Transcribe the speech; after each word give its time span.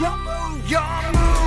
Your 0.00 0.16
move, 0.16 0.70
your 0.70 1.12
move. 1.12 1.39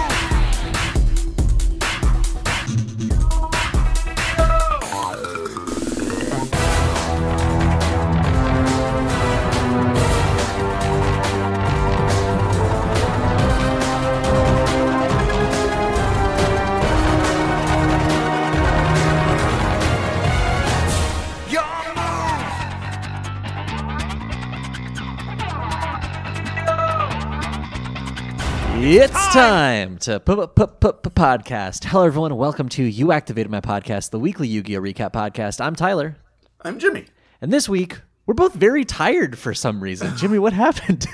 It's 28.95 29.27
time 29.33 29.97
to 29.99 30.19
p- 30.19 30.35
p- 30.35 30.65
p- 30.65 31.09
podcast. 31.09 31.85
Hello, 31.85 32.05
everyone. 32.05 32.35
Welcome 32.37 32.69
to 32.69 32.83
You 32.83 33.11
Activated 33.11 33.51
My 33.51 33.59
Podcast, 33.59 34.11
the 34.11 34.19
weekly 34.19 34.47
Yu 34.47 34.61
Gi 34.61 34.77
Oh! 34.77 34.81
recap 34.81 35.13
podcast. 35.13 35.59
I'm 35.59 35.75
Tyler. 35.75 36.17
I'm 36.61 36.77
Jimmy. 36.77 37.05
And 37.41 37.51
this 37.51 37.67
week, 37.67 38.01
we're 38.27 38.35
both 38.35 38.53
very 38.53 38.85
tired 38.85 39.37
for 39.39 39.53
some 39.55 39.81
reason. 39.81 40.15
Jimmy, 40.17 40.37
what 40.37 40.53
happened? 40.53 41.07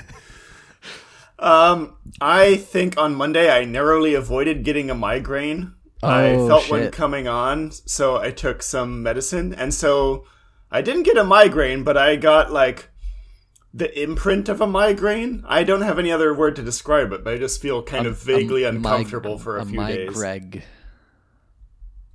Um, 1.38 1.96
I 2.20 2.56
think 2.56 2.98
on 2.98 3.14
Monday 3.14 3.50
I 3.50 3.64
narrowly 3.64 4.12
avoided 4.14 4.62
getting 4.62 4.90
a 4.90 4.94
migraine. 4.94 5.72
I 6.02 6.32
Oh, 6.34 6.48
felt 6.48 6.70
one 6.70 6.90
coming 6.90 7.28
on, 7.28 7.70
so 7.72 8.16
I 8.18 8.30
took 8.30 8.62
some 8.62 9.02
medicine, 9.02 9.54
and 9.54 9.72
so 9.72 10.26
I 10.70 10.82
didn't 10.82 11.04
get 11.04 11.16
a 11.16 11.24
migraine, 11.24 11.82
but 11.82 11.96
I 11.96 12.16
got 12.16 12.52
like 12.52 12.89
the 13.72 14.02
imprint 14.02 14.48
of 14.48 14.60
a 14.60 14.66
migraine. 14.66 15.44
I 15.46 15.62
don't 15.64 15.82
have 15.82 15.98
any 15.98 16.10
other 16.10 16.34
word 16.34 16.56
to 16.56 16.62
describe 16.62 17.12
it, 17.12 17.22
but 17.24 17.34
I 17.34 17.38
just 17.38 17.60
feel 17.62 17.82
kind 17.82 18.06
of 18.06 18.18
vaguely 18.20 18.64
A 18.64 18.72
mig- 18.72 18.84
uncomfortable 18.84 19.38
for 19.38 19.58
a, 19.58 19.64
few 19.64 19.84
days. 19.86 20.10
migreg. 20.10 20.62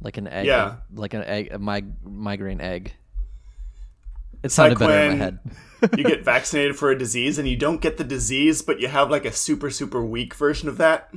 Like 0.02 0.17
an 0.17 0.27
egg. 0.27 0.45
Yeah. 0.45 0.75
Like 0.93 1.13
an 1.13 1.23
egg, 1.23 1.49
a 1.52 1.59
mig- 1.59 1.93
migraine 2.03 2.61
egg. 2.61 2.93
It 4.43 4.52
sounded 4.52 4.80
like 4.80 4.89
better 4.89 5.11
in 5.11 5.17
my 5.17 5.23
head. 5.25 5.39
you 5.97 6.03
get 6.03 6.23
vaccinated 6.23 6.75
for 6.75 6.91
a 6.91 6.97
disease 6.97 7.39
and 7.39 7.47
you 7.47 7.55
don't 7.55 7.81
get 7.81 7.97
the 7.97 8.03
disease, 8.03 8.61
but 8.61 8.80
you 8.80 8.87
have 8.87 9.09
like 9.09 9.25
a 9.25 9.31
super 9.31 9.71
super 9.71 10.03
weak 10.05 10.35
version 10.35 10.69
of 10.69 10.77
that. 10.77 11.11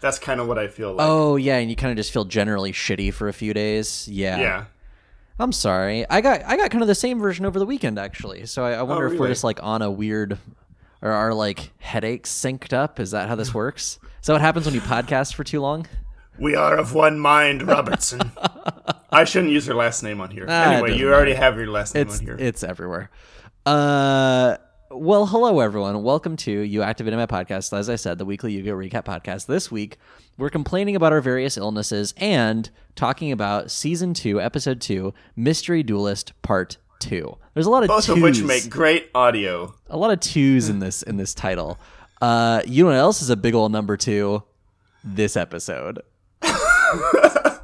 That's 0.00 0.18
kind 0.18 0.38
of 0.40 0.46
what 0.48 0.58
I 0.58 0.68
feel 0.68 0.92
like. 0.92 1.06
Oh, 1.08 1.36
yeah. 1.36 1.56
And 1.56 1.70
you 1.70 1.76
kind 1.76 1.90
of 1.90 1.96
just 1.96 2.12
feel 2.12 2.24
generally 2.24 2.72
shitty 2.72 3.12
for 3.12 3.28
a 3.28 3.32
few 3.32 3.52
days. 3.54 4.06
Yeah. 4.08 4.38
yeah. 4.38 4.64
I'm 5.38 5.52
sorry. 5.52 6.08
I 6.10 6.20
got 6.20 6.42
I 6.44 6.56
got 6.56 6.70
kind 6.70 6.82
of 6.82 6.88
the 6.88 6.94
same 6.94 7.18
version 7.20 7.46
over 7.46 7.58
the 7.58 7.66
weekend 7.66 7.98
actually. 7.98 8.46
So 8.46 8.64
I, 8.64 8.72
I 8.72 8.82
wonder 8.82 9.06
if 9.06 9.18
we're 9.18 9.26
Oh, 9.26 9.30
just 9.30 9.44
like 9.44 9.62
on 9.62 9.82
a 9.82 9.90
weird 9.90 10.38
or 11.00 11.10
are 11.12 11.32
like 11.32 11.70
headaches 11.78 12.30
synced 12.32 12.72
up? 12.72 12.98
Is 12.98 13.12
that 13.12 13.28
how 13.28 13.34
this 13.36 13.54
works? 13.54 13.98
Is 14.20 14.26
that 14.26 14.32
what 14.32 14.40
happens 14.42 14.66
when 14.66 14.74
you 14.74 14.80
podcast 14.80 15.34
for 15.34 15.44
too 15.44 15.60
long? 15.60 15.86
We 16.38 16.54
are 16.56 16.76
of 16.76 16.92
one 16.94 17.18
mind, 17.18 17.62
Robertson. 17.66 18.32
I 19.10 19.24
shouldn't 19.24 19.52
use 19.52 19.66
your 19.66 19.76
last 19.76 20.02
name 20.02 20.20
on 20.20 20.30
here. 20.30 20.46
Ah, 20.48 20.72
anyway, 20.72 20.96
you 20.96 21.12
already 21.12 21.34
have 21.34 21.56
your 21.56 21.68
last 21.68 21.94
name 21.94 22.06
It's 22.08 22.18
on 22.20 22.24
here. 22.24 22.36
it's 22.38 22.62
everywhere. 22.64 23.10
Uh 23.66 24.56
well, 24.90 25.26
hello 25.26 25.60
everyone. 25.60 26.02
Welcome 26.02 26.36
to 26.38 26.50
You 26.50 26.82
Activated 26.82 27.18
My 27.18 27.26
Podcast. 27.26 27.76
As 27.76 27.90
I 27.90 27.96
said, 27.96 28.18
the 28.18 28.24
weekly 28.24 28.52
Yu-Gi-Oh! 28.52 28.74
recap 28.76 29.04
podcast. 29.04 29.46
This 29.46 29.70
week, 29.70 29.98
we're 30.38 30.48
complaining 30.50 30.96
about 30.96 31.12
our 31.12 31.20
various 31.20 31.56
illnesses 31.56 32.14
and 32.16 32.70
talking 32.94 33.30
about 33.30 33.70
season 33.70 34.14
two, 34.14 34.40
episode 34.40 34.80
two, 34.80 35.12
Mystery 35.36 35.82
Duelist 35.82 36.32
Part 36.42 36.78
Two. 37.00 37.36
There's 37.54 37.66
a 37.66 37.70
lot 37.70 37.82
of 37.82 37.88
Both 37.88 38.08
of 38.08 38.20
which 38.22 38.42
make 38.42 38.70
great 38.70 39.10
audio. 39.14 39.74
a 39.88 39.96
lot 39.96 40.10
of 40.10 40.20
twos 40.20 40.68
in 40.68 40.78
this 40.78 41.02
in 41.02 41.16
this 41.16 41.34
title. 41.34 41.78
Uh, 42.20 42.62
you 42.66 42.84
know 42.84 42.90
what 42.90 42.96
else 42.96 43.22
is 43.22 43.30
a 43.30 43.36
big 43.36 43.54
old 43.54 43.70
number 43.70 43.96
two? 43.96 44.42
This 45.04 45.36
episode. 45.36 46.00
Uh, 46.42 47.58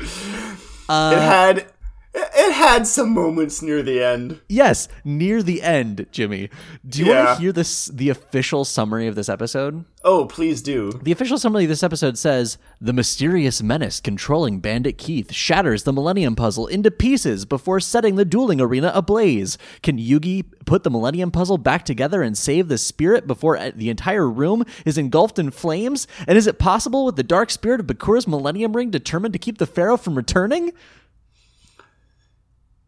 it 0.00 1.18
had 1.18 1.66
it 2.14 2.52
had 2.52 2.86
some 2.86 3.10
moments 3.10 3.60
near 3.60 3.82
the 3.82 4.02
end. 4.02 4.40
Yes, 4.48 4.88
near 5.04 5.42
the 5.42 5.62
end, 5.62 6.06
Jimmy. 6.12 6.48
Do 6.86 7.00
you 7.00 7.10
want 7.10 7.36
to 7.36 7.42
hear 7.42 7.52
this? 7.52 7.86
The 7.86 8.08
official 8.08 8.64
summary 8.64 9.06
of 9.06 9.14
this 9.14 9.28
episode. 9.28 9.84
Oh, 10.04 10.26
please 10.26 10.60
do. 10.62 10.92
The 11.02 11.12
official 11.12 11.38
summary 11.38 11.64
of 11.64 11.70
this 11.70 11.82
episode 11.82 12.18
says 12.18 12.58
the 12.80 12.92
mysterious 12.92 13.62
menace 13.62 14.00
controlling 14.00 14.60
Bandit 14.60 14.98
Keith 14.98 15.32
shatters 15.32 15.84
the 15.84 15.92
Millennium 15.92 16.36
Puzzle 16.36 16.66
into 16.66 16.90
pieces 16.90 17.44
before 17.46 17.80
setting 17.80 18.16
the 18.16 18.24
dueling 18.24 18.60
arena 18.60 18.92
ablaze. 18.94 19.56
Can 19.82 19.98
Yugi 19.98 20.44
put 20.66 20.82
the 20.82 20.90
Millennium 20.90 21.30
Puzzle 21.30 21.58
back 21.58 21.84
together 21.84 22.22
and 22.22 22.36
save 22.36 22.68
the 22.68 22.78
spirit 22.78 23.26
before 23.26 23.58
the 23.70 23.88
entire 23.88 24.28
room 24.28 24.64
is 24.84 24.98
engulfed 24.98 25.38
in 25.38 25.50
flames? 25.50 26.06
And 26.28 26.36
is 26.36 26.46
it 26.46 26.58
possible 26.58 27.06
with 27.06 27.16
the 27.16 27.22
dark 27.22 27.50
spirit 27.50 27.80
of 27.80 27.86
Bakura's 27.86 28.28
Millennium 28.28 28.76
Ring 28.76 28.90
determined 28.90 29.32
to 29.32 29.38
keep 29.38 29.58
the 29.58 29.66
Pharaoh 29.66 29.96
from 29.96 30.16
returning? 30.16 30.72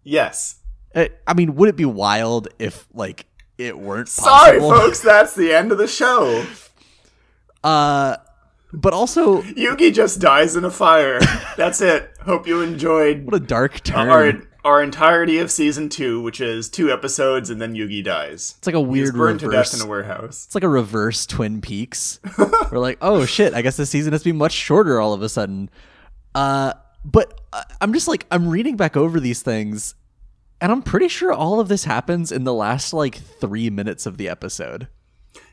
Yes. 0.07 0.61
I 0.95 1.35
mean, 1.35 1.57
would 1.57 1.69
it 1.69 1.77
be 1.77 1.85
wild 1.85 2.49
if 2.59 2.87
like 2.95 3.27
it 3.59 3.79
weren't 3.79 4.09
Sorry, 4.09 4.59
possible? 4.61 4.71
folks. 4.71 5.01
That's 5.01 5.35
the 5.35 5.53
end 5.53 5.73
of 5.73 5.79
the 5.79 5.89
show. 5.89 6.45
Uh, 7.65 8.17
but 8.73 8.93
also, 8.93 9.43
Yugi 9.43 9.93
just 9.93 10.21
dies 10.21 10.55
in 10.55 10.65
a 10.65 10.71
fire. 10.71 11.19
That's 11.57 11.81
it. 11.81 12.09
Hope 12.21 12.47
you 12.47 12.61
enjoyed 12.61 13.25
what 13.25 13.35
a 13.35 13.41
dark 13.41 13.83
turn. 13.83 14.09
our 14.09 14.33
our 14.65 14.83
entality 14.85 15.39
of 15.39 15.51
season 15.51 15.89
two, 15.89 16.21
which 16.23 16.41
is 16.41 16.69
two 16.69 16.93
episodes, 16.93 17.51
and 17.51 17.61
then 17.61 17.75
Yugi 17.75 18.05
dies. 18.05 18.55
It's 18.59 18.67
like 18.69 18.77
a 18.77 18.81
weird 18.81 19.15
burned 19.17 19.43
reverse. 19.43 19.71
to 19.71 19.77
death 19.77 19.81
in 19.83 19.85
a 19.85 19.91
warehouse. 19.91 20.45
It's 20.47 20.55
like 20.55 20.63
a 20.63 20.69
reverse 20.69 21.27
Twin 21.27 21.61
Peaks. 21.61 22.21
We're 22.39 22.79
like, 22.79 22.99
oh 23.01 23.25
shit, 23.27 23.53
I 23.53 23.63
guess 23.63 23.77
this 23.77 23.91
season 23.91 24.13
has 24.13 24.23
to 24.23 24.29
be 24.29 24.33
much 24.33 24.53
shorter 24.53 25.01
all 25.01 25.13
of 25.13 25.23
a 25.23 25.29
sudden. 25.29 25.69
Uh, 26.37 26.75
but 27.07 27.41
I'm 27.81 27.93
just 27.93 28.09
like, 28.09 28.27
I'm 28.31 28.49
reading 28.49 28.77
back 28.77 28.97
over 28.97 29.19
these 29.21 29.41
things, 29.41 29.95
and 30.61 30.71
I'm 30.73 30.83
pretty 30.83 31.09
sure 31.09 31.33
all 31.33 31.61
of 31.61 31.69
this 31.69 31.85
happens 31.85 32.33
in 32.33 32.45
the 32.45 32.53
last 32.53 32.93
like 32.93 33.15
three 33.15 33.71
minutes 33.71 34.05
of 34.07 34.19
the 34.19 34.29
episode. 34.29 34.89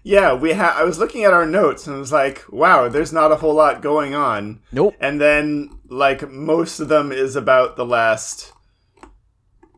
Yeah, 0.05 0.33
we 0.33 0.53
ha- 0.53 0.75
I 0.77 0.83
was 0.83 0.99
looking 0.99 1.23
at 1.23 1.33
our 1.33 1.45
notes 1.45 1.87
and 1.87 1.97
was 1.97 2.11
like, 2.11 2.43
wow, 2.49 2.89
there's 2.89 3.13
not 3.13 3.31
a 3.31 3.37
whole 3.37 3.53
lot 3.53 3.81
going 3.81 4.13
on. 4.13 4.61
Nope. 4.71 4.95
And 4.99 5.21
then 5.21 5.69
like 5.87 6.29
most 6.29 6.79
of 6.79 6.89
them 6.89 7.11
is 7.11 7.35
about 7.37 7.75
the 7.77 7.85
last 7.85 8.51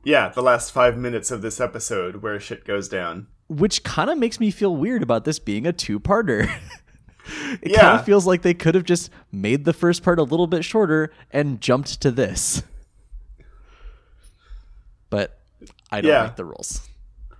Yeah, 0.03 0.29
the 0.29 0.41
last 0.41 0.71
5 0.71 0.97
minutes 0.97 1.29
of 1.31 1.41
this 1.41 1.59
episode 1.59 2.17
where 2.17 2.39
shit 2.39 2.65
goes 2.65 2.87
down. 2.89 3.27
Which 3.49 3.83
kind 3.83 4.09
of 4.09 4.17
makes 4.17 4.39
me 4.39 4.49
feel 4.49 4.75
weird 4.75 5.03
about 5.03 5.25
this 5.25 5.37
being 5.37 5.67
a 5.67 5.73
two 5.73 5.99
it 7.61 7.73
kind 7.75 7.99
of 7.99 8.05
feels 8.05 8.25
like 8.27 8.41
they 8.41 8.53
could 8.53 8.75
have 8.75 8.83
just 8.83 9.09
made 9.31 9.65
the 9.65 9.73
first 9.73 10.03
part 10.03 10.19
a 10.19 10.23
little 10.23 10.47
bit 10.47 10.63
shorter 10.65 11.11
and 11.31 11.59
jumped 11.61 12.01
to 12.01 12.11
this. 12.11 12.63
But 15.09 15.37
I 15.91 16.01
don't 16.01 16.11
Yeah. 16.11 16.23
make 16.23 16.35
the 16.35 16.45
rules. 16.45 16.87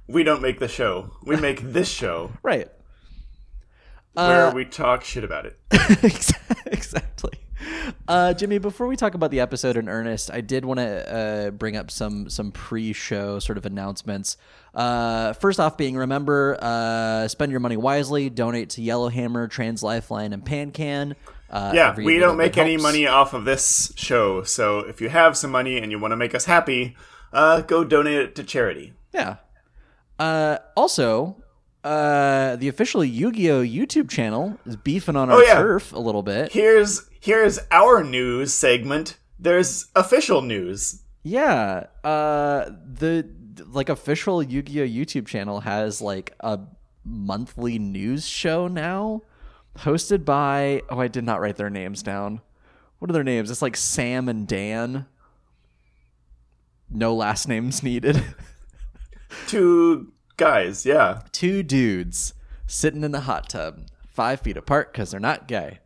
We 0.08 0.24
don't 0.24 0.42
make 0.42 0.60
the 0.60 0.68
show. 0.68 1.12
We 1.24 1.36
make 1.42 1.62
this 1.62 1.90
show 1.90 2.32
Right. 2.44 2.70
where 4.14 4.48
Uh, 4.48 4.54
we 4.54 4.66
talk 4.66 5.04
shit 5.04 5.24
about 5.24 5.46
it. 5.46 5.60
exactly. 6.66 7.40
Uh, 8.08 8.34
Jimmy, 8.34 8.58
before 8.60 8.86
we 8.88 8.96
talk 8.96 9.14
about 9.16 9.32
the 9.32 9.40
episode 9.40 9.78
in 9.78 9.90
earnest, 9.90 10.32
I 10.32 10.42
did 10.42 10.64
want 10.64 10.80
to 10.80 11.14
uh, 11.14 11.52
bring 11.52 11.76
up 11.76 11.90
some 11.90 12.30
some 12.30 12.52
pre-show 12.52 13.40
sort 13.40 13.58
of 13.58 13.66
announcements. 13.66 14.38
Uh, 14.74 15.34
first 15.34 15.60
off, 15.60 15.76
being 15.78 15.96
remember, 15.96 16.58
uh, 16.62 17.28
spend 17.28 17.52
your 17.52 17.60
money 17.60 17.78
wisely. 17.78 18.30
Donate 18.30 18.70
to 18.72 18.82
Yellowhammer, 18.82 19.48
Trans 19.48 19.82
Lifeline, 19.82 20.34
and 20.34 20.44
PanCan. 20.46 21.16
Uh, 21.50 21.72
Yeah, 21.74 21.96
we 21.96 22.20
don't 22.20 22.38
make 22.38 22.58
any 22.58 22.78
money 22.78 23.08
off 23.08 23.34
of 23.34 23.46
this 23.46 23.94
show. 23.96 24.44
So 24.44 24.80
if 24.80 25.02
you 25.02 25.10
have 25.10 25.36
some 25.38 25.52
money 25.52 25.78
and 25.78 25.92
you 25.92 26.00
want 26.00 26.12
to 26.12 26.18
make 26.18 26.36
us 26.36 26.46
happy, 26.46 26.96
uh, 27.34 27.62
go 27.62 27.84
donate 27.84 28.20
it 28.20 28.36
to 28.36 28.44
charity. 28.44 28.94
Yeah. 29.14 29.38
Uh, 30.20 30.58
also, 30.76 31.38
uh, 31.86 32.56
the 32.58 32.68
official 32.68 33.04
Yu-Gi-Oh 33.04 33.62
YouTube 33.64 34.10
channel 34.10 34.58
is 34.66 34.76
beefing 34.76 35.16
on 35.16 35.30
our 35.30 35.38
Oh, 35.38 35.42
yeah. 35.42 35.54
turf 35.56 35.94
a 35.94 36.00
little 36.00 36.24
bit. 36.24 36.52
Here's 36.52 37.08
here's 37.22 37.60
our 37.72 38.04
news 38.04 38.54
segment. 38.54 39.18
There's 39.40 39.86
official 39.96 40.42
news. 40.42 41.02
Yeah, 41.24 41.86
uh, 42.04 42.70
the 42.86 43.28
like 43.68 43.90
official 43.90 44.42
Yu-Gi-Oh 44.44 44.86
YouTube 44.88 45.28
channel 45.28 45.62
has 45.62 46.02
like 46.02 46.34
a 46.40 46.60
monthly 47.04 47.78
news 47.80 48.28
show 48.28 48.68
now, 48.68 49.22
hosted 49.78 50.26
by 50.26 50.82
oh 50.90 51.00
I 51.00 51.08
did 51.08 51.24
not 51.24 51.40
write 51.40 51.56
their 51.58 51.70
names 51.70 52.02
down. 52.04 52.42
What 53.00 53.10
are 53.12 53.14
their 53.14 53.24
names? 53.24 53.52
It's 53.52 53.62
like 53.62 53.78
Sam 53.78 54.28
and 54.28 54.48
Dan. 54.48 55.06
No 56.90 57.14
last 57.14 57.48
names 57.48 57.84
needed. 57.84 58.24
Two 59.48 60.12
guys, 60.38 60.86
yeah. 60.86 61.22
Two 61.32 61.64
dudes 61.64 62.34
sitting 62.68 63.04
in 63.04 63.12
the 63.12 63.22
hot 63.22 63.50
tub, 63.50 63.86
five 64.08 64.42
feet 64.42 64.58
apart 64.58 64.92
because 64.92 65.12
they're 65.12 65.20
not 65.20 65.48
gay. 65.48 65.80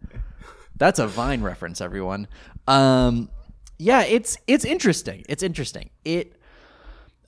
That's 0.77 0.99
a 0.99 1.07
Vine 1.07 1.41
reference, 1.41 1.81
everyone. 1.81 2.27
Um, 2.67 3.29
yeah, 3.77 4.03
it's 4.03 4.37
it's 4.47 4.65
interesting. 4.65 5.25
It's 5.27 5.43
interesting. 5.43 5.89
It 6.05 6.39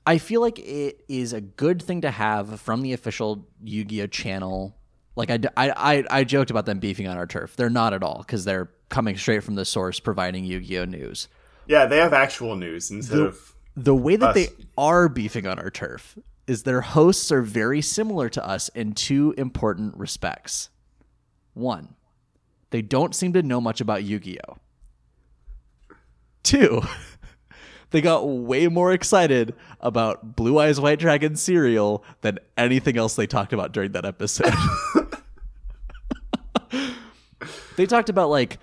I 0.06 0.18
feel 0.18 0.42
like 0.42 0.58
it 0.60 1.04
is 1.08 1.34
a 1.34 1.42
good 1.42 1.82
thing 1.82 2.02
to 2.02 2.12
have 2.12 2.60
from 2.60 2.82
the 2.82 2.94
official 2.94 3.48
Yu-Gi-Oh 3.64 4.08
channel 4.08 4.76
Like 5.16 5.30
I, 5.30 5.40
I, 5.58 6.04
I 6.10 6.24
joked 6.24 6.52
about 6.52 6.66
them 6.66 6.80
beefing 6.80 7.08
on 7.08 7.18
our 7.18 7.28
turf. 7.28 7.56
They're 7.56 7.70
not 7.70 7.94
at 7.94 8.04
all 8.04 8.20
because 8.20 8.46
they're 8.46 8.72
coming 8.90 9.18
straight 9.18 9.44
from 9.44 9.56
the 9.56 9.66
source, 9.66 10.00
providing 10.00 10.46
Yu-Gi-Oh 10.46 10.86
news. 10.86 11.28
Yeah, 11.68 11.86
they 11.86 11.98
have 11.98 12.14
actual 12.14 12.56
news 12.56 12.90
instead 12.92 13.20
of. 13.20 13.56
The 13.76 13.96
way 13.96 14.16
that 14.18 14.30
Us. 14.30 14.36
they 14.36 14.48
are 14.78 15.08
beefing 15.08 15.48
on 15.48 15.60
our 15.60 15.70
turf 15.70 16.18
is 16.48 16.64
their 16.64 16.82
hosts 16.82 17.32
are 17.32 17.42
very 17.42 17.82
similar 17.82 18.30
to 18.30 18.46
us 18.46 18.70
in 18.70 18.94
two 18.94 19.34
important 19.38 19.96
respects. 19.98 20.70
One, 21.54 21.96
they 22.72 22.82
don't 22.82 23.16
seem 23.16 23.34
to 23.34 23.44
know 23.44 23.62
much 23.62 23.82
about 23.82 24.04
Yu 24.04 24.20
Gi 24.20 24.40
Oh! 24.48 24.58
Two, 26.44 26.82
they 27.92 28.02
got 28.02 28.28
way 28.28 28.68
more 28.68 28.92
excited 28.92 29.54
about 29.80 30.36
Blue 30.36 30.58
Eyes 30.60 30.80
White 30.80 31.00
Dragon 31.00 31.36
cereal 31.36 32.04
than 32.22 32.40
anything 32.58 32.98
else 32.98 33.16
they 33.16 33.28
talked 33.28 33.54
about 33.54 33.72
during 33.72 33.92
that 33.92 34.06
episode. 34.06 34.54
they 37.78 37.86
talked 37.86 38.10
about 38.10 38.30
like 38.30 38.58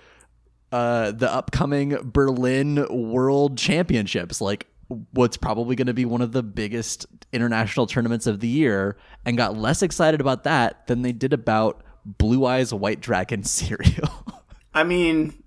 uh, 0.71 1.11
the 1.11 1.31
upcoming 1.31 1.97
Berlin 2.03 2.85
World 2.89 3.57
Championships, 3.57 4.41
like 4.41 4.67
what's 5.11 5.37
probably 5.37 5.75
going 5.75 5.87
to 5.87 5.93
be 5.93 6.05
one 6.05 6.21
of 6.21 6.31
the 6.31 6.43
biggest 6.43 7.05
international 7.31 7.87
tournaments 7.87 8.27
of 8.27 8.39
the 8.39 8.47
year, 8.47 8.97
and 9.25 9.37
got 9.37 9.57
less 9.57 9.81
excited 9.81 10.19
about 10.19 10.43
that 10.43 10.87
than 10.87 11.01
they 11.03 11.11
did 11.11 11.33
about 11.33 11.81
Blue 12.05 12.45
Eyes 12.45 12.73
White 12.73 12.99
Dragon 12.99 13.43
cereal. 13.43 14.09
I 14.73 14.83
mean, 14.83 15.43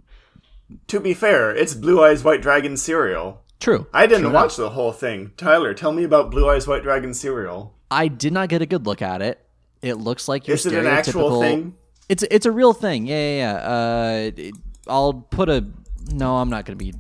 to 0.89 1.01
be 1.01 1.15
fair, 1.15 1.55
it's 1.55 1.75
Blue 1.75 2.03
Eyes 2.03 2.25
White 2.25 2.43
Dragon 2.43 2.77
cereal. 2.77 3.43
True. 3.61 3.87
I 3.93 4.07
didn't 4.07 4.25
True 4.25 4.33
watch 4.33 4.57
the 4.57 4.71
whole 4.71 4.93
thing. 4.93 5.33
Tyler, 5.37 5.75
tell 5.75 5.93
me 5.93 6.03
about 6.05 6.31
Blue 6.31 6.49
Eyes 6.49 6.67
White 6.67 6.83
Dragon 6.83 7.15
cereal. 7.15 7.75
I 7.91 8.09
did 8.09 8.33
not 8.33 8.49
get 8.49 8.63
a 8.63 8.67
good 8.67 8.87
look 8.87 9.03
at 9.03 9.23
it. 9.23 9.39
It 9.83 9.95
looks 9.95 10.29
like 10.29 10.49
your 10.49 10.55
Is 10.55 10.67
it 10.67 10.75
an 10.75 10.87
actual 10.87 11.31
stereotypical- 11.31 11.41
thing? 11.41 11.75
It's 12.09 12.25
it's 12.31 12.47
a 12.47 12.51
real 12.51 12.73
thing. 12.73 13.07
Yeah, 13.07 13.15
yeah. 13.17 14.33
yeah. 14.37 14.51
Uh, 14.51 14.51
I'll 14.89 15.13
put 15.15 15.49
a. 15.49 15.65
No, 16.13 16.37
I'm 16.37 16.51
not 16.51 16.65
gonna 16.65 16.77
be. 16.77 16.93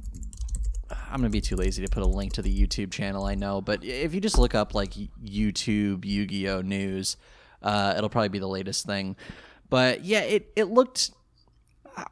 I'm 1.12 1.18
gonna 1.18 1.28
be 1.28 1.42
too 1.42 1.56
lazy 1.56 1.84
to 1.84 1.90
put 1.90 2.02
a 2.02 2.06
link 2.06 2.32
to 2.34 2.42
the 2.42 2.50
YouTube 2.50 2.90
channel. 2.90 3.26
I 3.26 3.34
know, 3.34 3.60
but 3.60 3.84
if 3.84 4.14
you 4.14 4.20
just 4.20 4.38
look 4.38 4.54
up 4.54 4.74
like 4.74 4.94
YouTube 4.94 6.06
Yu-Gi-Oh 6.06 6.62
news, 6.62 7.18
uh, 7.60 7.92
it'll 7.96 8.08
probably 8.08 8.30
be 8.30 8.38
the 8.38 8.48
latest 8.48 8.86
thing. 8.86 9.16
But 9.68 10.04
yeah, 10.04 10.20
it 10.20 10.50
it 10.56 10.64
looked. 10.64 11.10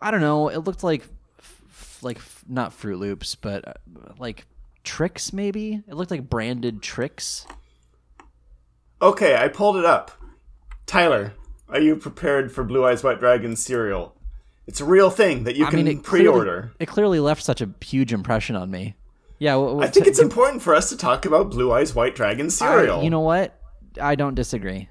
I 0.03 0.11
don't 0.11 0.21
know. 0.21 0.49
It 0.49 0.59
looked 0.59 0.85
like, 0.85 1.05
like 2.03 2.21
not 2.47 2.73
Froot 2.73 2.99
Loops, 2.99 3.35
but 3.37 3.67
uh, 3.67 3.73
like 4.19 4.45
Trix. 4.85 5.33
Maybe 5.33 5.83
it 5.89 5.95
looked 5.95 6.11
like 6.11 6.29
branded 6.29 6.83
Trix. 6.83 7.47
Okay, 9.01 9.35
I 9.35 9.49
pulled 9.49 9.77
it 9.77 9.87
up. 9.87 10.11
Tyler, 10.85 11.33
are 11.71 11.81
you 11.81 11.97
prepared 11.97 12.53
for 12.53 12.65
Blue 12.65 12.85
Eyes 12.85 13.03
White 13.03 13.19
Dragon 13.19 13.57
cereal? 13.57 14.15
It's 14.71 14.81
a 14.81 14.85
real 14.85 15.11
thing 15.11 15.43
that 15.45 15.57
you 15.57 15.67
I 15.67 15.71
can 15.71 15.85
mean, 15.85 15.99
it 15.99 16.05
pre-order. 16.05 16.61
Clearly, 16.61 16.77
it 16.79 16.87
clearly 16.87 17.19
left 17.19 17.43
such 17.43 17.61
a 17.61 17.69
huge 17.81 18.13
impression 18.13 18.55
on 18.55 18.71
me. 18.71 18.95
Yeah, 19.41 19.59
I 19.59 19.89
think 19.89 20.05
t- 20.05 20.11
it's 20.11 20.21
important 20.21 20.63
for 20.63 20.77
us 20.77 20.91
to 20.91 20.97
talk 20.97 21.27
about 21.27 21.51
Blue 21.51 21.73
Eyes 21.73 21.93
White 21.93 22.15
Dragon 22.15 22.51
cereal. 22.51 23.01
I- 23.01 23.03
you 23.03 23.11
know 23.11 23.19
what? 23.19 23.61
I 24.01 24.15
don't 24.15 24.37
disagree. 24.37 24.89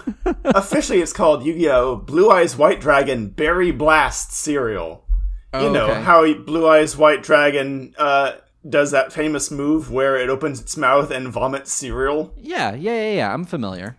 Officially, 0.46 1.02
it's 1.02 1.12
called 1.12 1.44
Yu-Gi-Oh! 1.44 1.96
Blue 1.96 2.30
Eyes 2.30 2.56
White 2.56 2.80
Dragon 2.80 3.28
Berry 3.28 3.70
Blast 3.70 4.32
cereal. 4.32 5.04
You 5.52 5.68
know 5.68 5.90
okay. 5.90 6.02
how 6.02 6.32
Blue 6.32 6.66
Eyes 6.66 6.96
White 6.96 7.22
Dragon 7.22 7.94
uh, 7.98 8.32
does 8.66 8.92
that 8.92 9.12
famous 9.12 9.50
move 9.50 9.90
where 9.90 10.16
it 10.16 10.30
opens 10.30 10.58
its 10.58 10.74
mouth 10.78 11.10
and 11.10 11.28
vomits 11.28 11.70
cereal. 11.70 12.32
Yeah, 12.38 12.74
yeah, 12.74 12.94
yeah, 12.94 13.12
yeah. 13.12 13.34
I'm 13.34 13.44
familiar. 13.44 13.98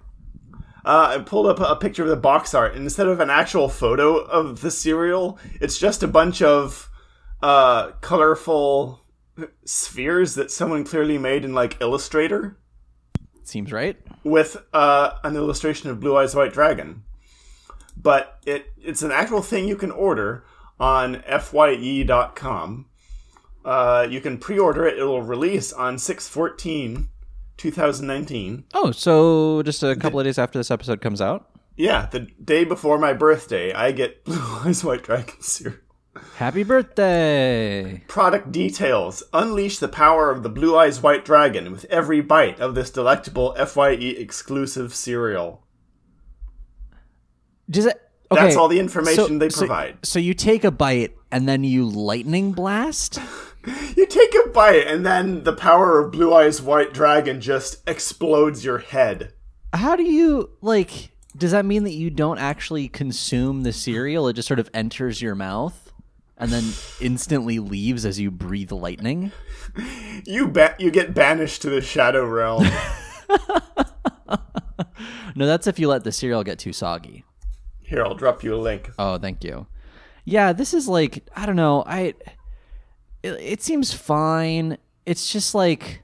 Uh, 0.86 1.18
I 1.18 1.24
pulled 1.24 1.48
up 1.48 1.60
a 1.60 1.76
picture 1.76 2.04
of 2.04 2.10
the 2.10 2.16
box 2.16 2.54
art, 2.54 2.74
and 2.74 2.84
instead 2.84 3.08
of 3.08 3.20
an 3.20 3.30
actual 3.30 3.70
photo 3.70 4.18
of 4.18 4.62
the 4.62 4.72
cereal, 4.72 5.38
it's 5.60 5.78
just 5.78 6.04
a 6.04 6.08
bunch 6.08 6.42
of 6.42 6.90
uh, 7.42 7.92
colorful 8.02 9.02
spheres 9.66 10.36
that 10.36 10.52
someone 10.52 10.84
clearly 10.84 11.18
made 11.18 11.46
in 11.46 11.54
like 11.54 11.80
Illustrator 11.82 12.58
Seems 13.44 13.72
right. 13.72 13.98
with 14.24 14.58
uh, 14.74 15.12
an 15.24 15.36
illustration 15.36 15.90
of 15.90 16.00
Blue 16.00 16.16
Eyes 16.16 16.36
White 16.36 16.54
Dragon. 16.54 17.04
But 17.98 18.40
it 18.46 18.68
it's 18.78 19.02
an 19.02 19.12
actual 19.12 19.42
thing 19.42 19.68
you 19.68 19.76
can 19.76 19.92
order 19.92 20.46
on 20.80 21.22
fye.com. 21.24 22.86
Uh, 23.66 24.08
you 24.10 24.22
can 24.22 24.38
pre-order 24.38 24.88
it. 24.88 24.98
It'll 24.98 25.22
release 25.22 25.74
on 25.74 25.98
614 25.98 27.10
2019. 27.60 28.64
Oh, 28.74 28.92
so 28.92 29.62
just 29.64 29.84
a 29.84 29.96
couple 29.96 30.20
of 30.20 30.26
days 30.26 30.40
after 30.40 30.58
this 30.58 30.72
episode 30.72 31.02
comes 31.02 31.22
out. 31.22 31.50
Yeah, 31.76 32.08
the 32.08 32.22
day 32.44 32.64
before 32.64 32.98
my 32.98 33.14
birthday, 33.14 33.72
I 33.74 33.92
get 33.92 34.24
Blue 34.26 34.42
Eyes 34.66 34.84
White 34.84 35.04
Dragon 35.04 35.42
cereal. 35.42 35.78
Happy 36.36 36.64
birthday! 36.64 38.04
Product 38.08 38.52
details. 38.52 39.24
Unleash 39.32 39.78
the 39.78 39.88
power 39.88 40.32
of 40.32 40.42
the 40.44 40.50
Blue 40.50 40.76
Eyes 40.76 41.02
White 41.04 41.24
Dragon 41.24 41.72
with 41.72 41.86
every 41.86 42.20
bite 42.20 42.60
of 42.60 42.76
this 42.76 42.90
delectable 42.90 43.54
FYE 43.56 43.92
exclusive 44.18 44.94
cereal. 44.96 45.64
Does 47.70 47.86
it? 47.86 48.02
Okay, 48.32 48.42
That's 48.44 48.56
all 48.56 48.68
the 48.68 48.80
information 48.80 49.16
so- 49.28 49.38
they 49.38 49.50
so- 49.50 49.60
provide. 49.60 49.98
So, 50.04 50.20
you 50.20 50.34
take 50.34 50.64
a 50.64 50.72
bite 50.72 51.16
and 51.32 51.48
then 51.48 51.64
you 51.64 51.86
lightning 51.88 52.52
blast. 52.54 53.20
You 53.66 54.06
take 54.06 54.34
a 54.46 54.50
bite, 54.50 54.88
and 54.88 55.06
then 55.06 55.44
the 55.44 55.54
power 55.54 56.00
of 56.00 56.12
Blue 56.12 56.34
Eyes 56.34 56.62
White 56.62 56.94
Dragon 56.94 57.42
just 57.42 57.88
explodes 57.88 58.64
your 58.64 58.78
head. 58.80 59.34
How 59.74 59.96
do 59.96 60.04
you 60.04 60.52
like? 60.62 61.12
Does 61.36 61.52
that 61.52 61.66
mean 61.66 61.84
that 61.84 61.94
you 61.94 62.10
don't 62.10 62.38
actually 62.40 62.88
consume 62.88 63.64
the 63.64 63.74
cereal? 63.74 64.28
It 64.28 64.34
just 64.34 64.48
sort 64.48 64.60
of 64.60 64.70
enters 64.74 65.22
your 65.22 65.36
mouth 65.36 65.92
and 66.38 66.52
then 66.52 66.72
instantly 67.02 67.60
leaves 67.60 68.06
as 68.06 68.20
you 68.20 68.32
breathe 68.32 68.72
lightning. 68.72 69.32
You 70.26 70.48
ba- 70.48 70.76
you 70.80 70.90
get 70.90 71.14
banished 71.14 71.62
to 71.64 71.70
the 71.70 71.82
Shadow 71.82 72.26
Realm. 72.26 72.66
No, 75.36 75.46
that's 75.48 75.68
if 75.68 75.80
you 75.80 75.88
let 75.88 76.04
the 76.04 76.12
cereal 76.12 76.44
get 76.44 76.60
too 76.60 76.74
soggy. 76.74 77.24
Here, 77.82 78.04
I'll 78.04 78.16
drop 78.16 78.44
you 78.44 78.56
a 78.56 78.58
link. 78.58 78.90
Oh, 79.00 79.18
thank 79.18 79.44
you. 79.44 79.68
Yeah, 80.26 80.54
this 80.54 80.74
is 80.74 80.88
like 80.88 81.28
I 81.36 81.46
don't 81.46 81.56
know. 81.56 81.84
I 81.88 82.14
it, 83.24 83.30
it 83.40 83.62
seems 83.64 83.94
fine. 83.94 84.78
It's 85.06 85.32
just 85.32 85.54
like 85.56 86.04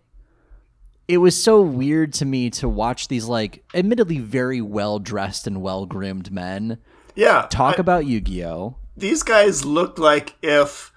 it 1.08 1.18
was 1.20 1.42
so 1.42 1.62
weird 1.62 2.14
to 2.14 2.26
me 2.26 2.50
to 2.50 2.68
watch 2.68 3.08
these 3.08 3.26
like 3.26 3.64
admittedly 3.76 4.20
very 4.20 4.62
well 4.62 4.98
dressed 5.00 5.46
and 5.48 5.62
well 5.62 5.86
groomed 5.86 6.32
men 6.32 6.80
Yeah, 7.16 7.46
talk 7.52 7.76
I- 7.78 7.82
about 7.82 8.06
Yu-Gi-Oh. 8.08 8.76
these 8.98 9.22
guys 9.24 9.64
looked 9.66 10.00
like 10.00 10.36
if 10.42 10.92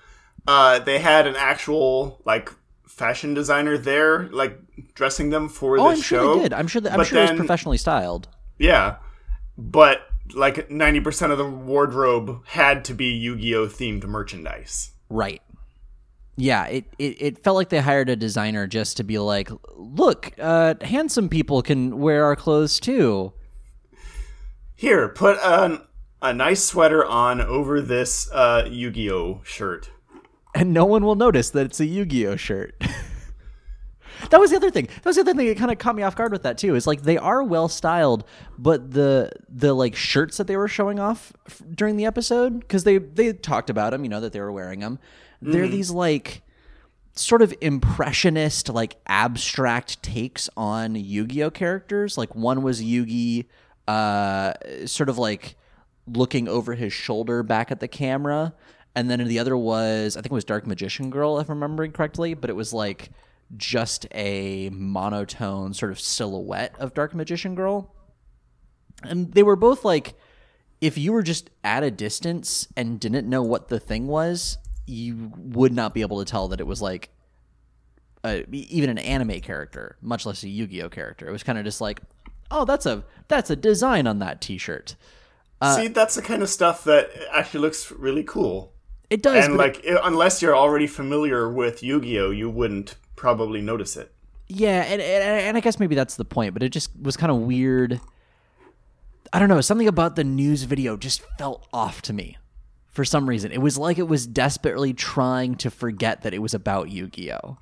uh, 0.46 0.78
they 0.78 0.98
had 0.98 1.26
an 1.26 1.36
actual 1.36 2.22
like 2.24 2.50
fashion 2.86 3.34
designer 3.34 3.76
there, 3.76 4.28
like 4.30 4.58
dressing 4.94 5.28
them 5.30 5.48
for 5.48 5.76
the 5.76 5.82
Oh, 5.82 5.88
I'm 5.88 5.96
show. 6.00 6.02
sure 6.24 6.36
they 6.36 6.42
did. 6.44 6.52
I'm 6.54 6.66
sure 6.68 6.80
that 6.80 6.92
I'm 6.92 6.98
But 6.98 7.06
sure 7.08 7.18
it 7.18 7.30
was 7.30 7.38
professionally 7.38 7.76
styled. 7.76 8.28
Yeah, 8.58 8.96
but 9.58 10.00
like 10.34 10.70
ninety 10.70 11.00
percent 11.00 11.32
of 11.32 11.38
the 11.38 11.44
wardrobe 11.48 12.44
had 12.46 12.84
to 12.86 12.94
be 12.94 13.06
Yu-Gi-Oh 13.06 13.66
themed 13.66 14.04
merchandise. 14.04 14.92
Right. 15.10 15.42
Yeah, 16.40 16.66
it, 16.66 16.84
it, 17.00 17.20
it 17.20 17.42
felt 17.42 17.56
like 17.56 17.68
they 17.68 17.80
hired 17.80 18.08
a 18.08 18.14
designer 18.14 18.68
just 18.68 18.96
to 18.98 19.02
be 19.04 19.18
like, 19.18 19.50
look, 19.74 20.32
uh, 20.38 20.76
handsome 20.82 21.28
people 21.28 21.62
can 21.62 21.98
wear 21.98 22.24
our 22.24 22.36
clothes 22.36 22.78
too. 22.78 23.32
Here, 24.76 25.08
put 25.08 25.36
an, 25.42 25.80
a 26.22 26.32
nice 26.32 26.62
sweater 26.62 27.04
on 27.04 27.40
over 27.40 27.80
this 27.80 28.30
uh, 28.30 28.68
Yu-Gi-Oh 28.70 29.40
shirt. 29.42 29.90
and 30.54 30.72
no 30.72 30.84
one 30.84 31.04
will 31.04 31.16
notice 31.16 31.50
that 31.50 31.66
it's 31.66 31.80
a 31.80 31.86
Yu-Gi-Oh 31.86 32.36
shirt. 32.36 32.80
that 34.30 34.38
was 34.38 34.50
the 34.50 34.56
other 34.56 34.70
thing. 34.70 34.86
That 34.86 35.06
was 35.06 35.16
the 35.16 35.22
other 35.22 35.34
thing 35.34 35.48
that 35.48 35.58
kind 35.58 35.72
of 35.72 35.78
caught 35.78 35.96
me 35.96 36.04
off 36.04 36.14
guard 36.14 36.30
with 36.30 36.44
that 36.44 36.56
too. 36.56 36.76
Is 36.76 36.86
like 36.86 37.02
they 37.02 37.18
are 37.18 37.42
well 37.42 37.68
styled, 37.68 38.22
but 38.56 38.92
the 38.92 39.32
the 39.48 39.74
like 39.74 39.96
shirts 39.96 40.36
that 40.36 40.46
they 40.46 40.56
were 40.56 40.68
showing 40.68 41.00
off 41.00 41.32
f- 41.48 41.62
during 41.74 41.96
the 41.96 42.06
episode 42.06 42.60
because 42.60 42.84
they 42.84 42.98
they 42.98 43.32
talked 43.32 43.70
about 43.70 43.90
them, 43.90 44.04
you 44.04 44.08
know 44.08 44.20
that 44.20 44.32
they 44.32 44.40
were 44.40 44.52
wearing 44.52 44.78
them. 44.78 45.00
They're 45.40 45.68
these 45.68 45.90
like 45.90 46.42
sort 47.14 47.42
of 47.42 47.54
impressionist, 47.60 48.68
like 48.68 48.96
abstract 49.06 50.02
takes 50.02 50.48
on 50.56 50.94
Yu-Gi-Oh 50.94 51.50
characters. 51.50 52.18
Like 52.18 52.34
one 52.34 52.62
was 52.62 52.82
Yugi, 52.82 53.46
uh, 53.86 54.54
sort 54.86 55.08
of 55.08 55.18
like 55.18 55.56
looking 56.06 56.48
over 56.48 56.74
his 56.74 56.92
shoulder 56.92 57.42
back 57.42 57.70
at 57.70 57.80
the 57.80 57.88
camera, 57.88 58.54
and 58.94 59.10
then 59.10 59.26
the 59.26 59.38
other 59.38 59.56
was 59.56 60.16
I 60.16 60.20
think 60.20 60.32
it 60.32 60.34
was 60.34 60.44
Dark 60.44 60.66
Magician 60.66 61.10
Girl, 61.10 61.38
if 61.38 61.48
I'm 61.48 61.56
remembering 61.56 61.92
correctly. 61.92 62.34
But 62.34 62.50
it 62.50 62.56
was 62.56 62.72
like 62.72 63.10
just 63.56 64.06
a 64.12 64.70
monotone 64.70 65.72
sort 65.74 65.92
of 65.92 66.00
silhouette 66.00 66.74
of 66.78 66.94
Dark 66.94 67.14
Magician 67.14 67.54
Girl, 67.54 67.94
and 69.02 69.32
they 69.32 69.42
were 69.42 69.56
both 69.56 69.84
like 69.84 70.14
if 70.80 70.96
you 70.96 71.12
were 71.12 71.22
just 71.22 71.50
at 71.64 71.82
a 71.82 71.90
distance 71.90 72.68
and 72.76 73.00
didn't 73.00 73.28
know 73.28 73.42
what 73.42 73.68
the 73.68 73.80
thing 73.80 74.06
was, 74.06 74.58
you 74.88 75.30
would 75.36 75.72
not 75.72 75.94
be 75.94 76.00
able 76.00 76.18
to 76.18 76.30
tell 76.30 76.48
that 76.48 76.60
it 76.60 76.66
was 76.66 76.80
like 76.80 77.10
a, 78.24 78.44
even 78.50 78.90
an 78.90 78.98
anime 78.98 79.40
character, 79.40 79.96
much 80.00 80.26
less 80.26 80.42
a 80.42 80.48
Yu-Gi-Oh 80.48 80.88
character. 80.88 81.28
It 81.28 81.32
was 81.32 81.42
kind 81.42 81.58
of 81.58 81.64
just 81.64 81.80
like, 81.80 82.00
oh, 82.50 82.64
that's 82.64 82.86
a 82.86 83.04
that's 83.28 83.50
a 83.50 83.56
design 83.56 84.06
on 84.06 84.18
that 84.20 84.40
T-shirt. 84.40 84.96
Uh, 85.60 85.76
See, 85.76 85.88
that's 85.88 86.14
the 86.14 86.22
kind 86.22 86.42
of 86.42 86.48
stuff 86.48 86.84
that 86.84 87.10
actually 87.32 87.60
looks 87.60 87.90
really 87.90 88.22
cool. 88.22 88.72
It 89.10 89.22
does, 89.22 89.46
and 89.46 89.56
like, 89.56 89.84
i 89.86 89.98
unless 90.04 90.42
you're 90.42 90.56
already 90.56 90.86
familiar 90.86 91.50
with 91.50 91.82
Yu-Gi-Oh, 91.82 92.30
you 92.30 92.50
wouldn't 92.50 92.96
probably 93.16 93.60
notice 93.60 93.96
it. 93.96 94.12
Yeah, 94.48 94.82
and, 94.82 95.00
and 95.02 95.22
and 95.22 95.56
I 95.56 95.60
guess 95.60 95.78
maybe 95.78 95.94
that's 95.94 96.16
the 96.16 96.24
point, 96.24 96.54
but 96.54 96.62
it 96.62 96.70
just 96.70 96.90
was 97.00 97.16
kind 97.16 97.30
of 97.30 97.38
weird. 97.38 98.00
I 99.32 99.38
don't 99.38 99.50
know, 99.50 99.60
something 99.60 99.88
about 99.88 100.16
the 100.16 100.24
news 100.24 100.62
video 100.62 100.96
just 100.96 101.22
felt 101.36 101.66
off 101.72 102.00
to 102.02 102.14
me 102.14 102.38
for 102.98 103.04
some 103.04 103.28
reason. 103.28 103.52
It 103.52 103.60
was 103.60 103.78
like 103.78 103.96
it 103.98 104.08
was 104.08 104.26
desperately 104.26 104.92
trying 104.92 105.54
to 105.58 105.70
forget 105.70 106.22
that 106.22 106.34
it 106.34 106.40
was 106.40 106.52
about 106.52 106.90
Yu-Gi-Oh. 106.90 107.56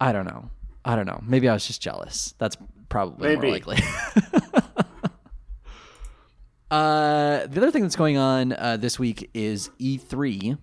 I 0.00 0.10
don't 0.10 0.24
know. 0.24 0.50
I 0.84 0.96
don't 0.96 1.06
know. 1.06 1.22
Maybe 1.24 1.48
I 1.48 1.52
was 1.52 1.64
just 1.64 1.80
jealous. 1.80 2.34
That's 2.38 2.56
probably 2.88 3.28
Maybe. 3.28 3.42
more 3.42 3.52
likely. 3.52 3.76
uh, 6.72 7.46
the 7.46 7.56
other 7.56 7.70
thing 7.70 7.82
that's 7.82 7.94
going 7.94 8.16
on 8.16 8.52
uh, 8.52 8.76
this 8.78 8.98
week 8.98 9.30
is 9.32 9.70
E3. 9.78 10.58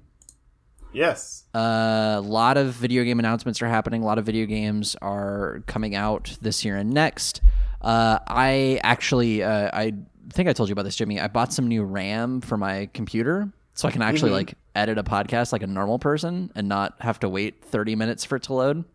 Yes. 0.92 1.46
A 1.54 2.20
lot 2.22 2.58
of 2.58 2.74
video 2.74 3.06
game 3.06 3.20
announcements 3.20 3.62
are 3.62 3.70
happening. 3.70 4.04
A 4.04 4.06
lot 4.06 4.18
of 4.18 4.26
video 4.26 4.46
games 4.46 4.98
are 5.02 5.64
coming 5.68 5.96
out 5.96 6.36
this 6.42 6.66
year 6.66 6.76
and 6.76 6.90
next. 6.90 7.40
Uh, 7.82 8.20
I 8.28 8.82
actually, 8.84 9.42
uh, 9.42 9.70
I 9.72 9.94
think 10.30 10.50
I 10.50 10.54
told 10.54 10.70
you 10.70 10.74
about 10.74 10.84
this, 10.84 10.96
Jimmy. 10.96 11.20
I 11.20 11.28
bought 11.28 11.54
some 11.54 11.68
new 11.68 11.84
RAM 11.84 12.42
for 12.42 12.58
my 12.58 12.90
computer 12.94 13.52
so 13.74 13.88
I 13.88 13.92
can 13.92 14.02
actually 14.02 14.32
like 14.32 14.54
edit 14.76 14.98
a 14.98 15.04
podcast 15.04 15.52
like 15.52 15.64
a 15.64 15.68
normal 15.68 16.00
person 16.00 16.52
and 16.56 16.70
not 16.70 16.96
have 17.00 17.20
to 17.22 17.30
wait 17.30 17.64
30 17.66 17.96
minutes 17.96 18.24
for 18.24 18.36
it 18.36 18.44
to 18.44 18.54
load. 18.54 18.86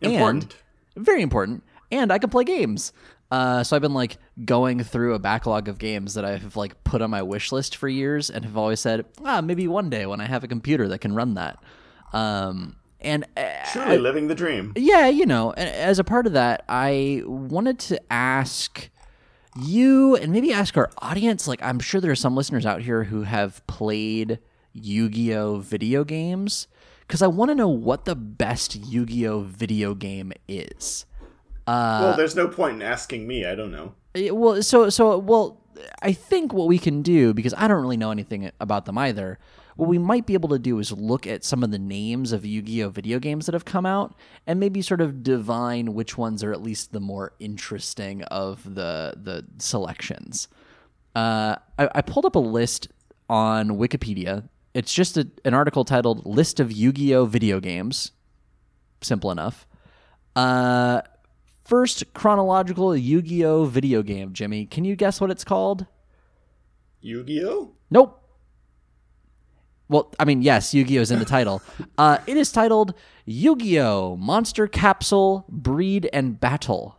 Important. 0.00 0.56
And 0.96 1.04
very 1.04 1.22
important. 1.22 1.62
And 1.92 2.12
I 2.12 2.18
can 2.18 2.30
play 2.30 2.44
games. 2.44 2.92
Uh, 3.30 3.62
so 3.62 3.76
I've 3.76 3.82
been 3.82 3.94
like 3.94 4.18
going 4.44 4.82
through 4.82 5.14
a 5.14 5.18
backlog 5.18 5.68
of 5.68 5.78
games 5.78 6.14
that 6.14 6.24
I've 6.24 6.56
like 6.56 6.82
put 6.82 7.00
on 7.00 7.10
my 7.10 7.22
wish 7.22 7.52
list 7.52 7.76
for 7.76 7.88
years 7.88 8.28
and 8.30 8.44
have 8.44 8.56
always 8.56 8.80
said, 8.80 9.04
ah, 9.24 9.40
maybe 9.40 9.68
one 9.68 9.88
day 9.88 10.06
when 10.06 10.20
I 10.20 10.26
have 10.26 10.42
a 10.42 10.48
computer 10.48 10.88
that 10.88 11.00
can 11.00 11.14
run 11.14 11.34
that. 11.34 11.62
Um, 12.12 12.76
and 13.00 13.24
uh, 13.36 13.44
Truly 13.72 13.98
living 13.98 14.26
the 14.26 14.34
dream. 14.34 14.72
yeah, 14.76 15.06
you 15.06 15.26
know, 15.26 15.52
as 15.52 15.98
a 15.98 16.04
part 16.04 16.26
of 16.26 16.32
that, 16.32 16.64
I 16.68 17.22
wanted 17.24 17.78
to 17.80 18.12
ask 18.12 18.90
you 19.56 20.16
and 20.16 20.32
maybe 20.32 20.52
ask 20.52 20.76
our 20.76 20.90
audience. 20.98 21.46
Like, 21.48 21.62
I'm 21.62 21.78
sure 21.80 22.00
there 22.00 22.10
are 22.12 22.16
some 22.16 22.36
listeners 22.36 22.66
out 22.66 22.82
here 22.82 23.04
who 23.04 23.22
have 23.22 23.66
played 23.66 24.38
Yu 24.72 25.08
Gi 25.08 25.34
Oh! 25.34 25.58
video 25.58 26.04
games 26.04 26.68
because 27.06 27.22
I 27.22 27.26
want 27.26 27.50
to 27.50 27.54
know 27.54 27.68
what 27.68 28.04
the 28.04 28.14
best 28.16 28.76
Yu 28.76 29.04
Gi 29.06 29.26
Oh! 29.28 29.40
video 29.42 29.94
game 29.94 30.32
is. 30.48 31.06
well, 31.66 32.16
there's 32.16 32.36
no 32.36 32.48
point 32.48 32.76
in 32.76 32.82
asking 32.82 33.26
me. 33.26 33.44
I 33.44 33.54
don't 33.54 33.70
know. 33.72 33.94
Eh, 34.14 34.30
Well, 34.30 34.62
so 34.62 34.88
so 34.90 35.18
well, 35.18 35.60
I 36.02 36.12
think 36.12 36.52
what 36.52 36.68
we 36.68 36.78
can 36.78 37.02
do 37.02 37.32
because 37.34 37.54
I 37.56 37.68
don't 37.68 37.80
really 37.80 37.96
know 37.96 38.10
anything 38.10 38.50
about 38.60 38.84
them 38.86 38.98
either. 38.98 39.38
What 39.80 39.88
we 39.88 39.96
might 39.96 40.26
be 40.26 40.34
able 40.34 40.50
to 40.50 40.58
do 40.58 40.78
is 40.78 40.92
look 40.92 41.26
at 41.26 41.42
some 41.42 41.62
of 41.62 41.70
the 41.70 41.78
names 41.78 42.32
of 42.32 42.44
Yu-Gi-Oh 42.44 42.90
video 42.90 43.18
games 43.18 43.46
that 43.46 43.54
have 43.54 43.64
come 43.64 43.86
out 43.86 44.14
and 44.46 44.60
maybe 44.60 44.82
sort 44.82 45.00
of 45.00 45.22
divine 45.22 45.94
which 45.94 46.18
ones 46.18 46.44
are 46.44 46.52
at 46.52 46.60
least 46.60 46.92
the 46.92 47.00
more 47.00 47.32
interesting 47.40 48.22
of 48.24 48.62
the 48.74 49.14
the 49.16 49.46
selections. 49.56 50.48
Uh, 51.16 51.56
I, 51.78 51.88
I 51.94 52.02
pulled 52.02 52.26
up 52.26 52.36
a 52.36 52.40
list 52.40 52.88
on 53.30 53.70
Wikipedia. 53.70 54.46
It's 54.74 54.92
just 54.92 55.16
a, 55.16 55.26
an 55.46 55.54
article 55.54 55.86
titled 55.86 56.26
"List 56.26 56.60
of 56.60 56.70
Yu-Gi-Oh 56.70 57.24
video 57.24 57.58
games." 57.58 58.12
Simple 59.00 59.30
enough. 59.30 59.66
Uh, 60.36 61.00
first 61.64 62.12
chronological 62.12 62.94
Yu-Gi-Oh 62.94 63.64
video 63.64 64.02
game, 64.02 64.34
Jimmy. 64.34 64.66
Can 64.66 64.84
you 64.84 64.94
guess 64.94 65.22
what 65.22 65.30
it's 65.30 65.42
called? 65.42 65.86
Yu-Gi-Oh? 67.00 67.72
Nope. 67.90 68.19
Well, 69.90 70.14
I 70.20 70.24
mean, 70.24 70.40
yes, 70.40 70.72
Yu-Gi-Oh 70.72 71.00
is 71.02 71.10
in 71.10 71.18
the 71.18 71.24
title. 71.24 71.60
Uh, 71.98 72.18
it 72.28 72.36
is 72.36 72.52
titled 72.52 72.94
Yu-Gi-Oh! 73.24 74.16
Monster 74.16 74.68
Capsule 74.68 75.44
Breed 75.48 76.08
and 76.12 76.38
Battle. 76.38 76.96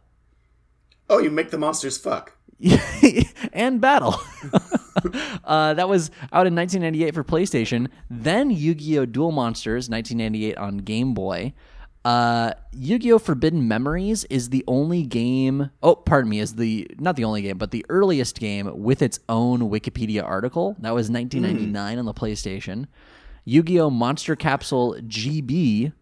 Oh, 1.09 1.19
you 1.19 1.31
make 1.31 1.51
the 1.51 1.57
monsters 1.57 1.97
fuck. 1.97 2.37
and 3.53 3.79
Battle. 3.79 4.15
uh, 5.45 5.73
that 5.73 5.87
was 5.87 6.11
out 6.33 6.47
in 6.47 6.53
1998 6.53 7.13
for 7.13 7.23
PlayStation. 7.23 7.87
Then 8.09 8.51
Yu-Gi-Oh! 8.51 9.05
Duel 9.05 9.31
Monsters, 9.31 9.89
1998 9.89 10.57
on 10.57 10.79
Game 10.79 11.13
Boy. 11.13 11.53
Uh, 12.03 12.53
Yu-Gi-Oh! 12.73 13.19
Forbidden 13.19 13.67
Memories 13.67 14.23
is 14.25 14.49
the 14.49 14.63
only 14.67 15.03
game. 15.03 15.69
Oh, 15.83 15.95
pardon 15.95 16.29
me, 16.29 16.39
is 16.39 16.55
the 16.55 16.89
not 16.99 17.15
the 17.15 17.23
only 17.23 17.43
game, 17.43 17.57
but 17.57 17.71
the 17.71 17.85
earliest 17.89 18.39
game 18.39 18.71
with 18.81 19.01
its 19.01 19.19
own 19.29 19.69
Wikipedia 19.69 20.23
article. 20.23 20.75
That 20.79 20.95
was 20.95 21.09
1999 21.11 21.99
on 21.99 22.05
the 22.05 22.13
PlayStation. 22.13 22.87
Yu-Gi-Oh! 23.45 23.89
Monster 23.91 24.35
Capsule 24.35 24.95
GB, 25.01 25.93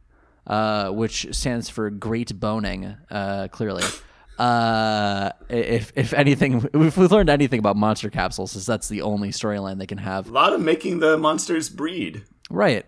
uh, 0.48 0.90
which 0.92 1.28
stands 1.36 1.70
for 1.70 1.90
Great 1.90 2.40
Boning, 2.40 2.96
uh, 3.12 3.50
clearly. 3.52 3.84
Uh, 4.38 5.32
if 5.50 5.92
if 5.98 6.14
anything, 6.14 6.66
if 6.74 6.98
we've 6.98 7.12
learned 7.12 7.30
anything 7.30 7.60
about 7.60 7.76
monster 7.76 8.10
capsules, 8.10 8.56
is 8.56 8.66
that's 8.66 8.88
the 8.88 9.02
only 9.02 9.30
storyline 9.32 9.80
they 9.80 9.86
can 9.86 9.98
have. 9.98 10.30
A 10.30 10.32
lot 10.32 10.54
of 10.54 10.62
making 10.62 11.00
the 11.00 11.18
monsters 11.18 11.68
breed. 11.68 12.24
Right. 12.50 12.86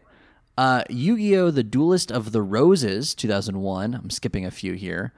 Uh, 0.57 0.83
Yu-Gi-Oh! 0.89 1.51
The 1.51 1.63
Duelist 1.63 2.11
of 2.11 2.31
the 2.31 2.41
Roses, 2.41 3.15
2001. 3.15 3.93
I'm 3.95 4.09
skipping 4.09 4.45
a 4.45 4.51
few 4.51 4.73
here. 4.73 5.13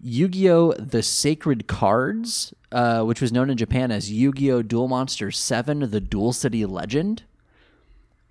Yu-Gi-Oh! 0.00 0.72
The 0.74 1.02
Sacred 1.02 1.66
Cards, 1.66 2.52
uh, 2.70 3.02
which 3.02 3.20
was 3.20 3.32
known 3.32 3.50
in 3.50 3.56
Japan 3.56 3.90
as 3.90 4.12
Yu-Gi-Oh! 4.12 4.62
Duel 4.62 4.88
Monsters 4.88 5.38
7, 5.38 5.90
The 5.90 6.00
Duel 6.00 6.32
City 6.32 6.64
Legend. 6.66 7.22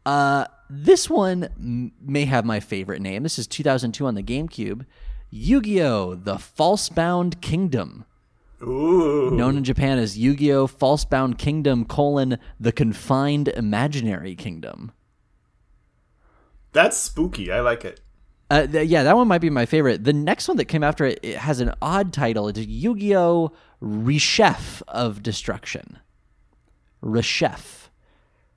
Uh, 0.05 0.45
this 0.69 1.09
one 1.09 1.45
m- 1.59 1.91
may 2.01 2.25
have 2.25 2.45
my 2.45 2.59
favorite 2.59 3.01
name. 3.01 3.23
This 3.23 3.39
is 3.39 3.47
2002 3.47 4.05
on 4.05 4.15
the 4.15 4.23
GameCube. 4.23 4.85
Yu-Gi-Oh! 5.31 6.15
The 6.15 6.37
Falsebound 6.37 7.41
Kingdom 7.41 8.05
Ooh. 8.61 9.31
known 9.31 9.57
in 9.57 9.63
Japan 9.63 9.97
as 9.97 10.17
Yu-Gi-Oh! 10.17 10.67
Falsebound 10.67 11.37
Kingdom: 11.39 11.85
colon 11.85 12.37
the 12.59 12.71
Confined 12.71 13.47
Imaginary 13.47 14.35
Kingdom. 14.35 14.91
That's 16.73 16.97
spooky. 16.97 17.51
I 17.51 17.61
like 17.61 17.85
it. 17.85 17.99
Uh, 18.49 18.67
th- 18.67 18.87
yeah, 18.89 19.03
that 19.03 19.15
one 19.15 19.27
might 19.27 19.41
be 19.41 19.49
my 19.49 19.65
favorite. 19.65 20.03
The 20.03 20.13
next 20.13 20.47
one 20.47 20.57
that 20.57 20.65
came 20.65 20.83
after 20.83 21.05
it, 21.05 21.19
it 21.23 21.37
has 21.37 21.59
an 21.59 21.73
odd 21.81 22.11
title. 22.13 22.47
It's 22.49 22.59
Yu-Gi-Oh! 22.59 23.51
Reshef 23.81 24.81
of 24.87 25.23
Destruction. 25.23 25.99
Reshef. 27.03 27.89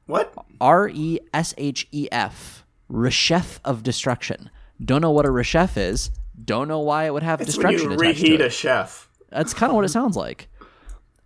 What? 0.06 0.32
R 0.60 0.88
E 0.92 1.18
S 1.34 1.54
H 1.58 1.88
E 1.92 2.08
F. 2.12 2.64
Reshef 2.90 3.58
of 3.64 3.82
Destruction. 3.82 4.50
Don't 4.84 5.02
know 5.02 5.10
what 5.10 5.26
a 5.26 5.30
Reshef 5.30 5.76
is. 5.76 6.10
Don't 6.44 6.68
know 6.68 6.80
why 6.80 7.06
it 7.06 7.12
would 7.12 7.22
have 7.22 7.40
It's 7.40 7.56
when 7.56 7.66
destruction 7.72 7.90
you 7.90 7.96
attached 7.96 8.18
to 8.20 8.24
reheat 8.26 8.40
it. 8.40 8.46
a 8.46 8.50
chef. 8.50 9.08
That's 9.30 9.54
kind 9.54 9.70
of 9.70 9.76
what 9.76 9.84
it 9.84 9.88
sounds 9.88 10.16
like. 10.16 10.48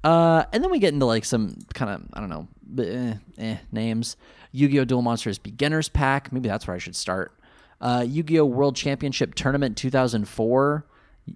Uh, 0.03 0.45
and 0.53 0.63
then 0.65 0.71
we 0.71 0.79
get 0.79 0.95
into 0.95 1.05
like 1.05 1.25
some 1.25 1.57
kind 1.75 1.91
of 1.91 2.03
I 2.15 2.21
don't 2.21 2.31
know 2.31 2.49
eh, 2.83 3.15
eh, 3.39 3.57
names. 3.73 4.17
Yu-Gi-Oh! 4.53 4.85
Duel 4.85 5.03
Monsters 5.03 5.39
Beginners 5.39 5.89
Pack. 5.89 6.33
Maybe 6.33 6.49
that's 6.49 6.67
where 6.67 6.75
I 6.75 6.79
should 6.79 6.97
start. 6.97 7.33
Uh, 7.81 8.05
Yu-Gi-Oh! 8.07 8.45
World 8.45 8.77
Championship 8.77 9.35
Tournament 9.35 9.77
2004. 9.77 10.85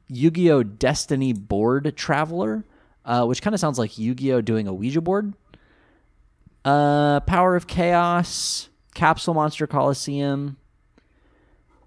Yu-Gi-Oh! 0.09 0.63
Destiny 0.63 1.33
Board 1.33 1.95
Traveler, 1.97 2.65
uh, 3.05 3.25
which 3.27 3.43
kind 3.43 3.55
of 3.55 3.61
sounds 3.61 3.79
like 3.79 3.99
Yu-Gi-Oh! 3.99 4.41
doing 4.41 4.67
a 4.67 4.75
Ouija 4.75 5.01
board. 5.01 5.35
Uh, 6.65 7.21
Power 7.21 7.57
of 7.57 7.67
Chaos, 7.67 8.69
Capsule 8.95 9.35
Monster 9.35 9.67
Coliseum, 9.67 10.57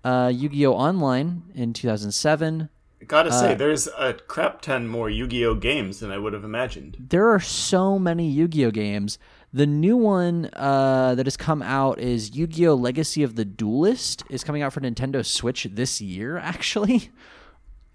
uh, 0.04 0.32
Yu-Gi-Oh! 0.34 0.74
Online 0.74 1.44
in 1.56 1.74
2007. 1.74 2.70
Gotta 3.08 3.32
say, 3.32 3.54
Uh, 3.54 3.56
there's 3.56 3.88
a 3.98 4.14
crap 4.14 4.62
ton 4.62 4.88
more 4.88 5.10
Yu-Gi-Oh 5.10 5.56
games 5.56 6.00
than 6.00 6.12
I 6.12 6.18
would 6.18 6.34
have 6.34 6.44
imagined. 6.44 6.98
there 7.10 7.30
are 7.30 7.40
so 7.40 7.98
many 7.98 8.30
Yu-Gi-Oh 8.30 8.72
games. 8.72 9.18
The 9.58 9.66
new 9.66 9.98
one 9.98 10.52
uh, 10.54 11.16
that 11.16 11.26
has 11.26 11.36
come 11.36 11.64
out 11.64 11.98
is 11.98 12.36
Yu-Gi-Oh 12.36 12.76
Legacy 12.76 13.24
of 13.24 13.36
the 13.36 13.44
Duelist 13.44 14.24
is 14.30 14.44
coming 14.44 14.62
out 14.62 14.72
for 14.72 14.82
Nintendo 14.82 15.26
Switch 15.26 15.68
this 15.72 16.00
year, 16.00 16.38
actually. 16.44 17.10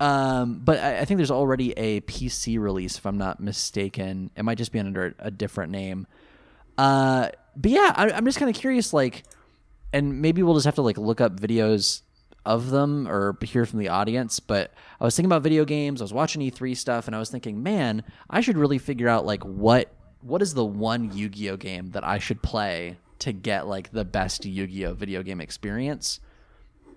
Um, 0.00 0.60
but 0.64 0.80
I, 0.80 0.98
I 0.98 1.04
think 1.04 1.18
there's 1.18 1.30
already 1.30 1.70
a 1.74 2.00
PC 2.00 2.58
release, 2.58 2.98
if 2.98 3.06
I'm 3.06 3.16
not 3.16 3.38
mistaken. 3.38 4.32
It 4.34 4.42
might 4.42 4.58
just 4.58 4.72
be 4.72 4.80
under 4.80 5.14
a 5.20 5.30
different 5.30 5.70
name. 5.70 6.08
Uh, 6.76 7.28
but 7.54 7.70
yeah, 7.70 7.92
I, 7.94 8.10
I'm 8.10 8.24
just 8.24 8.40
kind 8.40 8.50
of 8.50 8.60
curious, 8.60 8.92
like, 8.92 9.22
and 9.92 10.20
maybe 10.20 10.42
we'll 10.42 10.54
just 10.54 10.66
have 10.66 10.74
to 10.74 10.82
like 10.82 10.98
look 10.98 11.20
up 11.20 11.38
videos 11.38 12.02
of 12.44 12.70
them 12.70 13.06
or 13.06 13.38
hear 13.40 13.66
from 13.66 13.78
the 13.78 13.88
audience. 13.88 14.40
But 14.40 14.74
I 15.00 15.04
was 15.04 15.14
thinking 15.14 15.30
about 15.30 15.42
video 15.42 15.64
games. 15.64 16.00
I 16.00 16.04
was 16.04 16.12
watching 16.12 16.42
E3 16.42 16.76
stuff, 16.76 17.06
and 17.06 17.14
I 17.14 17.20
was 17.20 17.30
thinking, 17.30 17.62
man, 17.62 18.02
I 18.28 18.40
should 18.40 18.58
really 18.58 18.78
figure 18.78 19.08
out 19.08 19.24
like 19.24 19.44
what 19.44 19.94
what 20.22 20.40
is 20.42 20.54
the 20.54 20.64
one 20.64 21.12
Yu-Gi-Oh 21.16 21.56
game 21.56 21.90
that 21.90 22.04
I 22.04 22.18
should 22.18 22.42
play 22.42 22.96
to 23.20 23.32
get 23.32 23.66
like 23.66 23.92
the 23.92 24.04
best 24.04 24.44
Yu-Gi-Oh 24.44 24.94
video 24.94 25.22
game 25.22 25.40
experience. 25.40 26.20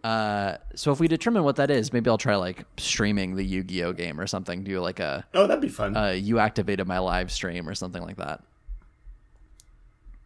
Uh, 0.03 0.57
so 0.75 0.91
if 0.91 0.99
we 0.99 1.07
determine 1.07 1.43
what 1.43 1.55
that 1.55 1.71
is, 1.71 1.91
maybe 1.91 2.09
I'll 2.09 2.17
try 2.17 2.35
like 2.35 2.63
streaming 2.77 3.35
the 3.35 3.43
Yu-Gi-Oh 3.43 3.93
game 3.93 4.19
or 4.19 4.27
something. 4.27 4.63
Do 4.63 4.79
like 4.79 4.99
a 4.99 5.25
Oh, 5.33 5.47
that'd 5.47 5.61
be 5.61 5.69
fun. 5.69 5.97
uh, 5.97 6.09
you 6.11 6.37
activated 6.39 6.87
my 6.87 6.99
live 6.99 7.31
stream 7.31 7.67
or 7.67 7.73
something 7.75 8.03
like 8.03 8.17
that. 8.17 8.43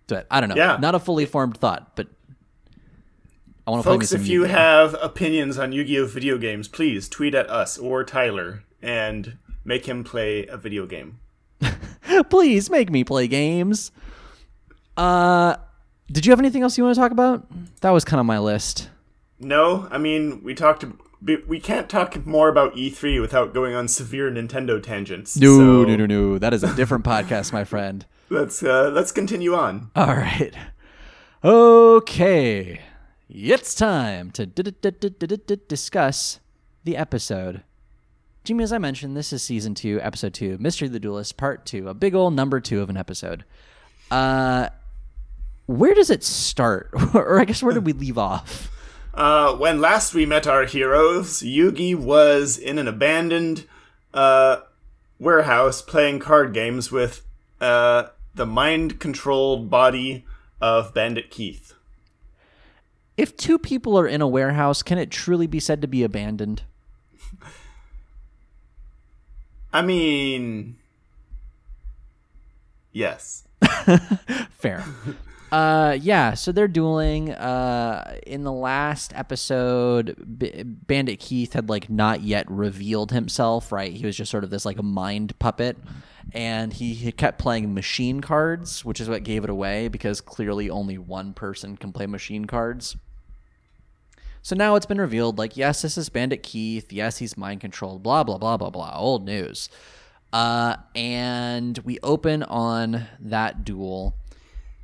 But 0.07 0.25
I 0.31 0.39
don't 0.39 0.49
know. 0.49 0.55
Yeah. 0.55 0.77
Not 0.81 0.95
a 0.95 0.99
fully 0.99 1.25
formed 1.25 1.57
thought, 1.57 1.95
but 1.95 2.07
I 3.67 3.71
want 3.71 3.83
to 3.83 3.89
Folks, 3.89 4.11
if 4.11 4.27
you 4.27 4.41
Yu-Gi-Oh. 4.41 4.53
have 4.55 4.95
opinions 5.01 5.57
on 5.59 5.71
Yu-Gi-Oh 5.71 6.07
video 6.07 6.37
games, 6.37 6.67
please 6.67 7.07
tweet 7.07 7.35
at 7.35 7.49
us 7.49 7.77
or 7.77 8.03
Tyler 8.03 8.63
and 8.81 9.37
make 9.63 9.85
him 9.85 10.03
play 10.03 10.45
a 10.47 10.57
video 10.57 10.85
game. 10.87 11.19
Please 12.29 12.69
make 12.69 12.89
me 12.89 13.03
play 13.03 13.27
games. 13.27 13.91
Uh, 14.97 15.55
did 16.11 16.25
you 16.25 16.31
have 16.31 16.39
anything 16.39 16.63
else 16.63 16.77
you 16.77 16.83
want 16.83 16.95
to 16.95 17.01
talk 17.01 17.11
about? 17.11 17.45
That 17.81 17.91
was 17.91 18.03
kind 18.03 18.19
of 18.19 18.25
my 18.25 18.39
list. 18.39 18.89
No, 19.39 19.87
I 19.91 19.97
mean 19.97 20.43
we 20.43 20.53
talked. 20.53 20.83
We 21.21 21.59
can't 21.59 21.89
talk 21.89 22.25
more 22.25 22.47
about 22.47 22.75
E3 22.75 23.19
without 23.19 23.53
going 23.53 23.75
on 23.75 23.89
severe 23.89 24.31
Nintendo 24.31 24.81
tangents. 24.81 25.35
No, 25.35 25.57
so 25.57 25.83
no, 25.83 25.95
no, 25.97 26.05
no. 26.05 26.37
That 26.37 26.53
is 26.53 26.63
a 26.63 26.73
different 26.75 27.03
podcast, 27.03 27.51
my 27.51 27.65
friend. 27.65 28.05
Let's 28.29 28.61
uh, 28.61 28.91
let's 28.93 29.11
continue 29.11 29.55
on. 29.55 29.89
All 29.95 30.15
right. 30.15 30.53
Okay. 31.43 32.81
It's 33.27 33.73
time 33.73 34.29
to 34.31 34.45
d- 34.45 34.71
d- 34.81 34.91
d- 34.91 35.57
discuss 35.67 36.39
the 36.83 36.95
episode. 36.95 37.63
Jimmy, 38.43 38.63
as 38.63 38.73
I 38.73 38.77
mentioned, 38.77 39.15
this 39.15 39.33
is 39.33 39.43
season 39.43 39.75
two, 39.75 39.99
episode 40.01 40.33
two, 40.33 40.57
Mystery 40.59 40.87
of 40.87 40.93
the 40.93 40.99
Duelist, 40.99 41.37
part 41.37 41.65
two, 41.65 41.87
a 41.87 41.93
big 41.93 42.15
old 42.15 42.33
number 42.33 42.59
two 42.59 42.81
of 42.81 42.89
an 42.89 42.97
episode. 42.97 43.43
Uh, 44.09 44.69
where 45.65 45.93
does 45.93 46.09
it 46.09 46.23
start? 46.23 46.89
or 47.13 47.39
I 47.39 47.45
guess 47.45 47.61
where 47.61 47.73
did 47.73 47.85
we 47.85 47.93
leave 47.93 48.17
off? 48.17 48.75
Uh, 49.11 49.53
when 49.55 49.81
last 49.81 50.13
we 50.13 50.25
met 50.25 50.47
our 50.47 50.65
heroes, 50.65 51.41
Yugi 51.41 51.93
was 51.93 52.57
in 52.57 52.77
an 52.77 52.87
abandoned 52.87 53.65
uh, 54.13 54.57
warehouse 55.19 55.81
playing 55.81 56.19
card 56.19 56.53
games 56.53 56.89
with 56.89 57.25
uh, 57.59 58.03
the 58.35 58.45
mind-controlled 58.45 59.69
body 59.69 60.25
of 60.61 60.93
Bandit 60.93 61.31
Keith. 61.31 61.73
If 63.17 63.35
two 63.35 63.59
people 63.59 63.99
are 63.99 64.07
in 64.07 64.21
a 64.21 64.27
warehouse, 64.27 64.81
can 64.81 64.97
it 64.97 65.11
truly 65.11 65.47
be 65.47 65.59
said 65.59 65.81
to 65.81 65.87
be 65.87 66.03
abandoned? 66.03 66.61
I 69.71 69.81
mean, 69.81 70.77
yes. 72.91 73.47
Fair. 74.51 74.83
Uh, 75.51 75.97
yeah, 75.99 76.33
so 76.33 76.51
they're 76.51 76.67
dueling. 76.67 77.31
Uh, 77.31 78.19
in 78.25 78.43
the 78.43 78.51
last 78.51 79.13
episode, 79.15 80.15
B- 80.37 80.63
Bandit 80.63 81.19
Keith 81.19 81.53
had 81.53 81.69
like 81.69 81.89
not 81.89 82.21
yet 82.21 82.49
revealed 82.49 83.11
himself. 83.11 83.71
Right, 83.71 83.91
he 83.91 84.05
was 84.05 84.15
just 84.15 84.31
sort 84.31 84.43
of 84.43 84.49
this 84.49 84.65
like 84.65 84.77
a 84.77 84.83
mind 84.83 85.37
puppet, 85.39 85.77
and 86.33 86.73
he, 86.73 86.93
he 86.93 87.11
kept 87.11 87.39
playing 87.39 87.73
machine 87.73 88.21
cards, 88.21 88.85
which 88.85 89.01
is 89.01 89.09
what 89.09 89.23
gave 89.23 89.43
it 89.43 89.49
away 89.49 89.87
because 89.87 90.21
clearly 90.21 90.69
only 90.69 90.97
one 90.97 91.33
person 91.33 91.77
can 91.77 91.91
play 91.91 92.05
machine 92.05 92.45
cards. 92.45 92.95
So 94.41 94.55
now 94.55 94.75
it's 94.75 94.85
been 94.85 95.01
revealed 95.01 95.37
like, 95.37 95.57
yes, 95.57 95.81
this 95.81 95.97
is 95.97 96.09
Bandit 96.09 96.43
Keith. 96.43 96.91
Yes, 96.91 97.17
he's 97.17 97.37
mind 97.37 97.61
controlled. 97.61 98.01
Blah, 98.01 98.23
blah, 98.23 98.37
blah, 98.37 98.57
blah, 98.57 98.69
blah. 98.69 98.93
Old 98.95 99.25
news. 99.25 99.69
Uh, 100.31 100.75
and 100.95 101.77
we 101.79 101.99
open 102.03 102.43
on 102.43 103.07
that 103.19 103.65
duel 103.65 104.15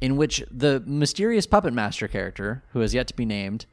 in 0.01 0.17
which 0.17 0.43
the 0.51 0.83
mysterious 0.85 1.47
puppet 1.47 1.73
master 1.73 2.07
character, 2.07 2.63
who 2.73 2.79
has 2.81 2.93
yet 2.93 3.07
to 3.07 3.15
be 3.15 3.25
named, 3.25 3.65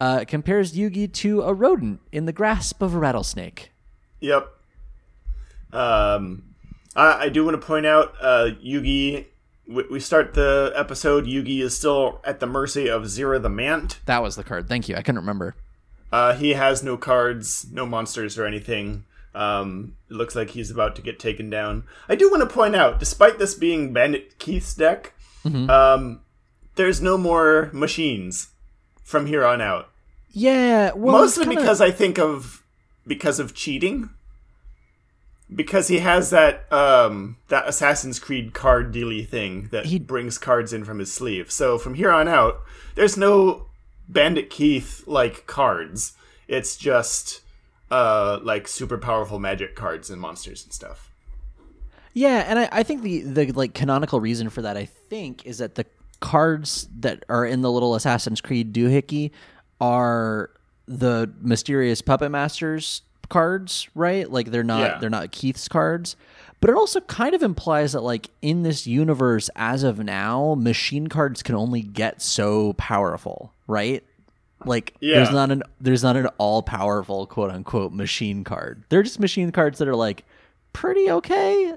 uh, 0.00 0.24
compares 0.26 0.74
Yugi 0.74 1.12
to 1.12 1.42
a 1.42 1.54
rodent 1.54 2.00
in 2.12 2.26
the 2.26 2.32
grasp 2.32 2.82
of 2.82 2.94
a 2.94 2.98
rattlesnake. 2.98 3.72
Yep. 4.20 4.48
Um, 5.72 6.42
I, 6.94 7.24
I 7.24 7.28
do 7.30 7.44
want 7.44 7.60
to 7.60 7.66
point 7.66 7.86
out, 7.86 8.14
uh, 8.20 8.50
Yugi. 8.62 9.26
We, 9.66 9.84
we 9.90 10.00
start 10.00 10.34
the 10.34 10.72
episode. 10.76 11.26
Yugi 11.26 11.60
is 11.62 11.76
still 11.76 12.20
at 12.24 12.40
the 12.40 12.46
mercy 12.46 12.88
of 12.88 13.02
Zera 13.04 13.40
the 13.40 13.48
Mant. 13.48 14.00
That 14.06 14.22
was 14.22 14.36
the 14.36 14.44
card. 14.44 14.68
Thank 14.68 14.88
you. 14.88 14.96
I 14.96 15.02
couldn't 15.02 15.20
remember. 15.20 15.54
Uh, 16.10 16.34
he 16.34 16.50
has 16.54 16.82
no 16.82 16.96
cards, 16.96 17.66
no 17.72 17.86
monsters 17.86 18.38
or 18.38 18.44
anything. 18.44 19.04
Um, 19.34 19.96
it 20.10 20.14
looks 20.14 20.36
like 20.36 20.50
he's 20.50 20.70
about 20.70 20.94
to 20.96 21.02
get 21.02 21.18
taken 21.18 21.48
down. 21.48 21.84
I 22.08 22.16
do 22.16 22.30
want 22.30 22.42
to 22.46 22.54
point 22.54 22.76
out, 22.76 22.98
despite 22.98 23.38
this 23.38 23.54
being 23.54 23.92
Bandit 23.92 24.38
Keith's 24.38 24.74
deck, 24.74 25.14
um, 25.44 26.20
there's 26.74 27.00
no 27.00 27.16
more 27.16 27.70
machines 27.72 28.48
from 29.02 29.26
here 29.26 29.44
on 29.44 29.60
out. 29.62 29.88
Yeah, 30.32 30.92
well, 30.94 31.12
Mostly 31.18 31.44
kinda- 31.46 31.60
because 31.60 31.80
I 31.80 31.90
think 31.90 32.18
of 32.18 32.62
because 33.06 33.38
of 33.38 33.54
cheating. 33.54 34.10
Because 35.54 35.88
he 35.88 35.98
has 35.98 36.30
that 36.30 36.70
um, 36.72 37.36
that 37.48 37.68
Assassin's 37.68 38.18
Creed 38.18 38.54
card 38.54 38.92
dealy 38.92 39.26
thing 39.26 39.68
that 39.72 39.86
He- 39.86 39.98
brings 39.98 40.38
cards 40.38 40.72
in 40.72 40.84
from 40.84 40.98
his 40.98 41.12
sleeve. 41.12 41.50
So 41.50 41.78
from 41.78 41.94
here 41.94 42.10
on 42.10 42.28
out, 42.28 42.60
there's 42.94 43.16
no 43.16 43.66
Bandit 44.08 44.50
Keith 44.50 45.04
like 45.06 45.46
cards. 45.46 46.12
It's 46.48 46.76
just 46.76 47.40
uh, 47.90 48.40
like 48.42 48.68
super 48.68 48.98
powerful 48.98 49.38
magic 49.38 49.74
cards 49.76 50.10
and 50.10 50.20
monsters 50.20 50.64
and 50.64 50.72
stuff. 50.72 51.10
Yeah, 52.14 52.44
and 52.46 52.58
I, 52.58 52.68
I 52.72 52.82
think 52.82 53.02
the 53.02 53.22
the 53.22 53.52
like 53.52 53.74
canonical 53.74 54.20
reason 54.20 54.50
for 54.50 54.62
that 54.62 54.76
I 54.76 54.84
think 54.84 55.46
is 55.46 55.58
that 55.58 55.76
the 55.76 55.86
cards 56.20 56.88
that 57.00 57.24
are 57.28 57.44
in 57.44 57.62
the 57.62 57.70
little 57.70 57.94
Assassin's 57.94 58.40
Creed 58.40 58.72
doohickey 58.74 59.30
are 59.80 60.50
the 60.86 61.32
mysterious 61.40 62.02
puppet 62.02 62.30
masters 62.30 63.02
cards, 63.32 63.88
right? 63.94 64.30
Like 64.30 64.50
they're 64.50 64.62
not 64.62 64.80
Yeah. 64.80 64.98
they're 64.98 65.10
not 65.10 65.32
Keith's 65.32 65.66
cards. 65.68 66.14
But 66.60 66.70
it 66.70 66.76
also 66.76 67.00
kind 67.00 67.34
of 67.34 67.42
implies 67.42 67.92
that 67.92 68.02
like 68.02 68.30
in 68.40 68.62
this 68.62 68.86
universe 68.86 69.50
as 69.56 69.82
of 69.82 69.98
now, 69.98 70.54
machine 70.56 71.08
cards 71.08 71.42
can 71.42 71.56
only 71.56 71.82
get 71.82 72.22
so 72.22 72.74
powerful, 72.74 73.52
right? 73.66 74.04
Like 74.64 74.94
there's 75.00 75.32
not 75.32 75.50
an 75.50 75.64
there's 75.80 76.04
not 76.04 76.16
an 76.16 76.28
all 76.38 76.62
powerful 76.62 77.26
quote 77.26 77.50
unquote 77.50 77.92
machine 77.92 78.44
card. 78.44 78.84
They're 78.90 79.02
just 79.02 79.18
machine 79.18 79.50
cards 79.50 79.78
that 79.78 79.88
are 79.88 79.96
like 79.96 80.24
pretty 80.72 81.10
okay. 81.10 81.74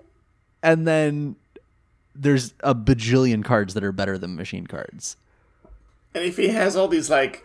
And 0.61 0.87
then 0.87 1.35
there's 2.13 2.53
a 2.59 2.75
bajillion 2.75 3.43
cards 3.43 3.73
that 3.73 3.83
are 3.83 3.91
better 3.91 4.17
than 4.19 4.35
machine 4.35 4.67
cards. 4.67 5.17
And 6.13 6.23
if 6.23 6.37
he 6.37 6.49
has 6.49 6.75
all 6.75 6.87
these 6.87 7.09
like 7.09 7.43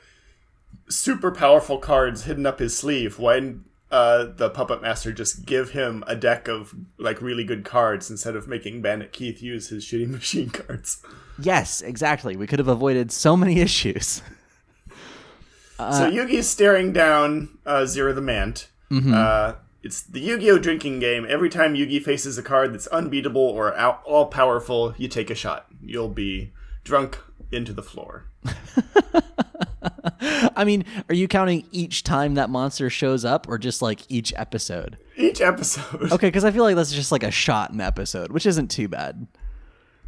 super 0.90 1.30
powerful 1.30 1.78
cards 1.78 2.24
hidden 2.24 2.44
up 2.44 2.58
his 2.58 2.76
sleeve, 2.76 3.18
why 3.18 3.54
uh, 3.90 4.26
the 4.36 4.50
puppet 4.50 4.80
master 4.82 5.12
just 5.12 5.44
give 5.44 5.70
him 5.70 6.04
a 6.06 6.14
deck 6.14 6.48
of 6.48 6.74
like 6.98 7.20
really 7.20 7.44
good 7.44 7.64
cards 7.64 8.10
instead 8.10 8.36
of 8.36 8.46
making 8.46 8.82
Bandit 8.82 9.12
Keith 9.12 9.42
use 9.42 9.68
his 9.68 9.84
shitty 9.84 10.08
machine 10.10 10.50
cards? 10.50 11.02
Yes, 11.38 11.80
exactly. 11.80 12.36
We 12.36 12.46
could 12.46 12.58
have 12.58 12.68
avoided 12.68 13.10
so 13.10 13.36
many 13.36 13.60
issues. 13.60 14.22
so 15.78 16.10
Yugi's 16.10 16.48
staring 16.48 16.92
down 16.92 17.58
uh, 17.66 17.86
Zero 17.86 18.12
the 18.12 18.20
Mant. 18.20 18.68
Uh, 18.92 19.54
it's 19.82 20.02
the 20.02 20.20
Yu-Gi-Oh 20.20 20.58
drinking 20.58 20.98
game. 20.98 21.24
Every 21.28 21.48
time 21.48 21.74
Yugi 21.74 22.02
faces 22.02 22.36
a 22.36 22.42
card 22.42 22.74
that's 22.74 22.88
unbeatable 22.88 23.40
or 23.40 23.74
out- 23.78 24.02
all 24.04 24.26
powerful, 24.26 24.94
you 24.98 25.06
take 25.08 25.30
a 25.30 25.34
shot. 25.34 25.66
You'll 25.80 26.08
be 26.08 26.52
drunk 26.84 27.18
into 27.52 27.72
the 27.72 27.82
floor. 27.82 28.26
I 30.20 30.64
mean, 30.64 30.84
are 31.08 31.14
you 31.14 31.28
counting 31.28 31.66
each 31.72 32.04
time 32.04 32.34
that 32.34 32.50
monster 32.50 32.88
shows 32.90 33.24
up 33.24 33.48
or 33.48 33.58
just 33.58 33.82
like 33.82 34.00
each 34.08 34.32
episode? 34.36 34.98
Each 35.16 35.40
episode. 35.40 36.12
Okay, 36.12 36.28
because 36.28 36.44
I 36.44 36.50
feel 36.50 36.64
like 36.64 36.76
that's 36.76 36.92
just 36.92 37.12
like 37.12 37.22
a 37.22 37.30
shot 37.30 37.70
in 37.70 37.76
an 37.76 37.86
episode, 37.86 38.32
which 38.32 38.46
isn't 38.46 38.68
too 38.68 38.88
bad. 38.88 39.26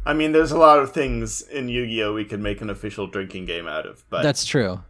I 0.05 0.13
mean, 0.13 0.31
there's 0.31 0.51
a 0.51 0.57
lot 0.57 0.79
of 0.79 0.91
things 0.91 1.41
in 1.41 1.69
Yu-Gi-Oh 1.69 2.13
we 2.13 2.25
could 2.25 2.41
make 2.41 2.61
an 2.61 2.69
official 2.69 3.07
drinking 3.07 3.45
game 3.45 3.67
out 3.67 3.85
of, 3.85 4.03
but 4.09 4.23
That's 4.23 4.45
true. 4.45 4.83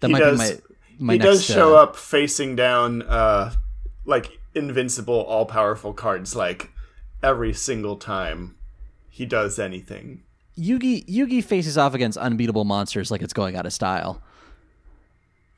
That 0.00 0.08
he 0.08 0.12
might 0.12 0.18
does. 0.20 0.38
be 0.38 0.44
my 0.46 0.60
my 0.98 1.12
he 1.14 1.18
next. 1.18 1.30
does 1.30 1.44
show 1.44 1.76
uh, 1.76 1.82
up 1.82 1.96
facing 1.96 2.56
down, 2.56 3.02
uh, 3.02 3.52
like 4.04 4.38
invincible, 4.54 5.20
all-powerful 5.22 5.92
cards, 5.92 6.36
like 6.36 6.70
every 7.22 7.52
single 7.52 7.96
time 7.96 8.56
he 9.10 9.26
does 9.26 9.58
anything. 9.58 10.22
Yugi 10.58 11.04
Yugi 11.06 11.42
faces 11.44 11.76
off 11.76 11.94
against 11.94 12.16
unbeatable 12.18 12.64
monsters 12.64 13.10
like 13.10 13.22
it's 13.22 13.32
going 13.34 13.56
out 13.56 13.66
of 13.66 13.72
style. 13.72 14.22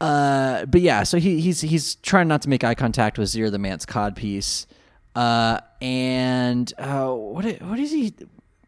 Uh, 0.01 0.65
but 0.67 0.81
yeah, 0.81 1.03
so 1.03 1.19
he 1.19 1.41
he's 1.41 1.61
he's 1.61 1.97
trying 1.97 2.29
not 2.29 2.43
to 2.43 2.49
make 2.49 2.63
eye 2.65 2.75
contact 2.75 3.19
with 3.19 3.29
Zero 3.29 3.51
the 3.51 3.59
Mant's 3.59 3.85
cod 3.87 4.15
piece. 4.17 4.67
Uh, 5.15 5.61
and 5.81 6.73
uh, 6.79 7.09
what 7.13 7.45
what 7.63 7.79
is 7.79 7.91
he? 7.91 8.15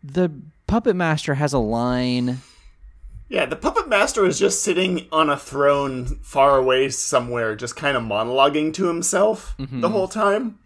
The 0.02 0.30
puppet 0.66 0.96
master 0.96 1.34
has 1.34 1.52
a 1.52 1.58
line. 1.58 2.38
Yeah, 3.28 3.46
the 3.46 3.54
puppet 3.54 3.88
master 3.88 4.24
is 4.26 4.40
just 4.40 4.62
sitting 4.64 5.06
on 5.12 5.30
a 5.30 5.36
throne 5.36 6.18
far 6.22 6.58
away 6.58 6.88
somewhere, 6.88 7.54
just 7.54 7.76
kind 7.76 7.96
of 7.96 8.02
monologuing 8.02 8.74
to 8.74 8.86
himself 8.88 9.54
Mm-hmm. 9.58 9.80
the 9.82 9.88
whole 9.88 10.08
time. 10.08 10.58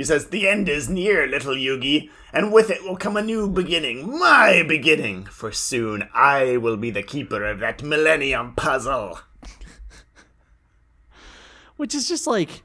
He 0.00 0.04
says, 0.04 0.28
The 0.28 0.48
end 0.48 0.66
is 0.66 0.88
near, 0.88 1.26
little 1.26 1.54
Yugi, 1.54 2.08
and 2.32 2.54
with 2.54 2.70
it 2.70 2.82
will 2.82 2.96
come 2.96 3.18
a 3.18 3.22
new 3.22 3.46
beginning, 3.46 4.18
my 4.18 4.64
beginning, 4.66 5.26
for 5.26 5.52
soon 5.52 6.08
I 6.14 6.56
will 6.56 6.78
be 6.78 6.90
the 6.90 7.02
keeper 7.02 7.44
of 7.44 7.58
that 7.58 7.82
millennium 7.82 8.54
puzzle. 8.54 9.18
which 11.76 11.94
is 11.94 12.08
just 12.08 12.26
like 12.26 12.62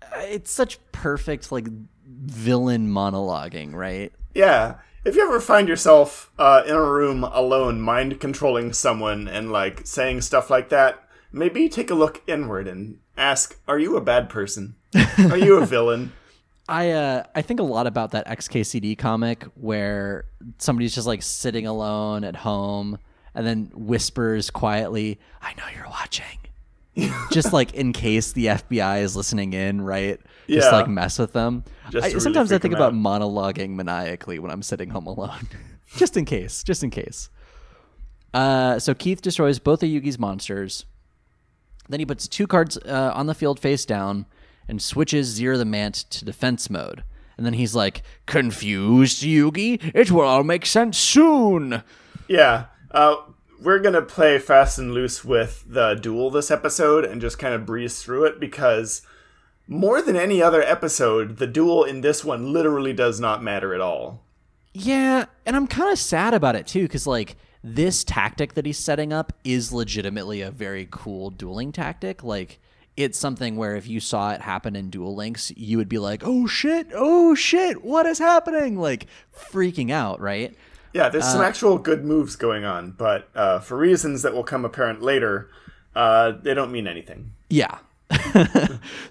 uh, 0.00 0.20
it's 0.20 0.52
such 0.52 0.78
perfect 0.92 1.50
like 1.50 1.66
villain 2.06 2.88
monologuing, 2.88 3.74
right? 3.74 4.12
Yeah. 4.32 4.76
If 5.04 5.16
you 5.16 5.26
ever 5.26 5.40
find 5.40 5.66
yourself 5.66 6.30
uh, 6.38 6.62
in 6.64 6.76
a 6.76 6.80
room 6.80 7.24
alone, 7.24 7.80
mind 7.80 8.20
controlling 8.20 8.72
someone 8.72 9.26
and 9.26 9.50
like 9.50 9.88
saying 9.88 10.20
stuff 10.20 10.50
like 10.50 10.68
that, 10.68 11.02
maybe 11.32 11.68
take 11.68 11.90
a 11.90 11.96
look 11.96 12.22
inward 12.28 12.68
and 12.68 13.00
ask, 13.16 13.60
"Are 13.66 13.80
you 13.80 13.96
a 13.96 14.00
bad 14.00 14.28
person? 14.28 14.76
Are 15.18 15.36
you 15.36 15.56
a 15.56 15.66
villain?" 15.66 16.12
I 16.68 16.90
uh 16.90 17.22
I 17.34 17.42
think 17.42 17.60
a 17.60 17.64
lot 17.64 17.86
about 17.86 18.10
that 18.12 18.26
XKCD 18.26 18.98
comic 18.98 19.44
where 19.54 20.26
somebody's 20.58 20.94
just 20.94 21.06
like 21.06 21.22
sitting 21.22 21.66
alone 21.66 22.24
at 22.24 22.36
home 22.36 22.98
and 23.34 23.46
then 23.46 23.70
whispers 23.74 24.50
quietly, 24.50 25.18
"I 25.40 25.54
know 25.54 25.64
you're 25.74 25.88
watching." 25.88 26.24
just 27.30 27.52
like 27.52 27.74
in 27.74 27.92
case 27.92 28.32
the 28.32 28.46
FBI 28.46 29.02
is 29.02 29.16
listening 29.16 29.52
in, 29.52 29.80
right? 29.80 30.20
Just 30.48 30.72
like 30.72 30.88
mess 30.88 31.18
with 31.18 31.32
them. 31.32 31.64
I, 31.86 31.90
really 31.92 32.20
sometimes 32.20 32.50
I 32.50 32.58
think 32.58 32.74
about 32.74 32.92
out. 32.92 32.98
monologuing 32.98 33.76
maniacally 33.76 34.38
when 34.38 34.50
I'm 34.50 34.62
sitting 34.62 34.90
home 34.90 35.06
alone. 35.06 35.48
just 35.96 36.16
in 36.16 36.24
case, 36.24 36.62
just 36.62 36.82
in 36.82 36.90
case. 36.90 37.30
Uh, 38.34 38.78
so 38.78 38.94
Keith 38.94 39.22
destroys 39.22 39.58
both 39.58 39.82
of 39.82 39.88
Yugi's 39.88 40.18
monsters. 40.18 40.84
Then 41.88 42.00
he 42.00 42.06
puts 42.06 42.28
two 42.28 42.46
cards 42.46 42.76
uh, 42.78 43.12
on 43.14 43.26
the 43.26 43.34
field 43.34 43.58
face 43.60 43.84
down 43.84 44.26
and 44.68 44.80
switches 44.80 45.26
Zero 45.26 45.56
the 45.56 45.64
Mant 45.64 45.94
to 45.94 46.24
defense 46.24 46.70
mode. 46.70 47.02
And 47.36 47.46
then 47.46 47.54
he's 47.54 47.74
like, 47.74 48.02
Confused, 48.26 49.22
Yugi? 49.22 49.92
It 49.94 50.10
will 50.10 50.22
all 50.22 50.44
make 50.44 50.66
sense 50.66 50.98
soon. 50.98 51.82
Yeah. 52.28 52.66
Uh, 52.90 53.16
we're 53.60 53.78
going 53.78 53.94
to 53.94 54.02
play 54.02 54.38
fast 54.38 54.78
and 54.78 54.92
loose 54.92 55.24
with 55.24 55.64
the 55.66 55.94
duel 55.94 56.30
this 56.30 56.50
episode 56.50 57.04
and 57.04 57.20
just 57.20 57.38
kind 57.38 57.54
of 57.54 57.66
breeze 57.66 58.02
through 58.02 58.24
it 58.24 58.38
because 58.38 59.02
more 59.66 60.00
than 60.00 60.16
any 60.16 60.42
other 60.42 60.62
episode, 60.62 61.38
the 61.38 61.46
duel 61.46 61.84
in 61.84 62.00
this 62.00 62.24
one 62.24 62.52
literally 62.52 62.92
does 62.92 63.20
not 63.20 63.42
matter 63.42 63.74
at 63.74 63.80
all. 63.80 64.24
Yeah, 64.72 65.26
and 65.44 65.56
I'm 65.56 65.66
kind 65.66 65.90
of 65.90 65.98
sad 65.98 66.34
about 66.34 66.56
it 66.56 66.66
too, 66.66 66.82
because 66.82 67.06
like 67.06 67.36
this 67.62 68.04
tactic 68.04 68.54
that 68.54 68.66
he's 68.66 68.78
setting 68.78 69.12
up 69.12 69.32
is 69.44 69.72
legitimately 69.72 70.40
a 70.40 70.50
very 70.50 70.86
cool 70.90 71.30
dueling 71.30 71.72
tactic. 71.72 72.22
Like 72.22 72.60
it's 72.98 73.16
something 73.16 73.54
where 73.54 73.76
if 73.76 73.86
you 73.86 74.00
saw 74.00 74.32
it 74.32 74.40
happen 74.40 74.74
in 74.74 74.90
Duel 74.90 75.14
Links, 75.14 75.52
you 75.56 75.78
would 75.78 75.88
be 75.88 75.98
like, 75.98 76.22
"Oh 76.24 76.48
shit! 76.48 76.88
Oh 76.92 77.34
shit! 77.36 77.84
What 77.84 78.06
is 78.06 78.18
happening?" 78.18 78.76
Like 78.76 79.06
freaking 79.32 79.92
out, 79.92 80.20
right? 80.20 80.54
Yeah, 80.92 81.08
there's 81.08 81.24
some 81.24 81.42
actual 81.42 81.78
good 81.78 82.04
moves 82.04 82.34
going 82.34 82.64
on, 82.64 82.90
but 82.90 83.28
uh, 83.36 83.60
for 83.60 83.76
reasons 83.76 84.22
that 84.22 84.34
will 84.34 84.42
come 84.42 84.64
apparent 84.64 85.00
later, 85.00 85.48
uh, 85.94 86.32
they 86.42 86.54
don't 86.54 86.72
mean 86.72 86.88
anything. 86.88 87.34
Yeah. 87.48 87.78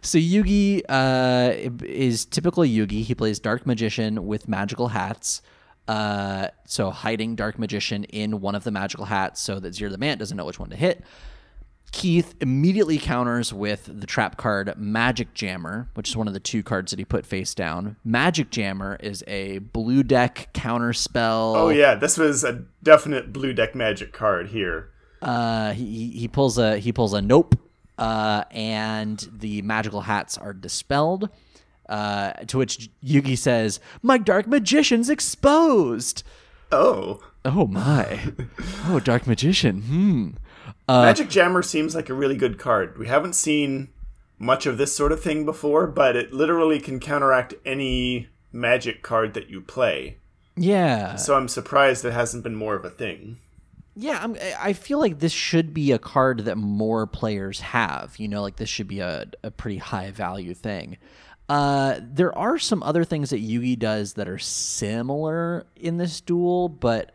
so 0.01 0.17
Yugi 0.17 0.81
uh, 0.89 1.53
is 1.85 2.25
typical 2.25 2.63
Yugi. 2.63 3.03
He 3.03 3.15
plays 3.15 3.39
Dark 3.39 3.65
Magician 3.65 4.27
with 4.27 4.49
magical 4.49 4.89
hats. 4.89 5.41
Uh, 5.87 6.49
so 6.65 6.89
hiding 6.89 7.35
Dark 7.35 7.57
Magician 7.57 8.03
in 8.05 8.41
one 8.41 8.55
of 8.55 8.65
the 8.65 8.71
magical 8.71 9.05
hats 9.05 9.39
so 9.39 9.59
that 9.59 9.73
Zero 9.73 9.89
the 9.89 9.97
Mant 9.97 10.19
doesn't 10.19 10.35
know 10.35 10.45
which 10.45 10.59
one 10.59 10.71
to 10.71 10.75
hit. 10.75 11.03
Keith 11.97 12.35
immediately 12.41 12.99
counters 12.99 13.51
with 13.51 13.89
the 13.91 14.05
trap 14.05 14.37
card 14.37 14.71
Magic 14.77 15.33
Jammer, 15.33 15.89
which 15.95 16.07
is 16.09 16.15
one 16.15 16.27
of 16.27 16.35
the 16.35 16.39
two 16.39 16.61
cards 16.61 16.91
that 16.91 16.99
he 16.99 17.05
put 17.05 17.25
face 17.25 17.55
down. 17.55 17.95
Magic 18.05 18.51
Jammer 18.51 18.97
is 18.99 19.23
a 19.25 19.57
blue 19.57 20.03
deck 20.03 20.49
counter 20.53 20.93
spell. 20.93 21.55
Oh 21.57 21.69
yeah, 21.69 21.95
this 21.95 22.15
was 22.15 22.43
a 22.43 22.65
definite 22.83 23.33
blue 23.33 23.51
deck 23.51 23.73
magic 23.73 24.13
card 24.13 24.49
here. 24.49 24.91
Uh, 25.23 25.73
he 25.73 26.11
he- 26.11 26.27
pulls 26.27 26.59
a 26.59 26.77
he 26.77 26.93
pulls 26.93 27.13
a 27.13 27.21
nope, 27.21 27.55
uh, 27.97 28.43
and 28.51 29.27
the 29.35 29.63
magical 29.63 30.01
hats 30.01 30.37
are 30.37 30.53
dispelled. 30.53 31.29
Uh, 31.89 32.33
to 32.45 32.59
which 32.59 32.91
Yugi 33.03 33.35
says, 33.35 33.79
"My 34.03 34.19
dark 34.19 34.45
magician's 34.45 35.09
exposed." 35.09 36.21
Oh, 36.71 37.21
Oh 37.43 37.65
my! 37.65 38.33
oh, 38.85 38.99
dark 38.99 39.25
magician. 39.25 39.81
Hmm. 39.83 40.29
Uh, 40.87 41.01
Magic 41.01 41.29
Jammer 41.29 41.61
seems 41.61 41.95
like 41.95 42.09
a 42.09 42.13
really 42.13 42.37
good 42.37 42.57
card. 42.57 42.97
We 42.97 43.07
haven't 43.07 43.33
seen 43.33 43.89
much 44.39 44.65
of 44.65 44.77
this 44.77 44.95
sort 44.95 45.11
of 45.11 45.21
thing 45.21 45.45
before, 45.45 45.87
but 45.87 46.15
it 46.15 46.33
literally 46.33 46.79
can 46.79 46.99
counteract 46.99 47.53
any 47.65 48.29
magic 48.51 49.01
card 49.03 49.33
that 49.33 49.49
you 49.49 49.61
play. 49.61 50.17
Yeah. 50.55 51.15
So 51.15 51.35
I'm 51.35 51.47
surprised 51.47 52.05
it 52.05 52.13
hasn't 52.13 52.43
been 52.43 52.55
more 52.55 52.75
of 52.75 52.85
a 52.85 52.89
thing. 52.89 53.39
Yeah, 53.95 54.19
I'm, 54.21 54.37
I 54.59 54.73
feel 54.73 54.99
like 54.99 55.19
this 55.19 55.31
should 55.31 55.73
be 55.73 55.91
a 55.91 55.97
card 55.97 56.45
that 56.45 56.55
more 56.55 57.07
players 57.07 57.59
have. 57.61 58.15
You 58.19 58.27
know, 58.27 58.43
like 58.43 58.57
this 58.57 58.69
should 58.69 58.87
be 58.87 58.99
a, 58.99 59.25
a 59.43 59.49
pretty 59.49 59.77
high 59.77 60.11
value 60.11 60.53
thing. 60.53 60.97
Uh, 61.49 61.99
there 62.01 62.37
are 62.37 62.59
some 62.59 62.83
other 62.83 63.03
things 63.03 63.31
that 63.31 63.41
Yugi 63.41 63.77
does 63.77 64.13
that 64.13 64.27
are 64.27 64.37
similar 64.37 65.65
in 65.75 65.97
this 65.97 66.21
duel, 66.21 66.69
but 66.69 67.11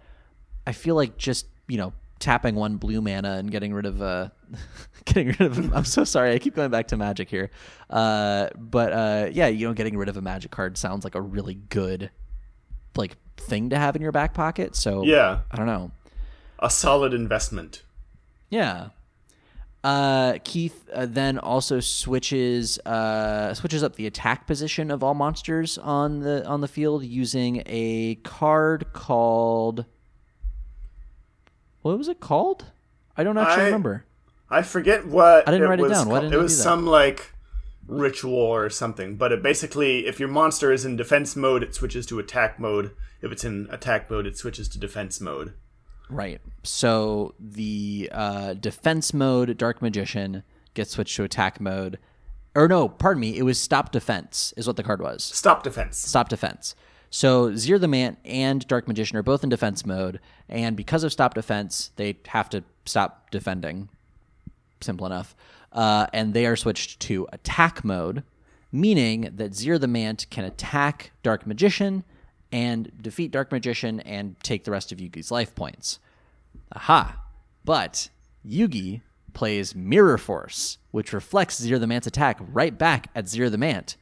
I 0.67 0.73
feel 0.73 0.97
like 0.97 1.19
just 1.19 1.47
you 1.69 1.79
know 1.79 1.93
tapping 2.23 2.55
one 2.55 2.77
blue 2.77 3.01
mana 3.03 3.33
and 3.33 3.51
getting 3.51 3.75
rid 3.75 3.85
of 3.85 4.01
uh 4.01 4.29
getting 5.05 5.29
rid 5.29 5.41
of 5.41 5.75
I'm 5.75 5.85
so 5.85 6.05
sorry 6.05 6.33
I 6.33 6.39
keep 6.39 6.55
going 6.55 6.71
back 6.71 6.87
to 6.89 6.97
magic 6.97 7.29
here 7.29 7.51
uh 7.91 8.49
but 8.57 8.93
uh 8.93 9.29
yeah 9.33 9.49
you 9.49 9.67
know 9.67 9.75
getting 9.75 9.99
rid 9.99 10.09
of 10.09 10.17
a 10.17 10.23
magic 10.23 10.51
card 10.53 10.79
sounds 10.79 11.03
like 11.05 11.15
a 11.17 11.21
really 11.21 11.55
good 11.55 12.11
like 12.97 13.17
thing 13.37 13.71
to 13.71 13.77
have 13.77 13.97
in 13.97 14.03
your 14.03 14.13
back 14.13 14.35
pocket 14.35 14.77
so 14.77 15.03
Yeah, 15.05 15.41
I 15.51 15.57
don't 15.57 15.67
know 15.67 15.91
a 16.61 16.71
solid 16.71 17.13
investment. 17.13 17.83
yeah. 18.51 18.91
Uh, 19.85 20.39
Keith 20.45 20.89
uh, 20.95 21.07
then 21.07 21.39
also 21.41 21.81
switches 21.81 22.79
uh, 22.87 23.53
switches 23.53 23.83
up 23.83 23.97
the 23.97 24.07
attack 24.07 24.47
position 24.47 24.93
of 24.93 25.03
all 25.03 25.13
monsters 25.15 25.77
on 25.77 26.21
the 26.21 26.47
on 26.47 26.61
the 26.61 26.69
field 26.69 27.05
using 27.05 27.65
a 27.67 28.15
card 28.23 28.93
called 28.93 29.85
what 31.83 31.99
was 31.99 32.09
it 32.09 32.21
called? 32.21 32.67
I 33.17 33.25
don't 33.25 33.37
actually 33.37 33.63
I- 33.63 33.67
remember. 33.67 34.05
I 34.51 34.63
forget 34.63 35.07
what 35.07 35.49
I 35.49 35.51
didn't 35.51 35.69
write 35.69 35.81
it 35.81 35.89
down. 35.89 36.09
Why 36.11 36.21
didn't 36.21 36.35
it 36.35 36.37
was 36.37 36.61
some 36.63 36.87
like 36.87 37.33
ritual 37.87 38.35
or 38.35 38.71
something. 38.71 39.17
But 39.17 39.33
it 39.33 39.43
basically, 39.43 40.07
if 40.07 40.19
your 40.19 40.29
monster 40.29 40.73
is 40.73 40.85
in 40.85 40.97
defense 40.97 41.37
mode, 41.37 41.63
it 41.63 41.75
switches 41.75 42.07
to 42.07 42.19
attack 42.19 42.59
mode. 42.59 42.95
If 43.21 43.33
it's 43.33 43.45
in 43.45 43.69
attack 43.71 44.11
mode, 44.11 44.27
it 44.27 44.37
switches 44.37 44.69
to 44.71 44.79
defense 44.79 45.21
mode. 45.21 45.55
Right. 46.09 46.41
So 46.63 47.35
the 47.39 48.11
uh, 48.13 48.55
defense 48.55 49.15
mode 49.15 49.57
Dark 49.57 49.81
Magician 49.81 50.43
gets 50.75 50.93
switched 50.93 51.17
to 51.17 51.25
attack 51.25 51.61
mode. 51.61 51.99
Or 52.55 52.69
no, 52.69 52.89
pardon 52.89 53.21
me. 53.21 53.39
It 53.39 53.43
was 53.43 53.61
stop 53.61 53.93
defense 53.93 54.53
is 54.57 54.67
what 54.67 54.77
the 54.77 54.83
card 54.83 55.01
was. 55.01 55.25
Stop 55.25 55.63
defense. 55.63 55.97
stop 55.97 56.29
defense. 56.29 56.75
So 57.15 57.51
Zera 57.51 57.79
the 57.79 57.89
Man 57.89 58.17
and 58.25 58.67
Dark 58.67 58.89
Magician 58.89 59.19
are 59.19 59.23
both 59.23 59.45
in 59.45 59.51
defense 59.51 59.85
mode, 59.85 60.19
and 60.49 60.75
because 60.75 61.05
of 61.05 61.13
stop 61.13 61.35
defense, 61.35 61.91
they 61.97 62.17
have 62.29 62.49
to 62.49 62.65
stop 62.87 63.31
defending. 63.31 63.91
Simple 64.81 65.05
enough. 65.07 65.37
Uh, 65.73 66.07
and 66.15 66.33
they 66.33 66.47
are 66.47 66.57
switched 66.57 67.01
to 67.01 67.29
attack 67.31 67.85
mode, 67.85 68.23
meaning 68.73 69.31
that 69.35 69.53
Zera 69.53 69.79
the 69.79 69.87
Mant 69.87 70.27
can 70.31 70.45
attack 70.45 71.13
Dark 71.23 71.47
Magician 71.47 72.03
and 72.51 72.91
defeat 73.03 73.31
Dark 73.31 73.53
Magician 73.53 74.01
and 74.01 74.41
take 74.43 74.65
the 74.65 74.71
rest 74.71 74.91
of 74.91 74.97
Yugi's 74.97 75.31
life 75.31 75.55
points. 75.55 75.99
Aha! 76.75 77.21
But 77.63 78.09
Yugi 78.47 79.03
plays 79.35 79.75
Mirror 79.75 80.17
Force, 80.17 80.79
which 80.93 81.13
reflects 81.13 81.61
Zera 81.61 81.79
the 81.79 81.87
Mant's 81.87 82.07
attack 82.07 82.39
right 82.41 82.77
back 82.77 83.11
at 83.15 83.27
Zera 83.27 83.51
the 83.51 83.59
Mant 83.59 83.99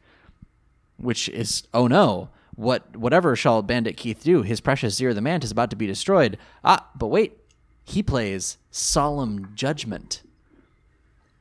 which 1.00 1.28
is 1.30 1.64
oh 1.72 1.86
no 1.86 2.28
what 2.56 2.96
whatever 2.96 3.34
shall 3.36 3.62
bandit 3.62 3.96
keith 3.96 4.22
do 4.22 4.42
his 4.42 4.60
precious 4.60 4.94
zero 4.94 5.14
the 5.14 5.20
mant 5.20 5.44
is 5.44 5.50
about 5.50 5.70
to 5.70 5.76
be 5.76 5.86
destroyed. 5.86 6.36
Ah 6.64 6.88
but 6.96 7.06
wait 7.08 7.38
he 7.84 8.02
plays 8.02 8.58
solemn 8.70 9.52
judgment. 9.54 10.22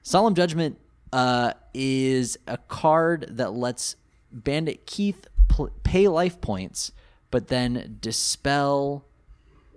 Solemn 0.01 0.33
judgment 0.33 0.79
uh, 1.13 1.53
is 1.73 2.37
a 2.47 2.57
card 2.57 3.27
that 3.29 3.53
lets 3.53 3.95
bandit 4.31 4.85
keith 4.85 5.27
pl- 5.47 5.71
pay 5.83 6.07
life 6.07 6.39
points 6.41 6.91
but 7.31 7.47
then 7.47 7.97
dispel 8.01 9.05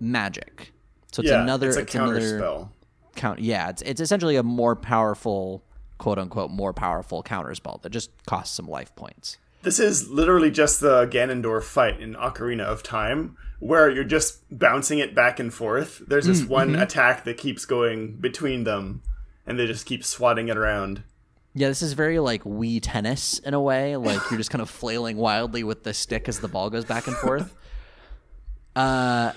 magic. 0.00 0.72
So 1.12 1.20
it's 1.20 1.30
yeah, 1.30 1.42
another 1.42 1.68
it's 1.68 1.76
it's 1.76 1.92
counter 1.92 2.16
another 2.16 2.38
spell. 2.38 2.72
count 3.16 3.38
yeah 3.40 3.68
it's 3.68 3.82
it's 3.82 4.00
essentially 4.00 4.36
a 4.36 4.42
more 4.42 4.74
powerful 4.74 5.62
quote 5.98 6.18
unquote 6.18 6.50
more 6.50 6.72
powerful 6.72 7.22
counter 7.22 7.54
spell 7.54 7.78
that 7.82 7.90
just 7.90 8.10
costs 8.26 8.56
some 8.56 8.66
life 8.66 8.94
points 8.96 9.36
This 9.62 9.78
is 9.78 10.08
literally 10.08 10.50
just 10.50 10.80
the 10.80 11.06
Ganondorf 11.06 11.62
fight 11.62 12.00
in 12.00 12.14
Ocarina 12.14 12.64
of 12.64 12.82
Time, 12.82 13.36
where 13.60 13.88
you're 13.88 14.04
just 14.04 14.40
bouncing 14.50 14.98
it 14.98 15.14
back 15.14 15.38
and 15.38 15.54
forth. 15.54 16.02
There's 16.06 16.24
Mm, 16.24 16.28
this 16.28 16.44
one 16.44 16.72
mm-hmm. 16.72 16.82
attack 16.82 17.24
that 17.24 17.38
keeps 17.38 17.64
going 17.64 18.16
between 18.16 18.64
them, 18.64 19.02
and 19.46 19.58
they 19.58 19.66
just 19.66 19.86
keep 19.86 20.04
swatting 20.04 20.48
it 20.48 20.56
around. 20.56 21.04
Yeah, 21.54 21.68
this 21.68 21.82
is 21.82 21.92
very 21.92 22.18
like 22.18 22.42
Wii 22.44 22.80
tennis 22.82 23.38
in 23.40 23.54
a 23.54 23.60
way. 23.60 23.96
Like 23.96 24.20
you're 24.30 24.38
just 24.38 24.50
kind 24.50 24.62
of 24.62 24.70
flailing 24.70 25.16
wildly 25.16 25.62
with 25.62 25.84
the 25.84 25.94
stick 25.94 26.28
as 26.28 26.40
the 26.40 26.48
ball 26.48 26.70
goes 26.70 26.84
back 26.84 27.06
and 27.06 27.16
forth. 27.16 27.54
Uh, 28.74 29.32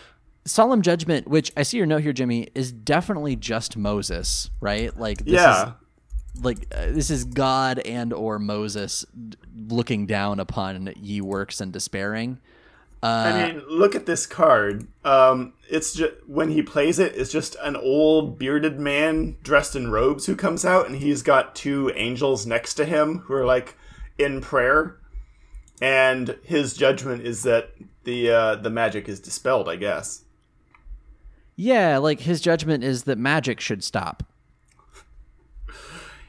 Solemn 0.46 0.82
Judgment, 0.82 1.28
which 1.28 1.52
I 1.58 1.64
see 1.64 1.76
your 1.76 1.86
note 1.86 2.04
here, 2.04 2.14
Jimmy, 2.14 2.48
is 2.56 2.72
definitely 2.72 3.36
just 3.36 3.76
Moses, 3.76 4.50
right? 4.62 4.96
Like 4.98 5.26
this 5.26 5.34
yeah, 5.34 5.68
is 5.68 5.74
like 6.42 6.68
uh, 6.76 6.88
this 6.92 7.10
is 7.10 7.24
God 7.24 7.80
and 7.80 8.14
or 8.14 8.40
Moses 8.40 9.06
looking 9.68 10.06
down 10.06 10.40
upon 10.40 10.94
ye 11.02 11.22
works 11.22 11.62
and 11.62 11.72
despairing. 11.72 12.40
I 13.04 13.52
mean, 13.52 13.64
look 13.68 13.94
at 13.94 14.08
this 14.08 14.26
card. 14.26 14.88
Um, 15.04 15.54
it's 15.70 15.94
just 15.94 16.14
when 16.26 16.50
he 16.50 16.64
plays 16.64 16.98
it, 16.98 17.14
it's 17.16 17.32
just 17.32 17.56
an 17.62 17.76
old 17.76 18.40
bearded 18.40 18.80
man 18.80 19.36
dressed 19.44 19.76
in 19.76 19.92
robes 19.92 20.26
who 20.26 20.36
comes 20.36 20.66
out, 20.66 20.88
and 20.88 20.96
he's 20.96 21.22
got 21.22 21.56
two 21.56 21.92
angels 21.96 22.48
next 22.48 22.74
to 22.76 22.86
him 22.86 23.20
who 23.20 23.34
are 23.36 23.46
like 23.46 23.76
in 24.18 24.42
prayer, 24.42 24.98
and 25.82 26.38
his 26.44 26.74
judgment 26.74 27.22
is 27.26 27.44
that 27.44 27.72
the 28.06 28.32
uh, 28.32 28.56
the 28.56 28.72
magic 28.72 29.08
is 29.08 29.20
dispelled. 29.20 29.70
I 29.70 29.76
guess. 29.76 30.24
Yeah, 31.56 32.00
like 32.00 32.22
his 32.22 32.42
judgment 32.42 32.84
is 32.84 33.04
that 33.04 33.18
magic 33.18 33.60
should 33.60 33.84
stop. 33.84 34.24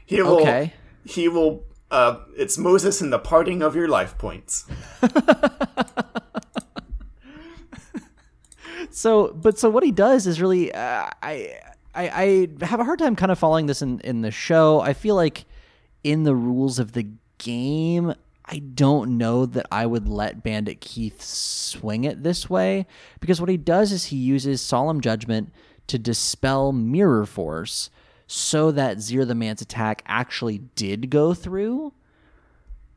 He 0.07 0.21
will. 0.23 0.41
Okay. 0.41 0.73
He 1.05 1.27
will. 1.27 1.63
Uh, 1.91 2.21
it's 2.35 2.57
Moses 2.57 2.99
and 2.99 3.13
the 3.13 3.19
parting 3.19 3.61
of 3.61 3.75
your 3.75 3.87
life 3.87 4.17
points. 4.17 4.65
So, 8.97 9.31
but 9.31 9.59
so 9.59 9.69
what 9.69 9.83
he 9.83 9.91
does 9.91 10.25
is 10.25 10.41
really, 10.41 10.73
uh, 10.73 11.07
I, 11.21 11.59
I, 11.93 12.47
I 12.59 12.65
have 12.65 12.79
a 12.79 12.83
hard 12.83 12.97
time 12.97 13.15
kind 13.15 13.31
of 13.31 13.37
following 13.37 13.67
this 13.67 13.83
in 13.83 13.99
in 13.99 14.21
the 14.21 14.31
show. 14.31 14.79
I 14.79 14.93
feel 14.93 15.13
like 15.13 15.45
in 16.03 16.23
the 16.23 16.33
rules 16.33 16.79
of 16.79 16.93
the 16.93 17.07
game, 17.37 18.15
I 18.45 18.57
don't 18.57 19.19
know 19.19 19.45
that 19.45 19.67
I 19.71 19.85
would 19.85 20.07
let 20.07 20.41
Bandit 20.41 20.81
Keith 20.81 21.21
swing 21.21 22.05
it 22.05 22.23
this 22.23 22.49
way 22.49 22.87
because 23.19 23.39
what 23.39 23.51
he 23.51 23.57
does 23.57 23.91
is 23.91 24.05
he 24.05 24.17
uses 24.17 24.61
Solemn 24.61 24.99
Judgment 24.99 25.53
to 25.85 25.99
dispel 25.99 26.71
Mirror 26.71 27.27
Force 27.27 27.91
so 28.27 28.71
that 28.71 28.99
Zero 28.99 29.25
the 29.25 29.33
Man's 29.35 29.61
attack 29.61 30.03
actually 30.05 30.59
did 30.75 31.09
go 31.09 31.33
through. 31.33 31.93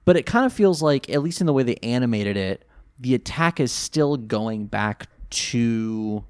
But 0.05 0.17
it 0.17 0.27
kind 0.27 0.45
of 0.45 0.53
feels 0.53 0.83
like, 0.83 1.09
at 1.09 1.23
least 1.23 1.41
in 1.41 1.47
the 1.47 1.53
way 1.53 1.63
they 1.63 1.77
animated 1.77 2.37
it, 2.37 2.67
the 2.99 3.15
attack 3.15 3.61
is 3.61 3.71
still 3.71 4.17
going 4.17 4.67
back 4.67 5.09
to 5.31 6.25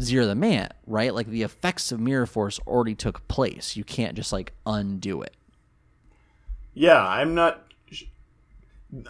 Zero 0.00 0.26
the 0.26 0.34
Man, 0.34 0.68
right? 0.86 1.12
Like 1.12 1.26
the 1.26 1.42
effects 1.42 1.90
of 1.92 2.00
Mirror 2.00 2.26
Force 2.26 2.60
already 2.66 2.94
took 2.94 3.26
place. 3.28 3.76
You 3.76 3.84
can't 3.84 4.14
just 4.14 4.32
like 4.32 4.52
undo 4.66 5.22
it. 5.22 5.34
Yeah, 6.72 7.04
I'm 7.04 7.34
not. 7.34 7.62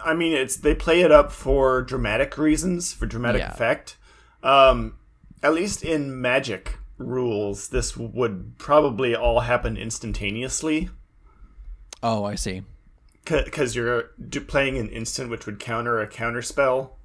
I 0.03 0.13
mean, 0.15 0.33
it's 0.33 0.55
they 0.57 0.73
play 0.73 1.01
it 1.01 1.11
up 1.11 1.31
for 1.31 1.81
dramatic 1.83 2.37
reasons, 2.37 2.91
for 2.93 3.05
dramatic 3.05 3.41
Yeah. 3.41 3.51
effect. 3.51 3.97
Um, 4.41 4.95
at 5.43 5.53
least 5.53 5.83
in 5.83 6.19
Magic 6.21 6.77
rules, 6.97 7.69
this 7.69 7.95
would 7.97 8.57
probably 8.57 9.15
all 9.15 9.41
happen 9.41 9.77
instantaneously 9.77 10.89
Oh, 12.03 12.23
I 12.23 12.35
see. 12.35 12.61
because 13.25 13.75
you're 13.75 14.11
playing 14.47 14.77
an 14.77 14.89
instant, 14.89 15.29
which 15.29 15.45
would 15.45 15.59
counter 15.59 15.99
a 15.99 16.07
counter 16.07 16.41
spell. 16.41 16.97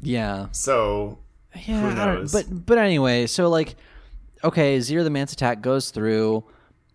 Yeah. 0.00 0.46
So 0.52 1.18
Yeah, 1.54 1.80
Who 1.80 1.94
knows? 1.94 2.32
but 2.32 2.66
but 2.66 2.78
anyway, 2.78 3.26
so 3.26 3.48
like, 3.48 3.74
okay, 4.44 4.80
Zero 4.80 5.04
the 5.04 5.10
Man's 5.10 5.32
attack 5.32 5.60
goes 5.62 5.90
through. 5.90 6.44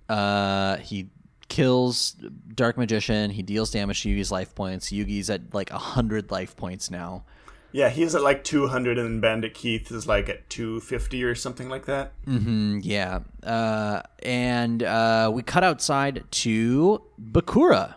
Uh, 0.10 0.78
he 0.78 1.10
kills 1.50 2.16
Dark 2.56 2.78
Magician. 2.78 3.30
He 3.32 3.42
deals 3.44 3.72
damage 3.72 4.04
to 4.04 4.10
Yugi's 4.10 4.32
life 4.32 4.56
points. 4.56 4.90
Yugi's 4.92 5.30
at 5.30 5.54
like 5.54 5.72
a 5.72 5.78
hundred 5.78 6.32
life 6.32 6.56
points 6.56 6.90
now. 6.92 7.24
Yeah, 7.72 7.90
he's 7.90 8.16
at 8.16 8.22
like 8.22 8.44
200, 8.44 8.98
and 8.98 9.22
Bandit 9.22 9.54
Keith 9.54 9.92
is 9.92 10.08
like 10.08 10.30
at 10.30 10.50
250 10.50 11.24
or 11.24 11.36
something 11.36 11.70
like 11.70 11.86
that. 11.86 12.12
Mm-hmm, 12.26 12.80
yeah. 12.82 13.20
Uh, 13.44 14.02
and 14.24 14.84
uh, 14.84 15.32
we 15.34 15.42
cut 15.42 15.64
outside 15.64 16.24
to 16.32 17.02
Bakura, 17.20 17.96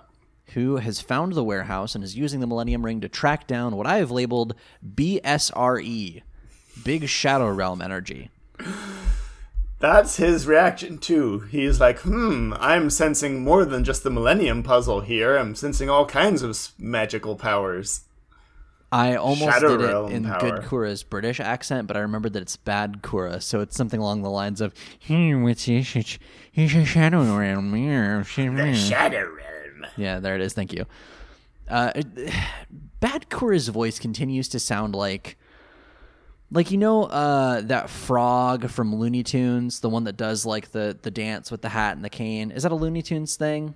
who 0.55 0.77
has 0.77 1.01
found 1.01 1.33
the 1.33 1.45
warehouse 1.45 1.95
and 1.95 2.05
is 2.05 2.17
using 2.17 2.41
the 2.41 2.47
Millennium 2.47 2.85
Ring 2.85 3.01
to 3.01 3.09
track 3.09 3.47
down 3.47 3.77
what 3.77 3.87
I 3.87 3.99
have 3.99 4.11
labeled 4.11 4.55
BSRE, 4.95 6.23
Big 6.85 7.09
Shadow 7.09 7.51
Realm 7.51 7.83
Energy. 7.83 8.31
That's 9.81 10.17
his 10.17 10.47
reaction 10.47 10.97
too. 10.99 11.41
He's 11.51 11.79
like, 11.81 11.99
"Hmm, 11.99 12.55
I'm 12.59 12.89
sensing 12.89 13.43
more 13.43 13.67
than 13.67 13.85
just 13.85 14.03
the 14.03 14.11
Millennium 14.11 14.63
Puzzle 14.63 15.01
here. 15.01 15.37
I'm 15.37 15.55
sensing 15.55 15.91
all 15.91 16.07
kinds 16.07 16.43
of 16.43 16.57
magical 16.79 17.37
powers." 17.37 18.03
I 18.95 19.17
almost 19.17 19.43
Shadow 19.43 19.77
did 19.77 19.91
it 19.91 20.17
in 20.17 20.25
power. 20.25 20.39
good 20.39 20.69
Kura's 20.69 21.03
British 21.03 21.41
accent, 21.41 21.89
but 21.89 21.97
I 21.97 22.01
remembered 22.01 22.33
that 22.35 22.43
it's 22.43 22.57
bad 22.57 23.03
Kura, 23.03 23.41
so 23.41 23.61
it's 23.61 23.77
something 23.77 23.99
along 23.99 24.23
the 24.23 24.31
lines 24.31 24.61
of 24.61 24.73
"Hmm, 25.09 25.43
what's 25.43 25.67
this? 25.67 25.97
It's, 25.97 26.19
it's 26.55 26.75
a 26.75 26.85
shadow 26.85 27.37
realm 27.37 27.75
here." 27.75 28.23
Shadow 28.23 28.53
Realm. 28.53 29.87
Yeah, 29.97 30.21
there 30.21 30.37
it 30.37 30.41
is. 30.41 30.53
Thank 30.53 30.73
you. 30.73 30.87
Uh, 31.69 31.91
Bad 33.01 33.29
Kura's 33.29 33.67
voice 33.67 33.99
continues 33.99 34.49
to 34.51 34.61
sound 34.61 34.95
like, 34.95 35.39
like 36.53 36.71
you 36.71 36.79
know, 36.79 37.05
uh, 37.05 37.63
that 37.63 37.91
frog 37.91 38.71
from 38.71 38.95
Looney 38.95 39.25
Tunes, 39.25 39.81
the 39.81 39.91
one 39.91 40.05
that 40.05 40.17
does 40.17 40.47
like 40.47 40.71
the 40.71 40.97
the 41.03 41.11
dance 41.11 41.51
with 41.51 41.63
the 41.63 41.71
hat 41.71 41.97
and 41.97 42.05
the 42.05 42.11
cane. 42.11 42.53
Is 42.53 42.63
that 42.63 42.71
a 42.71 42.77
Looney 42.77 43.03
Tunes 43.03 43.35
thing? 43.35 43.75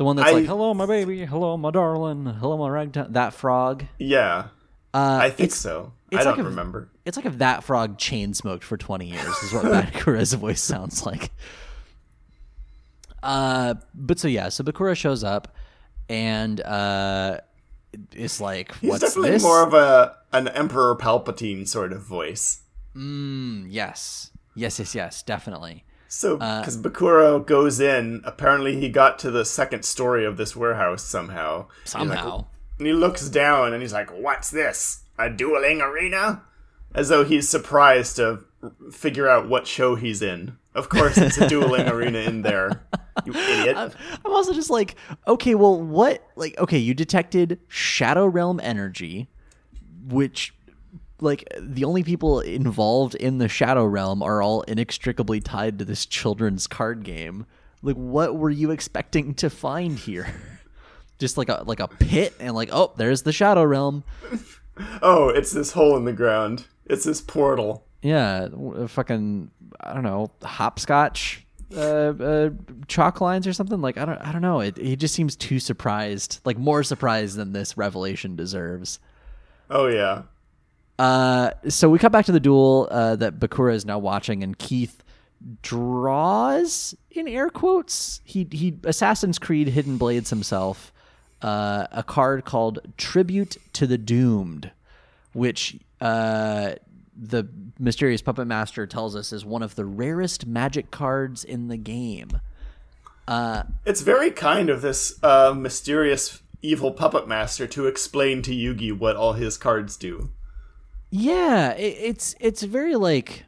The 0.00 0.04
one 0.06 0.16
that's 0.16 0.30
I- 0.30 0.32
like, 0.32 0.46
"Hello, 0.46 0.72
my 0.72 0.86
baby. 0.86 1.26
Hello, 1.26 1.58
my 1.58 1.70
darling. 1.70 2.24
Hello, 2.24 2.56
my 2.56 2.70
ragtime." 2.70 3.12
That 3.12 3.34
frog. 3.34 3.84
Yeah, 3.98 4.46
Uh, 4.94 5.18
I 5.20 5.28
think 5.28 5.48
it's- 5.48 5.58
so. 5.58 5.92
it's 6.10 6.22
I 6.22 6.24
don't 6.24 6.38
like 6.38 6.46
a- 6.46 6.48
remember. 6.48 6.88
It's 7.04 7.18
like 7.18 7.26
if 7.26 7.36
that 7.36 7.64
frog 7.64 7.98
chain 7.98 8.32
smoked 8.32 8.64
for 8.64 8.78
20 8.78 9.10
years, 9.10 9.28
is 9.42 9.52
what 9.52 9.64
Bakura's 9.66 10.32
voice 10.46 10.62
sounds 10.62 11.04
like. 11.04 11.30
Uh, 13.22 13.74
but 13.94 14.18
so 14.18 14.26
yeah, 14.26 14.48
so 14.48 14.64
Bakura 14.64 14.96
shows 14.96 15.22
up 15.22 15.54
and 16.08 16.62
uh, 16.62 17.36
it's 18.12 18.40
like, 18.40 18.74
He's 18.78 18.88
what's 18.88 19.02
definitely 19.04 19.32
this? 19.32 19.42
more 19.42 19.62
of 19.62 19.74
a 19.74 20.16
an 20.32 20.48
Emperor 20.48 20.96
Palpatine 20.96 21.68
sort 21.68 21.92
of 21.92 22.00
voice. 22.00 22.62
Mm, 22.96 23.66
yes, 23.68 24.30
yes, 24.54 24.78
yes, 24.78 24.94
yes, 24.94 25.22
definitely. 25.22 25.84
So, 26.12 26.38
Uh, 26.38 26.58
because 26.60 26.76
Bakura 26.76 27.46
goes 27.46 27.78
in, 27.78 28.20
apparently 28.24 28.80
he 28.80 28.88
got 28.88 29.16
to 29.20 29.30
the 29.30 29.44
second 29.44 29.84
story 29.84 30.24
of 30.24 30.36
this 30.36 30.56
warehouse 30.56 31.04
somehow. 31.04 31.68
He's 31.84 31.94
like- 31.94 32.08
Somehow. 32.08 32.46
and 32.78 32.86
he 32.88 32.92
looks 32.92 33.28
down 33.28 33.72
and 33.72 33.80
he's 33.80 33.92
like, 33.92 34.10
"What's 34.10 34.50
this? 34.50 35.04
A 35.18 35.30
dueling 35.30 35.80
arena?" 35.80 36.42
As 36.94 37.08
though 37.10 37.22
he's 37.22 37.48
surprised 37.48 38.16
to 38.16 38.40
figure 38.90 39.28
out 39.28 39.48
what 39.48 39.68
show 39.68 39.94
he's 39.94 40.20
in. 40.20 40.56
Of 40.74 40.88
course, 40.88 41.16
it's 41.16 41.38
a 41.38 41.48
dueling 41.48 41.88
arena 41.94 42.18
in 42.18 42.42
there. 42.42 42.82
You 43.24 43.32
idiot. 43.32 43.76
I'm 44.24 44.32
also 44.32 44.52
just 44.52 44.70
like, 44.70 44.96
okay, 45.28 45.54
well, 45.54 45.80
what? 45.80 46.26
Like, 46.34 46.58
okay, 46.58 46.78
you 46.78 46.92
detected 46.94 47.60
Shadow 47.68 48.26
Realm 48.26 48.58
energy, 48.62 49.28
which, 50.08 50.54
like, 51.20 51.52
the 51.58 51.84
only 51.84 52.02
people 52.02 52.40
involved 52.40 53.14
in 53.14 53.38
the 53.38 53.48
Shadow 53.48 53.84
Realm 53.84 54.22
are 54.22 54.42
all 54.42 54.62
inextricably 54.62 55.40
tied 55.40 55.78
to 55.78 55.84
this 55.84 56.06
children's 56.06 56.66
card 56.66 57.04
game. 57.04 57.46
Like, 57.82 57.96
what 57.96 58.36
were 58.36 58.50
you 58.50 58.70
expecting 58.70 59.34
to 59.34 59.50
find 59.50 59.98
here? 59.98 60.34
Just 61.18 61.36
like 61.36 61.50
a 61.50 61.64
like 61.66 61.80
a 61.80 61.88
pit, 61.88 62.32
and 62.40 62.54
like, 62.54 62.70
oh, 62.72 62.94
there's 62.96 63.22
the 63.22 63.32
Shadow 63.32 63.64
Realm. 63.64 64.04
Oh, 65.02 65.28
it's 65.28 65.52
this 65.52 65.72
hole 65.72 65.94
in 65.98 66.06
the 66.06 66.12
ground. 66.12 66.64
It's 66.86 67.04
this 67.04 67.20
portal. 67.20 67.84
Yeah, 68.00 68.48
fucking, 68.86 69.50
I 69.78 69.92
don't 69.92 70.04
know, 70.04 70.30
hopscotch 70.42 71.44
uh, 71.74 71.80
uh, 71.80 72.50
chalk 72.88 73.20
lines 73.20 73.46
or 73.46 73.52
something. 73.52 73.80
Like 73.80 73.98
I 73.98 74.04
don't, 74.04 74.18
I 74.18 74.32
don't 74.32 74.42
know. 74.42 74.60
It, 74.60 74.76
he 74.76 74.96
just 74.96 75.14
seems 75.14 75.36
too 75.36 75.60
surprised, 75.60 76.40
like 76.44 76.58
more 76.58 76.82
surprised 76.82 77.36
than 77.36 77.52
this 77.52 77.76
revelation 77.76 78.36
deserves. 78.36 78.98
Oh 79.68 79.86
yeah. 79.86 80.22
Uh, 81.00 81.54
so 81.66 81.88
we 81.88 81.98
cut 81.98 82.12
back 82.12 82.26
to 82.26 82.32
the 82.32 82.38
duel 82.38 82.86
uh, 82.90 83.16
that 83.16 83.40
Bakura 83.40 83.72
is 83.72 83.86
now 83.86 83.98
watching, 83.98 84.42
and 84.42 84.58
Keith 84.58 85.02
draws 85.62 86.94
in 87.10 87.26
air 87.26 87.48
quotes. 87.48 88.20
He 88.22 88.46
he 88.50 88.76
Assassin's 88.84 89.38
Creed 89.38 89.68
Hidden 89.68 89.96
Blades 89.96 90.28
himself 90.28 90.92
uh, 91.40 91.86
a 91.90 92.02
card 92.02 92.44
called 92.44 92.80
Tribute 92.98 93.56
to 93.72 93.86
the 93.86 93.96
Doomed, 93.96 94.72
which 95.32 95.78
uh, 96.02 96.72
the 97.16 97.48
mysterious 97.78 98.20
puppet 98.20 98.46
master 98.46 98.86
tells 98.86 99.16
us 99.16 99.32
is 99.32 99.42
one 99.42 99.62
of 99.62 99.76
the 99.76 99.86
rarest 99.86 100.46
magic 100.46 100.90
cards 100.90 101.44
in 101.44 101.68
the 101.68 101.78
game. 101.78 102.42
It's 103.86 104.02
very 104.02 104.32
kind 104.32 104.68
of 104.68 104.82
this 104.82 105.18
uh, 105.22 105.54
mysterious 105.56 106.42
evil 106.60 106.92
puppet 106.92 107.26
master 107.26 107.66
to 107.68 107.86
explain 107.86 108.42
to 108.42 108.50
Yugi 108.50 108.92
what 108.92 109.16
all 109.16 109.32
his 109.32 109.56
cards 109.56 109.96
do. 109.96 110.28
Yeah, 111.10 111.72
it, 111.72 111.96
it's 112.00 112.34
it's 112.40 112.62
very 112.62 112.96
like 112.96 113.44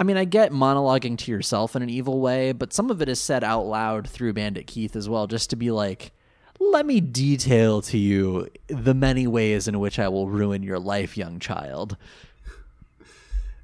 I 0.00 0.02
mean, 0.02 0.16
I 0.16 0.24
get 0.24 0.50
monologuing 0.50 1.18
to 1.18 1.30
yourself 1.30 1.76
in 1.76 1.82
an 1.82 1.90
evil 1.90 2.20
way, 2.20 2.52
but 2.52 2.72
some 2.72 2.90
of 2.90 3.02
it 3.02 3.08
is 3.10 3.20
said 3.20 3.44
out 3.44 3.66
loud 3.66 4.08
through 4.08 4.32
Bandit 4.32 4.66
Keith 4.66 4.96
as 4.96 5.10
well, 5.10 5.26
just 5.26 5.50
to 5.50 5.56
be 5.56 5.70
like, 5.70 6.12
let 6.58 6.86
me 6.86 7.02
detail 7.02 7.82
to 7.82 7.98
you 7.98 8.48
the 8.68 8.94
many 8.94 9.26
ways 9.26 9.68
in 9.68 9.78
which 9.78 9.98
I 9.98 10.08
will 10.08 10.28
ruin 10.28 10.62
your 10.62 10.78
life, 10.78 11.18
young 11.18 11.38
child. 11.38 11.98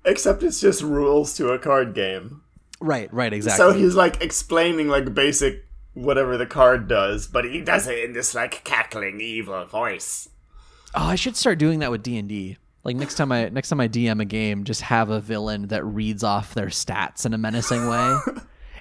Except 0.04 0.42
it's 0.42 0.60
just 0.60 0.82
rules 0.82 1.34
to 1.38 1.48
a 1.48 1.58
card 1.58 1.94
game. 1.94 2.42
Right, 2.80 3.10
right, 3.14 3.32
exactly. 3.32 3.72
So 3.72 3.72
he's 3.72 3.94
like 3.94 4.22
explaining 4.22 4.88
like 4.88 5.14
basic 5.14 5.64
whatever 5.94 6.36
the 6.36 6.44
card 6.44 6.86
does, 6.86 7.26
but 7.26 7.46
he 7.46 7.62
does 7.62 7.86
it 7.86 8.04
in 8.04 8.12
this 8.12 8.34
like 8.34 8.62
cackling 8.62 9.22
evil 9.22 9.64
voice. 9.64 10.28
Oh, 10.94 11.04
I 11.04 11.14
should 11.14 11.36
start 11.36 11.58
doing 11.58 11.78
that 11.78 11.90
with 11.90 12.02
D 12.02 12.18
and 12.18 12.28
D. 12.28 12.58
Like 12.86 12.94
next 12.94 13.16
time 13.16 13.32
I 13.32 13.48
next 13.48 13.68
time 13.68 13.80
I 13.80 13.88
DM 13.88 14.22
a 14.22 14.24
game, 14.24 14.62
just 14.62 14.82
have 14.82 15.10
a 15.10 15.20
villain 15.20 15.66
that 15.68 15.84
reads 15.84 16.22
off 16.22 16.54
their 16.54 16.68
stats 16.68 17.26
in 17.26 17.34
a 17.34 17.38
menacing 17.38 17.88
way. 17.88 18.18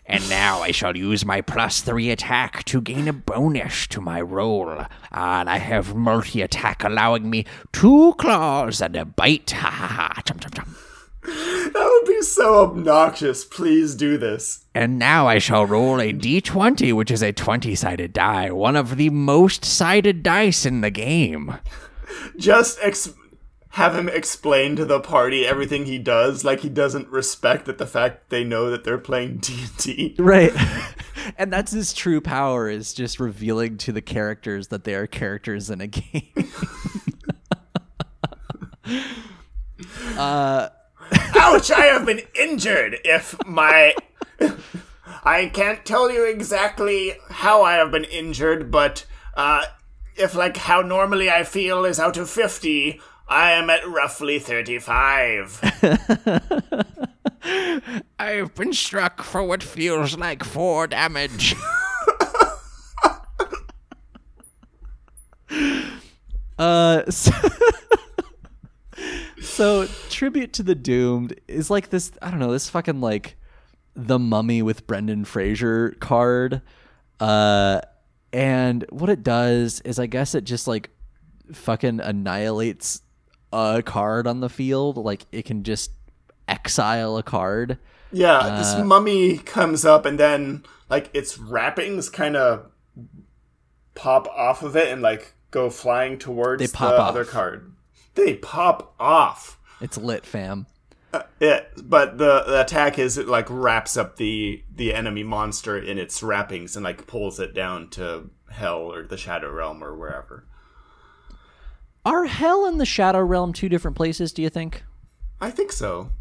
And 0.07 0.29
now 0.29 0.61
I 0.61 0.69
shall 0.69 0.95
use 0.95 1.25
my 1.25 1.41
plus 1.41 1.81
three 1.81 2.11
attack 2.11 2.63
to 2.65 2.79
gain 2.79 3.07
a 3.07 3.13
bonus 3.13 3.87
to 3.87 3.99
my 3.99 4.21
roll. 4.21 4.69
And 5.11 5.49
I 5.49 5.57
have 5.57 5.95
multi 5.95 6.43
attack 6.43 6.83
allowing 6.83 7.27
me 7.27 7.45
two 7.71 8.13
claws 8.19 8.83
and 8.83 8.95
a 8.95 9.03
bite. 9.03 9.49
Ha 9.49 9.67
ha 9.67 9.87
ha. 9.87 10.21
Chum 10.27 10.37
chum 10.37 10.51
chum. 10.51 10.75
That 11.23 11.89
would 11.91 12.07
be 12.07 12.21
so 12.21 12.65
obnoxious. 12.65 13.43
Please 13.43 13.95
do 13.95 14.19
this. 14.19 14.65
And 14.75 14.99
now 14.99 15.25
I 15.25 15.39
shall 15.39 15.65
roll 15.65 15.99
a 15.99 16.13
d20, 16.13 16.93
which 16.93 17.09
is 17.09 17.23
a 17.23 17.33
20 17.33 17.73
sided 17.73 18.13
die, 18.13 18.51
one 18.51 18.75
of 18.75 18.97
the 18.97 19.09
most 19.09 19.65
sided 19.65 20.21
dice 20.21 20.67
in 20.67 20.81
the 20.81 20.91
game. 20.91 21.55
Just 22.37 22.77
ex- 22.83 23.09
have 23.75 23.93
him 23.93 24.07
explain 24.07 24.77
to 24.77 24.85
the 24.85 25.01
party 25.01 25.45
everything 25.45 25.85
he 25.85 25.97
does, 25.99 26.45
like 26.45 26.61
he 26.61 26.69
doesn't 26.69 27.09
respect 27.09 27.65
that 27.65 27.77
the 27.77 27.85
fact 27.85 28.29
they 28.29 28.41
know 28.41 28.69
that 28.71 28.85
they're 28.85 28.97
playing 28.97 29.37
D 29.41 29.53
and 29.61 29.77
D. 29.77 30.15
right. 30.17 30.53
and 31.37 31.51
that's 31.51 31.73
his 31.73 31.93
true 31.93 32.21
power 32.21 32.69
is 32.69 32.93
just 32.93 33.19
revealing 33.19 33.77
to 33.79 33.91
the 33.91 34.01
characters 34.01 34.69
that 34.69 34.85
they 34.85 34.95
are 34.95 35.07
characters 35.07 35.69
in 35.69 35.81
a 35.81 35.87
game. 35.87 36.31
Ouch! 40.17 41.71
I 41.71 41.85
have 41.91 42.05
been 42.05 42.21
injured. 42.33 42.99
If 43.03 43.35
my 43.45 43.93
I 45.23 45.47
can't 45.47 45.83
tell 45.83 46.09
you 46.09 46.23
exactly 46.23 47.15
how 47.29 47.63
I 47.63 47.73
have 47.73 47.91
been 47.91 48.05
injured, 48.05 48.71
but 48.71 49.05
uh, 49.35 49.65
if 50.15 50.33
like 50.33 50.55
how 50.55 50.81
normally 50.81 51.29
I 51.29 51.43
feel 51.43 51.83
is 51.83 51.99
out 51.99 52.15
of 52.15 52.29
fifty, 52.29 53.01
I 53.27 53.51
am 53.51 53.69
at 53.69 53.87
roughly 53.87 54.39
thirty-five. 54.39 55.61
I've 58.19 58.55
been 58.55 58.73
struck 58.73 59.21
for 59.23 59.43
what 59.43 59.61
feels 59.63 60.17
like 60.17 60.43
four 60.43 60.87
damage. 60.87 61.55
Uh, 66.57 67.09
so, 67.11 67.31
so 69.41 69.87
tribute 70.09 70.53
to 70.53 70.63
the 70.63 70.75
doomed 70.75 71.39
is 71.47 71.69
like 71.69 71.89
this. 71.89 72.11
I 72.21 72.31
don't 72.31 72.39
know 72.39 72.51
this 72.51 72.69
fucking 72.69 73.01
like 73.01 73.37
the 73.95 74.19
mummy 74.19 74.61
with 74.61 74.87
Brendan 74.87 75.25
Fraser 75.25 75.91
card. 75.99 76.61
Uh, 77.19 77.81
and 78.31 78.85
what 78.89 79.09
it 79.09 79.23
does 79.23 79.81
is, 79.81 79.99
I 79.99 80.05
guess 80.05 80.35
it 80.35 80.43
just 80.43 80.67
like 80.67 80.89
fucking 81.51 81.99
annihilates 81.99 83.01
a 83.55 83.81
card 83.81 84.27
on 84.27 84.41
the 84.41 84.49
field. 84.49 84.97
Like 84.97 85.25
it 85.31 85.45
can 85.45 85.63
just 85.63 85.91
exile 86.47 87.17
a 87.17 87.23
card. 87.23 87.77
Yeah, 88.11 88.37
uh, 88.37 88.57
this 88.57 88.85
mummy 88.85 89.37
comes 89.37 89.83
up 89.85 90.05
and 90.05 90.19
then 90.19 90.63
like 90.89 91.09
its 91.13 91.37
wrappings 91.37 92.09
kind 92.09 92.35
of 92.35 92.67
pop 93.93 94.27
off 94.27 94.61
of 94.63 94.75
it 94.75 94.91
and 94.91 95.01
like 95.01 95.33
go 95.51 95.69
flying 95.69 96.17
towards 96.17 96.61
They 96.61 96.67
pop 96.67 96.91
the 96.91 97.01
off. 97.01 97.09
other 97.09 97.25
card. 97.25 97.71
They 98.15 98.35
pop 98.35 98.93
off. 98.99 99.59
It's 99.81 99.97
lit, 99.97 100.25
fam. 100.25 100.67
Uh, 101.13 101.23
it, 101.39 101.71
but 101.83 102.17
the, 102.17 102.43
the 102.45 102.61
attack 102.61 102.99
is 102.99 103.17
it 103.17 103.27
like 103.27 103.47
wraps 103.49 103.95
up 103.97 104.17
the 104.17 104.63
the 104.73 104.93
enemy 104.93 105.23
monster 105.23 105.77
in 105.77 105.97
its 105.97 106.21
wrappings 106.21 106.75
and 106.75 106.83
like 106.83 107.07
pulls 107.07 107.39
it 107.39 107.53
down 107.53 107.89
to 107.91 108.29
hell 108.51 108.79
or 108.91 109.03
the 109.03 109.17
shadow 109.17 109.51
realm 109.51 109.83
or 109.83 109.95
wherever. 109.95 110.45
Are 112.05 112.25
hell 112.25 112.65
and 112.65 112.79
the 112.79 112.85
shadow 112.85 113.21
realm 113.21 113.51
two 113.51 113.67
different 113.67 113.97
places? 113.97 114.31
Do 114.31 114.43
you 114.43 114.49
think? 114.49 114.83
I 115.41 115.49
think 115.49 115.71
so. 115.71 116.11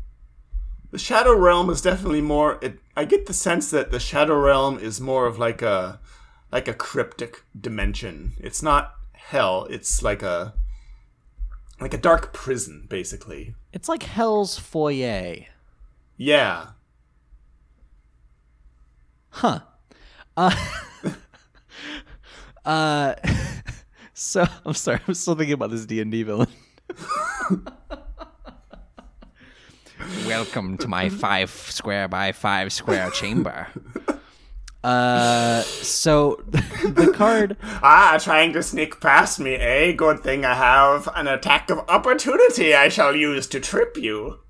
The 0.90 0.98
shadow 0.98 1.36
realm 1.36 1.68
is 1.68 1.82
definitely 1.82 2.22
more. 2.22 2.58
It, 2.62 2.78
I 2.96 3.04
get 3.04 3.26
the 3.26 3.34
sense 3.34 3.70
that 3.70 3.90
the 3.90 4.00
shadow 4.00 4.38
realm 4.38 4.78
is 4.78 5.00
more 5.00 5.26
of 5.26 5.38
like 5.38 5.60
a 5.60 6.00
like 6.50 6.68
a 6.68 6.74
cryptic 6.74 7.42
dimension. 7.58 8.32
It's 8.38 8.62
not 8.62 8.94
hell. 9.12 9.66
It's 9.68 10.02
like 10.02 10.22
a 10.22 10.54
like 11.80 11.92
a 11.92 11.98
dark 11.98 12.32
prison, 12.32 12.86
basically. 12.88 13.54
It's 13.72 13.88
like 13.88 14.04
hell's 14.04 14.58
foyer. 14.58 15.46
Yeah. 16.16 16.68
Huh. 19.30 19.60
Uh, 20.36 20.54
uh 22.64 23.14
so 24.14 24.46
I'm 24.66 24.74
sorry, 24.74 25.00
I'm 25.06 25.14
still 25.14 25.34
thinking 25.34 25.54
about 25.54 25.70
this 25.70 25.84
D 25.86 26.00
and 26.00 26.10
D 26.10 26.22
villain. 26.22 26.48
Welcome 30.26 30.76
to 30.78 30.88
my 30.88 31.08
five 31.08 31.50
square 31.50 32.08
by 32.08 32.32
five 32.32 32.72
square 32.72 33.10
chamber. 33.10 33.68
Uh 34.84 35.62
so 35.62 36.38
the 36.52 37.10
card 37.16 37.56
Ah, 37.82 38.18
trying 38.22 38.52
to 38.52 38.62
sneak 38.62 39.00
past 39.00 39.40
me, 39.40 39.54
eh? 39.54 39.92
Good 39.92 40.20
thing 40.20 40.44
I 40.44 40.52
have 40.54 41.08
an 41.16 41.26
attack 41.26 41.70
of 41.70 41.78
opportunity 41.88 42.74
I 42.74 42.90
shall 42.90 43.16
use 43.16 43.46
to 43.46 43.60
trip 43.60 43.96
you. 43.96 44.40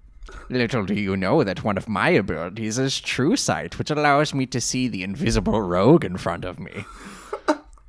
Little 0.50 0.84
do 0.86 0.94
you 0.94 1.16
know 1.16 1.44
that 1.44 1.62
one 1.62 1.78
of 1.78 1.88
my 1.88 2.08
abilities 2.08 2.78
is 2.80 3.00
True 3.00 3.36
Sight, 3.36 3.78
which 3.78 3.92
allows 3.92 4.34
me 4.34 4.44
to 4.46 4.60
see 4.60 4.88
the 4.88 5.04
invisible 5.04 5.62
rogue 5.62 6.04
in 6.04 6.16
front 6.16 6.44
of 6.44 6.58
me. 6.58 6.84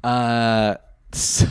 uh 0.03 0.75
so, 1.15 1.47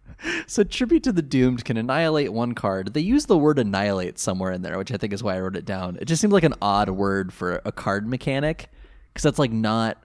so 0.46 0.64
tribute 0.64 1.02
to 1.04 1.12
the 1.12 1.22
doomed 1.22 1.64
can 1.64 1.76
annihilate 1.76 2.32
one 2.32 2.54
card. 2.54 2.94
They 2.94 3.00
use 3.00 3.26
the 3.26 3.38
word 3.38 3.58
annihilate 3.58 4.18
somewhere 4.18 4.52
in 4.52 4.62
there, 4.62 4.78
which 4.78 4.92
I 4.92 4.96
think 4.96 5.12
is 5.12 5.22
why 5.22 5.36
I 5.36 5.40
wrote 5.40 5.56
it 5.56 5.64
down. 5.64 5.98
It 6.00 6.06
just 6.06 6.20
seemed 6.20 6.32
like 6.32 6.44
an 6.44 6.54
odd 6.62 6.90
word 6.90 7.32
for 7.32 7.60
a 7.64 7.72
card 7.72 8.06
mechanic 8.06 8.68
cuz 9.14 9.22
that's 9.22 9.38
like 9.38 9.52
not 9.52 9.98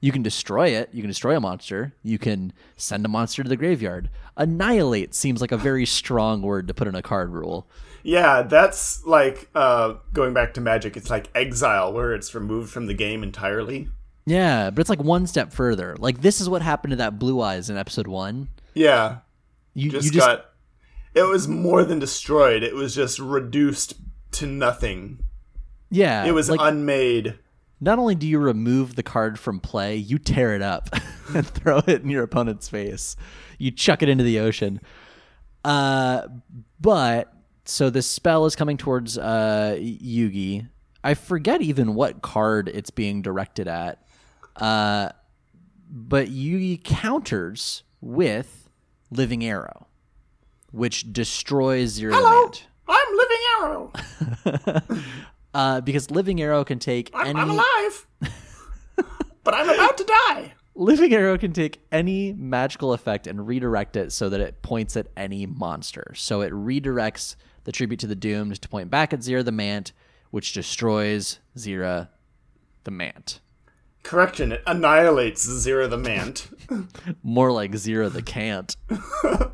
you 0.00 0.10
can 0.10 0.22
destroy 0.22 0.70
it, 0.70 0.90
you 0.92 1.00
can 1.00 1.08
destroy 1.08 1.36
a 1.36 1.40
monster, 1.40 1.94
you 2.02 2.18
can 2.18 2.52
send 2.76 3.06
a 3.06 3.08
monster 3.08 3.44
to 3.44 3.48
the 3.48 3.56
graveyard. 3.56 4.10
Annihilate 4.36 5.14
seems 5.14 5.40
like 5.40 5.52
a 5.52 5.56
very 5.56 5.86
strong 5.86 6.42
word 6.42 6.66
to 6.66 6.74
put 6.74 6.88
in 6.88 6.96
a 6.96 7.02
card 7.02 7.30
rule. 7.30 7.68
Yeah, 8.02 8.42
that's 8.42 9.04
like 9.06 9.48
uh 9.54 9.94
going 10.12 10.34
back 10.34 10.54
to 10.54 10.60
magic, 10.60 10.96
it's 10.96 11.08
like 11.08 11.30
exile 11.34 11.92
where 11.92 12.12
it's 12.14 12.34
removed 12.34 12.70
from 12.70 12.86
the 12.86 12.94
game 12.94 13.22
entirely. 13.22 13.88
Yeah, 14.26 14.70
but 14.70 14.80
it's 14.80 14.90
like 14.90 15.02
one 15.02 15.26
step 15.26 15.52
further. 15.52 15.96
Like 15.98 16.20
this 16.22 16.40
is 16.40 16.48
what 16.48 16.62
happened 16.62 16.92
to 16.92 16.96
that 16.96 17.18
blue 17.18 17.40
eyes 17.40 17.68
in 17.70 17.76
episode 17.76 18.06
1. 18.06 18.48
Yeah. 18.74 19.18
You 19.74 19.90
Just, 19.90 20.06
you 20.06 20.12
just 20.12 20.26
got 20.26 20.46
it 21.14 21.22
was 21.22 21.46
more 21.48 21.84
than 21.84 21.98
destroyed. 21.98 22.62
It 22.62 22.74
was 22.74 22.94
just 22.94 23.18
reduced 23.18 23.94
to 24.32 24.46
nothing. 24.46 25.18
yeah, 25.90 26.24
It 26.24 26.32
was 26.32 26.48
like 26.48 26.60
unmade. 26.62 27.38
not 27.80 27.98
only 27.98 28.14
do 28.14 28.26
you 28.26 28.38
remove 28.38 28.94
the 28.94 29.02
card 29.02 29.38
from 29.38 29.60
play, 29.60 29.96
you 29.96 30.18
tear 30.18 30.54
it 30.54 30.62
up 30.62 30.88
and 31.34 31.46
throw 31.46 31.78
it 31.78 32.02
in 32.02 32.08
your 32.08 32.22
opponent's 32.22 32.68
face. 32.68 33.14
You 33.58 33.70
chuck 33.72 34.02
it 34.02 34.08
into 34.08 34.24
the 34.24 34.38
ocean. 34.40 34.80
Uh, 35.64 36.28
but 36.80 37.32
so 37.64 37.90
this 37.90 38.06
spell 38.06 38.46
is 38.46 38.56
coming 38.56 38.76
towards 38.76 39.18
uh, 39.18 39.76
Yugi. 39.78 40.68
I 41.04 41.14
forget 41.14 41.60
even 41.62 41.94
what 41.94 42.22
card 42.22 42.68
it's 42.68 42.90
being 42.90 43.22
directed 43.22 43.68
at. 43.68 44.01
Uh, 44.56 45.10
but 45.90 46.28
Yugi 46.28 46.82
counters 46.82 47.82
with 48.00 48.68
Living 49.10 49.44
Arrow, 49.44 49.86
which 50.70 51.12
destroys 51.12 51.90
Zero 51.90 52.14
the 52.14 52.22
Mant. 52.22 52.66
I'm 52.88 53.16
living 53.16 53.36
arrow. 53.60 53.92
Uh, 55.54 55.80
because 55.82 56.10
Living 56.10 56.40
Arrow 56.40 56.64
can 56.64 56.78
take 56.78 57.10
I'm, 57.12 57.26
any 57.26 57.40
I'm 57.40 57.50
alive. 57.50 58.06
but 59.44 59.54
I'm 59.54 59.68
about 59.68 59.98
to 59.98 60.04
die. 60.04 60.54
Living 60.74 61.12
Arrow 61.12 61.36
can 61.36 61.52
take 61.52 61.80
any 61.92 62.32
magical 62.32 62.94
effect 62.94 63.26
and 63.26 63.46
redirect 63.46 63.96
it 63.96 64.12
so 64.12 64.30
that 64.30 64.40
it 64.40 64.62
points 64.62 64.96
at 64.96 65.08
any 65.16 65.44
monster. 65.44 66.14
So 66.16 66.40
it 66.40 66.52
redirects 66.52 67.36
the 67.64 67.72
tribute 67.72 68.00
to 68.00 68.06
the 68.06 68.14
doomed 68.14 68.60
to 68.62 68.68
point 68.68 68.90
back 68.90 69.12
at 69.12 69.20
Zera 69.20 69.44
the 69.44 69.52
Mant, 69.52 69.92
which 70.30 70.54
destroys 70.54 71.38
Zera 71.56 72.08
the 72.84 72.90
Mant. 72.90 73.40
Correction, 74.02 74.52
it 74.52 74.62
annihilates 74.66 75.42
Zero 75.48 75.86
the 75.86 75.96
Mant. 75.96 76.48
More 77.22 77.52
like 77.52 77.76
Zero 77.76 78.08
the 78.08 78.22
Can't. 78.22 78.76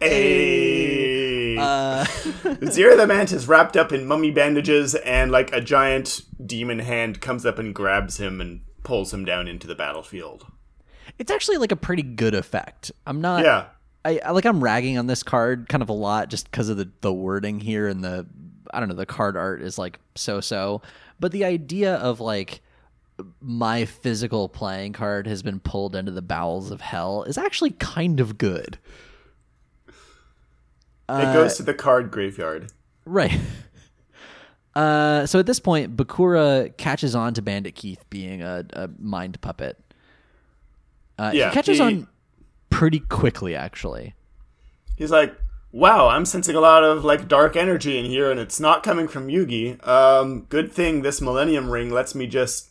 Hey. 0.00 1.56
Uh, 1.58 2.04
Zera 2.04 2.96
the 2.96 3.06
Mant 3.06 3.32
is 3.32 3.48
wrapped 3.48 3.76
up 3.76 3.92
in 3.92 4.06
mummy 4.06 4.30
bandages, 4.30 4.94
and 4.94 5.30
like 5.32 5.52
a 5.52 5.60
giant 5.60 6.22
demon 6.44 6.78
hand 6.78 7.20
comes 7.20 7.44
up 7.44 7.58
and 7.58 7.74
grabs 7.74 8.18
him 8.18 8.40
and 8.40 8.60
pulls 8.84 9.12
him 9.12 9.24
down 9.24 9.48
into 9.48 9.66
the 9.66 9.74
battlefield. 9.74 10.46
it's 11.18 11.30
actually 11.32 11.56
like 11.58 11.72
a 11.72 11.76
pretty 11.76 12.02
good 12.02 12.34
effect. 12.34 12.92
I'm 13.06 13.20
not. 13.20 13.44
Yeah. 13.44 13.66
I, 14.04 14.20
I 14.24 14.30
like 14.30 14.44
I'm 14.44 14.62
ragging 14.62 14.96
on 14.98 15.08
this 15.08 15.22
card 15.24 15.68
kind 15.68 15.82
of 15.82 15.88
a 15.88 15.92
lot 15.94 16.30
just 16.30 16.50
because 16.50 16.68
of 16.68 16.76
the 16.76 16.88
the 17.00 17.12
wording 17.12 17.58
here 17.60 17.88
and 17.88 18.02
the 18.04 18.26
I 18.72 18.78
don't 18.78 18.88
know 18.88 18.94
the 18.94 19.04
card 19.06 19.36
art 19.36 19.60
is 19.60 19.78
like 19.78 19.98
so 20.14 20.40
so, 20.40 20.80
but 21.18 21.32
the 21.32 21.44
idea 21.44 21.96
of 21.96 22.20
like 22.20 22.62
my 23.40 23.84
physical 23.84 24.48
playing 24.48 24.92
card 24.92 25.26
has 25.26 25.42
been 25.42 25.60
pulled 25.60 25.96
into 25.96 26.12
the 26.12 26.22
bowels 26.22 26.70
of 26.70 26.80
hell 26.80 27.24
is 27.24 27.36
actually 27.38 27.70
kind 27.72 28.20
of 28.20 28.38
good. 28.38 28.78
it 31.08 31.32
goes 31.32 31.56
to 31.56 31.62
the 31.62 31.74
card 31.74 32.10
graveyard. 32.10 32.72
Right. 33.04 33.38
Uh, 34.74 35.26
so 35.26 35.40
at 35.40 35.46
this 35.46 35.58
point, 35.58 35.96
Bakura 35.96 36.76
catches 36.76 37.16
on 37.16 37.34
to 37.34 37.42
Bandit 37.42 37.74
Keith 37.74 38.04
being 38.10 38.42
a, 38.42 38.64
a 38.74 38.88
mind 39.00 39.40
puppet. 39.40 39.76
Uh, 41.18 41.32
Yeah, 41.34 41.48
he 41.48 41.54
catches 41.54 41.78
he- 41.78 41.82
on 41.82 42.06
pretty 42.70 43.00
quickly, 43.00 43.56
actually. 43.56 44.14
He's 44.96 45.10
like, 45.10 45.34
"Wow, 45.72 46.06
I'm 46.06 46.24
sensing 46.24 46.54
a 46.54 46.60
lot 46.60 46.84
of 46.84 47.04
like 47.04 47.26
dark 47.26 47.56
energy 47.56 47.98
in 47.98 48.04
here, 48.04 48.30
and 48.30 48.38
it's 48.38 48.60
not 48.60 48.84
coming 48.84 49.08
from 49.08 49.26
Yugi. 49.26 49.84
Um, 49.84 50.42
good 50.48 50.70
thing 50.70 51.02
this 51.02 51.20
Millennium 51.20 51.70
Ring 51.70 51.90
lets 51.90 52.14
me 52.14 52.28
just 52.28 52.68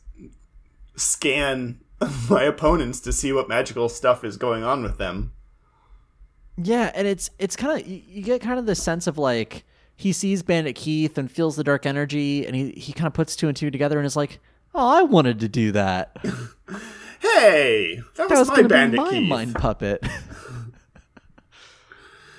scan 0.97 1.79
my 2.29 2.43
opponents 2.43 2.99
to 3.01 3.13
see 3.13 3.31
what 3.31 3.47
magical 3.47 3.87
stuff 3.87 4.23
is 4.25 4.35
going 4.37 4.63
on 4.63 4.83
with 4.83 4.97
them." 4.97 5.31
Yeah, 6.57 6.91
and 6.95 7.07
it's 7.07 7.29
it's 7.39 7.55
kind 7.55 7.79
of 7.79 7.87
you, 7.87 8.21
get 8.23 8.41
kind 8.41 8.59
of 8.59 8.65
the 8.65 8.75
sense 8.75 9.07
of 9.07 9.17
like 9.17 9.63
he 9.95 10.11
sees 10.11 10.43
Bandit 10.43 10.75
Keith 10.75 11.17
and 11.17 11.31
feels 11.31 11.55
the 11.55 11.63
dark 11.63 11.85
energy, 11.85 12.45
and 12.45 12.55
he 12.55 12.71
he 12.71 12.93
kind 12.93 13.07
of 13.07 13.13
puts 13.13 13.35
two 13.35 13.47
and 13.47 13.55
two 13.55 13.71
together 13.71 13.97
and 13.97 14.05
is 14.05 14.15
like, 14.15 14.39
"Oh, 14.75 14.87
I 14.87 15.03
wanted 15.03 15.39
to 15.41 15.47
do 15.47 15.71
that. 15.73 16.17
Hey, 17.19 17.99
that, 18.15 18.29
That 18.29 18.37
was, 18.37 18.39
was 18.41 18.47
my 18.49 18.55
going 18.57 18.63
to 18.67 18.69
be 18.69 18.73
bandit 18.75 18.97
my 18.99 19.09
Keith. 19.09 19.27
mind 19.27 19.55
puppet." 19.55 20.05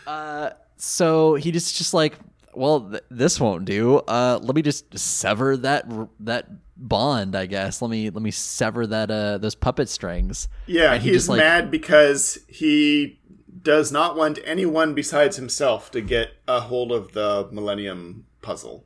uh, 0.07 0.51
so 0.77 1.35
he 1.35 1.51
just 1.51 1.77
just 1.77 1.95
like, 1.95 2.15
well, 2.55 2.89
th- 2.89 3.03
this 3.11 3.41
won't 3.41 3.65
do. 3.65 3.99
Uh, 3.99 4.39
let 4.43 4.55
me 4.55 4.63
just 4.63 4.97
sever 4.99 5.57
that 5.59 5.85
r- 5.91 6.09
that 6.21 6.49
bond, 6.79 7.35
I 7.37 7.47
guess. 7.47 7.83
Let 7.83 7.91
me 7.91 8.11
let 8.11 8.23
me 8.23 8.31
sever 8.31 8.87
that 8.87 9.11
uh 9.11 9.39
those 9.39 9.55
puppet 9.55 9.89
strings. 9.89 10.49
Yeah, 10.67 10.95
And 10.95 11.03
he 11.03 11.11
he's 11.11 11.19
just, 11.19 11.29
like- 11.29 11.39
mad 11.39 11.71
because 11.71 12.39
he 12.49 13.19
does 13.63 13.91
not 13.91 14.17
want 14.17 14.39
anyone 14.45 14.95
besides 14.95 15.37
himself 15.37 15.91
to 15.91 16.01
get 16.01 16.31
a 16.47 16.61
hold 16.61 16.93
of 16.93 17.13
the 17.13 17.49
Millennium 17.51 18.25
Puzzle. 18.41 18.85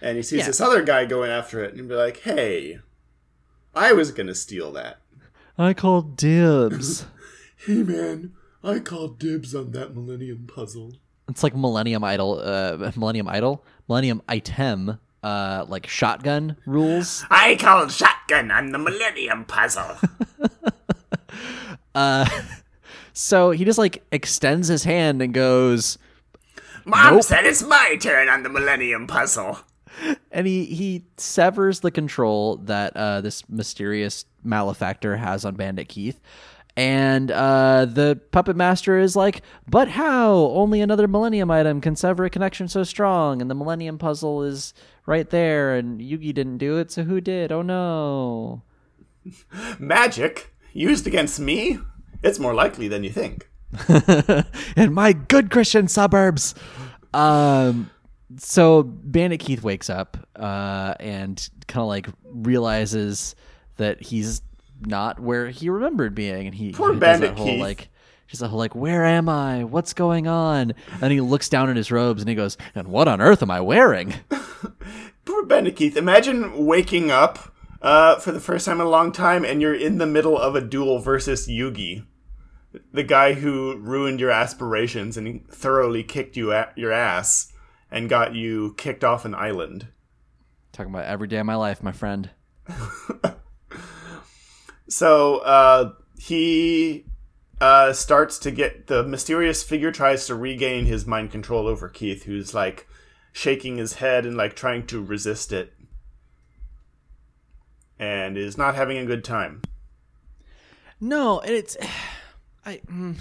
And 0.00 0.16
he 0.16 0.22
sees 0.22 0.40
Yeah. 0.40 0.46
this 0.46 0.60
other 0.60 0.82
guy 0.82 1.04
going 1.04 1.30
after 1.30 1.62
it 1.62 1.74
and 1.74 1.88
be 1.88 1.94
like, 1.94 2.18
"Hey, 2.20 2.80
I 3.74 3.92
was 3.92 4.10
gonna 4.10 4.34
steal 4.34 4.72
that." 4.72 4.98
I 5.56 5.74
called 5.74 6.16
dibs. 6.16 7.06
Hey 7.64 7.84
man, 7.84 8.32
I 8.64 8.80
called 8.80 9.20
dibs 9.20 9.54
on 9.54 9.70
that 9.70 9.94
Millennium 9.94 10.48
Puzzle. 10.52 10.94
It's 11.28 11.44
like 11.44 11.54
Millennium 11.54 12.02
Idol, 12.02 12.40
uh, 12.40 12.90
Millennium 12.96 13.28
Idol, 13.28 13.64
Millennium 13.88 14.20
Item, 14.28 14.98
uh, 15.22 15.64
like 15.68 15.86
shotgun 15.86 16.56
rules. 16.66 17.24
I 17.30 17.56
called 17.56 17.92
shotgun 17.92 18.50
on 18.50 18.72
the 18.72 18.78
Millennium 18.78 19.44
Puzzle. 19.44 19.96
Uh, 21.94 22.26
so 23.12 23.50
he 23.50 23.64
just 23.66 23.78
like 23.78 24.02
extends 24.12 24.68
his 24.68 24.84
hand 24.84 25.20
and 25.20 25.34
goes, 25.34 25.98
Mom 26.86 27.14
Nope. 27.16 27.22
said 27.24 27.44
it's 27.44 27.62
my 27.62 27.96
turn 28.00 28.28
on 28.30 28.42
the 28.42 28.48
Millennium 28.48 29.06
Puzzle. 29.06 29.58
and 30.30 30.46
he 30.46 30.64
he 30.64 31.04
severs 31.18 31.80
the 31.80 31.90
control 31.90 32.56
that 32.56 32.96
uh, 32.96 33.20
this 33.20 33.46
mysterious 33.50 34.24
malefactor 34.42 35.16
has 35.18 35.44
on 35.44 35.54
Bandit 35.54 35.88
Keith. 35.88 36.18
And 36.74 37.30
uh, 37.30 37.84
the 37.84 38.18
puppet 38.30 38.56
master 38.56 38.98
is 38.98 39.14
like, 39.14 39.42
but 39.68 39.88
how? 39.88 40.32
Only 40.32 40.80
another 40.80 41.06
Millennium 41.06 41.50
item 41.50 41.82
can 41.82 41.94
sever 41.94 42.24
a 42.24 42.30
connection 42.30 42.68
so 42.68 42.82
strong, 42.84 43.42
and 43.42 43.50
the 43.50 43.54
Millennium 43.54 43.98
puzzle 43.98 44.42
is 44.42 44.72
right 45.06 45.28
there, 45.30 45.74
and 45.74 46.00
Yugi 46.00 46.32
didn't 46.34 46.58
do 46.58 46.78
it, 46.78 46.90
so 46.90 47.04
who 47.04 47.20
did? 47.20 47.52
Oh 47.52 47.62
no! 47.62 48.62
Magic 49.78 50.54
used 50.72 51.06
against 51.06 51.40
me? 51.40 51.78
It's 52.22 52.38
more 52.38 52.54
likely 52.54 52.88
than 52.88 53.04
you 53.04 53.10
think. 53.10 53.48
in 54.76 54.92
my 54.92 55.12
good 55.12 55.50
Christian 55.50 55.88
suburbs. 55.88 56.54
Um, 57.14 57.90
so 58.38 58.82
Bandit 58.82 59.40
Keith 59.40 59.62
wakes 59.62 59.90
up 59.90 60.16
uh, 60.36 60.94
and 61.00 61.48
kind 61.66 61.82
of 61.82 61.88
like 61.88 62.08
realizes 62.24 63.34
that 63.76 64.00
he's 64.02 64.42
not 64.80 65.20
where 65.20 65.48
he 65.48 65.68
remembered 65.70 66.14
being, 66.14 66.46
and 66.46 66.54
he 66.54 66.72
Poor 66.72 66.94
Bandit 66.94 67.36
whole 67.36 67.46
Keith. 67.46 67.60
like. 67.60 67.88
He's 68.32 68.40
the 68.40 68.48
whole 68.48 68.58
like, 68.58 68.74
where 68.74 69.04
am 69.04 69.28
I? 69.28 69.62
What's 69.62 69.92
going 69.92 70.26
on? 70.26 70.72
And 71.00 71.12
he 71.12 71.20
looks 71.20 71.50
down 71.50 71.68
at 71.68 71.76
his 71.76 71.92
robes 71.92 72.22
and 72.22 72.28
he 72.28 72.34
goes, 72.34 72.56
and 72.74 72.88
what 72.88 73.06
on 73.06 73.20
earth 73.20 73.42
am 73.42 73.50
I 73.50 73.60
wearing? 73.60 74.14
Poor 75.24 75.44
Bandit 75.44 75.76
Keith. 75.76 75.96
Imagine 75.96 76.66
waking 76.66 77.10
up 77.10 77.54
uh, 77.82 78.18
for 78.18 78.32
the 78.32 78.40
first 78.40 78.66
time 78.66 78.80
in 78.80 78.86
a 78.86 78.90
long 78.90 79.12
time 79.12 79.44
and 79.44 79.60
you're 79.60 79.74
in 79.74 79.98
the 79.98 80.06
middle 80.06 80.38
of 80.38 80.56
a 80.56 80.60
duel 80.60 80.98
versus 80.98 81.46
Yugi, 81.46 82.06
the 82.90 83.04
guy 83.04 83.34
who 83.34 83.76
ruined 83.76 84.18
your 84.18 84.30
aspirations 84.30 85.16
and 85.18 85.46
thoroughly 85.48 86.02
kicked 86.02 86.36
you 86.36 86.52
at 86.52 86.76
your 86.76 86.90
ass 86.90 87.52
and 87.90 88.08
got 88.08 88.34
you 88.34 88.74
kicked 88.78 89.04
off 89.04 89.24
an 89.24 89.34
island. 89.34 89.88
Talking 90.72 90.92
about 90.92 91.04
every 91.04 91.28
day 91.28 91.36
of 91.36 91.46
my 91.46 91.54
life, 91.54 91.82
my 91.82 91.92
friend. 91.92 92.30
So 94.92 95.38
uh, 95.38 95.92
he 96.18 97.06
uh, 97.62 97.92
starts 97.92 98.40
to 98.40 98.50
get 98.50 98.88
the 98.88 99.04
mysterious 99.04 99.62
figure 99.62 99.92
tries 99.92 100.26
to 100.26 100.34
regain 100.34 100.84
his 100.84 101.06
mind 101.06 101.30
control 101.30 101.68
over 101.68 101.88
Keith, 101.88 102.24
who's 102.24 102.52
like 102.52 102.88
shaking 103.32 103.76
his 103.76 103.94
head 103.94 104.26
and 104.26 104.36
like 104.36 104.56
trying 104.56 104.84
to 104.84 105.00
resist 105.00 105.52
it, 105.52 105.72
and 108.00 108.36
is 108.36 108.58
not 108.58 108.74
having 108.74 108.98
a 108.98 109.06
good 109.06 109.22
time. 109.22 109.62
No, 111.00 111.38
it's 111.38 111.76
I 112.66 112.80
mm, 112.84 113.16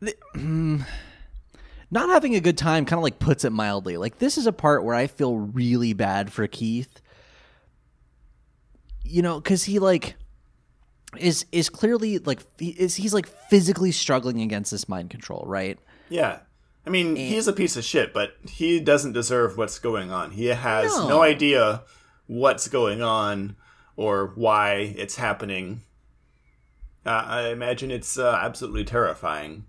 the, 0.00 0.14
mm, 0.34 0.86
not 1.90 2.10
having 2.10 2.34
a 2.34 2.40
good 2.40 2.58
time 2.58 2.84
kind 2.84 2.98
of 2.98 3.02
like 3.02 3.18
puts 3.18 3.46
it 3.46 3.50
mildly. 3.50 3.96
Like 3.96 4.18
this 4.18 4.36
is 4.36 4.46
a 4.46 4.52
part 4.52 4.84
where 4.84 4.94
I 4.94 5.06
feel 5.06 5.38
really 5.38 5.94
bad 5.94 6.30
for 6.30 6.46
Keith. 6.46 7.00
You 9.04 9.22
know, 9.22 9.40
cuz 9.40 9.64
he 9.64 9.78
like 9.78 10.16
is 11.18 11.44
is 11.52 11.68
clearly 11.68 12.18
like 12.18 12.40
he 12.58 12.70
is 12.70 12.96
he's 12.96 13.12
like 13.14 13.26
physically 13.48 13.92
struggling 13.92 14.40
against 14.40 14.70
this 14.70 14.88
mind 14.88 15.10
control, 15.10 15.44
right? 15.46 15.78
Yeah. 16.08 16.40
I 16.84 16.90
mean, 16.90 17.14
he's 17.14 17.46
a 17.46 17.52
piece 17.52 17.76
of 17.76 17.84
shit, 17.84 18.12
but 18.12 18.34
he 18.48 18.80
doesn't 18.80 19.12
deserve 19.12 19.56
what's 19.56 19.78
going 19.78 20.10
on. 20.10 20.32
He 20.32 20.46
has 20.46 20.96
No. 20.96 21.08
no, 21.08 21.22
idea 21.22 21.82
what's 22.26 22.66
going 22.66 23.00
on 23.02 23.54
or 23.96 24.32
why 24.34 24.94
it's 24.96 25.14
happening. 25.16 25.82
Uh, 27.06 27.10
I 27.26 27.48
imagine 27.50 27.90
it's 27.92 28.18
uh, 28.18 28.36
absolutely 28.42 28.84
terrifying. 28.84 29.64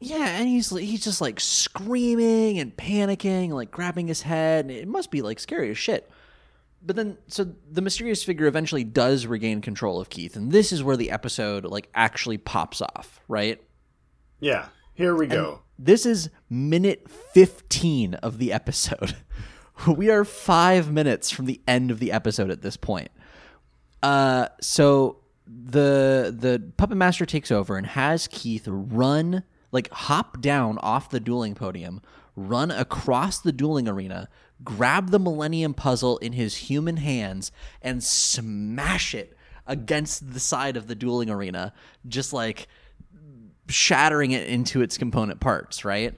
Yeah, 0.00 0.26
and 0.26 0.46
he's 0.46 0.68
he's 0.70 1.02
just 1.02 1.22
like 1.22 1.40
screaming 1.40 2.58
and 2.58 2.76
panicking, 2.76 3.50
like 3.50 3.70
grabbing 3.70 4.08
his 4.08 4.22
head. 4.22 4.70
It 4.70 4.86
must 4.88 5.10
be 5.10 5.22
like 5.22 5.40
scary 5.40 5.70
as 5.70 5.78
shit. 5.78 6.10
But 6.86 6.96
then, 6.96 7.16
so 7.28 7.54
the 7.70 7.80
mysterious 7.80 8.22
figure 8.22 8.46
eventually 8.46 8.84
does 8.84 9.26
regain 9.26 9.60
control 9.60 10.00
of 10.00 10.10
Keith, 10.10 10.36
and 10.36 10.52
this 10.52 10.70
is 10.70 10.82
where 10.82 10.96
the 10.96 11.10
episode 11.10 11.64
like 11.64 11.88
actually 11.94 12.36
pops 12.36 12.82
off, 12.82 13.20
right? 13.26 13.62
Yeah, 14.38 14.66
here 14.92 15.14
we 15.14 15.26
go. 15.26 15.62
This 15.78 16.04
is 16.04 16.28
minute 16.50 17.10
fifteen 17.10 18.14
of 18.14 18.38
the 18.38 18.52
episode. 18.52 19.16
we 19.86 20.10
are 20.10 20.24
five 20.24 20.92
minutes 20.92 21.30
from 21.30 21.46
the 21.46 21.60
end 21.66 21.90
of 21.90 22.00
the 22.00 22.12
episode 22.12 22.50
at 22.50 22.62
this 22.62 22.76
point. 22.76 23.10
Uh, 24.02 24.48
so 24.60 25.20
the 25.46 26.34
the 26.36 26.70
puppet 26.76 26.96
master 26.96 27.24
takes 27.26 27.50
over 27.50 27.76
and 27.76 27.86
has 27.86 28.28
Keith 28.28 28.64
run 28.66 29.42
like 29.72 29.90
hop 29.90 30.40
down 30.40 30.78
off 30.78 31.10
the 31.10 31.20
dueling 31.20 31.54
podium, 31.54 32.00
run 32.36 32.70
across 32.70 33.40
the 33.40 33.52
dueling 33.52 33.88
arena, 33.88 34.28
grab 34.64 35.10
the 35.10 35.18
Millennium 35.18 35.74
Puzzle 35.74 36.18
in 36.18 36.32
his 36.32 36.56
human 36.56 36.96
hands, 36.96 37.52
and 37.82 38.02
smash 38.02 39.14
it 39.14 39.36
against 39.66 40.32
the 40.32 40.40
side 40.40 40.76
of 40.76 40.86
the 40.86 40.94
dueling 40.94 41.30
arena, 41.30 41.72
just 42.08 42.32
like 42.32 42.66
shattering 43.68 44.32
it 44.32 44.48
into 44.48 44.82
its 44.82 44.98
component 44.98 45.40
parts, 45.40 45.84
right? 45.84 46.14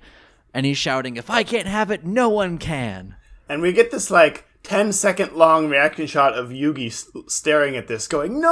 And 0.55 0.64
he's 0.64 0.78
shouting, 0.78 1.16
"If 1.16 1.30
I 1.30 1.42
can't 1.42 1.68
have 1.68 1.90
it, 1.90 2.05
no 2.05 2.28
one 2.28 2.59
can." 2.59 3.16
And 3.49 3.62
we 3.62 3.72
get 3.72 3.90
this 3.90 4.11
like 4.11 4.47
10 4.66 4.92
second 4.92 5.32
long 5.32 5.68
reaction 5.68 6.09
shot 6.09 6.34
of 6.34 6.49
Yugi 6.49 6.92
staring 7.30 7.76
at 7.76 7.86
this, 7.86 8.09
going, 8.09 8.40
No! 8.40 8.51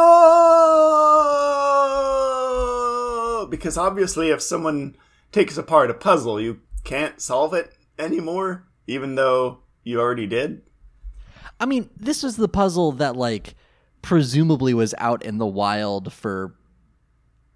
Because 3.50 3.76
obviously, 3.76 4.30
if 4.30 4.40
someone 4.40 4.94
takes 5.32 5.56
apart 5.56 5.90
a 5.90 5.94
puzzle, 5.94 6.40
you 6.40 6.60
can't 6.84 7.20
solve 7.20 7.52
it 7.52 7.72
anymore, 7.98 8.64
even 8.86 9.16
though 9.16 9.63
you 9.84 10.00
already 10.00 10.26
did. 10.26 10.62
I 11.60 11.66
mean, 11.66 11.88
this 11.96 12.22
was 12.22 12.36
the 12.36 12.48
puzzle 12.48 12.92
that 12.92 13.16
like 13.16 13.54
presumably 14.02 14.74
was 14.74 14.94
out 14.98 15.22
in 15.22 15.38
the 15.38 15.46
wild 15.46 16.12
for 16.12 16.54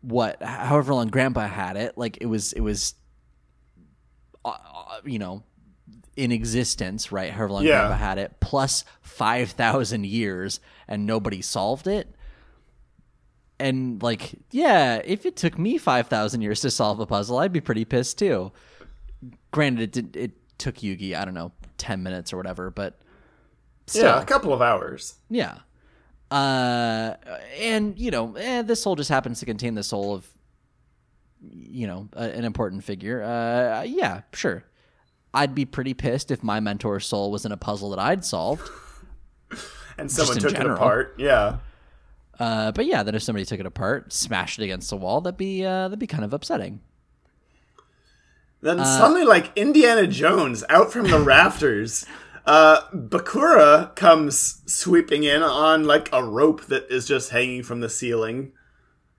what 0.00 0.42
however 0.42 0.94
long 0.94 1.08
grandpa 1.08 1.46
had 1.48 1.76
it. 1.76 1.98
Like 1.98 2.18
it 2.20 2.26
was 2.26 2.52
it 2.52 2.60
was 2.60 2.94
uh, 4.44 4.50
uh, 4.50 5.00
you 5.04 5.18
know 5.18 5.42
in 6.16 6.32
existence, 6.32 7.12
right? 7.12 7.32
However 7.32 7.52
long 7.54 7.64
Yeah. 7.64 7.78
Grandpa 7.80 7.96
had 7.96 8.18
it, 8.18 8.40
plus 8.40 8.84
five 9.00 9.50
thousand 9.50 10.06
years, 10.06 10.60
and 10.86 11.06
nobody 11.06 11.42
solved 11.42 11.86
it. 11.86 12.14
And 13.60 14.00
like, 14.02 14.34
yeah, 14.52 15.00
if 15.04 15.26
it 15.26 15.34
took 15.36 15.58
me 15.58 15.78
five 15.78 16.06
thousand 16.06 16.42
years 16.42 16.60
to 16.60 16.70
solve 16.70 17.00
a 17.00 17.06
puzzle, 17.06 17.38
I'd 17.38 17.52
be 17.52 17.60
pretty 17.60 17.84
pissed 17.84 18.18
too. 18.18 18.52
Granted, 19.50 19.82
it 19.82 19.92
did, 19.92 20.16
it 20.16 20.32
took 20.58 20.76
Yugi, 20.76 21.14
I 21.16 21.24
don't 21.24 21.34
know, 21.34 21.52
ten 21.78 22.02
minutes 22.02 22.32
or 22.32 22.36
whatever, 22.36 22.70
but 22.70 22.98
still, 23.86 24.04
Yeah, 24.04 24.20
a 24.20 24.24
couple 24.24 24.52
of 24.52 24.60
hours. 24.60 25.14
yeah. 25.30 25.58
Uh, 26.30 27.14
and 27.58 27.98
you 27.98 28.10
know, 28.10 28.34
eh, 28.36 28.60
this 28.62 28.82
soul 28.82 28.96
just 28.96 29.08
happens 29.08 29.40
to 29.40 29.46
contain 29.46 29.74
the 29.74 29.82
soul 29.82 30.12
of, 30.14 30.26
you 31.50 31.86
know, 31.86 32.08
a, 32.12 32.24
an 32.24 32.44
important 32.44 32.84
figure. 32.84 33.22
Uh, 33.22 33.82
yeah, 33.82 34.22
sure. 34.34 34.64
I'd 35.32 35.54
be 35.54 35.64
pretty 35.64 35.94
pissed 35.94 36.30
if 36.30 36.42
my 36.42 36.60
mentor's 36.60 37.06
soul 37.06 37.30
was 37.30 37.46
in 37.46 37.52
a 37.52 37.56
puzzle 37.56 37.90
that 37.90 37.98
I'd 37.98 38.24
solved. 38.24 38.68
And 40.00 40.08
someone 40.08 40.36
took 40.38 40.52
general. 40.52 40.76
it 40.76 40.76
apart. 40.76 41.14
Yeah. 41.18 41.56
Uh, 42.38 42.70
but 42.70 42.86
yeah, 42.86 43.02
then 43.02 43.16
if 43.16 43.22
somebody 43.24 43.44
took 43.44 43.58
it 43.58 43.66
apart, 43.66 44.12
smashed 44.12 44.60
it 44.60 44.62
against 44.62 44.90
the 44.90 44.96
wall, 44.96 45.20
that'd 45.20 45.36
be 45.36 45.64
uh, 45.64 45.88
that'd 45.88 45.98
be 45.98 46.06
kind 46.06 46.22
of 46.24 46.32
upsetting. 46.32 46.80
Then 48.60 48.80
Uh, 48.80 48.84
suddenly, 48.84 49.24
like 49.24 49.52
Indiana 49.56 50.06
Jones 50.06 50.64
out 50.68 50.92
from 50.92 51.08
the 51.08 51.20
rafters, 51.20 52.04
uh, 52.46 52.82
Bakura 52.92 53.94
comes 53.94 54.62
sweeping 54.66 55.24
in 55.24 55.42
on 55.42 55.84
like 55.84 56.08
a 56.12 56.22
rope 56.24 56.64
that 56.66 56.90
is 56.90 57.06
just 57.06 57.30
hanging 57.30 57.62
from 57.62 57.80
the 57.80 57.88
ceiling. 57.88 58.52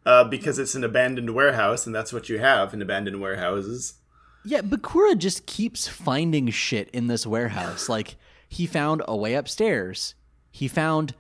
Uh, 0.05 0.23
because 0.23 0.57
it's 0.57 0.73
an 0.75 0.83
abandoned 0.83 1.35
warehouse, 1.35 1.85
and 1.85 1.93
that's 1.93 2.11
what 2.11 2.29
you 2.29 2.39
have 2.39 2.73
in 2.73 2.81
abandoned 2.81 3.21
warehouses. 3.21 3.95
Yeah, 4.43 4.61
Bakura 4.61 5.15
just 5.15 5.45
keeps 5.45 5.87
finding 5.87 6.49
shit 6.49 6.89
in 6.91 7.07
this 7.07 7.27
warehouse. 7.27 7.87
Like 7.89 8.15
he 8.47 8.65
found 8.65 9.03
a 9.07 9.15
way 9.15 9.35
upstairs. 9.35 10.15
He 10.51 10.67
found 10.67 11.13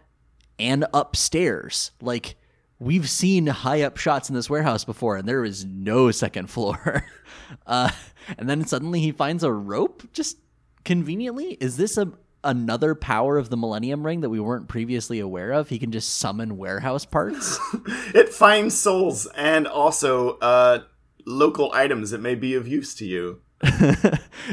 an 0.57 0.85
upstairs. 0.93 1.91
Like 2.01 2.35
we've 2.79 3.07
seen 3.09 3.47
high 3.47 3.81
up 3.83 3.97
shots 3.97 4.29
in 4.29 4.35
this 4.35 4.49
warehouse 4.49 4.85
before, 4.85 5.17
and 5.17 5.27
there 5.27 5.43
is 5.45 5.65
no 5.65 6.09
second 6.09 6.47
floor. 6.49 7.05
uh, 7.67 7.91
and 8.37 8.49
then 8.49 8.65
suddenly 8.65 8.99
he 8.99 9.11
finds 9.11 9.43
a 9.43 9.51
rope. 9.51 10.03
Just 10.13 10.37
conveniently, 10.83 11.57
is 11.59 11.77
this 11.77 11.97
a 11.97 12.11
another 12.43 12.95
power 12.95 13.37
of 13.37 13.49
the 13.49 13.57
Millennium 13.57 14.05
Ring 14.05 14.21
that 14.21 14.29
we 14.29 14.39
weren't 14.39 14.67
previously 14.67 15.19
aware 15.19 15.51
of? 15.51 15.69
He 15.69 15.79
can 15.79 15.91
just 15.91 16.17
summon 16.17 16.57
warehouse 16.57 17.05
parts. 17.05 17.59
It 18.13 18.29
finds 18.29 18.77
souls 18.77 19.27
and 19.35 19.67
also 19.67 20.39
uh, 20.39 20.79
local 21.25 21.71
items 21.73 22.09
that 22.09 22.21
may 22.21 22.33
be 22.33 22.55
of 22.55 22.67
use 22.67 22.95
to 22.95 23.05
you. 23.05 23.41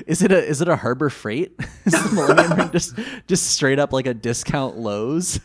is 0.06 0.20
it 0.20 0.30
a 0.30 0.44
is 0.44 0.60
it 0.60 0.68
a 0.68 0.76
Harbor 0.76 1.08
Freight? 1.08 1.54
is 1.86 1.92
the 1.92 2.10
Millennium 2.12 2.58
Ring 2.58 2.70
just 2.70 2.94
just 3.26 3.46
straight 3.46 3.78
up 3.78 3.92
like 3.92 4.06
a 4.06 4.14
discount 4.14 4.76
Lowe's? 4.76 5.40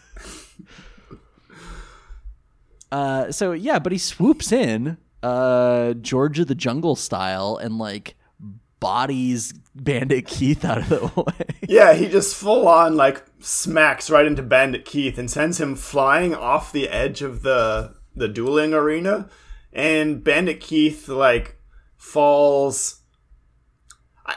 Uh, 2.91 3.31
so 3.31 3.53
yeah, 3.53 3.79
but 3.79 3.91
he 3.91 3.97
swoops 3.97 4.51
in, 4.51 4.97
uh, 5.23 5.93
George 5.93 6.39
of 6.39 6.47
the 6.47 6.55
Jungle 6.55 6.95
style, 6.95 7.55
and 7.55 7.77
like 7.77 8.15
bodies 8.81 9.53
Bandit 9.73 10.27
Keith 10.27 10.65
out 10.65 10.79
of 10.79 10.89
the 10.89 11.21
way. 11.21 11.55
Yeah, 11.69 11.93
he 11.93 12.09
just 12.09 12.35
full 12.35 12.67
on 12.67 12.97
like 12.97 13.23
smacks 13.39 14.09
right 14.09 14.25
into 14.25 14.43
Bandit 14.43 14.83
Keith 14.83 15.17
and 15.17 15.31
sends 15.31 15.61
him 15.61 15.75
flying 15.77 16.35
off 16.35 16.73
the 16.73 16.89
edge 16.89 17.21
of 17.21 17.43
the 17.43 17.95
the 18.13 18.27
dueling 18.27 18.73
arena, 18.73 19.29
and 19.71 20.21
Bandit 20.21 20.59
Keith 20.59 21.07
like 21.07 21.57
falls. 21.95 22.97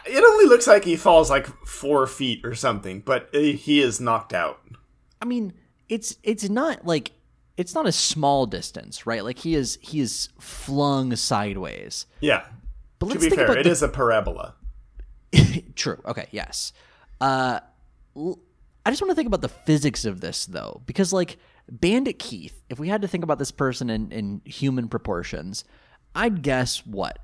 It 0.06 0.24
only 0.24 0.46
looks 0.46 0.66
like 0.66 0.84
he 0.84 0.96
falls 0.96 1.30
like 1.30 1.46
four 1.66 2.06
feet 2.06 2.44
or 2.44 2.54
something, 2.54 3.00
but 3.00 3.28
uh, 3.34 3.38
he 3.38 3.80
is 3.80 4.00
knocked 4.00 4.32
out. 4.32 4.60
I 5.20 5.24
mean, 5.24 5.52
it's 5.88 6.16
it's 6.22 6.48
not 6.48 6.86
like 6.86 7.12
it's 7.56 7.74
not 7.74 7.86
a 7.86 7.92
small 7.92 8.46
distance, 8.46 9.06
right? 9.06 9.24
Like 9.24 9.38
he 9.38 9.54
is 9.54 9.78
he 9.80 10.00
is 10.00 10.28
flung 10.38 11.14
sideways. 11.16 12.06
Yeah. 12.20 12.44
But 12.98 13.08
To 13.10 13.14
be 13.14 13.20
think 13.22 13.34
fair, 13.34 13.44
about 13.46 13.58
it 13.58 13.64
the 13.64 13.70
is 13.70 13.82
a 13.82 13.88
parabola. 13.88 14.54
True. 15.74 16.00
Okay. 16.06 16.26
Yes. 16.30 16.72
Uh, 17.20 17.60
l- 18.16 18.38
I 18.86 18.90
just 18.90 19.00
want 19.02 19.10
to 19.10 19.14
think 19.14 19.26
about 19.26 19.40
the 19.40 19.48
physics 19.48 20.04
of 20.04 20.20
this 20.20 20.46
though, 20.46 20.82
because 20.86 21.12
like 21.12 21.38
Bandit 21.70 22.18
Keith, 22.18 22.62
if 22.68 22.78
we 22.78 22.88
had 22.88 23.02
to 23.02 23.08
think 23.08 23.24
about 23.24 23.38
this 23.38 23.50
person 23.50 23.88
in, 23.90 24.12
in 24.12 24.42
human 24.44 24.88
proportions, 24.88 25.64
I'd 26.14 26.42
guess 26.42 26.86
what 26.86 27.18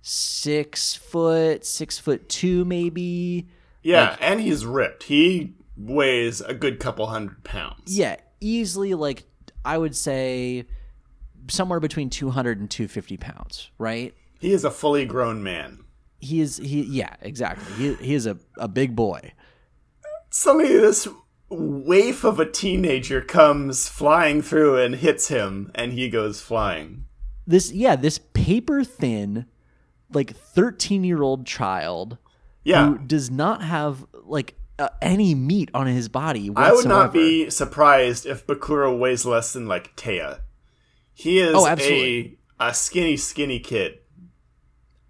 six 0.00 0.94
foot, 0.94 1.64
six 1.64 1.98
foot 1.98 2.28
two, 2.28 2.64
maybe. 2.64 3.48
Yeah, 3.82 4.16
and 4.20 4.40
he's 4.40 4.64
ripped. 4.64 5.04
He 5.04 5.54
weighs 5.76 6.40
a 6.40 6.54
good 6.54 6.80
couple 6.80 7.06
hundred 7.06 7.44
pounds. 7.44 7.96
Yeah, 7.96 8.16
easily 8.40 8.94
like 8.94 9.24
I 9.64 9.78
would 9.78 9.94
say 9.96 10.66
somewhere 11.48 11.80
between 11.80 12.08
200 12.10 12.60
and 12.60 12.70
250 12.70 13.16
pounds, 13.16 13.70
right? 13.78 14.14
He 14.42 14.52
is 14.52 14.64
a 14.64 14.70
fully 14.70 15.06
grown 15.06 15.42
man. 15.42 15.84
He 16.18 16.40
is 16.40 16.58
he 16.58 16.82
yeah, 16.82 17.14
exactly. 17.20 17.72
He 17.74 17.94
he 18.04 18.14
is 18.14 18.26
a, 18.26 18.36
a 18.58 18.68
big 18.68 18.94
boy. 18.96 19.32
suddenly 20.30 20.76
this 20.76 21.08
waif 21.48 22.24
of 22.24 22.40
a 22.40 22.50
teenager 22.50 23.20
comes 23.20 23.88
flying 23.88 24.42
through 24.42 24.78
and 24.82 24.96
hits 24.96 25.28
him 25.28 25.70
and 25.74 25.92
he 25.92 26.08
goes 26.08 26.40
flying 26.40 27.04
This 27.46 27.70
yeah, 27.72 27.94
this 27.96 28.18
paper 28.32 28.82
thin 28.84 29.46
like 30.12 30.34
13-year-old 30.56 31.46
child 31.46 32.18
yeah 32.64 32.86
who 32.86 32.98
does 32.98 33.30
not 33.30 33.62
have 33.62 34.04
like 34.24 34.54
uh, 34.78 34.88
any 35.00 35.34
meat 35.34 35.70
on 35.74 35.86
his 35.86 36.08
body 36.08 36.50
i 36.56 36.72
would 36.72 36.86
not 36.86 37.12
be 37.12 37.48
surprised 37.50 38.24
if 38.26 38.46
bakura 38.46 38.90
weighs 38.96 39.24
less 39.26 39.52
than 39.52 39.66
like 39.68 39.94
Téa. 39.96 40.40
he 41.14 41.38
is 41.38 41.54
Oh, 41.54 41.66
a, 41.66 42.36
a 42.60 42.72
skinny 42.74 43.16
skinny 43.16 43.58
kid 43.60 43.98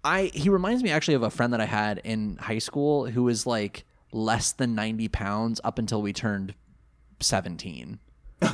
I 0.03 0.31
he 0.33 0.49
reminds 0.49 0.83
me 0.83 0.91
actually 0.91 1.13
of 1.13 1.23
a 1.23 1.29
friend 1.29 1.53
that 1.53 1.61
I 1.61 1.65
had 1.65 1.99
in 2.03 2.37
high 2.37 2.59
school 2.59 3.05
who 3.05 3.23
was 3.23 3.45
like 3.45 3.85
less 4.11 4.51
than 4.51 4.75
90 4.75 5.07
pounds 5.09 5.61
up 5.63 5.79
until 5.79 6.01
we 6.01 6.13
turned 6.13 6.53
17. 7.19 7.99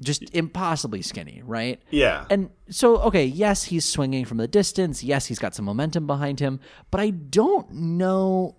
Just 0.00 0.22
impossibly 0.34 1.02
skinny, 1.02 1.42
right? 1.44 1.82
yeah 1.90 2.26
And 2.30 2.50
so, 2.70 2.98
okay, 2.98 3.24
yes, 3.24 3.64
he's 3.64 3.84
swinging 3.84 4.24
from 4.24 4.36
the 4.36 4.46
distance. 4.46 5.02
Yes, 5.02 5.26
he's 5.26 5.40
got 5.40 5.54
some 5.54 5.64
momentum 5.64 6.06
behind 6.06 6.38
him, 6.38 6.60
but 6.90 7.00
I 7.00 7.10
don't 7.10 7.72
know. 7.72 8.56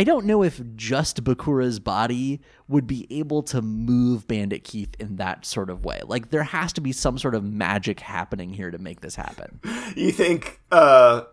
I 0.00 0.02
don't 0.02 0.24
know 0.24 0.42
if 0.42 0.62
just 0.76 1.22
Bakura's 1.24 1.78
body 1.78 2.40
would 2.68 2.86
be 2.86 3.06
able 3.10 3.42
to 3.42 3.60
move 3.60 4.26
Bandit 4.26 4.64
Keith 4.64 4.94
in 4.98 5.16
that 5.16 5.44
sort 5.44 5.68
of 5.68 5.84
way. 5.84 6.00
Like, 6.06 6.30
there 6.30 6.42
has 6.42 6.72
to 6.72 6.80
be 6.80 6.90
some 6.90 7.18
sort 7.18 7.34
of 7.34 7.44
magic 7.44 8.00
happening 8.00 8.54
here 8.54 8.70
to 8.70 8.78
make 8.78 9.02
this 9.02 9.14
happen. 9.14 9.60
you 9.94 10.10
think 10.10 10.62
uh 10.72 11.24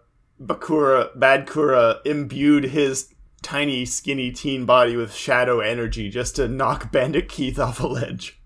bakura 0.44 1.18
bad 1.18 1.48
kura 1.48 2.02
imbued 2.04 2.66
his 2.66 3.14
tiny 3.42 3.86
skinny 3.86 4.34
teen 4.34 4.66
body 4.66 4.98
with 4.98 5.14
shadow 5.14 5.62
energy 5.62 6.10
just 6.10 6.36
to 6.36 6.50
knock 6.50 6.92
bandit 6.92 7.30
keith 7.30 7.58
off 7.58 7.80
a 7.80 7.88
ledge 7.88 8.38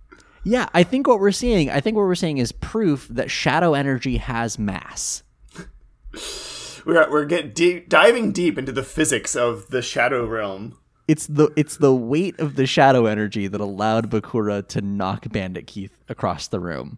Yeah, 0.44 0.70
I 0.76 0.84
think 0.84 1.08
what 1.08 1.20
we're 1.20 1.32
seeing, 1.32 1.72
I 1.72 1.80
think 1.80 1.98
what 1.98 2.04
we're 2.04 2.14
seeing 2.14 2.38
is 2.38 2.52
proof 2.52 3.08
that 3.08 3.32
shadow 3.32 3.74
energy 3.74 4.18
has 4.18 4.60
mass. 4.60 5.24
we're, 6.86 7.10
we're 7.10 7.26
get 7.26 7.56
deep, 7.56 7.90
diving 7.90 8.32
deep 8.32 8.58
into 8.58 8.72
the 8.72 8.84
physics 8.84 9.36
of 9.36 9.68
the 9.70 9.82
shadow 9.82 10.26
realm 10.26 10.78
It's 11.08 11.28
the 11.28 11.50
it's 11.56 11.78
the 11.78 11.94
weight 11.94 12.40
of 12.40 12.56
the 12.56 12.66
shadow 12.66 13.06
energy 13.06 13.48
that 13.48 13.62
allowed 13.62 14.10
Bakura 14.10 14.68
to 14.70 14.82
knock 14.82 15.30
Bandit 15.32 15.68
Keith 15.68 15.98
across 16.10 16.48
the 16.48 16.60
room. 16.60 16.98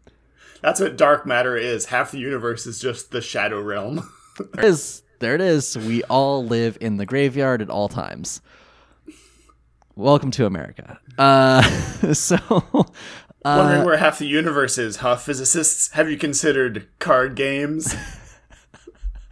That's 0.61 0.79
what 0.79 0.97
dark 0.97 1.25
matter 1.25 1.57
is. 1.57 1.87
Half 1.87 2.11
the 2.11 2.19
universe 2.19 2.65
is 2.65 2.79
just 2.79 3.11
the 3.11 3.21
shadow 3.21 3.61
realm. 3.61 4.09
There 4.53 4.65
it 4.65 4.69
is. 4.69 5.03
There 5.19 5.35
it 5.35 5.41
is. 5.41 5.77
We 5.77 6.01
all 6.05 6.43
live 6.43 6.75
in 6.81 6.97
the 6.97 7.05
graveyard 7.05 7.61
at 7.61 7.69
all 7.69 7.87
times. 7.87 8.41
Welcome 9.95 10.31
to 10.31 10.47
America. 10.47 10.99
Uh, 11.19 11.61
so, 12.13 12.37
Wondering 13.45 13.85
where 13.85 13.97
half 13.97 14.17
the 14.17 14.25
universe 14.25 14.79
is, 14.79 14.97
huh? 14.97 15.17
Physicists, 15.17 15.91
have 15.91 16.09
you 16.09 16.17
considered 16.17 16.87
card 16.97 17.35
games? 17.35 17.95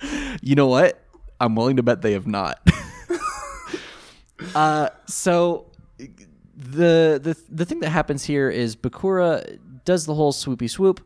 you 0.41 0.55
know 0.55 0.67
what? 0.67 1.03
I'm 1.39 1.55
willing 1.55 1.77
to 1.77 1.83
bet 1.83 2.01
they 2.01 2.13
have 2.13 2.27
not. 2.27 2.59
uh, 4.55 4.89
so 5.05 5.67
the 6.55 7.19
the 7.21 7.37
the 7.49 7.65
thing 7.65 7.79
that 7.79 7.89
happens 7.89 8.23
here 8.23 8.49
is 8.49 8.75
Bakura 8.75 9.59
does 9.85 10.05
the 10.05 10.13
whole 10.13 10.31
swoopy 10.31 10.69
swoop, 10.69 11.01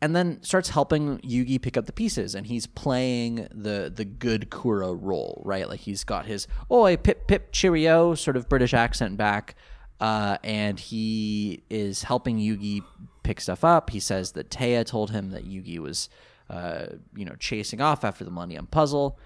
and 0.00 0.14
then 0.14 0.42
starts 0.42 0.68
helping 0.68 1.18
Yugi 1.18 1.60
pick 1.60 1.76
up 1.76 1.86
the 1.86 1.92
pieces, 1.92 2.34
and 2.34 2.46
he's 2.46 2.66
playing 2.66 3.48
the 3.50 3.92
the 3.94 4.04
good 4.04 4.50
Kura 4.50 4.92
role, 4.92 5.42
right? 5.44 5.68
Like 5.68 5.80
he's 5.80 6.04
got 6.04 6.26
his 6.26 6.46
oi 6.70 6.96
pip 6.96 7.26
pip 7.26 7.52
cheerio 7.52 8.14
sort 8.14 8.36
of 8.36 8.48
British 8.48 8.74
accent 8.74 9.16
back, 9.16 9.54
uh, 10.00 10.38
and 10.44 10.78
he 10.78 11.62
is 11.70 12.04
helping 12.04 12.38
Yugi 12.38 12.82
pick 13.22 13.40
stuff 13.40 13.64
up. 13.64 13.90
He 13.90 14.00
says 14.00 14.32
that 14.32 14.50
Téa 14.50 14.84
told 14.84 15.10
him 15.10 15.30
that 15.30 15.44
Yugi 15.44 15.78
was, 15.78 16.08
uh, 16.50 16.86
you 17.14 17.24
know, 17.24 17.34
chasing 17.38 17.80
off 17.80 18.04
after 18.04 18.24
the 18.24 18.30
Millennium 18.30 18.66
Puzzle. 18.66 19.18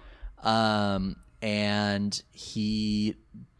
Um, 0.43 1.17
and 1.41 2.21
he 2.31 3.15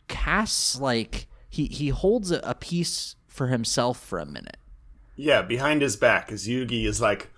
casts 0.07 0.80
like 0.80 1.28
he 1.49 1.66
he 1.66 1.89
holds 1.89 2.32
a, 2.32 2.39
a 2.43 2.55
piece 2.55 3.16
for 3.28 3.47
himself 3.47 3.99
for 3.99 4.20
a 4.20 4.26
minute. 4.26 4.57
Yeah, 5.16 5.41
behind 5.41 5.82
his 5.82 5.95
back, 5.95 6.32
as 6.32 6.47
Yugi 6.47 6.86
is 6.86 6.99
like, 6.99 7.32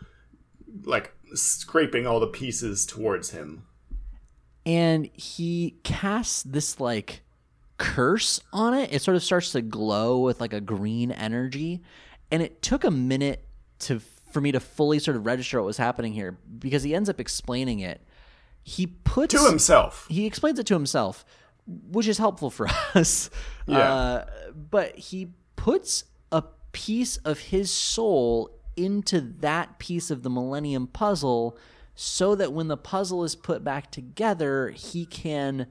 like 0.83 1.13
scraping 1.33 2.07
all 2.07 2.19
the 2.19 2.27
pieces 2.27 2.85
towards 2.85 3.31
him. 3.31 3.63
and 4.65 5.09
he 5.13 5.77
casts 5.83 6.43
this 6.43 6.79
like 6.79 7.21
curse 7.77 8.39
on 8.53 8.73
it. 8.73 8.93
It 8.93 9.01
sort 9.01 9.15
of 9.17 9.23
starts 9.23 9.51
to 9.51 9.61
glow 9.61 10.19
with 10.19 10.39
like 10.41 10.53
a 10.53 10.61
green 10.61 11.11
energy, 11.11 11.81
and 12.31 12.41
it 12.41 12.61
took 12.61 12.83
a 12.83 12.91
minute 12.91 13.45
to 13.79 13.99
for 14.35 14.41
me 14.41 14.51
to 14.51 14.59
fully 14.59 14.99
sort 14.99 15.15
of 15.15 15.25
register 15.25 15.57
what 15.61 15.65
was 15.65 15.77
happening 15.77 16.11
here 16.11 16.37
because 16.59 16.83
he 16.83 16.93
ends 16.93 17.07
up 17.07 17.21
explaining 17.21 17.79
it. 17.79 18.01
He 18.63 18.85
puts 18.85 19.33
To 19.33 19.47
himself. 19.49 20.05
he 20.09 20.25
explains 20.25 20.59
it 20.59 20.65
to 20.67 20.73
himself, 20.73 21.23
which 21.65 22.05
is 22.05 22.17
helpful 22.17 22.49
for 22.49 22.67
us. 22.93 23.29
Yeah. 23.65 23.77
Uh, 23.77 24.25
but 24.53 24.97
he 24.97 25.29
puts 25.55 26.03
a 26.33 26.43
piece 26.73 27.15
of 27.17 27.39
his 27.39 27.71
soul 27.71 28.49
into 28.75 29.21
that 29.21 29.79
piece 29.79 30.11
of 30.11 30.21
the 30.23 30.29
Millennium 30.29 30.87
Puzzle 30.87 31.57
so 31.95 32.35
that 32.35 32.51
when 32.51 32.67
the 32.67 32.75
puzzle 32.75 33.23
is 33.23 33.35
put 33.35 33.63
back 33.63 33.89
together, 33.89 34.71
he 34.71 35.05
can 35.05 35.67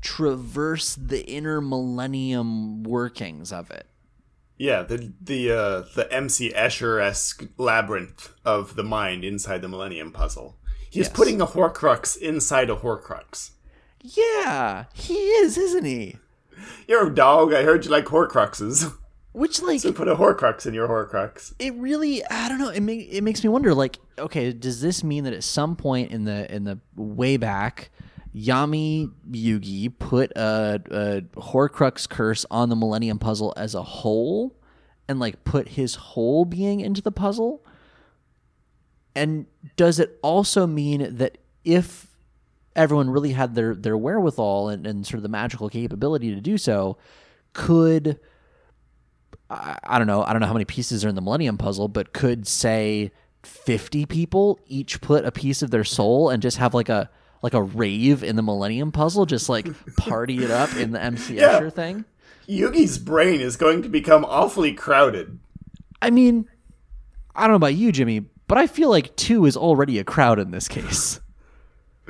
traverse 0.00 0.94
the 0.94 1.22
inner 1.30 1.60
Millennium 1.60 2.82
workings 2.82 3.52
of 3.52 3.70
it. 3.70 3.86
Yeah, 4.58 4.82
the 4.82 5.12
the 5.20 5.50
uh, 5.52 5.82
the 5.94 6.08
MC 6.10 6.50
Escher 6.52 7.00
esque 7.02 7.44
labyrinth 7.58 8.32
of 8.44 8.74
the 8.76 8.84
mind 8.84 9.24
inside 9.24 9.60
the 9.62 9.68
Millennium 9.68 10.12
Puzzle. 10.12 10.56
He's 10.88 11.06
Yes. 11.06 11.12
putting 11.12 11.40
a 11.42 11.46
Horcrux 11.46 12.16
inside 12.16 12.70
a 12.70 12.76
Horcrux. 12.76 13.50
Yeah, 14.00 14.84
he 14.94 15.14
is, 15.14 15.58
isn't 15.58 15.84
he? 15.84 16.16
You're 16.88 17.08
a 17.08 17.14
dog. 17.14 17.52
I 17.52 17.64
heard 17.64 17.84
you 17.84 17.90
like 17.90 18.06
Horcruxes. 18.06 18.92
Which, 19.32 19.60
like, 19.60 19.80
so 19.80 19.92
put 19.92 20.08
a 20.08 20.14
Horcrux 20.16 20.64
in 20.66 20.72
your 20.72 20.88
Horcrux. 20.88 21.52
it 21.58 21.74
really 21.74 22.24
i 22.24 22.48
don't 22.48 22.58
know 22.58 22.70
it, 22.70 22.80
make, 22.80 23.06
it 23.12 23.22
makes 23.22 23.42
me 23.44 23.50
wonder 23.50 23.74
like 23.74 23.98
okay 24.18 24.50
does 24.50 24.80
this 24.80 25.04
mean 25.04 25.24
that 25.24 25.34
at 25.34 25.44
some 25.44 25.76
point 25.76 26.10
in 26.10 26.24
the 26.24 26.50
in 26.54 26.64
the 26.64 26.78
way 26.96 27.36
back 27.36 27.90
yami 28.36 29.10
yugi 29.30 29.90
put 29.98 30.30
a, 30.36 30.80
a 30.90 31.40
horcrux 31.40 32.08
curse 32.08 32.44
on 32.50 32.68
the 32.68 32.76
millennium 32.76 33.18
puzzle 33.18 33.54
as 33.56 33.74
a 33.74 33.82
whole 33.82 34.54
and 35.08 35.18
like 35.18 35.42
put 35.44 35.68
his 35.68 35.94
whole 35.94 36.44
being 36.44 36.80
into 36.80 37.00
the 37.00 37.12
puzzle 37.12 37.64
and 39.14 39.46
does 39.76 39.98
it 39.98 40.18
also 40.22 40.66
mean 40.66 41.16
that 41.16 41.38
if 41.64 42.08
everyone 42.74 43.08
really 43.08 43.32
had 43.32 43.54
their 43.54 43.74
their 43.74 43.96
wherewithal 43.96 44.68
and, 44.68 44.86
and 44.86 45.06
sort 45.06 45.16
of 45.16 45.22
the 45.22 45.28
magical 45.30 45.70
capability 45.70 46.34
to 46.34 46.40
do 46.40 46.58
so 46.58 46.98
could 47.54 48.20
I, 49.48 49.78
I 49.84 49.98
don't 49.98 50.06
know. 50.06 50.24
I 50.24 50.32
don't 50.32 50.40
know 50.40 50.48
how 50.48 50.52
many 50.52 50.64
pieces 50.64 51.04
are 51.04 51.08
in 51.08 51.14
the 51.14 51.20
Millennium 51.20 51.56
Puzzle, 51.56 51.88
but 51.88 52.12
could 52.12 52.46
say 52.46 53.12
fifty 53.44 54.06
people 54.06 54.58
each 54.66 55.00
put 55.00 55.24
a 55.24 55.30
piece 55.30 55.62
of 55.62 55.70
their 55.70 55.84
soul 55.84 56.30
and 56.30 56.42
just 56.42 56.56
have 56.56 56.74
like 56.74 56.88
a 56.88 57.08
like 57.46 57.54
a 57.54 57.62
rave 57.62 58.24
in 58.24 58.34
the 58.34 58.42
Millennium 58.42 58.90
Puzzle, 58.90 59.24
just 59.24 59.48
like 59.48 59.68
party 59.96 60.42
it 60.44 60.50
up 60.50 60.74
in 60.76 60.90
the 60.90 61.00
MC 61.00 61.36
Yeah. 61.36 61.60
Escher 61.60 61.72
thing. 61.72 62.04
Yugi's 62.48 62.98
brain 62.98 63.40
is 63.40 63.56
going 63.56 63.82
to 63.82 63.88
become 63.88 64.24
awfully 64.24 64.72
crowded. 64.72 65.38
I 66.02 66.10
mean, 66.10 66.48
I 67.36 67.42
don't 67.42 67.50
know 67.50 67.56
about 67.56 67.74
you, 67.74 67.92
Jimmy, 67.92 68.24
but 68.48 68.58
I 68.58 68.66
feel 68.66 68.90
like 68.90 69.14
two 69.14 69.46
is 69.46 69.56
already 69.56 69.98
a 70.00 70.04
crowd 70.04 70.40
in 70.40 70.50
this 70.50 70.66
case. 70.66 71.20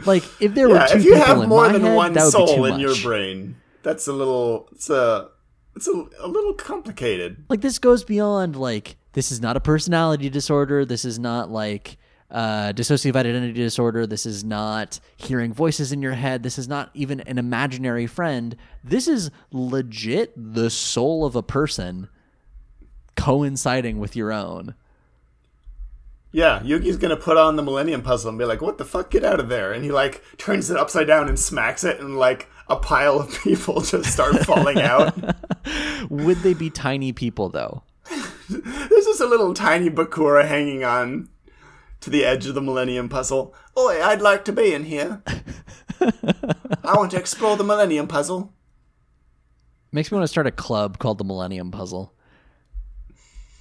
Like 0.07 0.24
if 0.41 0.55
there 0.55 0.68
were 0.70 0.87
two 0.89 0.99
if 0.99 1.05
you 1.05 1.12
people 1.12 1.26
have 1.26 1.43
in 1.43 1.49
more 1.51 1.68
than 1.70 1.82
head, 1.82 1.95
one 1.95 2.12
that 2.14 2.24
would 2.24 2.32
be 2.32 2.47
soul 2.47 2.64
in 2.66 2.80
your 2.80 2.91
much. 2.91 3.03
brain, 3.05 3.57
that's 3.82 4.07
a 4.07 4.12
little. 4.12 4.68
It's 4.72 4.89
a. 4.91 5.28
It's 5.74 5.89
a, 5.89 6.07
a 6.20 6.26
little 6.28 6.55
complicated. 6.55 7.45
like 7.51 7.61
this 7.61 7.78
goes 7.78 8.03
beyond 8.03 8.57
like 8.57 8.97
this 9.12 9.30
is 9.30 9.43
not 9.43 9.59
a 9.59 9.61
personality 9.61 10.30
disorder 10.30 10.87
this 10.87 11.05
is 11.05 11.18
not 11.18 11.51
like 11.51 11.99
uh, 12.31 12.72
dissociative 12.72 13.16
identity 13.16 13.53
disorder 13.53 14.07
this 14.07 14.27
is 14.27 14.43
not 14.43 14.99
hearing 15.16 15.53
voices 15.53 15.93
in 15.93 16.03
your 16.03 16.14
head 16.14 16.43
this 16.43 16.59
is 16.59 16.66
not 16.66 16.91
even 16.95 17.20
an 17.20 17.39
imaginary 17.39 18.07
friend 18.07 18.57
this 18.83 19.07
is 19.07 19.31
legit 19.53 20.33
the 20.37 20.68
soul 20.68 21.24
of 21.24 21.37
a 21.37 21.43
person 21.43 22.09
coinciding 23.14 23.99
with 23.99 24.16
your 24.16 24.33
own 24.33 24.74
Yeah, 26.33 26.61
Yugi's 26.61 26.97
gonna 26.99 27.16
put 27.16 27.37
on 27.39 27.57
the 27.57 27.62
Millennium 27.62 28.03
Puzzle 28.03 28.29
and 28.29 28.39
be 28.39 28.45
like, 28.45 28.61
"What 28.61 28.77
the 28.77 28.85
fuck? 28.85 29.09
Get 29.11 29.24
out 29.24 29.41
of 29.41 29.49
there!" 29.49 29.72
And 29.72 29.83
he 29.85 29.91
like 29.91 30.22
turns 30.37 30.68
it 30.68 30.77
upside 30.77 31.07
down 31.07 31.29
and 31.29 31.39
smacks 31.39 31.83
it, 31.83 31.99
and 31.99 32.18
like 32.18 32.49
a 32.68 32.77
pile 32.77 33.20
of 33.20 33.31
people 33.43 33.81
just 33.81 34.12
start 34.12 34.45
falling 34.45 34.81
out. 34.83 35.16
would 36.11 36.39
they 36.39 36.53
be 36.55 36.68
tiny 36.70 37.12
people 37.12 37.49
though 37.49 37.83
There's 38.51 39.05
just 39.05 39.20
a 39.20 39.27
little 39.27 39.55
tiny 39.55 39.91
Bakura 39.91 40.47
hanging 40.47 40.85
on 40.85 41.29
to 42.07 42.11
the 42.11 42.25
edge 42.25 42.47
of 42.47 42.55
the 42.55 42.63
Millennium 42.63 43.09
Puzzle. 43.09 43.53
Oi, 43.77 44.01
I'd 44.01 44.23
like 44.23 44.45
to 44.45 44.53
be 44.53 44.73
in 44.73 44.85
here. 44.85 45.23
I 46.01 46.95
want 46.97 47.11
to 47.11 47.19
explore 47.19 47.57
the 47.57 47.65
Millennium 47.65 48.07
Puzzle. 48.07 48.53
makes 49.91 50.13
me 50.13 50.17
want 50.17 50.23
to 50.23 50.29
start 50.29 50.47
a 50.47 50.53
club 50.53 50.99
called 50.99 51.19
the 51.19 51.25
millennium 51.25 51.73
puzzle 51.73 52.13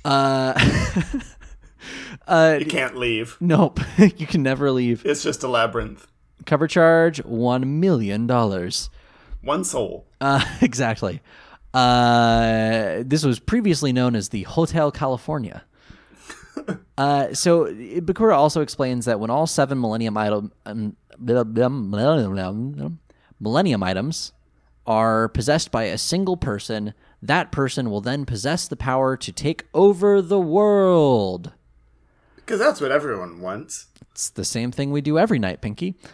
uh 0.04 0.54
uh 2.28 2.58
You 2.60 2.66
can't 2.68 2.96
leave. 2.98 3.38
nope 3.40 3.80
you 3.98 4.28
can 4.28 4.44
never 4.44 4.70
leave 4.70 5.04
It's 5.06 5.24
just 5.24 5.42
a 5.44 5.48
labyrinth. 5.48 6.06
Cover 6.46 6.68
charge 6.68 7.18
one 7.24 7.80
million 7.80 8.28
dollars. 8.28 8.92
One 9.42 9.64
soul. 9.64 10.06
Uh, 10.22 10.44
exactly. 10.62 11.22
Uh, 11.74 13.02
this 13.06 13.24
was 13.26 13.40
previously 13.40 13.92
known 13.92 14.16
as 14.16 14.30
the 14.30 14.44
Hotel 14.44 14.92
California. 14.92 15.64
uh, 16.98 17.34
so 17.34 17.66
Bakura 17.66 18.36
also 18.36 18.62
explains 18.62 19.06
that 19.06 19.20
when 19.20 19.30
all 19.30 19.48
seven 19.48 19.80
Millennium 19.80 20.18
item 20.18 20.52
um, 20.66 20.96
Millennium 23.40 23.84
items 23.84 24.32
are 24.88 25.30
possessed 25.30 25.72
by 25.72 25.84
a 25.84 25.98
single 25.98 26.38
person, 26.38 26.94
that 27.22 27.52
person 27.52 27.90
will 27.90 28.02
then 28.02 28.26
possess 28.26 28.68
the 28.68 28.76
power 28.76 29.18
to 29.18 29.32
take 29.32 29.66
over 29.74 30.22
the 30.22 30.40
world. 30.40 31.52
Because 32.36 32.60
that's 32.60 32.80
what 32.80 32.92
everyone 32.92 33.42
wants. 33.42 33.88
It's 34.12 34.30
the 34.30 34.46
same 34.46 34.72
thing 34.72 34.92
we 34.92 35.02
do 35.02 35.18
every 35.18 35.40
night, 35.40 35.62
Pinky. 35.62 35.96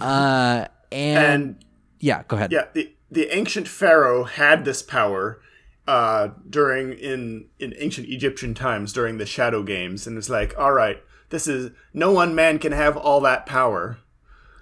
Uh, 0.00 0.66
and, 0.92 1.18
And 1.24 1.64
yeah, 2.00 2.22
go 2.28 2.36
ahead. 2.36 2.52
yeah, 2.52 2.66
the 2.74 2.92
the 3.10 3.34
ancient 3.34 3.66
pharaoh 3.66 4.24
had 4.24 4.64
this 4.66 4.82
power 4.82 5.40
uh, 5.86 6.28
during 6.48 6.92
in 6.92 7.46
in 7.58 7.74
ancient 7.78 8.08
Egyptian 8.08 8.54
times 8.54 8.92
during 8.92 9.18
the 9.18 9.26
Shadow 9.26 9.62
Games, 9.62 10.06
and 10.06 10.18
it's 10.18 10.28
like, 10.30 10.56
all 10.58 10.72
right, 10.72 11.02
this 11.30 11.46
is 11.46 11.70
no 11.94 12.10
one 12.12 12.34
man 12.34 12.58
can 12.58 12.72
have 12.72 12.96
all 12.96 13.20
that 13.20 13.46
power, 13.46 13.98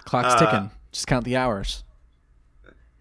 Clock's 0.05 0.39
ticking. 0.39 0.71
Just 0.91 1.07
count 1.07 1.25
the 1.25 1.35
hours. 1.35 1.83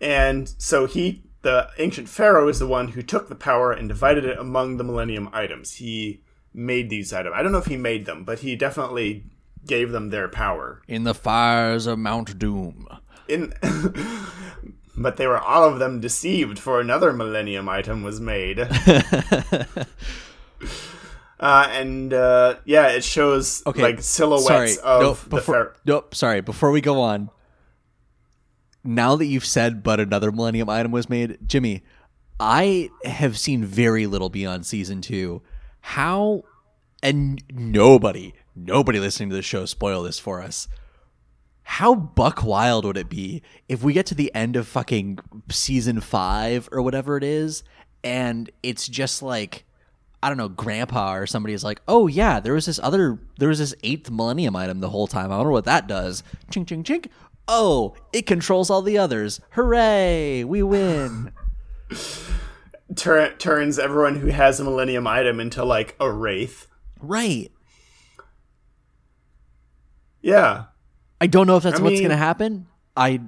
and 0.01 0.55
so 0.59 0.87
he, 0.87 1.23
the 1.43 1.69
ancient 1.79 2.09
pharaoh, 2.09 2.49
is 2.49 2.59
the 2.59 2.67
one 2.67 2.89
who 2.89 3.03
took 3.03 3.29
the 3.29 3.35
power 3.35 3.73
and 3.73 3.89
divided 3.89 4.25
it 4.25 4.39
among 4.39 4.77
the 4.77 4.85
Millennium 4.85 5.29
items. 5.33 5.75
He 5.75 6.23
made 6.53 6.91
these 6.91 7.13
items. 7.13 7.35
I 7.37 7.43
don't 7.43 7.53
know 7.53 7.59
if 7.59 7.67
he 7.67 7.77
made 7.77 8.07
them, 8.07 8.25
but 8.25 8.41
he 8.41 8.57
definitely 8.57 9.25
gave 9.67 9.93
them 9.93 10.11
their 10.11 10.29
power. 10.29 10.83
In 10.89 11.05
the 11.05 11.15
fires 11.15 11.87
of 11.87 11.99
Mount 11.99 12.39
Doom. 12.39 12.87
In 13.29 13.53
but 14.97 15.17
they 15.17 15.27
were 15.27 15.39
all 15.39 15.65
of 15.65 15.79
them 15.79 16.01
deceived 16.01 16.59
for 16.59 16.81
another 16.81 17.13
millennium 17.13 17.69
item 17.69 18.03
was 18.03 18.21
made 18.21 18.61
uh, 21.41 21.69
and 21.71 22.13
uh, 22.13 22.57
yeah 22.65 22.89
it 22.89 23.05
shows 23.05 23.63
Okay, 23.67 23.83
like 23.83 24.03
silhouettes 24.03 24.47
sorry. 24.47 24.77
of 24.83 25.03
nope, 25.03 25.19
the 25.25 25.31
before, 25.31 25.55
pharaoh 25.55 25.73
nope, 25.85 26.15
sorry. 26.15 26.41
Before 26.41 26.71
we 26.71 26.81
go 26.81 27.01
on, 27.01 27.31
now 28.83 29.17
that 29.17 29.27
you've 29.27 29.47
said 29.47 29.83
but 29.83 30.01
another 30.01 30.31
Millennium 30.31 30.69
item 30.69 30.93
was 30.93 31.09
made, 31.09 31.39
Jimmy, 31.47 31.83
I 32.39 32.91
have 33.05 33.39
seen 33.39 33.65
very 33.65 34.07
little 34.07 34.29
beyond 34.29 34.67
season 34.67 35.01
two. 35.01 35.43
How, 35.81 36.43
and 37.03 37.43
nobody, 37.53 38.33
nobody 38.57 38.99
listening 38.99 39.29
to 39.31 39.37
the 39.37 39.43
show 39.43 39.67
spoil 39.67 40.03
this 40.03 40.19
for 40.19 40.41
us. 40.41 40.67
How 41.65 41.95
buck 41.95 42.45
wild 42.45 42.85
would 42.85 42.97
it 42.97 43.09
be 43.09 43.43
if 43.69 43.83
we 43.83 43.93
get 43.93 44.07
to 44.07 44.15
the 44.15 44.33
end 44.35 44.55
of 44.57 44.69
fucking 44.69 45.19
season 45.51 46.01
five 46.01 46.69
or 46.71 46.83
whatever 46.83 47.17
it 47.17 47.25
is, 47.25 47.65
and 48.03 48.51
it's 48.63 48.87
just 48.87 49.23
like 49.23 49.65
I 50.23 50.29
don't 50.29 50.39
know, 50.39 50.49
grandpa 50.49 51.17
or 51.17 51.27
somebody 51.27 51.53
is 51.53 51.65
like, 51.65 51.83
oh 51.87 52.07
yeah, 52.07 52.41
there 52.41 52.55
was 52.55 52.65
this 52.65 52.79
other, 52.83 53.19
there 53.39 53.51
was 53.51 53.59
this 53.59 53.75
eighth 53.83 54.11
millennium 54.11 54.57
item 54.57 54.81
the 54.81 54.89
whole 54.89 55.07
time. 55.07 55.31
I 55.31 55.37
wonder 55.37 55.53
what 55.53 55.67
that 55.67 55.87
does. 55.87 56.23
Chink, 56.51 56.65
chink, 56.65 56.85
chink. 56.85 57.11
Oh, 57.47 57.95
it 58.11 58.25
controls 58.25 58.71
all 58.71 58.81
the 58.81 58.97
others. 58.97 59.43
Hooray, 59.51 60.43
we 60.45 60.63
win. 60.63 61.31
tur- 62.97 63.35
turns 63.37 63.79
everyone 63.79 64.17
who 64.17 64.29
has 64.29 64.61
a 64.61 64.65
millennium 64.65 65.07
item 65.07 65.41
into 65.41 65.65
like 65.65 65.97
a 65.99 66.11
wraith 66.11 66.67
right. 67.01 67.51
yeah 70.21 70.65
I 71.21 71.27
don't 71.27 71.47
know 71.47 71.57
if 71.57 71.63
that's 71.63 71.81
I 71.81 71.83
what's 71.83 71.93
mean- 71.95 72.03
going 72.03 72.11
to 72.11 72.17
happen. 72.17 72.67
I 72.97 73.21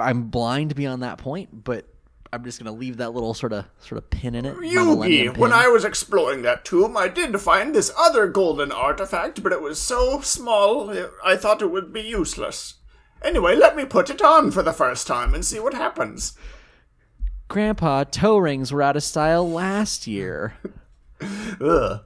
I'm 0.00 0.24
blind 0.30 0.74
beyond 0.74 1.02
that 1.04 1.18
point, 1.18 1.62
but 1.64 1.86
I'm 2.32 2.42
just 2.44 2.58
gonna 2.58 2.72
leave 2.76 2.96
that 2.96 3.14
little 3.14 3.34
sort 3.34 3.52
of 3.52 3.66
sort 3.78 3.98
of 3.98 4.10
pin 4.10 4.34
in 4.34 4.44
it. 4.44 4.56
Yugi, 4.56 5.34
when. 5.36 5.52
I 5.52 5.68
was 5.68 5.84
exploring 5.84 6.42
that 6.42 6.64
tomb, 6.64 6.96
I 6.96 7.06
did 7.06 7.40
find 7.40 7.72
this 7.72 7.92
other 7.96 8.26
golden 8.26 8.72
artifact, 8.72 9.44
but 9.44 9.52
it 9.52 9.62
was 9.62 9.80
so 9.80 10.20
small, 10.22 10.92
I 11.24 11.36
thought 11.36 11.62
it 11.62 11.70
would 11.70 11.92
be 11.92 12.00
useless. 12.02 12.74
Anyway, 13.22 13.54
let 13.54 13.76
me 13.76 13.84
put 13.84 14.10
it 14.10 14.20
on 14.20 14.50
for 14.50 14.62
the 14.64 14.72
first 14.72 15.06
time 15.06 15.34
and 15.34 15.44
see 15.44 15.60
what 15.60 15.72
happens. 15.74 16.36
Grandpa, 17.48 18.02
toe 18.04 18.38
rings 18.38 18.72
were 18.72 18.82
out 18.82 18.96
of 18.96 19.04
style 19.04 19.48
last 19.48 20.08
year. 20.08 20.54
Ugh. 21.60 22.00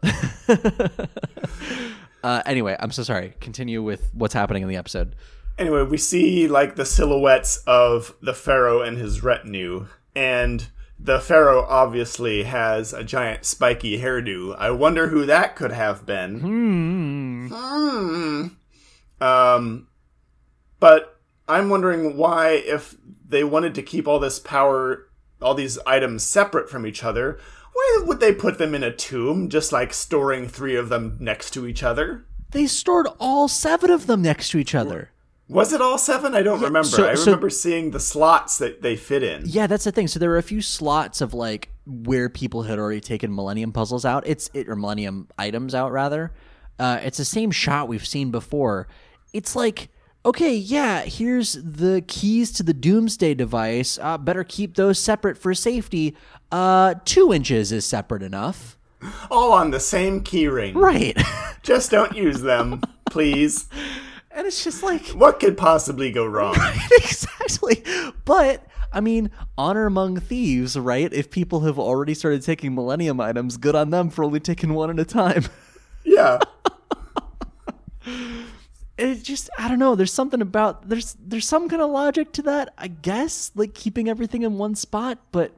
Uh, 2.23 2.43
anyway, 2.47 2.77
I'm 2.79 2.91
so 2.91 3.03
sorry. 3.03 3.35
Continue 3.41 3.83
with 3.83 4.11
what's 4.13 4.35
happening 4.35 4.63
in 4.63 4.69
the 4.69 4.77
episode. 4.77 5.17
Anyway, 5.59 5.83
we 5.83 5.97
see 5.97 6.49
like 6.49 6.77
the 6.77 6.85
silhouettes 6.85 7.63
of 7.67 8.15
the 8.23 8.35
pharaoh 8.35 8.83
and 8.83 8.97
his 8.97 9.23
retinue, 9.23 9.87
and 10.15 10.69
the 10.99 11.21
pharaoh 11.21 11.67
obviously 11.69 12.45
has 12.45 12.93
a 12.93 13.05
giant 13.05 13.45
spiky 13.45 13.99
hairdo. 13.99 14.57
I 14.59 14.71
wonder 14.71 15.09
who 15.09 15.27
that 15.27 15.57
could 15.57 15.73
have 15.73 16.05
been. 16.05 16.41
Hmm. 17.51 18.49
Um, 19.23 19.89
but 20.79 21.21
I'm 21.49 21.69
wondering 21.69 22.17
why, 22.17 22.53
if 22.53 22.97
they 23.27 23.45
wanted 23.45 23.75
to 23.75 23.83
keep 23.83 24.09
all 24.09 24.19
this 24.19 24.39
power, 24.39 25.09
all 25.43 25.55
these 25.55 25.79
items 25.87 26.23
separate 26.23 26.71
from 26.71 26.87
each 26.87 27.05
other, 27.05 27.39
why 27.81 28.05
would 28.07 28.21
they 28.21 28.33
put 28.35 28.59
them 28.59 28.75
in 28.75 28.83
a 28.83 28.95
tomb, 28.95 29.49
just 29.49 29.73
like 29.73 29.93
storing 29.95 30.49
three 30.49 30.77
of 30.77 30.89
them 30.89 31.17
next 31.21 31.51
to 31.53 31.67
each 31.67 31.83
other? 31.83 32.25
They 32.51 32.67
stored 32.67 33.07
all 33.19 33.49
seven 33.49 33.91
of 33.91 34.07
them 34.07 34.23
next 34.23 34.51
to 34.51 34.59
each 34.59 34.75
other. 34.75 35.11
Was 35.49 35.73
it 35.73 35.81
all 35.81 35.99
seven? 35.99 36.35
I 36.35 36.43
don't 36.43 36.61
remember. 36.61 36.85
so- 36.89 37.09
I 37.09 37.15
so- 37.15 37.25
remember 37.27 37.51
seeing 37.51 37.91
the 37.91 37.99
slots 38.01 38.59
that 38.59 38.83
they 38.83 38.97
fit 38.97 39.23
in. 39.23 39.43
Yeah, 39.47 39.67
that's 39.67 39.85
the 39.85 39.93
thing. 39.93 40.07
So 40.09 40.19
there 40.19 40.31
were 40.31 40.39
a 40.39 40.43
few 40.43 40.63
slots 40.63 41.21
of 41.21 41.35
like 41.35 41.71
where 41.87 42.29
people 42.29 42.63
had 42.63 42.79
already 42.79 43.01
taken 43.01 43.35
Millennium 43.35 43.73
puzzles 43.73 44.05
out. 44.05 44.25
It's 44.27 44.49
it 44.55 44.69
or 44.69 44.77
Millennium 44.77 45.29
items 45.39 45.75
out 45.75 45.91
rather. 45.93 46.33
Uh, 46.79 47.01
it's 47.03 47.19
the 47.19 47.25
same 47.25 47.51
shot 47.51 47.89
we've 47.89 48.07
seen 48.07 48.31
before. 48.31 48.87
It's 49.33 49.55
like 49.57 49.89
okay, 50.25 50.55
yeah, 50.55 51.03
here's 51.03 51.55
the 51.55 52.03
keys 52.07 52.51
to 52.53 52.63
the 52.63 52.75
Doomsday 52.75 53.35
device. 53.35 53.99
Uh, 54.01 54.19
better 54.19 54.45
keep 54.45 54.75
those 54.77 54.99
separate 54.99 55.39
for 55.39 55.55
safety. 55.55 56.17
Uh, 56.53 56.95
two 57.05 57.33
inches 57.33 57.73
is 57.73 57.85
separate 57.85 58.23
enough, 58.23 58.77
All 59.31 59.53
on 59.53 59.71
the 59.71 59.81
same 59.81 60.23
keyring. 60.23 60.75
right? 60.75 61.17
Just 61.63 61.91
don't 61.91 62.17
use 62.17 62.41
them, 62.43 62.81
please. 63.11 63.69
and 64.33 64.47
it's 64.47 64.65
just 64.65 64.83
like 64.83 65.09
What 65.09 65.41
could 65.41 65.57
possibly 65.57 66.11
go 66.11 66.25
wrong? 66.27 66.55
exactly. 66.97 67.85
But 68.25 68.67
I 68.93 69.01
mean, 69.01 69.31
honor 69.57 69.87
among 69.87 70.19
thieves, 70.21 70.77
right? 70.79 71.13
If 71.13 71.31
people 71.31 71.61
have 71.61 71.79
already 71.79 72.15
started 72.15 72.43
taking 72.43 72.75
Millennium 72.75 73.21
items, 73.21 73.57
good 73.57 73.77
on 73.77 73.91
them 73.91 74.11
for 74.11 74.25
only 74.25 74.41
taking 74.41 74.75
one 74.75 74.91
at 74.91 74.99
a 74.99 75.05
time. 75.05 75.45
Yeah. 76.03 76.39
It 79.01 79.23
just 79.23 79.49
I 79.59 79.69
don't 79.69 79.79
know. 79.79 79.95
There's 79.95 80.13
something 80.13 80.43
about 80.43 80.89
there's 80.89 81.17
there's 81.25 81.49
some 81.49 81.69
kind 81.69 81.81
of 81.81 81.91
logic 81.91 82.33
to 82.33 82.43
that, 82.43 82.75
I 82.77 82.89
guess, 82.89 83.51
like 83.55 83.75
keeping 83.75 84.09
everything 84.09 84.43
in 84.43 84.59
one 84.59 84.75
spot. 84.75 85.19
But 85.33 85.53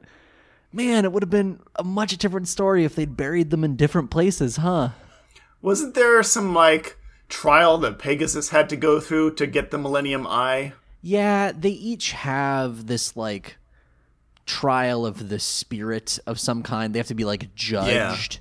man, 0.71 1.05
it 1.05 1.11
would 1.11 1.23
have 1.23 1.29
been 1.29 1.59
a 1.75 1.83
much 1.83 2.17
different 2.17 2.47
story 2.47 2.85
if 2.85 2.95
they'd 2.95 3.17
buried 3.17 3.49
them 3.49 3.63
in 3.63 3.75
different 3.75 4.09
places, 4.09 4.57
huh? 4.57 4.89
Wasn't 5.61 5.93
there 5.93 6.21
some, 6.23 6.53
like, 6.53 6.97
trial 7.29 7.77
that 7.79 7.99
Pegasus 7.99 8.49
had 8.49 8.69
to 8.69 8.75
go 8.75 8.99
through 8.99 9.35
to 9.35 9.47
get 9.47 9.71
the 9.71 9.77
Millennium 9.77 10.27
Eye? 10.27 10.73
Yeah, 11.01 11.51
they 11.51 11.69
each 11.69 12.11
have 12.11 12.87
this 12.87 13.15
like 13.17 13.57
trial 14.45 15.05
of 15.05 15.29
the 15.29 15.39
spirit 15.39 16.19
of 16.25 16.39
some 16.39 16.63
kind. 16.63 16.93
They 16.93 16.99
have 16.99 17.07
to 17.07 17.15
be 17.15 17.25
like 17.25 17.55
judged. 17.55 18.39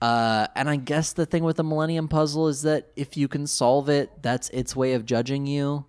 Uh, 0.00 0.46
and 0.54 0.70
I 0.70 0.76
guess 0.76 1.12
the 1.12 1.26
thing 1.26 1.42
with 1.42 1.56
the 1.56 1.64
Millennium 1.64 2.08
Puzzle 2.08 2.48
is 2.48 2.62
that 2.62 2.90
if 2.94 3.16
you 3.16 3.26
can 3.26 3.46
solve 3.46 3.88
it, 3.88 4.22
that's 4.22 4.48
its 4.50 4.76
way 4.76 4.92
of 4.92 5.04
judging 5.04 5.46
you. 5.46 5.86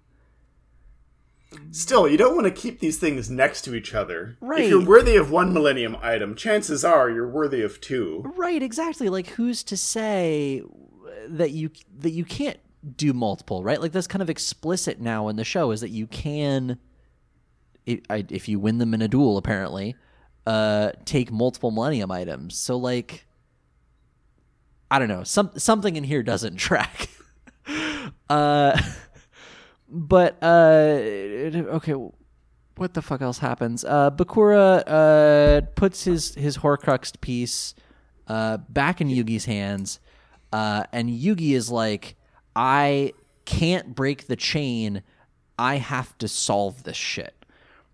Still, 1.72 2.08
you 2.08 2.18
don't 2.18 2.36
want 2.36 2.46
to 2.46 2.52
keep 2.52 2.80
these 2.80 3.00
things 3.00 3.30
next 3.30 3.64
to 3.64 3.76
each 3.76 3.94
other. 3.96 4.38
Right. 4.40 4.62
If 4.62 4.70
you're 4.70 4.86
worthy 4.86 5.16
of 5.16 5.32
one 5.32 5.54
Millennium 5.54 5.98
item, 6.02 6.36
chances 6.36 6.86
are 6.86 7.10
you're 7.10 7.30
worthy 7.30 7.62
of 7.62 7.82
two. 7.82 8.24
Right, 8.36 8.62
exactly. 8.62 9.10
Like 9.10 9.28
who's 9.28 9.64
to 9.64 9.78
say 9.78 10.64
that 11.28 11.52
you 11.52 11.72
that 12.00 12.12
you 12.12 12.24
can't 12.24 12.60
do 12.96 13.14
multiple, 13.14 13.64
right? 13.64 13.82
Like 13.82 13.92
that's 13.92 14.08
kind 14.08 14.22
of 14.22 14.30
explicit 14.30 15.00
now 15.00 15.28
in 15.28 15.36
the 15.36 15.44
show 15.44 15.72
is 15.72 15.82
that 15.82 15.90
you 15.90 16.08
can 16.08 16.80
if, 17.86 18.48
you 18.48 18.60
win 18.60 18.78
them 18.78 18.94
in 18.94 19.02
a 19.02 19.08
duel 19.08 19.38
apparently, 19.38 19.96
uh 20.46 20.92
take 21.06 21.32
multiple 21.32 21.72
millennium 21.72 22.12
items. 22.12 22.56
So 22.58 22.78
like 22.78 23.26
I 24.92 25.00
don't 25.00 25.08
know, 25.08 25.24
some 25.24 25.52
something 25.58 25.96
in 25.96 26.04
here 26.04 26.24
doesn't 26.24 26.56
track. 26.68 27.10
uh 28.30 28.80
but 29.88 30.38
uh 30.42 31.00
okay, 31.76 31.94
what 32.80 32.94
the 32.94 33.02
fuck 33.02 33.22
else 33.22 33.40
happens? 33.40 33.84
Uh, 33.84 34.10
Bakura 34.10 34.84
uh, 34.88 35.62
puts 35.76 36.06
his 36.06 36.34
his 36.36 36.58
Horcruxed 36.60 37.20
piece 37.22 37.76
uh, 38.28 38.58
back 38.70 39.02
in 39.02 39.10
Yugi's 39.10 39.46
hands, 39.46 40.00
uh, 40.54 40.84
and 40.94 41.10
Yugi 41.10 41.52
is 41.52 41.70
like, 41.70 42.16
"I 42.56 43.14
can't 43.46 43.94
break 43.94 44.28
the 44.28 44.38
chain. 44.38 45.04
I 45.58 45.76
have 45.76 46.18
to 46.20 46.28
solve 46.28 46.84
this 46.84 46.98
shit." 46.98 47.36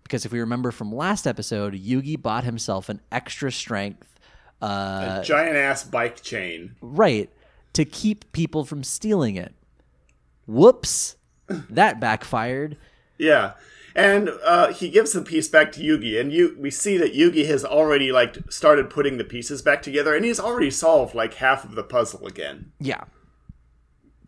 Because 0.04 0.24
if 0.24 0.30
we 0.30 0.38
remember 0.38 0.70
from 0.70 0.94
last 0.94 1.26
episode, 1.26 1.74
Yugi 1.74 2.20
bought 2.20 2.44
himself 2.44 2.88
an 2.88 3.00
extra 3.10 3.50
strength, 3.50 4.15
uh, 4.62 5.18
A 5.20 5.24
giant 5.24 5.56
ass 5.56 5.84
bike 5.84 6.22
chain. 6.22 6.74
right, 6.80 7.30
to 7.72 7.84
keep 7.84 8.30
people 8.32 8.64
from 8.64 8.82
stealing 8.82 9.36
it. 9.36 9.54
Whoops, 10.46 11.16
that 11.48 12.00
backfired. 12.00 12.76
Yeah. 13.18 13.52
And 13.94 14.28
uh, 14.44 14.72
he 14.74 14.90
gives 14.90 15.12
the 15.12 15.22
piece 15.22 15.48
back 15.48 15.72
to 15.72 15.80
Yugi, 15.80 16.20
and 16.20 16.30
you 16.30 16.54
we 16.60 16.70
see 16.70 16.98
that 16.98 17.14
Yugi 17.14 17.46
has 17.46 17.64
already 17.64 18.12
like 18.12 18.36
started 18.50 18.90
putting 18.90 19.16
the 19.16 19.24
pieces 19.24 19.62
back 19.62 19.80
together, 19.82 20.14
and 20.14 20.22
he's 20.24 20.38
already 20.38 20.70
solved 20.70 21.14
like 21.14 21.34
half 21.34 21.64
of 21.64 21.74
the 21.74 21.82
puzzle 21.82 22.26
again. 22.26 22.72
Yeah. 22.78 23.04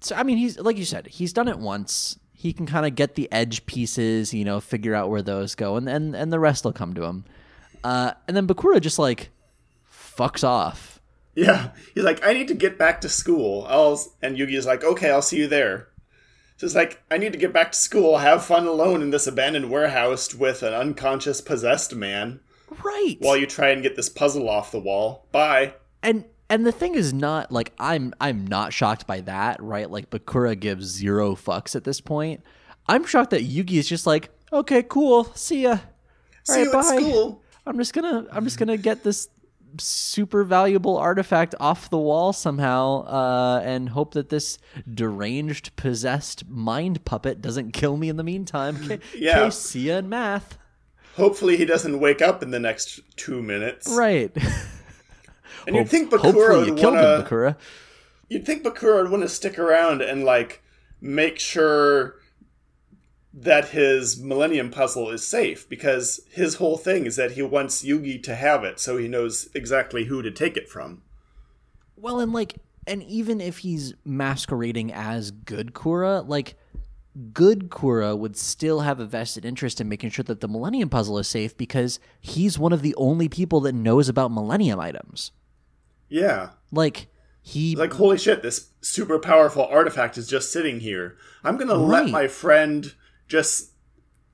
So 0.01 0.17
I 0.17 0.23
mean, 0.23 0.39
he's 0.39 0.59
like 0.59 0.79
you 0.79 0.87
said, 0.87 1.07
he's 1.09 1.35
done 1.35 1.49
it 1.49 1.59
once. 1.59 2.19
He 2.33 2.53
can 2.55 2.65
kind 2.67 2.87
of 2.87 2.95
get 2.95 3.15
the 3.15 3.31
edge 3.31 3.67
pieces, 3.67 4.33
you 4.33 4.45
know, 4.45 4.59
figure 4.61 4.95
out 4.95 5.11
where 5.11 5.23
those 5.23 5.55
go, 5.55 5.77
and 5.77 5.87
and, 5.87 6.17
and 6.17 6.33
the 6.33 6.39
rest 6.41 6.65
will 6.65 6.73
come 6.73 6.95
to 6.95 7.05
him. 7.05 7.25
Uh, 7.85 8.13
and 8.27 8.35
then 8.37 8.47
Bakura 8.47 8.81
just 8.81 8.99
like 8.99 9.29
fucks 10.19 10.43
off. 10.45 11.01
Yeah, 11.35 11.71
he's 11.95 12.03
like, 12.05 12.27
I 12.27 12.33
need 12.33 12.49
to 12.49 12.55
get 12.55 12.77
back 12.79 13.01
to 13.03 13.09
school. 13.09 13.65
I'll 13.69 14.01
and 14.21 14.37
Yugi 14.37 14.55
is 14.57 14.67
like, 14.67 14.83
okay, 14.83 15.11
I'll 15.11 15.23
see 15.23 15.39
you 15.39 15.47
there. 15.47 15.89
So 16.57 16.67
it's 16.67 16.75
like, 16.75 17.01
I 17.09 17.19
need 17.19 17.31
to 17.33 17.39
get 17.39 17.53
back 17.53 17.71
to 17.71 17.79
school, 17.79 18.19
have 18.19 18.45
fun 18.45 18.67
alone 18.67 19.01
in 19.01 19.11
this 19.11 19.29
abandoned 19.29 19.71
warehouse 19.71 20.35
with 20.35 20.65
an 20.65 20.75
unconscious 20.75 21.41
possessed 21.41 21.95
man 21.95 22.41
Right. 22.85 23.17
while 23.21 23.37
you 23.37 23.47
try 23.47 23.69
and 23.69 23.81
get 23.85 23.95
this 23.95 24.09
puzzle 24.09 24.49
off 24.49 24.73
the 24.73 24.81
wall. 24.81 25.27
Bye. 25.31 25.75
and 26.03 26.25
and 26.51 26.67
the 26.67 26.73
thing 26.73 26.95
is 26.97 27.13
not 27.13 27.53
like 27.53 27.73
I'm 27.79 28.13
I'm 28.21 28.45
not 28.47 28.73
shocked 28.73 29.07
by 29.07 29.21
that, 29.21 29.63
right? 29.63 29.89
Like 29.89 30.11
Bakura 30.11 30.59
gives 30.59 30.87
zero 30.87 31.37
fucks 31.37 31.77
at 31.77 31.85
this 31.85 32.01
point. 32.01 32.43
I'm 32.89 33.05
shocked 33.05 33.31
that 33.31 33.43
Yugi 33.49 33.75
is 33.79 33.89
just 33.89 34.07
like, 34.07 34.31
okay, 34.53 34.83
cool, 34.83 35.25
see 35.35 35.63
ya. 35.63 35.79
See 36.43 36.53
All 36.53 36.57
right, 36.59 36.65
you 36.65 36.73
bye. 36.73 36.79
at 36.79 36.85
school. 37.13 37.43
I'm 37.67 37.77
just 37.79 37.93
gonna 37.95 38.27
I'm 38.33 38.43
just 38.45 38.59
gonna 38.59 38.77
get 38.79 39.05
this 39.05 39.29
super 39.79 40.45
valuable 40.45 40.97
artifact 40.97 41.55
off 41.61 41.91
the 41.91 41.99
wall 41.99 42.33
somehow, 42.33 43.03
uh, 43.05 43.63
and 43.65 43.91
hope 43.91 44.15
that 44.15 44.29
this 44.29 44.59
deranged, 44.93 45.75
possessed 45.77 46.49
mind 46.49 47.05
puppet 47.05 47.41
doesn't 47.41 47.73
kill 47.73 47.97
me 47.97 48.09
in 48.09 48.17
the 48.17 48.25
meantime. 48.25 48.77
Okay, 48.85 48.99
Yeah. 49.17 49.41
okay, 49.41 49.51
see 49.51 49.89
ya 49.89 49.99
in 49.99 50.09
math. 50.09 50.59
Hopefully 51.17 51.57
he 51.57 51.65
doesn't 51.65 51.99
wake 51.99 52.23
up 52.23 52.43
in 52.43 52.51
the 52.51 52.61
next 52.61 53.01
two 53.17 53.43
minutes. 53.43 53.89
Right. 53.91 54.31
And 55.67 55.77
you'd 55.77 55.89
think 55.89 56.11
Hopefully 56.13 56.33
Bakura 56.33 56.67
you 56.67 56.75
would 56.75 56.83
wanna, 56.83 57.17
him, 57.17 57.23
Bakura. 57.25 57.57
You'd 58.29 58.47
think 58.47 58.63
Bakura 58.63 59.03
would 59.03 59.11
want 59.11 59.23
to 59.23 59.29
stick 59.29 59.59
around 59.59 60.01
and 60.01 60.25
like 60.25 60.63
make 61.01 61.39
sure 61.39 62.18
that 63.43 63.69
his 63.69 64.21
Millennium 64.21 64.71
Puzzle 64.71 65.11
is 65.11 65.27
safe 65.27 65.69
because 65.69 66.21
his 66.31 66.57
whole 66.57 66.77
thing 66.77 67.07
is 67.07 67.17
that 67.17 67.33
he 67.33 67.43
wants 67.43 67.85
Yugi 67.85 68.21
to 68.25 68.35
have 68.35 68.65
it 68.65 68.81
so 68.81 68.97
he 68.97 69.07
knows 69.07 69.49
exactly 69.55 70.05
who 70.05 70.23
to 70.23 70.31
take 70.31 70.57
it 70.57 70.69
from. 70.69 71.03
Well, 71.97 72.21
and 72.21 72.33
like, 72.33 72.57
and 72.87 73.03
even 73.05 73.41
if 73.41 73.59
he's 73.59 73.95
masquerading 74.05 74.93
as 74.93 75.31
good 75.31 75.73
Kura, 75.73 76.21
like, 76.21 76.57
good 77.33 77.71
Kura 77.71 78.17
would 78.17 78.37
still 78.37 78.81
have 78.81 78.99
a 78.99 79.05
vested 79.07 79.45
interest 79.45 79.81
in 79.81 79.89
making 79.89 80.11
sure 80.11 80.23
that 80.25 80.41
the 80.41 80.49
Millennium 80.49 80.89
Puzzle 80.89 81.19
is 81.19 81.29
safe 81.29 81.57
because 81.57 82.01
he's 82.21 82.59
one 82.59 82.73
of 82.73 82.83
the 82.83 82.95
only 82.97 83.29
people 83.29 83.61
that 83.61 83.75
knows 83.75 84.09
about 84.09 84.33
Millennium 84.33 84.81
items. 84.81 85.33
Yeah. 86.09 86.51
Like, 86.73 87.09
he. 87.43 87.77
Like, 87.77 87.93
holy 87.93 88.19
shit, 88.19 88.43
this 88.43 88.71
super 88.81 89.19
powerful 89.19 89.67
artifact 89.67 90.17
is 90.19 90.27
just 90.27 90.51
sitting 90.53 90.81
here. 90.81 91.17
I'm 91.45 91.57
gonna 91.57 91.77
Right. 91.79 92.05
let 92.05 92.11
my 92.11 92.27
friend 92.29 92.95
just 93.29 93.73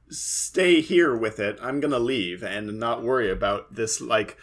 stay 0.08 0.80
here 0.80 1.16
with 1.16 1.38
it. 1.38 1.58
I'm 1.60 1.80
gonna 1.80 1.98
leave 1.98 2.42
and 2.42 2.78
not 2.78 3.02
worry 3.02 3.30
about 3.30 3.74
this. 3.74 4.00
Like, 4.00 4.36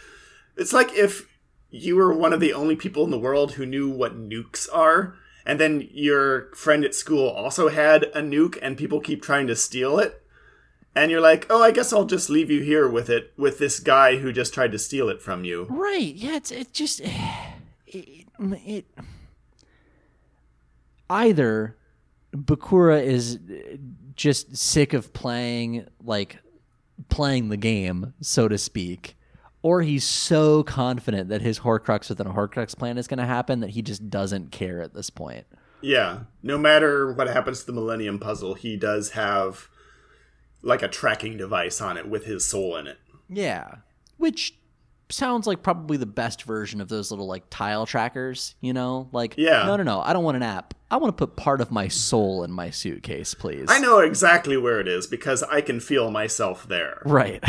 it's 0.58 0.74
like 0.74 0.94
if 0.94 1.28
you 1.70 1.96
were 1.96 2.14
one 2.14 2.34
of 2.34 2.40
the 2.40 2.54
only 2.54 2.76
people 2.76 3.04
in 3.06 3.12
the 3.12 3.20
world 3.20 3.54
who 3.54 3.66
knew 3.66 3.90
what 3.90 4.20
nukes 4.20 4.68
are, 4.74 5.16
and 5.46 5.60
then 5.60 5.88
your 5.92 6.54
friend 6.54 6.86
at 6.86 6.94
school 6.94 7.30
also 7.30 7.70
had 7.70 8.04
a 8.04 8.22
nuke, 8.22 8.58
and 8.62 8.78
people 8.78 9.00
keep 9.00 9.22
trying 9.22 9.48
to 9.48 9.56
steal 9.56 9.98
it. 9.98 10.22
And 10.94 11.10
you're 11.10 11.22
like, 11.22 11.48
oh, 11.50 11.64
I 11.64 11.72
guess 11.72 11.94
I'll 11.94 12.06
just 12.06 12.30
leave 12.30 12.52
you 12.52 12.62
here 12.62 12.88
with 12.88 13.10
it, 13.10 13.32
with 13.38 13.60
this 13.60 13.80
guy 13.80 14.18
who 14.18 14.34
just 14.34 14.54
tried 14.54 14.74
to 14.74 14.80
steal 14.80 15.08
it 15.08 15.22
from 15.22 15.46
you. 15.46 15.66
Right. 15.70 16.14
Yeah. 16.14 16.36
It's 16.36 16.52
it 16.52 16.74
just 16.74 17.00
it, 17.88 18.28
it 18.38 18.86
either 21.10 21.78
Bakura 22.36 23.04
is 23.04 23.40
just 24.22 24.56
sick 24.56 24.94
of 24.94 25.12
playing 25.14 25.88
like 26.04 26.38
playing 27.10 27.50
the 27.50 27.58
game, 27.58 28.14
so 28.22 28.48
to 28.48 28.58
speak, 28.58 29.16
or 29.64 29.82
he's 29.82 30.04
so 30.04 30.62
confident 30.64 31.30
that 31.30 31.42
his 31.42 31.60
Horcrux 31.60 32.10
within 32.10 32.28
a 32.28 32.34
Horcrux 32.34 32.78
plan 32.78 32.98
is 33.00 33.08
going 33.08 33.18
to 33.18 33.26
happen 33.26 33.62
that 33.62 33.72
he 33.72 33.82
just 33.82 34.10
doesn't 34.10 34.52
care 34.52 34.82
at 34.82 34.94
this 34.94 35.10
point. 35.10 35.46
Yeah, 35.82 36.20
no 36.44 36.60
matter 36.60 37.12
what 37.12 37.28
happens 37.28 37.62
to 37.62 37.66
the 37.66 37.74
Millennium 37.74 38.20
Puzzle, 38.20 38.54
he 38.54 38.78
does 38.78 39.12
have 39.12 39.68
like 40.62 40.84
a 40.84 40.88
tracking 40.88 41.38
device 41.38 41.82
on 41.82 41.98
it 41.98 42.08
with 42.08 42.26
his 42.26 42.46
soul 42.46 42.76
in 42.78 42.86
it. 42.86 43.00
Yeah. 43.28 43.78
Which 44.18 44.54
sounds 45.10 45.48
like 45.48 45.64
probably 45.64 45.98
the 45.98 46.06
best 46.06 46.44
version 46.44 46.80
of 46.82 46.88
those 46.88 47.10
little 47.10 47.26
like 47.26 47.46
tile 47.50 47.88
trackers, 47.88 48.54
you 48.62 48.74
know? 48.74 49.10
Like, 49.12 49.34
Yeah. 49.38 49.64
no, 49.66 49.76
no, 49.76 49.82
no. 49.82 50.02
I 50.02 50.14
don't 50.14 50.24
want 50.24 50.38
an 50.38 50.44
app. 50.44 50.76
I 50.92 50.98
want 50.98 51.18
to 51.18 51.26
put 51.26 51.38
part 51.38 51.62
of 51.62 51.72
my 51.72 51.88
soul 51.88 52.44
in 52.44 52.52
my 52.52 52.70
suitcase, 52.70 53.34
please. 53.34 53.68
I 53.70 53.80
know 53.80 54.00
exactly 54.00 54.58
where 54.58 54.82
it 54.82 54.90
is 54.90 55.08
because 55.08 55.42
I 55.42 55.62
can 55.62 55.80
feel 55.80 56.12
myself 56.12 56.68
there. 56.68 57.02
Right. 57.06 57.42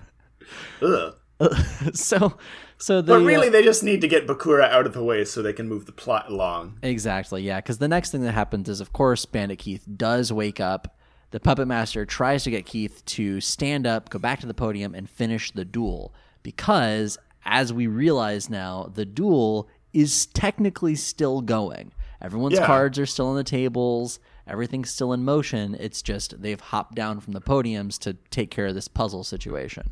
Ugh. 0.82 1.14
so, 1.94 2.36
so 2.76 3.00
the. 3.00 3.14
But 3.14 3.24
really, 3.24 3.48
uh, 3.48 3.50
they 3.50 3.62
just 3.62 3.82
need 3.82 4.02
to 4.02 4.08
get 4.08 4.26
Bakura 4.26 4.68
out 4.68 4.84
of 4.84 4.92
the 4.92 5.02
way 5.02 5.24
so 5.24 5.40
they 5.40 5.54
can 5.54 5.70
move 5.70 5.86
the 5.86 5.92
plot 5.92 6.30
along. 6.30 6.78
Exactly, 6.82 7.42
yeah. 7.42 7.60
Because 7.60 7.78
the 7.78 7.88
next 7.88 8.10
thing 8.10 8.20
that 8.24 8.32
happens 8.32 8.68
is, 8.68 8.82
of 8.82 8.92
course, 8.92 9.24
Bandit 9.24 9.58
Keith 9.58 9.86
does 9.96 10.30
wake 10.30 10.60
up. 10.60 10.98
The 11.30 11.40
puppet 11.40 11.66
master 11.66 12.04
tries 12.04 12.44
to 12.44 12.50
get 12.50 12.66
Keith 12.66 13.02
to 13.06 13.40
stand 13.40 13.86
up, 13.86 14.10
go 14.10 14.18
back 14.18 14.40
to 14.40 14.46
the 14.46 14.52
podium, 14.52 14.94
and 14.94 15.08
finish 15.08 15.50
the 15.50 15.64
duel. 15.64 16.12
Because, 16.42 17.16
as 17.42 17.72
we 17.72 17.86
realize 17.86 18.50
now, 18.50 18.90
the 18.92 19.06
duel 19.06 19.66
is 19.94 20.26
technically 20.26 20.94
still 20.94 21.40
going. 21.40 21.92
Everyone's 22.22 22.54
Yeah. 22.58 22.66
cards 22.66 22.98
are 22.98 23.06
still 23.06 23.28
on 23.28 23.36
the 23.36 23.44
tables. 23.44 24.18
Everything's 24.46 24.90
still 24.90 25.12
in 25.12 25.24
motion. 25.24 25.76
It's 25.78 26.02
just 26.02 26.42
they've 26.42 26.60
hopped 26.60 26.94
down 26.94 27.20
from 27.20 27.32
the 27.32 27.40
podiums 27.40 27.98
to 28.00 28.14
take 28.30 28.50
care 28.50 28.66
of 28.66 28.74
this 28.74 28.88
puzzle 28.88 29.24
situation. 29.24 29.90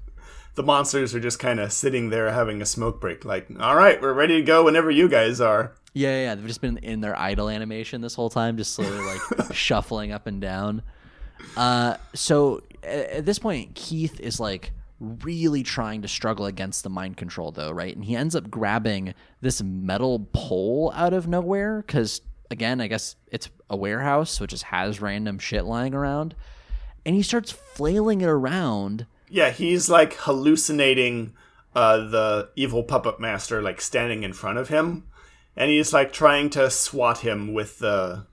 The 0.57 0.63
monsters 0.65 1.15
are 1.15 1.21
just 1.21 1.39
kind 1.39 1.61
of 1.61 1.73
sitting 1.73 2.11
there 2.11 2.33
having 2.33 2.61
a 2.61 2.67
smoke 2.67 3.01
break, 3.01 3.25
like, 3.25 3.47
all 3.61 3.77
right, 3.77 4.01
we're 4.03 4.13
ready 4.13 4.37
to 4.37 4.43
go 4.43 4.65
whenever 4.65 4.91
you 4.91 5.09
guys 5.09 5.41
are. 5.41 5.73
Yeah, 5.95 6.09
yeah, 6.11 6.23
yeah. 6.25 6.35
They've 6.35 6.47
just 6.47 6.61
been 6.61 6.79
in 6.79 7.01
their 7.01 7.17
idle 7.19 7.49
animation 7.49 8.01
this 8.01 8.15
whole 8.15 8.29
time, 8.31 8.57
just 8.57 8.75
slowly 8.75 8.99
like 8.99 9.21
shuffling 9.55 10.11
up 10.13 10.27
and 10.27 10.41
down. 10.41 10.83
Uh, 11.57 11.97
so 12.15 12.63
at 12.83 13.25
this 13.25 13.39
point, 13.39 13.75
Keith 13.77 14.19
is 14.21 14.41
like 14.41 14.73
really 15.01 15.63
trying 15.63 16.03
to 16.03 16.09
struggle 16.09 16.47
against 16.47 16.83
the 16.83 16.91
mind 16.91 17.17
control, 17.17 17.53
though, 17.53 17.71
right? 17.71 17.95
And 17.95 18.05
he 18.05 18.17
ends 18.17 18.35
up 18.35 18.51
grabbing 18.51 19.15
this 19.41 19.63
metal 19.63 20.29
pole 20.33 20.93
out 20.95 21.13
of 21.13 21.29
nowhere 21.29 21.83
because, 21.87 22.21
again, 22.51 22.81
I 22.81 22.89
guess 22.89 23.17
it's 23.31 23.49
a 23.71 23.77
warehouse, 23.77 24.41
it 24.41 24.49
just 24.49 24.65
has 24.65 25.01
random 25.01 25.39
shit 25.39 25.65
lying 25.65 25.95
around. 25.95 26.35
And 27.07 27.15
he 27.15 27.23
starts 27.23 27.53
flailing 27.53 28.21
it 28.21 28.29
around. 28.29 29.07
Yeah, 29.29 29.51
he's 29.51 29.89
like 29.89 30.15
hallucinating 30.15 31.35
uh, 31.75 31.99
the 31.99 32.51
evil 32.57 32.83
puppet 32.83 33.21
master, 33.21 33.63
like 33.63 33.81
standing 33.81 34.25
in 34.25 34.33
front 34.33 34.59
of 34.59 34.69
him, 34.69 35.05
and 35.57 35.71
he's 35.71 35.93
like 35.93 36.13
trying 36.13 36.51
to 36.51 36.71
swat 36.71 37.19
him 37.19 37.53
with 37.53 37.79
the 37.79 38.27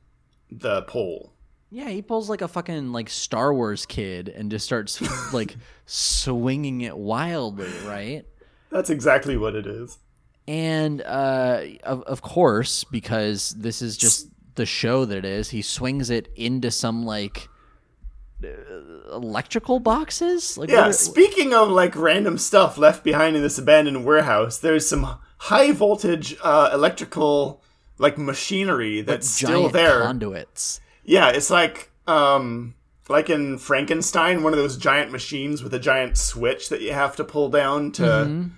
the 0.50 0.82
pole. 0.84 1.35
Yeah, 1.72 1.90
he 1.90 2.02
pulls 2.02 2.30
like 2.30 2.42
a 2.42 2.48
fucking 2.48 2.92
like 2.92 3.10
Star 3.10 3.54
Wars 3.54 3.86
kid 3.86 4.30
and 4.30 4.50
just 4.52 4.66
starts 4.66 5.02
like 5.34 5.56
swinging 5.86 6.82
it 6.82 6.98
wildly, 6.98 7.70
right? 7.86 8.26
That's 8.70 8.90
exactly 8.90 9.36
what 9.38 9.56
it 9.56 9.68
is. 9.68 9.98
And 10.48 11.02
uh, 11.02 11.62
of 11.84 12.04
of 12.04 12.22
course, 12.22 12.84
because 12.84 13.50
this 13.58 13.82
is 13.82 13.98
just 13.98 14.30
the 14.56 14.66
show 14.66 15.06
that 15.06 15.18
it 15.18 15.26
is, 15.26 15.50
he 15.50 15.62
swings 15.62 16.10
it 16.10 16.30
into 16.36 16.70
some 16.72 17.04
like 17.04 17.50
uh, 18.44 18.48
electrical 19.12 19.80
boxes. 19.80 20.58
Like, 20.58 20.70
Yeah, 20.70 20.90
are- 20.90 20.94
speaking 20.94 21.54
of 21.54 21.70
like 21.70 21.96
random 21.96 22.38
stuff 22.38 22.78
left 22.78 23.04
behind 23.04 23.36
in 23.36 23.42
this 23.42 23.58
abandoned 23.58 24.06
warehouse, 24.06 24.60
there's 24.60 24.88
some 24.88 25.18
high 25.40 25.72
voltage 25.72 26.36
uh, 26.44 26.70
electrical 26.74 27.62
like 27.98 28.18
machinery 28.18 29.02
that's 29.02 29.28
still 29.30 29.70
there. 29.70 30.02
conduits. 30.04 30.80
Yeah, 31.06 31.30
it's 31.30 31.50
like 31.50 31.92
um 32.08 32.76
like 33.08 33.30
in 33.30 33.58
Frankenstein, 33.58 34.44
one 34.44 34.54
of 34.54 34.60
those 34.60 34.78
giant 34.78 35.12
machines 35.12 35.64
with 35.64 35.74
a 35.74 35.80
giant 35.80 36.18
switch 36.18 36.70
that 36.70 36.82
you 36.82 36.92
have 36.92 37.16
to 37.18 37.24
pull 37.24 37.50
down 37.50 37.92
to 37.94 38.50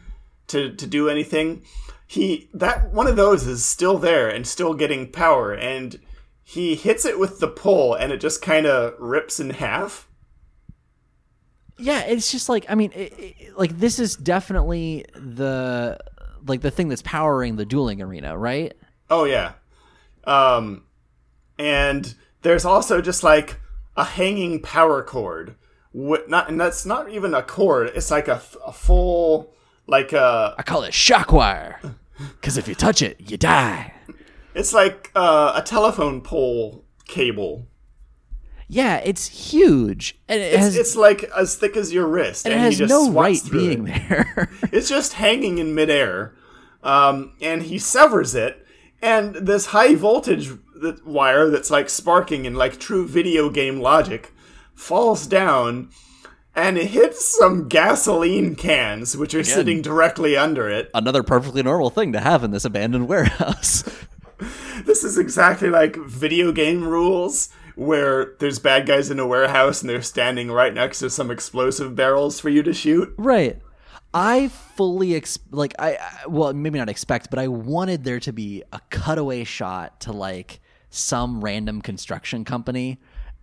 to 0.48 0.74
to 0.74 0.88
do 0.88 1.10
anything. 1.10 1.64
He 2.08 2.50
that 2.54 2.92
one 2.94 3.08
of 3.08 3.18
those 3.18 3.46
is 3.46 3.66
still 3.66 3.98
there 3.98 4.30
and 4.30 4.48
still 4.48 4.74
getting 4.74 5.12
power 5.12 5.54
and 5.54 6.00
he 6.44 6.76
hits 6.76 7.04
it 7.04 7.20
with 7.20 7.42
the 7.42 7.50
pole 7.50 7.94
and 7.94 8.14
it 8.14 8.22
just 8.22 8.42
kind 8.42 8.66
of 8.66 8.94
rips 9.00 9.40
in 9.40 9.50
half. 9.50 10.08
Yeah, 11.78 12.06
it's 12.06 12.32
just 12.32 12.48
like 12.48 12.66
I 12.70 12.76
mean, 12.76 12.94
it, 12.94 13.14
it, 13.20 13.58
like 13.58 13.78
this 13.78 14.00
is 14.00 14.16
definitely 14.16 15.06
the 15.14 16.00
like 16.46 16.62
the 16.62 16.72
thing 16.72 16.88
that's 16.88 17.02
powering 17.02 17.58
the 17.58 17.66
dueling 17.66 18.02
arena, 18.02 18.38
right? 18.38 18.74
Oh 19.10 19.26
yeah. 19.26 19.54
Um 20.24 20.84
and 21.60 22.16
there's 22.42 22.66
also 22.66 23.02
just 23.02 23.24
like 23.24 23.60
a 23.96 24.04
hanging 24.04 24.62
power 24.62 25.02
cord. 25.04 25.56
Wh- 25.94 26.28
Not 26.28 26.50
and 26.50 26.60
that's 26.60 26.86
not 26.86 27.10
even 27.10 27.34
a 27.34 27.42
cord. 27.42 27.92
It's 27.96 28.12
like 28.12 28.28
a 28.28 28.40
full 28.40 29.54
like 29.88 30.14
a 30.14 30.54
I 30.58 30.64
call 30.64 30.84
it 30.84 30.94
shock 30.94 31.32
wire, 31.32 31.80
because 32.40 32.58
if 32.58 32.68
you 32.68 32.76
touch 32.76 33.02
it, 33.02 33.20
you 33.32 33.38
die. 33.38 33.94
It's 34.54 34.74
like 34.74 35.12
uh, 35.16 35.54
a 35.56 35.62
telephone 35.62 36.22
pole 36.22 36.84
cable. 37.06 37.68
Yeah, 38.70 38.98
it's 38.98 39.28
huge, 39.28 40.20
and 40.28 40.42
it 40.42 40.48
It's, 40.54 40.58
has 40.58 40.76
it's 40.78 40.96
like 40.98 41.24
as 41.36 41.56
thick 41.56 41.78
as 41.78 41.94
your 41.94 42.06
wrist, 42.06 42.46
and 42.46 42.54
and, 42.54 42.62
it 42.62 42.66
has 42.66 42.74
he 42.74 42.80
just 42.86 42.90
no 42.90 43.12
right 43.12 43.40
being 43.50 43.88
it. 43.88 44.02
there. 44.10 44.50
It's 44.74 44.90
just 44.90 45.14
hanging 45.14 45.58
in 45.58 45.74
midair, 45.74 46.36
um, 46.84 47.34
and 47.42 47.64
he 47.64 47.80
severs 47.80 48.36
it, 48.36 48.66
and 49.02 49.36
this 49.36 49.68
high 49.68 49.96
voltage 49.96 50.52
that 50.82 51.06
wire 51.06 51.50
that's 51.50 51.72
like 51.72 51.90
sparking 51.90 52.46
in 52.46 52.56
like 52.56 52.80
true 52.80 53.08
video 53.08 53.50
game 53.50 53.80
logic 53.80 54.34
falls 54.76 55.28
down. 55.28 55.90
And 56.56 56.76
it 56.78 56.88
hits 56.88 57.38
some 57.38 57.68
gasoline 57.68 58.56
cans, 58.56 59.16
which 59.16 59.36
are 59.36 59.44
sitting 59.44 59.84
directly 59.84 60.36
under 60.36 60.68
it. 60.68 60.90
Another 60.92 61.22
perfectly 61.22 61.62
normal 61.62 61.92
thing 61.92 62.14
to 62.14 62.20
have 62.20 62.44
in 62.44 62.50
this 62.50 62.66
abandoned 62.66 63.08
warehouse. 63.10 63.84
This 64.84 65.04
is 65.04 65.20
exactly 65.20 65.70
like 65.70 65.96
video 65.98 66.52
game 66.52 66.84
rules 66.84 67.50
where 67.76 68.34
there's 68.40 68.58
bad 68.58 68.88
guys 68.88 69.12
in 69.12 69.20
a 69.20 69.28
warehouse 69.28 69.82
and 69.82 69.90
they're 69.90 70.02
standing 70.02 70.50
right 70.52 70.74
next 70.74 70.98
to 71.00 71.12
some 71.12 71.30
explosive 71.30 71.96
barrels 71.96 72.40
for 72.40 72.50
you 72.50 72.64
to 72.64 72.74
shoot. 72.74 73.14
right. 73.18 73.60
I 74.14 74.48
fully 74.48 75.16
ex- 75.16 75.38
like 75.52 75.76
I, 75.78 75.96
I 75.98 76.28
well 76.28 76.52
maybe 76.54 76.80
not 76.80 76.90
expect, 76.90 77.30
but 77.30 77.38
I 77.38 77.50
wanted 77.50 78.04
there 78.04 78.20
to 78.22 78.32
be 78.34 78.64
a 78.72 78.80
cutaway 78.90 79.44
shot 79.44 80.00
to 80.02 80.12
like 80.12 80.60
some 80.90 81.44
random 81.44 81.82
construction 81.82 82.46
company 82.46 83.00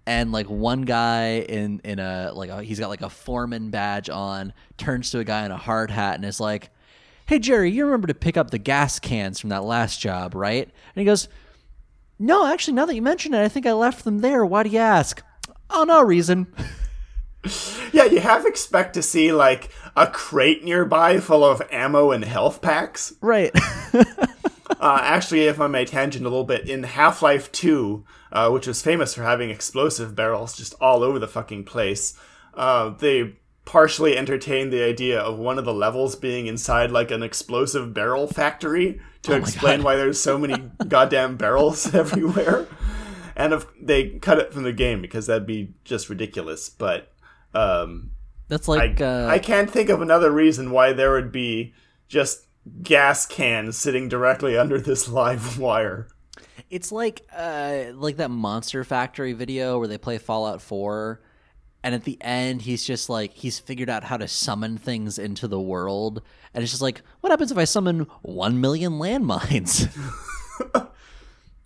and 0.07 0.33
like 0.33 0.49
one 0.49 0.83
guy 0.83 1.39
in 1.49 1.81
in 1.85 1.99
a 1.99 2.31
like 2.35 2.51
a, 2.51 2.63
he's 2.63 2.79
got 2.79 2.89
like 2.89 3.03
a 3.03 3.11
foreman 3.11 3.71
badge 3.71 4.11
on 4.11 4.53
turns 4.77 5.11
to 5.11 5.19
a 5.19 5.25
guy 5.25 5.45
in 5.45 5.51
a 5.51 5.57
hard 5.57 5.91
hat 5.91 6.17
and 6.17 6.25
is 6.25 6.41
like 6.41 6.71
hey 7.27 7.39
jerry 7.39 7.71
you 7.71 7.85
remember 7.85 8.07
to 8.07 8.15
pick 8.15 8.37
up 8.37 8.51
the 8.51 8.59
gas 8.59 8.99
cans 8.99 9.41
from 9.41 9.51
that 9.51 9.65
last 9.65 10.01
job 10.01 10.35
right? 10.35 10.65
And 10.65 11.01
he 11.01 11.05
goes 11.05 11.29
no 12.19 12.47
actually 12.47 12.75
now 12.75 12.87
that 12.87 12.95
you 12.95 13.03
mention 13.03 13.35
it 13.35 13.43
i 13.43 13.49
think 13.49 13.67
i 13.67 13.73
left 13.73 14.05
them 14.05 14.21
there. 14.21 14.45
Why 14.45 14.63
do 14.63 14.69
you 14.71 14.79
ask? 14.79 15.23
Oh 15.71 15.85
no 15.85 16.03
reason. 16.03 16.47
Yeah, 17.93 18.05
you 18.07 18.21
half 18.21 18.47
expect 18.47 18.95
to 18.95 19.03
see 19.03 19.31
like 19.31 19.71
a 19.95 20.07
crate 20.07 20.65
nearby 20.65 21.21
full 21.21 21.45
of 21.45 21.61
ammo 21.71 22.11
and 22.11 22.25
health 22.25 22.63
packs. 22.63 23.13
right 23.21 23.53
Uh, 24.71 24.99
actually, 25.03 25.43
if 25.43 25.61
I 25.61 25.67
may 25.67 25.85
tangent 25.85 26.25
a 26.25 26.29
little 26.29 26.45
bit, 26.45 26.69
in 26.69 26.83
Half 26.85 27.23
Life 27.23 27.53
2, 27.53 28.05
uh, 28.33 28.51
which 28.51 28.67
was 28.67 28.83
famous 28.83 29.15
for 29.15 29.23
having 29.23 29.51
explosive 29.51 30.15
barrels 30.15 30.57
just 30.57 30.75
all 30.81 31.03
over 31.03 31.19
the 31.19 31.29
fucking 31.29 31.65
place, 31.65 32.19
uh, 32.55 32.91
they 32.91 33.37
partially 33.65 34.17
entertained 34.17 34.73
the 34.73 34.85
idea 34.85 35.19
of 35.19 35.39
one 35.39 35.59
of 35.59 35.65
the 35.65 35.73
levels 35.73 36.17
being 36.17 36.47
inside 36.47 36.91
like 36.91 37.11
an 37.11 37.23
explosive 37.23 37.95
barrel 37.95 38.27
factory 38.27 39.01
to 39.23 39.35
explain 39.35 39.83
why 39.83 39.97
there's 39.97 40.21
so 40.21 40.39
many 40.39 40.71
goddamn 40.89 41.37
barrels 41.37 41.95
everywhere. 41.95 42.67
and 43.35 43.53
if 43.53 43.67
they 43.81 44.11
cut 44.19 44.39
it 44.39 44.53
from 44.53 44.65
the 44.65 44.73
game 44.73 45.01
because 45.01 45.27
that'd 45.27 45.47
be 45.47 45.75
just 45.85 46.11
ridiculous. 46.11 46.69
But 46.69 47.13
um, 47.55 48.11
That's 48.49 48.69
I 48.69 48.73
like 48.73 49.01
uh, 49.01 49.27
I 49.29 49.39
can't 49.39 49.71
think 49.71 49.89
of 49.89 50.03
another 50.03 50.31
reason 50.31 50.71
why 50.71 50.93
there 50.93 51.13
would 51.13 51.33
be 51.33 51.75
just 52.09 52.44
gas 52.83 53.27
can 53.27 53.73
sitting 53.73 54.09
directly 54.09 54.57
under 54.57 54.81
this 54.81 55.09
live 55.09 55.59
wire. 55.59 56.09
It's 56.71 56.91
like 56.91 57.27
uh 57.37 57.87
like 57.95 58.17
that 58.17 58.31
Monster 58.31 58.85
Factory 58.85 59.33
video 59.33 59.79
where 59.79 59.89
they 59.89 59.99
play 59.99 60.19
Fallout 60.19 60.61
4 60.63 61.21
and 61.83 61.95
at 61.95 62.05
the 62.05 62.19
end 62.21 62.63
he's 62.63 62.85
just 62.85 63.09
like 63.09 63.35
he's 63.35 63.59
figured 63.59 63.91
out 63.91 64.05
how 64.05 64.17
to 64.17 64.27
summon 64.27 64.79
things 64.79 65.19
into 65.19 65.47
the 65.47 65.61
world 65.61 66.23
and 66.53 66.63
it's 66.63 66.73
just 66.73 66.83
like 66.83 67.03
what 67.21 67.31
happens 67.31 67.53
if 67.53 67.59
I 67.59 67.65
summon 67.65 68.07
1 68.23 68.61
million 68.61 68.95
landmines? 68.95 69.89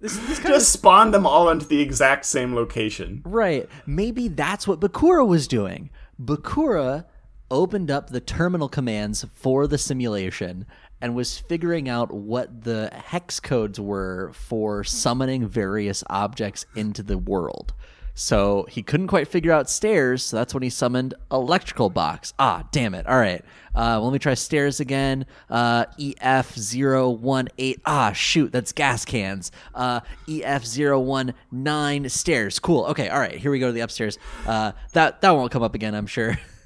this 0.00 0.16
this 0.16 0.38
kind 0.38 0.54
of 0.54 0.60
Just 0.60 0.72
spawn 0.72 1.10
them 1.10 1.26
all 1.26 1.48
into 1.48 1.66
the 1.66 1.80
exact 1.80 2.24
same 2.26 2.54
location. 2.54 3.22
Right. 3.24 3.68
Maybe 3.86 4.28
that's 4.28 4.66
what 4.66 4.80
Bakura 4.80 5.26
was 5.26 5.48
doing. 5.48 5.90
Bakura 6.20 7.06
opened 7.50 7.90
up 7.90 8.10
the 8.10 8.20
terminal 8.20 8.68
commands 8.68 9.24
for 9.32 9.66
the 9.66 9.78
simulation 9.78 10.66
and 11.00 11.14
was 11.14 11.38
figuring 11.38 11.88
out 11.88 12.12
what 12.12 12.64
the 12.64 12.90
hex 12.92 13.40
codes 13.40 13.78
were 13.78 14.32
for 14.34 14.84
summoning 14.84 15.46
various 15.46 16.02
objects 16.08 16.66
into 16.74 17.02
the 17.02 17.18
world. 17.18 17.72
So 18.18 18.66
he 18.68 18.82
couldn't 18.82 19.06
quite 19.06 19.28
figure 19.28 19.52
out 19.52 19.70
stairs, 19.70 20.24
so 20.24 20.36
that's 20.38 20.52
when 20.52 20.64
he 20.64 20.70
summoned 20.70 21.14
electrical 21.30 21.88
box. 21.88 22.34
Ah, 22.36 22.66
damn 22.72 22.92
it. 22.94 23.06
All 23.06 23.16
right. 23.16 23.44
Uh, 23.76 23.94
well, 23.94 24.06
let 24.06 24.12
me 24.12 24.18
try 24.18 24.34
stairs 24.34 24.80
again. 24.80 25.24
Uh, 25.48 25.84
EF018. 26.00 27.76
Ah, 27.86 28.10
shoot, 28.10 28.50
that's 28.50 28.72
gas 28.72 29.04
cans. 29.04 29.52
Uh, 29.72 30.00
EF019 30.26 32.10
stairs. 32.10 32.58
Cool. 32.58 32.86
Okay, 32.86 33.08
all 33.08 33.20
right. 33.20 33.36
Here 33.36 33.52
we 33.52 33.60
go 33.60 33.68
to 33.68 33.72
the 33.72 33.82
upstairs. 33.82 34.18
Uh, 34.44 34.72
that 34.94 35.20
that 35.20 35.30
won't 35.30 35.52
come 35.52 35.62
up 35.62 35.76
again, 35.76 35.94
I'm 35.94 36.08
sure. 36.08 36.36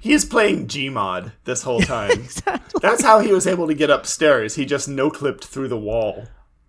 He's 0.00 0.24
playing 0.24 0.68
Gmod 0.68 1.32
this 1.44 1.62
whole 1.62 1.80
time. 1.80 2.12
exactly. 2.12 2.78
That's 2.80 3.02
how 3.02 3.20
he 3.20 3.32
was 3.32 3.46
able 3.46 3.66
to 3.66 3.74
get 3.74 3.90
upstairs. 3.90 4.54
He 4.54 4.64
just 4.64 4.88
no 4.88 5.10
clipped 5.10 5.44
through 5.44 5.68
the 5.68 5.78
wall. 5.78 6.26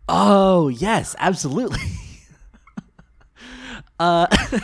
Oh, 0.08 0.68
yes, 0.68 1.16
absolutely. 1.20 1.80
uh 4.00 4.28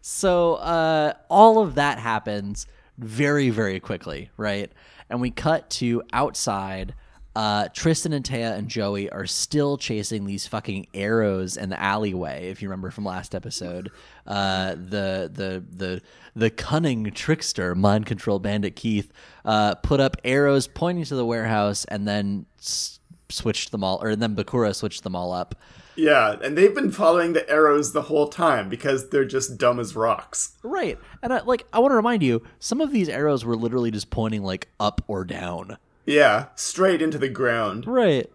so 0.00 0.54
uh 0.54 1.12
all 1.28 1.58
of 1.58 1.74
that 1.74 1.98
happens 1.98 2.66
very 2.98 3.50
very 3.50 3.80
quickly, 3.80 4.30
right? 4.36 4.70
And 5.10 5.20
we 5.20 5.30
cut 5.30 5.68
to 5.70 6.02
outside 6.12 6.94
uh, 7.36 7.68
Tristan 7.74 8.14
and 8.14 8.24
Téa 8.24 8.56
and 8.56 8.66
Joey 8.66 9.10
are 9.10 9.26
still 9.26 9.76
chasing 9.76 10.24
these 10.24 10.46
fucking 10.46 10.86
arrows 10.94 11.58
in 11.58 11.68
the 11.68 11.78
alleyway. 11.78 12.48
If 12.48 12.62
you 12.62 12.68
remember 12.68 12.90
from 12.90 13.04
last 13.04 13.34
episode, 13.34 13.90
uh, 14.26 14.70
the 14.70 15.30
the 15.30 15.62
the 15.70 16.02
the 16.34 16.48
cunning 16.48 17.10
trickster, 17.10 17.74
mind 17.74 18.06
control 18.06 18.38
bandit 18.38 18.74
Keith, 18.74 19.12
uh, 19.44 19.74
put 19.74 20.00
up 20.00 20.16
arrows 20.24 20.66
pointing 20.66 21.04
to 21.04 21.14
the 21.14 21.26
warehouse, 21.26 21.84
and 21.84 22.08
then 22.08 22.46
s- 22.58 23.00
switched 23.28 23.70
them 23.70 23.84
all, 23.84 24.02
or 24.02 24.16
then 24.16 24.34
Bakura 24.34 24.74
switched 24.74 25.02
them 25.02 25.14
all 25.14 25.30
up. 25.30 25.56
Yeah, 25.94 26.36
and 26.42 26.56
they've 26.56 26.74
been 26.74 26.90
following 26.90 27.34
the 27.34 27.46
arrows 27.50 27.92
the 27.92 28.02
whole 28.02 28.28
time 28.28 28.70
because 28.70 29.10
they're 29.10 29.26
just 29.26 29.58
dumb 29.58 29.78
as 29.78 29.94
rocks. 29.94 30.56
Right, 30.62 30.98
and 31.22 31.34
I, 31.34 31.42
like 31.42 31.66
I 31.70 31.80
want 31.80 31.92
to 31.92 31.96
remind 31.96 32.22
you, 32.22 32.42
some 32.60 32.80
of 32.80 32.92
these 32.92 33.10
arrows 33.10 33.44
were 33.44 33.56
literally 33.56 33.90
just 33.90 34.08
pointing 34.08 34.42
like 34.42 34.68
up 34.80 35.02
or 35.06 35.22
down. 35.24 35.76
Yeah, 36.06 36.46
straight 36.54 37.02
into 37.02 37.18
the 37.18 37.28
ground. 37.28 37.86
Right. 37.86 38.30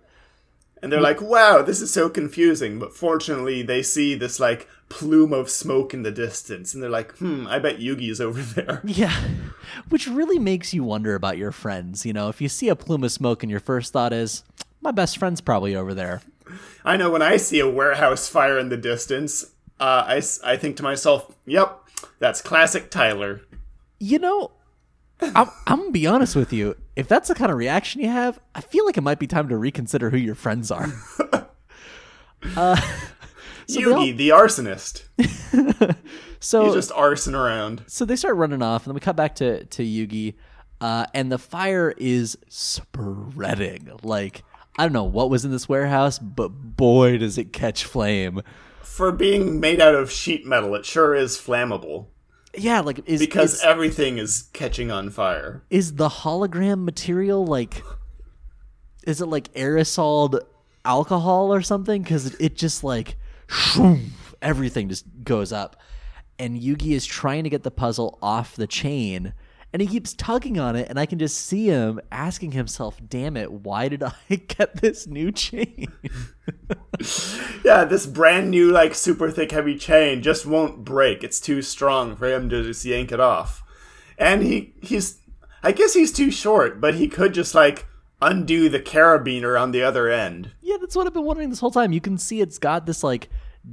And 0.83 0.91
they're 0.91 0.99
like, 1.01 1.21
wow, 1.21 1.61
this 1.61 1.79
is 1.79 1.93
so 1.93 2.09
confusing. 2.09 2.79
But 2.79 2.95
fortunately, 2.95 3.61
they 3.61 3.83
see 3.83 4.15
this, 4.15 4.39
like, 4.39 4.67
plume 4.89 5.31
of 5.31 5.49
smoke 5.49 5.93
in 5.93 6.03
the 6.03 6.11
distance. 6.11 6.73
And 6.73 6.81
they're 6.81 6.89
like, 6.89 7.15
hmm, 7.17 7.47
I 7.47 7.59
bet 7.59 7.77
Yugi's 7.79 8.19
over 8.19 8.41
there. 8.41 8.81
Yeah, 8.85 9.15
which 9.89 10.07
really 10.07 10.39
makes 10.39 10.73
you 10.73 10.83
wonder 10.83 11.15
about 11.15 11.37
your 11.37 11.51
friends. 11.51 12.05
You 12.05 12.13
know, 12.13 12.29
if 12.29 12.41
you 12.41 12.49
see 12.49 12.67
a 12.67 12.75
plume 12.75 13.03
of 13.03 13.11
smoke 13.11 13.43
and 13.43 13.49
your 13.49 13.59
first 13.59 13.93
thought 13.93 14.11
is, 14.11 14.43
my 14.81 14.91
best 14.91 15.17
friend's 15.17 15.39
probably 15.39 15.75
over 15.75 15.93
there. 15.93 16.21
I 16.83 16.97
know 16.97 17.11
when 17.11 17.21
I 17.21 17.37
see 17.37 17.59
a 17.59 17.69
warehouse 17.69 18.27
fire 18.27 18.57
in 18.57 18.69
the 18.69 18.77
distance, 18.77 19.45
uh, 19.79 20.03
I, 20.07 20.21
I 20.43 20.57
think 20.57 20.77
to 20.77 20.83
myself, 20.83 21.33
yep, 21.45 21.79
that's 22.19 22.41
classic 22.41 22.89
Tyler. 22.89 23.41
You 23.99 24.19
know, 24.19 24.51
I'm, 25.21 25.49
I'm 25.67 25.77
gonna 25.79 25.91
be 25.91 26.07
honest 26.07 26.35
with 26.35 26.51
you. 26.51 26.75
If 26.95 27.07
that's 27.07 27.27
the 27.29 27.35
kind 27.35 27.51
of 27.51 27.57
reaction 27.57 28.01
you 28.01 28.09
have, 28.09 28.39
I 28.55 28.61
feel 28.61 28.85
like 28.85 28.97
it 28.97 29.01
might 29.01 29.19
be 29.19 29.27
time 29.27 29.47
to 29.49 29.57
reconsider 29.57 30.09
who 30.09 30.17
your 30.17 30.35
friends 30.35 30.71
are. 30.71 30.87
they 32.43 32.55
all- 32.55 32.75
Yugi, 33.67 34.15
the 34.17 34.29
arsonist. 34.29 35.03
So, 36.43 36.65
He's 36.65 36.73
just 36.73 36.91
arson 36.93 37.35
around. 37.35 37.83
so 37.85 38.03
they 38.03 38.15
start 38.15 38.35
running 38.35 38.63
off, 38.63 38.81
and 38.83 38.89
then 38.89 38.95
we 38.95 38.99
cut 38.99 39.15
back 39.15 39.35
to 39.35 39.63
to 39.63 39.83
Yugi, 39.83 40.33
uh, 40.81 41.05
and 41.13 41.31
the 41.31 41.37
fire 41.37 41.93
is 41.95 42.35
spreading. 42.49 43.91
Like 44.01 44.43
I 44.79 44.83
don't 44.85 44.91
know 44.93 45.03
what 45.03 45.29
was 45.29 45.45
in 45.45 45.51
this 45.51 45.69
warehouse, 45.69 46.17
but 46.17 46.47
boy, 46.47 47.19
does 47.19 47.37
it 47.37 47.53
catch 47.53 47.85
flame. 47.85 48.41
For 48.81 49.11
being 49.11 49.59
made 49.59 49.79
out 49.79 49.93
of 49.93 50.11
sheet 50.11 50.43
metal, 50.47 50.73
it 50.73 50.83
sure 50.83 51.13
is 51.13 51.37
flammable. 51.37 52.07
Yeah, 52.57 52.81
like 52.81 53.01
is 53.07 53.19
Because 53.19 53.55
is, 53.55 53.63
everything 53.63 54.17
is 54.17 54.49
catching 54.53 54.91
on 54.91 55.09
fire. 55.09 55.63
is 55.69 55.95
the 55.95 56.09
hologram 56.09 56.83
material 56.83 57.45
like 57.45 57.83
is 59.05 59.21
it 59.21 59.27
like 59.27 59.51
aerosoled 59.53 60.39
alcohol 60.85 61.53
or 61.53 61.61
something 61.61 62.01
because 62.01 62.35
it 62.35 62.55
just 62.55 62.83
like 62.83 63.15
shroom, 63.47 64.09
everything 64.41 64.89
just 64.89 65.05
goes 65.23 65.51
up 65.51 65.75
and 66.39 66.59
yugi 66.59 66.91
is 66.91 67.05
trying 67.05 67.43
to 67.43 67.49
get 67.49 67.63
the 67.63 67.71
puzzle 67.71 68.17
off 68.21 68.55
the 68.55 68.67
chain 68.67 69.33
and 69.73 69.81
he 69.81 69.87
keeps 69.87 70.13
tugging 70.13 70.59
on 70.59 70.75
it 70.75 70.87
and 70.89 70.99
i 70.99 71.05
can 71.05 71.17
just 71.19 71.37
see 71.37 71.67
him 71.67 71.99
asking 72.11 72.51
himself 72.51 72.99
damn 73.07 73.37
it 73.37 73.51
why 73.51 73.87
did 73.87 74.03
i 74.03 74.13
get 74.29 74.81
this 74.81 75.07
new 75.07 75.31
chain 75.31 75.87
Yeah, 77.63 77.85
this 77.85 78.05
brand 78.05 78.51
new, 78.51 78.71
like, 78.71 78.93
super 78.95 79.31
thick, 79.31 79.51
heavy 79.51 79.77
chain 79.77 80.21
just 80.21 80.45
won't 80.45 80.83
break. 80.83 81.23
It's 81.23 81.39
too 81.39 81.61
strong 81.61 82.15
for 82.15 82.27
him 82.27 82.49
to 82.49 82.63
just 82.63 82.83
yank 82.85 83.11
it 83.11 83.19
off. 83.19 83.63
And 84.17 84.43
he, 84.43 84.73
he's, 84.81 85.19
I 85.63 85.71
guess 85.71 85.93
he's 85.93 86.11
too 86.11 86.31
short, 86.31 86.81
but 86.81 86.95
he 86.95 87.07
could 87.07 87.33
just, 87.33 87.55
like, 87.55 87.85
undo 88.21 88.67
the 88.69 88.79
carabiner 88.79 89.59
on 89.59 89.71
the 89.71 89.81
other 89.81 90.09
end. 90.09 90.51
yeah 90.61 90.77
that's 90.79 90.95
what 90.95 91.07
i've 91.07 91.13
been 91.13 91.23
wondering 91.25 91.49
this 91.49 91.59
whole 91.59 91.71
time 91.71 91.91
you 91.91 91.99
can 91.99 92.19
see 92.19 92.39
it's 92.39 92.59
got 92.59 92.85
this 92.85 93.03
like 93.03 93.29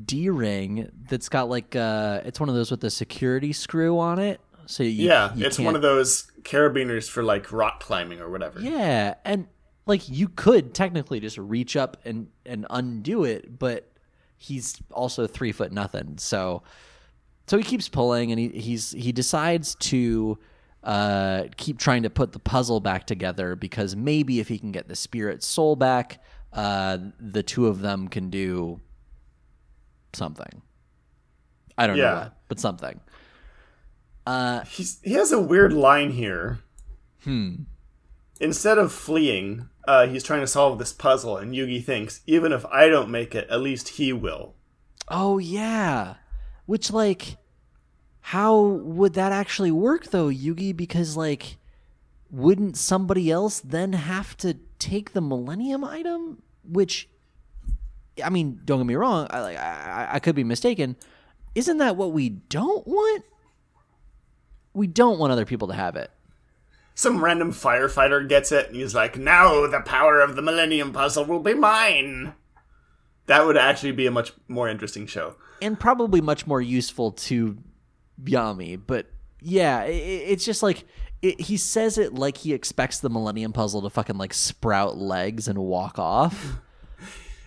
d-ring 0.07 0.91
that's 1.09 1.29
got 1.29 1.51
like 1.51 1.77
uh 1.77 2.23
it's 2.25 2.41
one 2.41 2.49
of 2.49 2.55
those 2.55 2.71
with 2.71 2.81
the 2.81 2.89
security 2.89 3.53
screw 3.53 3.99
on 3.99 4.19
it 4.19 4.41
so 4.71 4.83
you, 4.83 5.09
Yeah, 5.09 5.35
you 5.35 5.47
it's 5.47 5.57
can't- 5.57 5.65
one 5.65 5.77
of 5.77 5.83
those 5.83 6.31
carabiners 6.43 7.09
for, 7.09 7.23
like, 7.23 7.51
rock 7.53 7.81
climbing 7.81 8.21
or 8.21 8.29
whatever. 8.31 8.61
Yeah, 8.61 9.15
and 9.25 9.47
like 9.87 10.07
you 10.11 10.29
could 10.29 10.75
technically 10.75 11.19
just 11.19 11.39
reach 11.39 11.75
up 11.75 11.97
and 12.05 12.29
and 12.45 12.67
undo 12.69 13.25
it, 13.25 13.59
but 13.59 13.91
he's 14.37 14.77
also 14.93 15.27
three 15.27 15.51
foot 15.53 15.73
nothing. 15.73 16.19
So 16.19 16.63
so 17.47 17.57
he 17.57 17.65
keeps 17.65 17.89
pulling, 17.89 18.31
and 18.31 18.39
he 18.39 18.49
he's 18.51 18.91
he 18.93 19.13
decides 19.13 19.75
to 19.77 20.39
uh 20.85 21.45
keep 21.57 21.79
trying 21.79 22.03
to 22.03 22.11
put 22.11 22.33
the 22.33 22.39
puzzle 22.39 22.81
back 22.81 23.07
together 23.07 23.57
because 23.57 23.97
maybe 23.97 24.39
if 24.41 24.49
he 24.49 24.59
can 24.59 24.71
get 24.73 24.89
the 24.89 24.95
spirit 24.97 25.43
soul 25.43 25.75
back, 25.75 26.23
uh 26.53 26.99
the 27.19 27.43
two 27.43 27.67
of 27.67 27.81
them 27.81 28.09
can 28.09 28.29
do 28.29 28.81
something. 30.13 30.63
I 31.77 31.87
don't 31.87 31.97
know 31.97 32.15
what, 32.15 32.37
but 32.49 32.61
something. 32.61 33.01
He's, 34.69 35.01
he 35.03 35.13
has 35.15 35.33
a 35.33 35.41
weird 35.41 35.73
line 35.73 36.13
here. 36.13 36.61
Hmm. 37.25 37.63
Instead 38.41 38.79
of 38.79 38.93
fleeing, 38.93 39.69
uh, 39.87 40.07
he's 40.07 40.23
trying 40.23 40.41
to 40.41 40.47
solve 40.47 40.79
this 40.79 40.93
puzzle, 40.93 41.37
and 41.37 41.55
Yugi 41.55 41.83
thinks, 41.83 42.21
even 42.27 42.53
if 42.53 42.65
I 42.67 42.89
don't 42.89 43.11
make 43.11 43.35
it, 43.35 43.49
at 43.51 43.61
least 43.61 43.89
he 43.91 44.13
will. 44.13 44.55
Oh 45.09 45.39
yeah. 45.39 46.15
Which 46.67 46.93
like 46.93 47.39
how 48.21 48.61
would 48.61 49.15
that 49.15 49.33
actually 49.33 49.71
work 49.71 50.11
though, 50.11 50.29
Yugi? 50.29 50.77
Because 50.77 51.17
like 51.17 51.57
wouldn't 52.31 52.77
somebody 52.77 53.31
else 53.31 53.61
then 53.61 53.95
have 53.95 54.37
to 54.37 54.59
take 54.79 55.15
the 55.15 55.23
Millennium 55.23 55.83
item? 55.83 56.43
Which 56.63 57.09
I 58.23 58.29
mean, 58.29 58.61
don't 58.65 58.81
get 58.81 58.87
me 58.87 58.97
wrong, 58.97 59.27
I 59.31 59.41
like 59.41 59.57
I, 59.57 60.09
I 60.13 60.19
could 60.19 60.35
be 60.35 60.45
mistaken. 60.45 60.97
Isn't 61.55 61.79
that 61.79 61.97
what 61.97 62.13
we 62.13 62.29
don't 62.29 62.87
want? 62.87 63.25
We 64.79 64.87
don't 64.87 65.19
want 65.19 65.33
other 65.33 65.45
people 65.45 65.69
to 65.69 65.75
have 65.75 65.97
it. 65.97 66.11
Some 66.95 67.23
random 67.23 67.53
firefighter 67.53 68.29
gets 68.29 68.51
it, 68.53 68.67
and 68.69 68.77
he's 68.77 68.95
like, 68.95 69.17
now 69.19 69.67
the 69.67 69.81
power 69.81 70.21
of 70.21 70.37
the 70.37 70.43
Millennium 70.43 70.93
Puzzle 70.93 71.25
will 71.27 71.41
be 71.41 71.55
mine. 71.55 72.35
That 73.27 73.45
would 73.47 73.57
actually 73.57 73.93
be 73.93 74.07
a 74.07 74.11
much 74.11 74.33
more 74.49 74.69
interesting 74.69 75.07
show. 75.07 75.35
and 75.61 75.79
probably 75.79 76.21
much 76.21 76.47
more 76.47 76.61
useful 76.61 77.13
to 77.13 77.59
Yami. 78.25 78.81
But 78.87 79.07
yeah, 79.43 79.79
i 79.79 79.83
i- 79.87 79.89
it's 80.33 80.45
just 80.45 80.63
like 80.63 80.85
it, 81.21 81.41
he 81.41 81.57
says 81.57 81.99
it 81.99 82.15
like 82.15 82.37
he 82.39 82.53
expects 82.55 83.01
the 83.01 83.11
Millennium 83.11 83.53
Puzzle 83.53 83.83
to 83.83 83.91
fucking 83.91 84.17
like 84.19 84.33
sprout 84.33 84.97
legs 84.97 85.47
and 85.49 85.59
walk 85.59 85.99
off. 85.99 86.59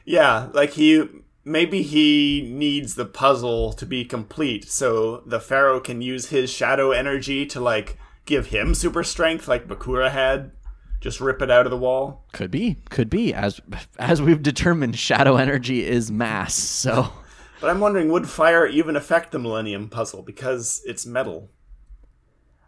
Yeah, 0.03 0.49
like 0.53 0.71
he 0.71 1.07
maybe 1.43 1.81
he 1.81 2.47
needs 2.53 2.95
the 2.95 3.05
puzzle 3.05 3.73
to 3.73 3.85
be 3.85 4.05
complete 4.05 4.69
so 4.69 5.17
the 5.25 5.39
pharaoh 5.39 5.79
can 5.79 6.01
use 6.01 6.27
his 6.29 6.49
shadow 6.51 6.91
energy 6.91 7.45
to 7.45 7.59
like 7.59 7.97
give 8.25 8.47
him 8.47 8.75
super 8.75 9.03
strength 9.03 9.47
like 9.47 9.67
bakura 9.67 10.11
had 10.11 10.51
just 10.99 11.19
rip 11.19 11.41
it 11.41 11.49
out 11.49 11.65
of 11.65 11.71
the 11.71 11.77
wall 11.77 12.25
Could 12.31 12.51
be, 12.51 12.77
could 12.91 13.09
be. 13.09 13.33
As 13.33 13.59
as 13.97 14.21
we've 14.21 14.43
determined, 14.43 14.99
shadow 14.99 15.35
energy 15.35 15.83
is 15.83 16.11
mass. 16.11 16.53
So 16.53 17.11
but 17.59 17.69
i'm 17.71 17.79
wondering 17.79 18.09
would 18.09 18.29
fire 18.29 18.67
even 18.67 18.95
affect 18.95 19.31
the 19.31 19.39
millennium 19.39 19.89
puzzle 19.89 20.21
because 20.21 20.81
it's 20.85 21.05
metal 21.05 21.49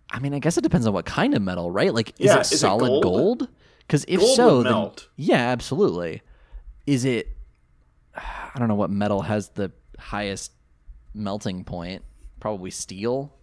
I 0.10 0.20
mean, 0.20 0.34
I 0.36 0.40
guess 0.40 0.58
it 0.58 0.62
depends 0.62 0.86
on 0.86 0.94
what 0.94 1.06
kind 1.06 1.34
of 1.34 1.42
metal, 1.42 1.72
right? 1.72 1.92
Like, 1.92 2.10
is 2.20 2.28
Yeah, 2.28 2.38
it 2.38 2.42
is 2.42 2.52
it 2.54 2.58
solid 2.60 2.88
gold? 2.88 3.04
gold? 3.04 3.48
Because 3.80 4.06
if 4.08 4.20
Gold 4.20 4.36
so, 4.36 4.62
then 4.64 4.92
yeah, 5.16 5.38
absolutely. 5.50 6.22
Is 6.86 7.04
it? 7.04 7.30
I 8.54 8.60
don't 8.60 8.68
know 8.68 8.76
what 8.76 8.90
metal 8.90 9.22
has 9.22 9.50
the 9.50 9.72
highest 9.98 10.52
melting 11.14 11.64
point. 11.64 12.04
Probably 12.40 12.72
steel, 12.72 13.34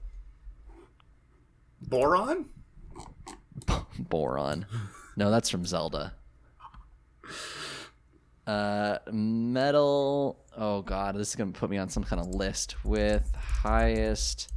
boron 1.80 2.46
boron. 3.98 4.66
No, 5.16 5.30
that's 5.30 5.48
from 5.48 5.64
Zelda. 5.64 6.14
Uh, 8.46 8.98
metal. 9.12 10.38
Oh 10.56 10.82
god, 10.82 11.16
this 11.16 11.30
is 11.30 11.36
gonna 11.36 11.52
put 11.52 11.70
me 11.70 11.78
on 11.78 11.88
some 11.88 12.04
kind 12.04 12.20
of 12.20 12.28
list 12.28 12.84
with 12.84 13.32
highest 13.34 14.52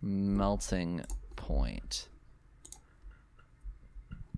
melting 0.00 1.04
point. 1.36 2.08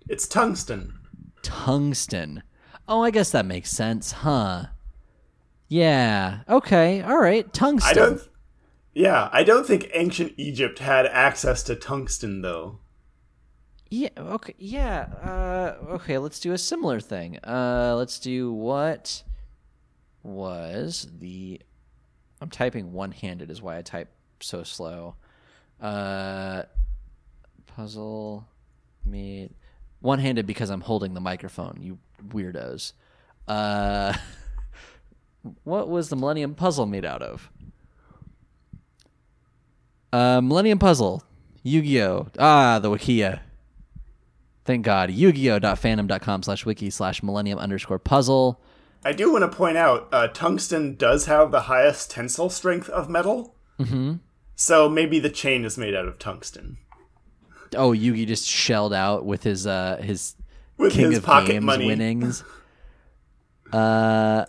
it's 0.08 0.26
tungsten 0.26 0.94
tungsten. 1.42 2.42
Oh, 2.88 3.02
I 3.02 3.10
guess 3.10 3.30
that 3.30 3.46
makes 3.46 3.70
sense, 3.70 4.12
huh? 4.12 4.66
Yeah. 5.68 6.40
Okay. 6.48 7.00
All 7.02 7.18
right. 7.18 7.50
Tungsten. 7.52 7.90
i 7.90 7.94
don't 7.94 8.20
yeah 8.96 9.28
i 9.32 9.42
don't 9.42 9.66
think 9.66 9.90
ancient 9.92 10.32
egypt 10.36 10.78
had 10.78 11.04
access 11.06 11.64
to 11.64 11.74
tungsten 11.74 12.42
though 12.42 12.78
Yeah. 13.90 14.10
Okay. 14.16 14.54
Yeah. 14.58 15.06
Uh, 15.22 15.76
okay. 15.94 16.18
Let's 16.18 16.38
do 16.40 16.52
a 16.52 16.58
similar 16.58 17.00
thing. 17.00 17.38
Uh, 17.44 17.94
let's 17.96 18.18
do 18.18 18.52
what 18.52 19.22
was 20.22 21.06
the. 21.18 21.60
I'm 22.40 22.50
typing 22.50 22.92
one-handed. 22.92 23.50
Is 23.50 23.62
why 23.62 23.78
I 23.78 23.82
type 23.82 24.08
so 24.40 24.62
slow. 24.64 25.14
Uh, 25.80 26.62
puzzle 27.66 28.46
made 29.04 29.50
one-handed 30.00 30.46
because 30.46 30.70
I'm 30.70 30.80
holding 30.80 31.14
the 31.14 31.20
microphone. 31.20 31.78
You 31.80 31.98
weirdos. 32.28 32.92
Uh, 33.46 34.14
what 35.64 35.88
was 35.88 36.08
the 36.08 36.16
Millennium 36.16 36.54
Puzzle 36.54 36.86
made 36.86 37.04
out 37.04 37.22
of? 37.22 37.50
Uh, 40.12 40.40
Millennium 40.40 40.78
Puzzle, 40.78 41.22
Yu-Gi-Oh. 41.62 42.28
Ah, 42.38 42.78
the 42.78 42.88
Wikia. 42.90 43.40
Thank 44.64 44.84
God. 44.84 45.10
Yu-Gi-Oh.fandom.com 45.10 46.42
slash 46.42 46.64
wiki 46.64 46.88
slash 46.90 47.22
millennium 47.22 47.58
underscore 47.58 47.98
puzzle. 47.98 48.60
I 49.04 49.12
do 49.12 49.30
want 49.32 49.42
to 49.50 49.54
point 49.54 49.76
out, 49.76 50.08
uh, 50.12 50.28
tungsten 50.28 50.94
does 50.96 51.26
have 51.26 51.50
the 51.50 51.62
highest 51.62 52.10
tensile 52.10 52.48
strength 52.48 52.88
of 52.88 53.10
metal. 53.10 53.54
Mm-hmm. 53.78 54.14
So 54.56 54.88
maybe 54.88 55.18
the 55.18 55.28
chain 55.30 55.64
is 55.64 55.76
made 55.76 55.94
out 55.94 56.06
of 56.06 56.18
tungsten. 56.18 56.78
Oh, 57.76 57.90
Yugi 57.90 58.26
just 58.26 58.46
shelled 58.48 58.94
out 58.94 59.24
with 59.26 59.42
his 59.42 59.66
uh 59.66 59.96
his 60.00 60.36
With 60.76 60.92
King 60.92 61.10
his 61.10 61.18
of 61.18 61.24
pocket 61.24 61.48
Games 61.52 61.64
money. 61.64 61.86
winnings. 61.86 62.44
Uh, 63.72 64.44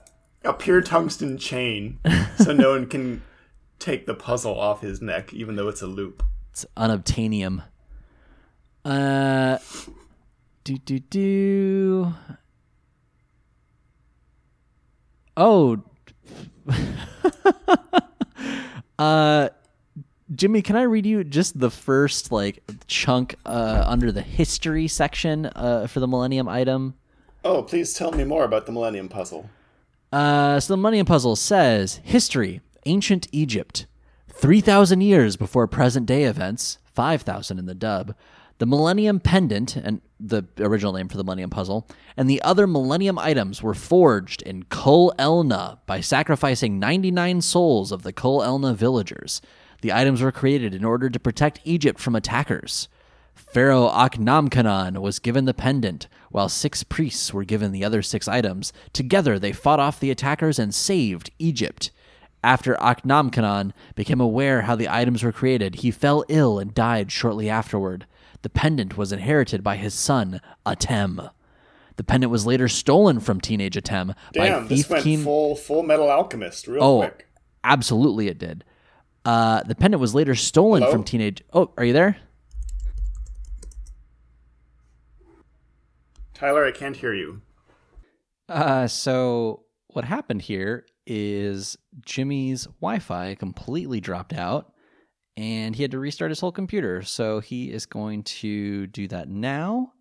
A 0.46 0.54
pure 0.54 0.82
tungsten 0.82 1.38
chain, 1.38 2.00
so 2.38 2.54
no 2.54 2.72
one 2.72 2.86
can 2.88 3.24
take 3.80 4.06
the 4.06 4.14
puzzle 4.14 4.58
off 4.60 4.82
his 4.82 5.02
neck, 5.02 5.34
even 5.34 5.56
though 5.56 5.68
it's 5.68 5.82
a 5.82 5.88
loop. 5.88 6.24
it's 6.52 6.66
unobtainium. 6.78 7.64
Uh, 8.84 9.58
do 10.64 10.78
do 10.78 11.00
do. 11.00 12.14
Oh, 15.36 15.82
uh, 19.00 19.50
Jimmy, 20.34 20.62
can 20.62 20.76
I 20.76 20.84
read 20.84 21.06
you 21.06 21.24
just 21.24 21.60
the 21.60 21.72
first 21.72 22.32
like 22.32 22.64
chunk 22.88 23.36
uh, 23.46 23.84
under 23.86 24.12
the 24.12 24.22
history 24.22 24.88
section 24.88 25.48
uh, 25.48 25.88
for 25.88 26.00
the 26.00 26.08
Millennium 26.08 26.48
item? 26.48 26.96
Oh, 27.44 27.64
please 27.64 27.94
tell 27.94 28.12
me 28.12 28.24
more 28.24 28.44
about 28.44 28.66
the 28.66 28.72
Millennium 28.72 29.10
Puzzle. 29.10 29.50
Uh, 30.12 30.60
so 30.60 30.74
the 30.74 30.78
Millennium 30.78 31.06
Puzzle 31.06 31.36
says 31.36 32.00
history, 32.04 32.62
ancient 32.86 33.28
Egypt, 33.32 33.86
3,000 34.30 35.02
years 35.02 35.36
before 35.36 35.68
present 35.68 36.06
day 36.06 36.24
events, 36.24 36.78
5,000 36.94 37.58
in 37.58 37.66
the 37.66 37.76
dub. 37.76 38.16
The 38.58 38.66
Millennium 38.66 39.20
Pendant, 39.20 39.76
and 39.76 40.02
the 40.18 40.44
original 40.60 40.94
name 40.94 41.10
for 41.10 41.18
the 41.18 41.24
Millennium 41.26 41.50
Puzzle, 41.50 41.88
and 42.16 42.30
the 42.30 42.42
other 42.42 42.68
Millennium 42.68 43.20
items 43.20 43.62
were 43.62 43.74
forged 43.74 44.42
in 44.42 44.64
Kul 44.64 45.14
Elna 45.20 45.80
by 45.86 46.00
sacrificing 46.00 46.80
99 46.80 47.42
souls 47.42 47.92
of 47.92 48.04
the 48.04 48.14
Kul 48.14 48.40
Elna 48.40 48.74
villagers. 48.74 49.42
The 49.82 49.92
items 49.92 50.22
were 50.22 50.32
created 50.32 50.74
in 50.74 50.86
order 50.86 51.10
to 51.10 51.20
protect 51.20 51.60
Egypt 51.66 52.00
from 52.00 52.16
attackers. 52.16 52.88
Pharaoh 53.56 53.88
Akhnamkanan 53.88 54.98
was 54.98 55.20
given 55.20 55.46
the 55.46 55.54
pendant, 55.54 56.10
while 56.30 56.50
six 56.50 56.84
priests 56.84 57.34
were 57.34 57.46
given 57.46 57.72
the 57.72 57.86
other 57.86 58.02
six 58.02 58.28
items. 58.28 58.74
Together, 58.92 59.40
they 59.40 59.54
fought 59.54 59.80
off 59.80 59.98
the 59.98 60.12
attackers 60.12 60.60
and 60.60 60.76
saved 60.76 61.30
Egypt. 61.40 61.90
After 62.44 62.76
Akhnamkanan 62.76 63.72
became 63.96 64.20
aware 64.20 64.64
how 64.64 64.76
the 64.76 64.90
items 64.90 65.24
were 65.24 65.32
created, 65.32 65.76
he 65.76 65.90
fell 65.90 66.26
ill 66.28 66.60
and 66.60 66.74
died 66.74 67.14
shortly 67.14 67.50
afterward. 67.50 68.06
The 68.42 68.50
pendant 68.50 68.98
was 68.98 69.14
inherited 69.14 69.64
by 69.64 69.78
his 69.78 69.94
son, 69.94 70.42
Atem. 70.66 71.32
The 71.96 72.04
pendant 72.04 72.32
was 72.32 72.46
later 72.46 72.68
stolen 72.68 73.22
from 73.22 73.40
teenage 73.40 73.78
Atem 73.78 74.16
Damn, 74.34 74.64
by 74.64 74.68
this 74.68 74.90
went 74.90 75.06
King. 75.06 75.24
full 75.24 75.56
Full 75.56 75.84
Metal 75.84 76.10
Alchemist 76.10 76.68
real 76.68 76.84
oh, 76.84 76.98
quick. 76.98 77.30
absolutely, 77.64 78.28
it 78.28 78.38
did. 78.38 78.66
Uh, 79.24 79.64
the 79.64 79.76
pendant 79.76 80.02
was 80.02 80.14
later 80.14 80.36
stolen 80.36 80.82
Hello? 80.82 80.92
from 80.92 81.06
teenage. 81.06 81.42
Oh, 81.54 81.72
are 81.78 81.86
you 81.86 81.94
there? 81.94 82.18
Tyler, 86.36 86.66
I 86.66 86.72
can't 86.72 86.96
hear 86.96 87.14
you. 87.14 87.42
Uh, 88.48 88.88
so 88.88 89.64
what 89.88 90.04
happened 90.06 90.42
here 90.44 90.86
is 91.08 91.78
Jimmy's 92.06 92.66
Wi-Fi 92.82 93.36
completely 93.36 94.02
dropped 94.02 94.34
out, 94.34 94.74
and 95.38 95.76
he 95.76 95.82
had 95.82 95.92
to 95.92 96.00
restart 96.00 96.30
his 96.32 96.42
whole 96.42 96.52
computer. 96.52 97.02
So 97.02 97.40
he 97.40 97.72
is 97.72 97.86
going 97.86 98.24
to 98.24 98.88
do 98.88 99.08
that 99.08 99.30
now, 99.30 99.94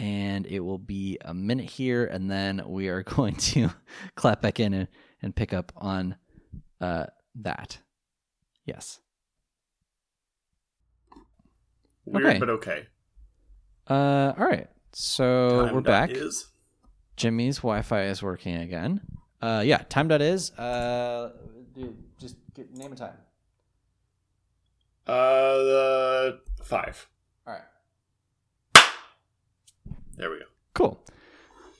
and 0.00 0.46
it 0.46 0.60
will 0.60 0.78
be 0.78 1.18
a 1.22 1.34
minute 1.34 1.68
here, 1.68 2.06
and 2.06 2.30
then 2.30 2.62
we 2.66 2.88
are 2.88 3.02
going 3.16 3.36
to 3.36 3.70
clap 4.16 4.40
back 4.40 4.58
in 4.58 4.72
and, 4.72 4.88
and 5.22 5.36
pick 5.36 5.52
up 5.52 5.70
on 5.76 6.16
uh, 6.80 7.06
that. 7.42 7.78
Yes. 8.64 9.00
Weird, 12.06 12.26
Okay. 12.26 12.38
but 12.38 12.48
okay. 12.50 12.86
Uh, 13.88 14.32
all 14.38 14.46
right. 14.46 14.68
So 14.92 15.66
Time 15.66 15.74
we're 15.74 15.80
back. 15.80 16.10
Is. 16.10 16.46
Jimmy's 17.16 17.58
Wi-Fi 17.58 18.04
is 18.04 18.22
working 18.22 18.56
again. 18.56 19.00
Uh, 19.40 19.62
yeah, 19.64 19.78
time 19.88 20.08
dot 20.08 20.22
is. 20.22 20.50
Uh, 20.52 21.32
dude, 21.74 21.96
just 22.18 22.36
get, 22.54 22.74
name 22.76 22.92
a 22.92 22.96
time. 22.96 23.16
Uh, 25.06 25.12
the 25.12 26.40
five. 26.62 27.08
All 27.46 27.54
right. 27.54 28.84
There 30.16 30.30
we 30.30 30.38
go. 30.38 30.44
Cool. 30.74 31.00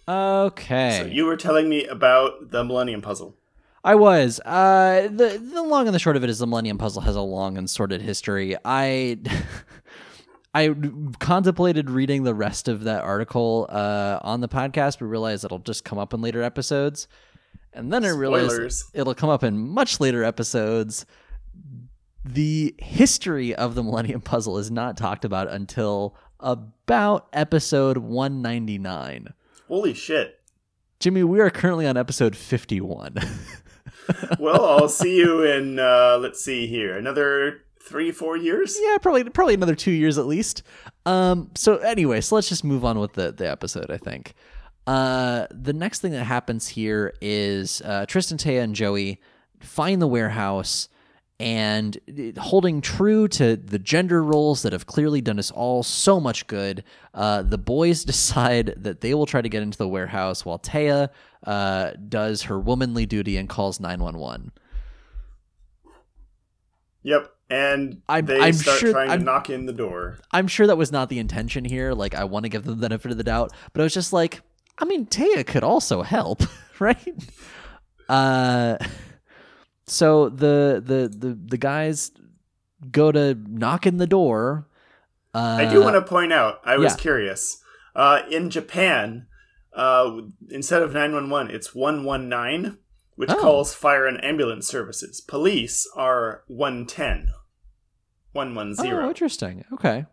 Okay. 0.08 1.00
So 1.02 1.06
you 1.06 1.24
were 1.24 1.36
telling 1.36 1.68
me 1.68 1.84
about 1.86 2.50
the 2.50 2.64
Millennium 2.64 3.02
Puzzle. 3.02 3.36
I 3.84 3.94
was. 3.94 4.40
Uh, 4.40 5.08
the 5.10 5.38
the 5.38 5.62
long 5.62 5.86
and 5.86 5.94
the 5.94 5.98
short 5.98 6.16
of 6.16 6.24
it 6.24 6.30
is 6.30 6.38
the 6.38 6.46
Millennium 6.46 6.78
Puzzle 6.78 7.02
has 7.02 7.16
a 7.16 7.20
long 7.20 7.58
and 7.58 7.68
sordid 7.68 8.00
history. 8.02 8.56
I 8.64 9.18
I 10.54 10.74
contemplated 11.18 11.90
reading 11.90 12.24
the 12.24 12.34
rest 12.34 12.68
of 12.68 12.84
that 12.84 13.02
article 13.02 13.66
uh, 13.68 14.18
on 14.22 14.40
the 14.40 14.48
podcast, 14.48 14.98
but 14.98 15.06
realized 15.06 15.44
it'll 15.44 15.58
just 15.58 15.84
come 15.84 15.98
up 15.98 16.14
in 16.14 16.20
later 16.20 16.42
episodes. 16.42 17.06
And 17.72 17.92
then 17.92 18.04
I 18.04 18.08
realized 18.08 18.84
it'll 18.94 19.14
come 19.14 19.28
up 19.28 19.44
in 19.44 19.58
much 19.58 20.00
later 20.00 20.24
episodes. 20.24 21.06
The 22.24 22.74
history 22.78 23.54
of 23.54 23.74
the 23.74 23.82
Millennium 23.82 24.20
Puzzle 24.20 24.58
is 24.58 24.70
not 24.70 24.96
talked 24.96 25.24
about 25.24 25.48
until 25.48 26.16
about 26.40 27.28
episode 27.32 27.98
199. 27.98 29.34
Holy 29.68 29.94
shit. 29.94 30.40
Jimmy, 30.98 31.22
we 31.22 31.40
are 31.40 31.50
currently 31.50 31.86
on 31.86 31.96
episode 31.96 32.34
51. 32.34 33.16
Well, 34.38 34.64
I'll 34.64 34.88
see 34.88 35.18
you 35.18 35.42
in, 35.42 35.78
uh, 35.78 36.18
let's 36.18 36.42
see 36.42 36.66
here, 36.66 36.96
another 36.96 37.64
three, 37.88 38.12
four 38.12 38.36
years? 38.36 38.76
yeah, 38.80 38.98
probably 38.98 39.24
probably 39.24 39.54
another 39.54 39.74
two 39.74 39.90
years 39.90 40.18
at 40.18 40.26
least. 40.26 40.62
Um, 41.06 41.50
so 41.54 41.76
anyway, 41.78 42.20
so 42.20 42.34
let's 42.34 42.48
just 42.48 42.64
move 42.64 42.84
on 42.84 42.98
with 42.98 43.14
the 43.14 43.32
the 43.32 43.50
episode. 43.50 43.90
I 43.90 43.98
think. 43.98 44.34
Uh, 44.86 45.46
the 45.50 45.74
next 45.74 46.00
thing 46.00 46.12
that 46.12 46.24
happens 46.24 46.68
here 46.68 47.12
is 47.20 47.82
uh, 47.84 48.06
Tristan, 48.06 48.38
Téa, 48.38 48.62
and 48.62 48.74
Joey 48.74 49.20
find 49.60 50.00
the 50.00 50.06
warehouse 50.06 50.88
and 51.40 51.98
uh, 52.08 52.40
holding 52.40 52.80
true 52.80 53.28
to 53.28 53.56
the 53.56 53.78
gender 53.78 54.22
roles 54.22 54.62
that 54.62 54.72
have 54.72 54.86
clearly 54.86 55.20
done 55.20 55.38
us 55.38 55.50
all 55.50 55.82
so 55.82 56.18
much 56.18 56.46
good. 56.46 56.82
Uh, 57.14 57.42
the 57.42 57.58
boys 57.58 58.04
decide 58.06 58.74
that 58.76 59.00
they 59.00 59.14
will 59.14 59.26
try 59.26 59.40
to 59.40 59.48
get 59.48 59.62
into 59.62 59.78
the 59.78 59.88
warehouse 59.88 60.44
while 60.44 60.58
Téa 60.58 61.10
uh, 61.46 61.92
does 62.08 62.42
her 62.42 62.58
womanly 62.58 63.06
duty 63.06 63.36
and 63.36 63.48
calls 63.48 63.80
911. 63.80 64.52
Yep. 67.02 67.32
And 67.50 68.02
I'm- 68.08 68.26
they 68.26 68.40
I'm 68.40 68.52
start 68.52 68.78
sure- 68.78 68.92
trying 68.92 69.10
I'm- 69.10 69.20
to 69.20 69.24
knock 69.24 69.48
in 69.50 69.66
the 69.66 69.72
door. 69.72 70.18
I'm 70.32 70.46
sure 70.48 70.66
that 70.66 70.76
was 70.76 70.92
not 70.92 71.08
the 71.08 71.18
intention 71.18 71.64
here. 71.64 71.92
Like, 71.94 72.14
I 72.14 72.24
want 72.24 72.44
to 72.44 72.48
give 72.50 72.64
them 72.64 72.76
the 72.78 72.88
benefit 72.88 73.10
of 73.10 73.16
the 73.16 73.24
doubt, 73.24 73.52
but 73.72 73.80
I 73.80 73.84
was 73.84 73.94
just 73.94 74.12
like, 74.12 74.42
I 74.78 74.84
mean, 74.84 75.06
Téa 75.06 75.46
could 75.46 75.64
also 75.64 76.02
help, 76.02 76.42
right? 76.78 77.14
Uh, 78.08 78.76
so 79.86 80.28
the 80.28 80.82
the 80.84 81.08
the 81.08 81.34
the 81.46 81.56
guys 81.58 82.10
go 82.90 83.10
to 83.10 83.34
knock 83.34 83.86
in 83.86 83.96
the 83.96 84.06
door. 84.06 84.68
Uh, 85.34 85.56
I 85.60 85.64
do 85.66 85.80
want 85.82 85.94
to 85.96 86.02
point 86.02 86.32
out, 86.32 86.60
I 86.64 86.76
was 86.76 86.92
yeah. 86.92 86.96
curious. 86.96 87.62
Uh, 87.94 88.22
in 88.30 88.50
Japan, 88.50 89.26
uh, 89.74 90.20
instead 90.50 90.82
of 90.82 90.92
911, 90.94 91.54
it's 91.54 91.74
119, 91.74 92.78
which 93.16 93.30
Oh. 93.30 93.34
calls 93.40 93.74
fire 93.74 94.06
and 94.06 94.22
ambulance 94.24 94.66
services. 94.68 95.20
Police 95.20 95.86
are 95.96 96.44
110. 96.46 97.28
110. 98.32 98.92
Oh, 98.92 99.08
interesting. 99.08 99.64
Okay. 99.72 100.06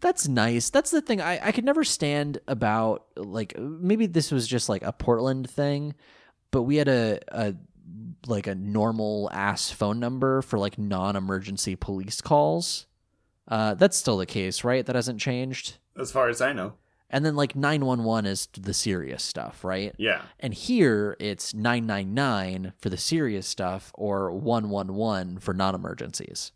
That's 0.00 0.26
nice. 0.26 0.70
That's 0.70 0.90
the 0.90 1.02
thing 1.02 1.20
I, 1.20 1.48
I 1.48 1.52
could 1.52 1.64
never 1.64 1.84
stand 1.84 2.38
about 2.48 3.06
like 3.16 3.58
maybe 3.58 4.06
this 4.06 4.30
was 4.30 4.46
just 4.48 4.68
like 4.68 4.82
a 4.82 4.92
Portland 4.92 5.48
thing, 5.50 5.94
but 6.50 6.62
we 6.62 6.76
had 6.76 6.88
a, 6.88 7.20
a 7.28 7.54
like 8.26 8.46
a 8.46 8.54
normal 8.54 9.28
ass 9.32 9.70
phone 9.70 10.00
number 10.00 10.40
for 10.42 10.58
like 10.58 10.78
non 10.78 11.16
emergency 11.16 11.76
police 11.76 12.20
calls. 12.22 12.86
Uh, 13.46 13.74
that's 13.74 13.96
still 13.96 14.16
the 14.16 14.26
case, 14.26 14.64
right? 14.64 14.86
That 14.86 14.94
hasn't 14.96 15.20
changed. 15.20 15.76
as 15.98 16.10
far 16.12 16.28
as 16.28 16.40
I 16.40 16.52
know. 16.52 16.74
And 17.10 17.24
then 17.26 17.34
like 17.34 17.56
911 17.56 18.24
is 18.30 18.46
the 18.52 18.72
serious 18.72 19.22
stuff, 19.24 19.64
right? 19.64 19.92
Yeah. 19.98 20.22
And 20.38 20.54
here 20.54 21.16
it's 21.18 21.52
999 21.52 22.72
for 22.78 22.88
the 22.88 22.96
serious 22.96 23.48
stuff 23.48 23.90
or 23.94 24.30
111 24.30 25.40
for 25.40 25.52
non 25.52 25.74
emergencies. 25.74 26.52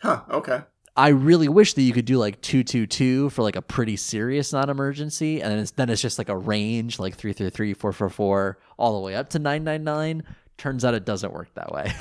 Huh, 0.00 0.22
okay. 0.30 0.62
I 0.96 1.08
really 1.08 1.48
wish 1.48 1.74
that 1.74 1.82
you 1.82 1.92
could 1.92 2.06
do 2.06 2.18
like 2.18 2.40
222 2.40 3.30
for 3.30 3.42
like 3.42 3.54
a 3.54 3.62
pretty 3.62 3.96
serious 3.96 4.52
non 4.52 4.68
emergency. 4.68 5.40
And 5.40 5.52
then 5.52 5.60
it's, 5.60 5.70
then 5.70 5.90
it's 5.90 6.02
just 6.02 6.18
like 6.18 6.28
a 6.28 6.36
range 6.36 6.98
like 6.98 7.14
333, 7.14 7.74
444, 7.74 8.58
all 8.76 8.94
the 8.94 9.06
way 9.06 9.14
up 9.14 9.30
to 9.30 9.38
999. 9.38 10.24
Turns 10.56 10.84
out 10.84 10.94
it 10.94 11.04
doesn't 11.04 11.32
work 11.32 11.54
that 11.54 11.72
way. 11.72 11.92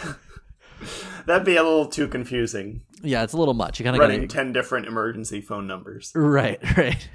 That'd 1.27 1.45
be 1.45 1.57
a 1.57 1.63
little 1.63 1.85
too 1.87 2.07
confusing. 2.07 2.81
yeah, 3.03 3.23
it's 3.23 3.33
a 3.33 3.37
little 3.37 3.53
much. 3.53 3.79
You 3.79 3.83
kind 3.83 3.95
of 3.95 3.99
Running 3.99 4.21
gotta 4.21 4.33
10 4.33 4.53
different 4.53 4.87
emergency 4.87 5.41
phone 5.41 5.67
numbers. 5.67 6.11
Right, 6.15 6.59
right. 6.77 7.09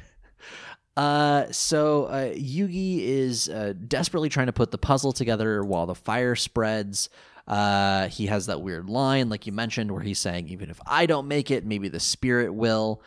Uh, 0.97 1.51
so 1.51 2.05
uh, 2.05 2.33
Yugi 2.35 3.01
is 3.01 3.49
uh, 3.49 3.73
desperately 3.89 4.29
trying 4.29 4.47
to 4.47 4.53
put 4.53 4.71
the 4.71 4.79
puzzle 4.79 5.13
together 5.13 5.65
while 5.65 5.87
the 5.87 5.95
fire 5.95 6.37
spreads. 6.37 7.09
Uh, 7.47 8.09
he 8.09 8.27
has 8.27 8.47
that 8.47 8.63
weird 8.63 8.89
line, 8.89 9.29
like 9.29 9.47
you 9.47 9.53
mentioned, 9.53 9.91
where 9.91 10.03
he's 10.03 10.19
saying, 10.19 10.49
"Even 10.49 10.71
if 10.71 10.81
I 10.87 11.07
don't 11.07 11.29
make 11.29 11.51
it, 11.51 11.65
maybe 11.65 11.89
the 11.89 12.01
spirit 12.01 12.55
will." 12.55 13.03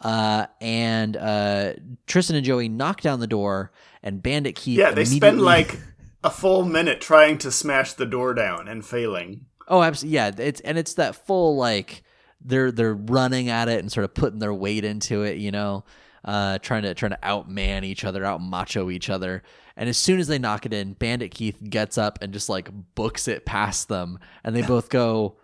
Uh, 0.00 0.46
and 0.60 1.16
uh, 1.16 1.72
Tristan 2.06 2.36
and 2.36 2.44
Joey 2.44 2.68
knock 2.68 3.00
down 3.00 3.20
the 3.20 3.26
door, 3.26 3.72
and 4.02 4.22
Bandit 4.22 4.54
Keith. 4.54 4.78
Yeah, 4.78 4.92
they 4.92 5.04
spend 5.04 5.40
like 5.40 5.78
a 6.22 6.30
full 6.30 6.64
minute 6.64 7.00
trying 7.00 7.38
to 7.38 7.50
smash 7.50 7.94
the 7.94 8.06
door 8.06 8.34
down 8.34 8.68
and 8.68 8.84
failing. 8.84 9.46
Oh, 9.66 9.82
absolutely. 9.82 10.14
Yeah, 10.14 10.30
it's 10.36 10.60
and 10.60 10.78
it's 10.78 10.94
that 10.94 11.26
full 11.26 11.56
like 11.56 12.02
they're 12.44 12.70
they're 12.70 12.94
running 12.94 13.48
at 13.48 13.68
it 13.68 13.80
and 13.80 13.90
sort 13.90 14.04
of 14.04 14.14
putting 14.14 14.38
their 14.38 14.54
weight 14.54 14.84
into 14.84 15.22
it, 15.22 15.38
you 15.38 15.50
know, 15.50 15.84
uh, 16.24 16.58
trying 16.58 16.82
to 16.82 16.94
trying 16.94 17.12
to 17.12 17.18
outman 17.22 17.84
each 17.84 18.04
other, 18.04 18.24
out 18.24 18.40
macho 18.40 18.90
each 18.90 19.10
other. 19.10 19.42
And 19.78 19.88
as 19.88 19.96
soon 19.96 20.18
as 20.18 20.26
they 20.26 20.38
knock 20.40 20.66
it 20.66 20.72
in, 20.74 20.94
Bandit 20.94 21.30
Keith 21.30 21.56
gets 21.70 21.96
up 21.96 22.18
and 22.20 22.32
just 22.32 22.48
like 22.48 22.68
books 22.96 23.28
it 23.28 23.46
past 23.46 23.88
them, 23.88 24.18
and 24.42 24.54
they 24.54 24.62
both 24.62 24.88
go, 24.90 25.36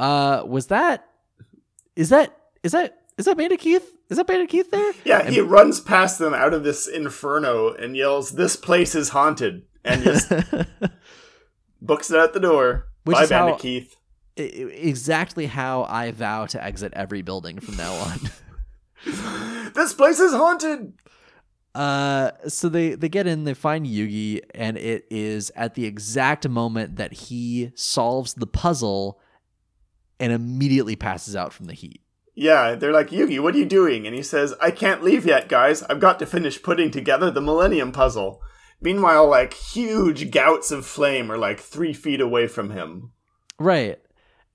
"Uh, 0.00 0.42
was 0.44 0.66
that? 0.66 1.06
Is 1.94 2.08
that? 2.08 2.36
Is 2.64 2.72
that? 2.72 2.98
Is 3.16 3.26
that 3.26 3.36
Bandit 3.36 3.60
Keith? 3.60 3.88
Is 4.10 4.16
that 4.16 4.26
Bandit 4.26 4.48
Keith 4.50 4.72
there?" 4.72 4.92
Yeah, 5.04 5.30
he 5.30 5.40
runs 5.40 5.78
past 5.80 6.18
them 6.18 6.34
out 6.34 6.52
of 6.52 6.64
this 6.64 6.88
inferno 6.88 7.72
and 7.72 7.96
yells, 7.96 8.32
This 8.32 8.56
place 8.56 8.96
is 8.96 9.10
haunted. 9.10 9.62
And 9.84 10.02
just 10.02 10.32
books 11.80 12.10
it 12.10 12.18
out 12.18 12.32
the 12.34 12.40
door. 12.40 12.88
Which 13.04 13.14
Bye, 13.16 13.22
is 13.22 13.30
how- 13.30 13.46
Bandit 13.46 13.60
Keith. 13.62 13.96
Exactly 14.36 15.46
how 15.46 15.84
I 15.84 16.10
vow 16.10 16.44
to 16.46 16.62
exit 16.62 16.92
every 16.94 17.22
building 17.22 17.60
from 17.60 17.76
now 17.76 17.92
on. 17.94 18.18
This 19.74 19.92
place 19.92 20.18
is 20.18 20.32
haunted! 20.32 20.94
Uh, 21.76 22.30
so 22.48 22.70
they 22.70 22.94
they 22.94 23.08
get 23.08 23.26
in, 23.26 23.44
they 23.44 23.52
find 23.52 23.86
Yugi, 23.86 24.40
and 24.54 24.78
it 24.78 25.06
is 25.10 25.52
at 25.54 25.74
the 25.74 25.84
exact 25.84 26.48
moment 26.48 26.96
that 26.96 27.12
he 27.12 27.70
solves 27.74 28.32
the 28.32 28.46
puzzle, 28.46 29.20
and 30.18 30.32
immediately 30.32 30.96
passes 30.96 31.36
out 31.36 31.52
from 31.52 31.66
the 31.66 31.74
heat. 31.74 32.00
Yeah, 32.34 32.76
they're 32.76 32.92
like, 32.92 33.10
Yugi, 33.10 33.38
what 33.40 33.54
are 33.54 33.58
you 33.58 33.66
doing? 33.66 34.06
And 34.06 34.16
he 34.16 34.22
says, 34.22 34.54
I 34.58 34.70
can't 34.70 35.02
leave 35.02 35.26
yet, 35.26 35.50
guys. 35.50 35.82
I've 35.82 36.00
got 36.00 36.18
to 36.20 36.26
finish 36.26 36.62
putting 36.62 36.90
together 36.90 37.30
the 37.30 37.42
Millennium 37.42 37.92
Puzzle. 37.92 38.40
Meanwhile, 38.80 39.28
like, 39.28 39.52
huge 39.52 40.30
gouts 40.30 40.70
of 40.70 40.86
flame 40.86 41.30
are 41.30 41.38
like 41.38 41.60
three 41.60 41.92
feet 41.92 42.22
away 42.22 42.46
from 42.46 42.70
him. 42.70 43.12
Right. 43.58 43.98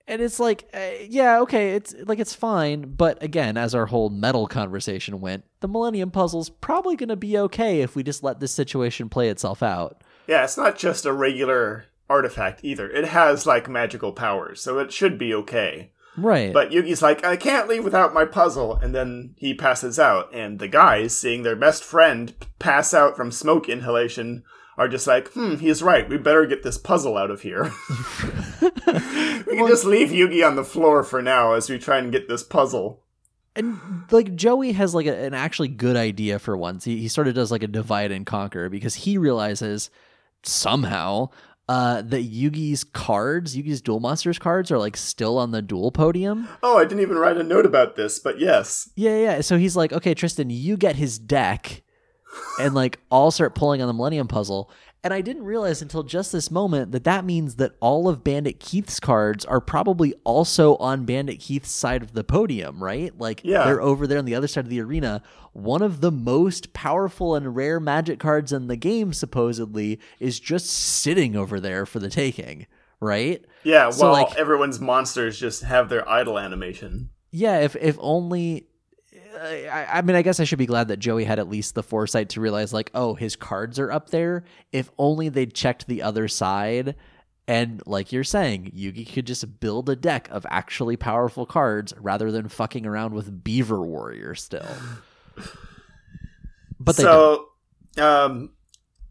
And 0.08 0.22
it's 0.22 0.40
like, 0.40 0.70
uh, 0.74 1.06
yeah, 1.08 1.40
okay, 1.42 1.76
it's 1.76 1.96
like 2.06 2.20
it's 2.20 2.36
fine, 2.36 2.96
but 2.96 3.22
again, 3.24 3.56
as 3.56 3.74
our 3.76 3.86
whole 3.86 4.10
metal 4.10 4.48
conversation 4.48 5.22
went, 5.22 5.46
the 5.62 5.68
Millennium 5.68 6.12
Puzzle's 6.12 6.50
probably 6.50 6.96
going 6.96 7.10
to 7.10 7.16
be 7.16 7.38
okay 7.38 7.82
if 7.82 7.96
we 7.96 8.04
just 8.04 8.24
let 8.24 8.40
this 8.40 8.52
situation 8.52 9.10
play 9.10 9.30
itself 9.30 9.64
out. 9.64 10.04
Yeah, 10.28 10.44
it's 10.44 10.58
not 10.58 10.78
just 10.78 11.06
a 11.06 11.14
regular 11.14 11.86
artifact 12.10 12.62
either. 12.64 12.90
It 12.90 13.06
has, 13.06 13.46
like, 13.46 13.70
magical 13.70 14.12
powers, 14.12 14.62
so 14.62 14.80
it 14.80 14.92
should 14.92 15.18
be 15.18 15.34
okay. 15.34 15.92
Right. 16.18 16.52
But 16.52 16.72
Yugi's 16.72 17.02
like, 17.02 17.24
I 17.24 17.38
can't 17.38 17.70
leave 17.70 17.86
without 17.86 18.14
my 18.14 18.26
puzzle, 18.26 18.76
and 18.76 18.94
then 18.94 19.34
he 19.38 19.54
passes 19.54 19.98
out, 19.98 20.34
and 20.34 20.60
the 20.60 20.68
guys, 20.68 21.18
seeing 21.18 21.44
their 21.44 21.56
best 21.56 21.84
friend 21.84 22.34
pass 22.60 22.94
out 22.94 23.16
from 23.16 23.32
smoke 23.32 23.70
inhalation, 23.70 24.44
are 24.78 24.88
just 24.88 25.08
like, 25.08 25.30
hmm, 25.34 25.56
he's 25.56 25.84
right, 25.84 26.08
we 26.10 26.18
better 26.18 26.46
get 26.46 26.64
this 26.64 26.78
puzzle 26.78 27.18
out 27.18 27.32
of 27.32 27.42
here. 27.42 27.72
we 28.62 28.70
can 29.58 29.68
just 29.68 29.86
leave 29.86 30.10
Yugi 30.10 30.46
on 30.48 30.56
the 30.56 30.64
floor 30.64 31.04
for 31.04 31.22
now 31.22 31.54
as 31.54 31.70
we 31.70 31.78
try 31.78 31.98
and 31.98 32.12
get 32.12 32.28
this 32.28 32.44
puzzle. 32.44 33.04
and 33.56 33.80
like 34.12 34.36
Joey 34.36 34.72
has 34.72 34.96
like 34.96 35.06
a, 35.08 35.16
an 35.26 35.34
actually 35.34 35.68
good 35.68 35.96
idea 35.96 36.40
for 36.40 36.56
once. 36.56 36.86
He 36.86 36.98
he 37.00 37.08
sort 37.08 37.28
of 37.28 37.34
does 37.36 37.52
like 37.52 37.64
a 37.64 37.68
divide 37.68 38.12
and 38.12 38.26
conquer 38.26 38.70
because 38.70 38.96
he 38.96 39.18
realizes 39.18 39.90
somehow 40.44 41.30
uh, 41.70 42.02
that 42.02 42.30
Yugi's 42.30 42.84
cards, 42.84 43.56
Yugi's 43.56 43.82
Duel 43.82 44.00
Monsters 44.00 44.40
cards, 44.40 44.72
are 44.72 44.78
like 44.80 44.98
still 44.98 45.38
on 45.38 45.52
the 45.52 45.62
duel 45.62 45.92
podium. 45.92 46.50
Oh, 46.64 46.78
I 46.78 46.84
didn't 46.84 47.02
even 47.02 47.18
write 47.18 47.38
a 47.38 47.44
note 47.44 47.66
about 47.66 47.96
this, 47.96 48.20
but 48.20 48.40
yes. 48.40 48.90
Yeah, 48.96 49.18
yeah. 49.18 49.42
So 49.42 49.58
he's 49.58 49.76
like, 49.76 49.94
okay, 49.94 50.14
Tristan, 50.14 50.50
you 50.50 50.76
get 50.76 50.96
his 50.98 51.18
deck, 51.20 51.84
and 52.60 52.74
like 52.74 53.00
I'll 53.12 53.32
start 53.32 53.56
pulling 53.56 53.82
on 53.82 53.88
the 53.88 53.94
Millennium 53.94 54.28
Puzzle. 54.28 54.70
And 55.04 55.12
I 55.16 55.22
didn't 55.22 55.46
realize 55.46 55.82
until 55.82 56.04
just 56.04 56.32
this 56.32 56.52
moment 56.52 56.92
that 56.92 57.06
that 57.06 57.26
means 57.26 57.56
that 57.56 57.72
all 57.80 58.08
of 58.08 58.24
Bandit 58.24 58.60
Keith's 58.60 59.00
cards 59.00 59.44
are 59.46 59.60
probably 59.60 60.14
also 60.24 60.76
on 60.76 61.06
Bandit 61.06 61.40
Keith's 61.40 61.72
side 61.72 62.04
of 62.04 62.14
the 62.14 62.24
podium, 62.24 62.84
right? 62.84 63.12
Like 63.18 63.42
Yeah. 63.44 63.64
they're 63.64 63.82
over 63.82 64.06
there 64.06 64.20
on 64.20 64.26
the 64.26 64.36
other 64.36 64.48
side 64.48 64.64
of 64.66 64.70
the 64.70 64.80
arena. 64.80 65.24
One 65.54 65.82
of 65.82 66.02
the 66.02 66.12
most 66.12 66.74
powerful 66.74 67.34
and 67.34 67.56
rare 67.56 67.80
magic 67.80 68.20
cards 68.20 68.54
in 68.54 68.68
the 68.68 68.76
game, 68.76 69.12
supposedly, 69.12 70.00
is 70.20 70.40
just 70.40 70.68
sitting 70.68 71.36
over 71.36 71.60
there 71.60 71.88
for 71.88 71.98
the 71.98 72.08
taking, 72.10 72.68
right? 73.00 73.44
Yeah, 73.64 73.90
So, 73.90 74.04
while 74.12 74.14
like- 74.24 74.36
everyone's 74.38 74.80
monsters 74.80 75.40
just 75.40 75.64
have 75.64 75.90
their 75.90 76.08
idle 76.08 76.38
animation. 76.38 77.10
Yeah, 77.32 77.60
if 77.62 77.76
if 77.78 77.98
only. 78.00 78.68
I, 79.34 79.88
I 79.94 80.02
mean, 80.02 80.16
I 80.16 80.22
guess 80.22 80.40
I 80.40 80.44
should 80.44 80.60
be 80.60 80.66
glad 80.66 80.88
that 80.90 80.98
Joey 80.98 81.24
had 81.24 81.40
at 81.40 81.50
least 81.50 81.76
the 81.76 81.84
foresight 81.84 82.30
to 82.30 82.42
realize, 82.42 82.74
like, 82.74 82.92
oh, 82.94 83.14
his 83.14 83.36
cards 83.36 83.80
are 83.80 83.92
up 83.92 84.10
there. 84.10 84.44
If 84.72 84.92
only 84.98 85.30
they'd 85.30 85.54
checked 85.54 85.88
the 85.88 86.02
other 86.02 86.28
side, 86.28 86.96
and 87.48 87.82
like 87.86 88.12
you're 88.12 88.24
saying, 88.24 88.72
Yugi 88.76 89.12
could 89.12 89.28
just 89.28 89.60
build 89.60 89.90
a 89.90 89.96
deck 89.96 90.28
of 90.32 90.46
actually 90.50 90.98
powerful 90.98 91.46
cards 91.46 91.94
rather 92.00 92.32
than 92.32 92.48
fucking 92.48 92.86
around 92.86 93.14
with 93.14 93.44
Beaver 93.44 93.82
Warrior 93.82 94.36
still. 94.36 94.68
But 96.80 96.96
so, 96.96 97.50
um, 97.98 98.52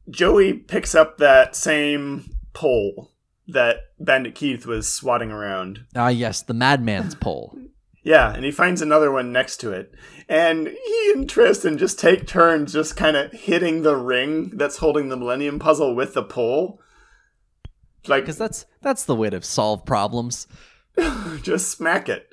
Joey 0.09 0.55
picks 0.55 0.95
up 0.95 1.19
that 1.19 1.55
same 1.55 2.35
pole 2.53 3.13
that 3.47 3.77
Bandit 3.99 4.35
Keith 4.35 4.67
was 4.67 4.91
swatting 4.91 5.31
around. 5.31 5.85
Ah, 5.95 6.09
yes, 6.09 6.43
the 6.43 6.55
Madman's 6.55 7.15
pole. 7.15 7.57
Yeah, 8.03 8.33
and 8.33 8.45
he 8.45 8.51
finds 8.51 8.81
another 8.81 9.11
one 9.11 9.33
next 9.33 9.59
to 9.59 9.73
it. 9.73 9.93
And 10.29 10.69
he 10.69 11.13
and 11.15 11.29
Tristan 11.29 11.77
just 11.77 11.99
take 11.99 12.27
turns 12.27 12.73
just 12.73 12.97
kind 12.97 13.17
of 13.17 13.33
hitting 13.33 13.83
the 13.83 13.97
ring 13.97 14.51
that's 14.55 14.79
holding 14.79 15.09
the 15.09 15.17
Millennium 15.17 15.59
Puzzle 15.59 15.95
with 15.95 16.15
the 16.15 16.23
pole. 16.23 16.81
Like, 18.07 18.23
Because 18.23 18.39
that's 18.39 18.65
that's 18.81 19.05
the 19.05 19.15
way 19.15 19.29
to 19.29 19.43
solve 19.43 19.85
problems. 19.85 20.47
just 21.43 21.71
smack 21.71 22.09
it. 22.09 22.29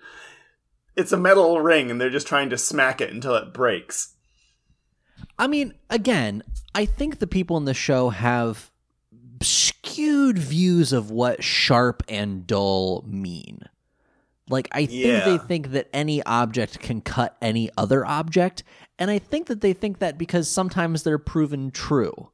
It's 0.96 1.12
a 1.12 1.18
metal 1.18 1.60
ring, 1.60 1.92
and 1.92 2.00
they're 2.00 2.10
just 2.10 2.28
trying 2.28 2.50
to 2.50 2.58
smack 2.58 3.02
it 3.02 3.14
until 3.14 3.36
it 3.36 3.54
breaks. 3.54 4.16
I 5.38 5.48
mean, 5.48 5.74
again, 5.90 6.44
I 6.74 6.86
think 6.86 7.20
the 7.20 7.28
people 7.28 7.58
in 7.58 7.66
the 7.66 7.74
show 7.74 8.10
have 8.10 8.72
skewed 9.42 10.40
views 10.40 10.94
of 10.94 11.12
what 11.12 11.44
sharp 11.44 12.04
and 12.08 12.48
dull 12.48 13.04
mean. 13.08 13.62
Like, 14.50 14.70
I 14.72 14.86
think 14.86 15.04
Yeah. 15.06 15.26
they 15.26 15.38
think 15.38 15.72
that 15.72 15.90
any 15.92 16.24
object 16.24 16.80
can 16.80 17.02
cut 17.02 17.36
any 17.42 17.70
other 17.78 18.06
object, 18.06 18.64
and 18.98 19.12
I 19.12 19.20
think 19.20 19.48
that 19.48 19.62
they 19.62 19.74
think 19.74 20.00
that 20.00 20.18
because 20.18 20.50
sometimes 20.50 21.04
they're 21.04 21.18
proven 21.18 21.72
true. 21.72 22.32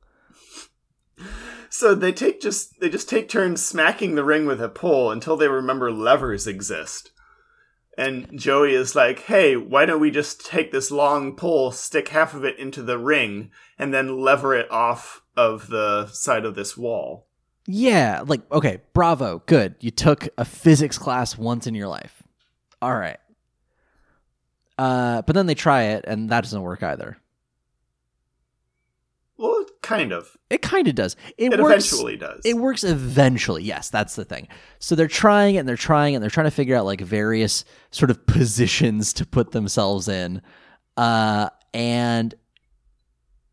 So 1.70 1.96
they 1.96 2.12
take 2.12 2.40
just 2.40 2.80
they 2.80 2.90
just 2.90 3.10
take 3.10 3.28
turns 3.28 3.66
smacking 3.66 4.14
the 4.14 4.24
ring 4.24 4.46
with 4.46 4.62
a 4.62 4.70
pole 4.70 5.10
until 5.10 5.36
they 5.36 5.48
remember 5.48 5.92
levers 5.92 6.46
exist. 6.46 7.10
And 7.98 8.28
Joey 8.40 8.74
is 8.76 8.96
like, 8.96 9.22
"Hey, 9.22 9.56
why 9.56 9.86
don't 9.86 10.00
we 10.00 10.12
just 10.12 10.46
take 10.46 10.72
this 10.72 10.92
long 10.92 11.36
pole, 11.36 11.72
stick 11.72 12.10
half 12.10 12.36
of 12.36 12.44
it 12.44 12.60
into 12.60 12.84
the 12.84 13.00
ring, 13.00 13.50
and 13.80 13.92
then 13.92 14.20
lever 14.20 14.54
it 14.54 14.70
off 14.72 15.24
of 15.36 15.70
the 15.70 16.08
side 16.08 16.46
of 16.46 16.54
this 16.54 16.78
wall?" 16.78 17.28
Yeah, 17.66 18.24
like, 18.26 18.42
okay, 18.52 18.82
bravo, 18.94 19.42
good. 19.46 19.76
You 19.80 19.92
took 19.92 20.28
a 20.38 20.44
physics 20.46 20.98
class 20.98 21.38
once 21.38 21.66
in 21.66 21.76
your 21.76 21.88
life. 21.88 22.22
All 22.82 22.96
right. 22.96 23.18
Uh, 24.78 25.22
but 25.22 25.34
then 25.34 25.46
they 25.46 25.56
try 25.56 25.84
it, 25.84 26.04
and 26.06 26.30
that 26.30 26.44
doesn't 26.44 26.62
work 26.62 26.84
either. 26.84 27.18
Well, 29.38 29.66
kind 29.82 30.12
of. 30.12 30.38
It 30.50 30.62
kind 30.62 30.88
of 30.88 30.96
does. 30.96 31.16
It, 31.38 31.54
It 31.54 31.60
works, 31.60 31.92
eventually 31.92 32.18
does. 32.18 32.42
It 32.46 32.56
works 32.56 32.84
eventually. 32.84 33.64
Yes, 33.64 33.90
that's 33.90 34.16
the 34.16 34.26
thing. 34.26 34.48
So 34.80 34.96
they're 34.96 35.08
trying 35.08 35.56
it 35.56 35.60
and 35.60 35.68
they're 35.68 35.76
trying 35.76 36.14
it 36.14 36.18
and 36.18 36.24
they're 36.24 36.30
trying 36.30 36.46
to 36.46 36.52
figure 36.52 36.76
out 36.76 36.86
like 36.86 37.02
various 37.02 37.66
sort 37.92 38.12
of 38.12 38.26
positions 38.26 39.14
to 39.14 39.26
put 39.26 39.52
themselves 39.52 40.08
in. 40.08 40.42
Uh, 40.98 41.50
and 41.74 42.36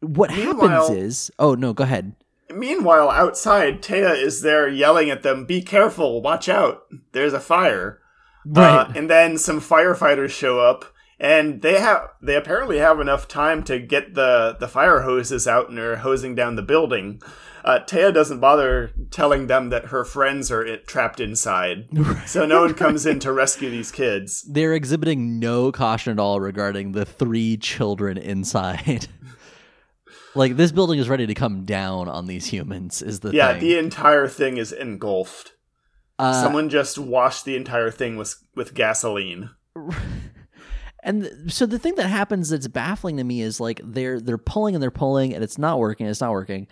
what 0.00 0.30
happens 0.30 0.90
is, 0.90 1.30
oh 1.38 1.54
no, 1.54 1.72
go 1.72 1.84
ahead. 1.84 2.14
Meanwhile, 2.52 3.10
outside, 3.10 3.82
Téa 3.82 4.20
is 4.20 4.42
there 4.42 4.68
yelling 4.68 5.10
at 5.10 5.22
them, 5.22 5.44
"Be 5.44 5.62
careful! 5.62 6.22
Watch 6.22 6.48
out! 6.48 6.82
There's 7.12 7.32
a 7.32 7.40
fire!" 7.40 8.00
Right. 8.44 8.64
Uh, 8.64 8.92
and 8.94 9.10
then 9.10 9.38
some 9.38 9.60
firefighters 9.60 10.30
show 10.30 10.60
up, 10.60 10.86
and 11.18 11.62
they 11.62 11.78
have 11.78 12.08
they 12.22 12.34
apparently 12.34 12.78
have 12.78 13.00
enough 13.00 13.28
time 13.28 13.62
to 13.64 13.78
get 13.78 14.14
the 14.14 14.56
the 14.58 14.68
fire 14.68 15.02
hoses 15.02 15.46
out 15.46 15.68
and 15.68 15.78
are 15.78 15.96
hosing 15.96 16.34
down 16.34 16.56
the 16.56 16.62
building. 16.62 17.20
Uh, 17.62 17.78
Téa 17.86 18.12
doesn't 18.12 18.40
bother 18.40 18.90
telling 19.10 19.46
them 19.46 19.68
that 19.68 19.86
her 19.86 20.02
friends 20.02 20.50
are 20.50 20.64
it, 20.64 20.86
trapped 20.86 21.20
inside, 21.20 21.88
so 22.26 22.46
no 22.46 22.62
one 22.62 22.72
comes 22.72 23.04
in 23.04 23.20
to 23.20 23.32
rescue 23.32 23.68
these 23.68 23.92
kids. 23.92 24.42
They're 24.48 24.72
exhibiting 24.72 25.38
no 25.38 25.70
caution 25.70 26.12
at 26.12 26.18
all 26.18 26.40
regarding 26.40 26.92
the 26.92 27.04
three 27.04 27.58
children 27.58 28.16
inside. 28.16 29.08
like 30.34 30.56
this 30.56 30.72
building 30.72 30.98
is 30.98 31.08
ready 31.08 31.26
to 31.26 31.34
come 31.34 31.64
down 31.64 32.08
on 32.08 32.26
these 32.26 32.46
humans. 32.46 33.02
Is 33.02 33.20
the 33.20 33.32
Yeah, 33.32 33.52
thing. 33.52 33.60
the 33.60 33.78
entire 33.78 34.28
thing 34.28 34.56
is 34.58 34.72
engulfed. 34.72 35.52
Uh, 36.18 36.42
Someone 36.42 36.68
just 36.68 36.98
washed 36.98 37.44
the 37.44 37.56
entire 37.56 37.90
thing 37.90 38.16
with 38.16 38.36
with 38.54 38.74
gasoline. 38.74 39.50
And 41.02 41.22
th- 41.22 41.34
so 41.50 41.64
the 41.64 41.78
thing 41.78 41.94
that 41.94 42.08
happens 42.08 42.50
that's 42.50 42.68
baffling 42.68 43.16
to 43.16 43.24
me 43.24 43.40
is 43.40 43.58
like 43.58 43.80
they're 43.82 44.20
they're 44.20 44.36
pulling 44.36 44.74
and 44.74 44.82
they're 44.82 44.90
pulling 44.90 45.34
and 45.34 45.42
it's 45.42 45.56
not 45.56 45.78
working, 45.78 46.06
it's 46.06 46.20
not 46.20 46.32
working. 46.32 46.66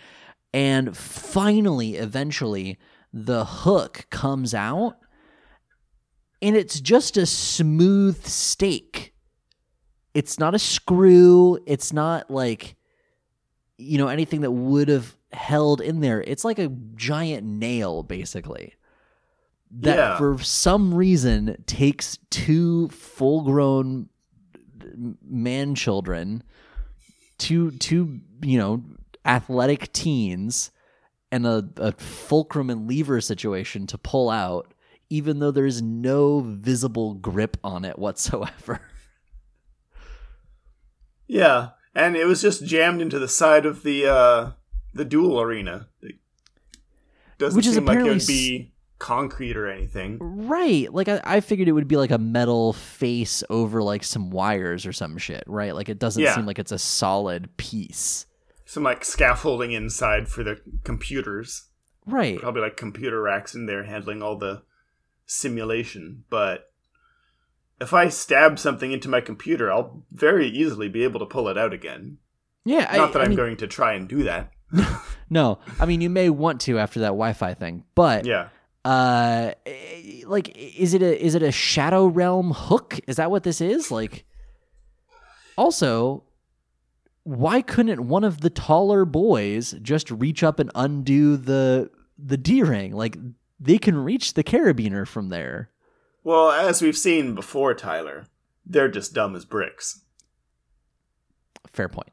And 0.53 0.95
finally, 0.95 1.95
eventually, 1.95 2.77
the 3.11 3.43
hook 3.43 4.05
comes 4.11 4.53
out 4.53 4.97
and 6.43 6.55
it's 6.55 6.79
just 6.79 7.17
a 7.17 7.25
smooth 7.25 8.23
stake. 8.23 9.15
It's 10.13 10.37
not 10.37 10.53
a 10.53 10.59
screw, 10.59 11.57
it's 11.65 11.91
not 11.91 12.29
like 12.29 12.75
you 13.79 13.97
know 13.97 14.07
anything 14.07 14.41
that 14.41 14.51
would 14.51 14.87
have 14.89 15.15
held 15.31 15.79
in 15.81 16.01
there. 16.01 16.21
It's 16.21 16.43
like 16.43 16.59
a 16.59 16.67
giant 16.95 17.45
nail 17.45 18.03
basically 18.03 18.75
that 19.71 19.95
Yeah. 19.97 20.17
for 20.17 20.37
some 20.39 20.93
reason 20.93 21.63
takes 21.67 22.17
two 22.29 22.87
full-grown 22.89 24.09
man 25.23 25.75
children 25.75 26.43
two 27.37 27.71
two 27.71 28.19
you 28.41 28.57
know 28.57 28.83
athletic 29.25 29.93
teens 29.93 30.71
and 31.31 31.45
a, 31.45 31.69
a 31.77 31.91
fulcrum 31.93 32.69
and 32.71 32.87
lever 32.89 33.21
situation 33.21 33.85
to 33.85 33.97
pull 33.99 34.29
out 34.31 34.73
even 35.11 35.37
though 35.39 35.51
there's 35.51 35.81
no 35.81 36.39
visible 36.39 37.13
grip 37.13 37.55
on 37.63 37.85
it 37.85 37.97
whatsoever 37.99 38.81
Yeah, 41.27 41.69
and 41.95 42.15
it 42.15 42.25
was 42.25 42.41
just 42.41 42.65
jammed 42.65 43.01
into 43.01 43.19
the 43.19 43.27
side 43.27 43.65
of 43.65 43.83
the 43.83 44.05
uh, 44.07 44.51
the 44.93 45.05
duel 45.05 45.39
arena. 45.41 45.87
It 46.01 46.15
doesn't 47.37 47.57
Which 47.57 47.67
is 47.67 47.75
seem 47.75 47.85
like 47.85 47.99
it 47.99 48.03
would 48.03 48.27
be 48.27 48.73
concrete 48.99 49.55
or 49.55 49.65
anything. 49.69 50.17
right 50.19 50.93
like 50.93 51.07
I, 51.07 51.21
I 51.23 51.39
figured 51.39 51.69
it 51.69 51.71
would 51.71 51.87
be 51.87 51.95
like 51.95 52.11
a 52.11 52.17
metal 52.17 52.73
face 52.73 53.45
over 53.49 53.81
like 53.81 54.03
some 54.03 54.29
wires 54.29 54.85
or 54.85 54.91
some 54.91 55.17
shit 55.17 55.45
right 55.47 55.73
like 55.73 55.87
it 55.87 55.99
doesn't 55.99 56.21
Yeah. 56.21 56.35
seem 56.35 56.45
like 56.45 56.59
it's 56.59 56.73
a 56.73 56.77
solid 56.77 57.55
piece 57.55 58.25
Some 58.65 58.83
like 58.83 59.05
scaffolding 59.05 59.71
inside 59.71 60.27
for 60.27 60.43
the 60.43 60.59
computers. 60.83 61.69
right 62.05 62.37
Probably 62.41 62.61
like 62.61 62.75
computer 62.75 63.21
racks 63.21 63.55
in 63.55 63.67
there 63.67 63.83
handling 63.85 64.21
all 64.21 64.37
the 64.37 64.63
simulation. 65.25 66.25
But 66.29 66.68
if 67.81 67.93
I 67.93 68.09
stab 68.09 68.59
something 68.59 68.91
into 68.91 69.09
my 69.09 69.21
computer, 69.21 69.71
I'll 69.71 70.03
very 70.11 70.47
easily 70.47 70.89
be 70.89 71.03
able 71.03 71.19
to 71.19 71.25
pull 71.25 71.47
it 71.49 71.57
out 71.57 71.73
again. 71.73 72.17
yeah 72.65 72.81
Not 72.97 73.09
I, 73.09 73.13
that 73.13 73.19
I 73.19 73.23
I'm 73.23 73.29
mean, 73.29 73.37
going 73.37 73.57
to 73.57 73.67
try 73.67 73.93
and 73.93 74.07
do 74.07 74.23
that. 74.23 74.51
No, 75.31 75.59
I 75.79 75.85
mean 75.85 76.01
you 76.01 76.09
may 76.09 76.31
want 76.31 76.59
to 76.61 76.79
after 76.79 77.01
that 77.01 77.09
Wi-Fi 77.09 77.53
thing, 77.53 77.83
but 77.93 78.25
Yeah. 78.25 78.47
uh, 78.83 79.51
eh, 79.67 80.23
like 80.25 80.57
is 80.57 80.95
it 80.95 81.03
a 81.03 81.23
is 81.23 81.35
it 81.35 81.43
a 81.43 81.51
Shadow 81.51 82.07
Realm 82.07 82.49
hook? 82.51 82.99
Is 83.07 83.17
that 83.17 83.29
what 83.29 83.43
this 83.43 83.61
is? 83.61 83.91
Like, 83.91 84.25
also, 85.57 86.23
why 87.23 87.61
couldn't 87.61 88.07
one 88.07 88.23
of 88.23 88.41
the 88.41 88.49
taller 88.49 89.05
boys 89.05 89.75
just 89.81 90.09
reach 90.09 90.43
up 90.43 90.59
and 90.59 90.71
undo 90.73 91.37
the 91.37 91.91
the 92.17 92.37
D 92.37 92.63
ring? 92.63 92.95
Like 92.95 93.17
they 93.59 93.77
can 93.77 93.95
reach 93.97 94.33
the 94.33 94.43
carabiner 94.43 95.07
from 95.07 95.29
there. 95.29 95.69
Well, 96.23 96.51
as 96.51 96.81
we've 96.81 96.97
seen 96.97 97.35
before, 97.35 97.73
Tyler, 97.73 98.25
they're 98.65 98.89
just 98.89 99.13
dumb 99.13 99.35
as 99.35 99.45
bricks. 99.45 100.01
Fair 101.71 101.89
point. 101.89 102.09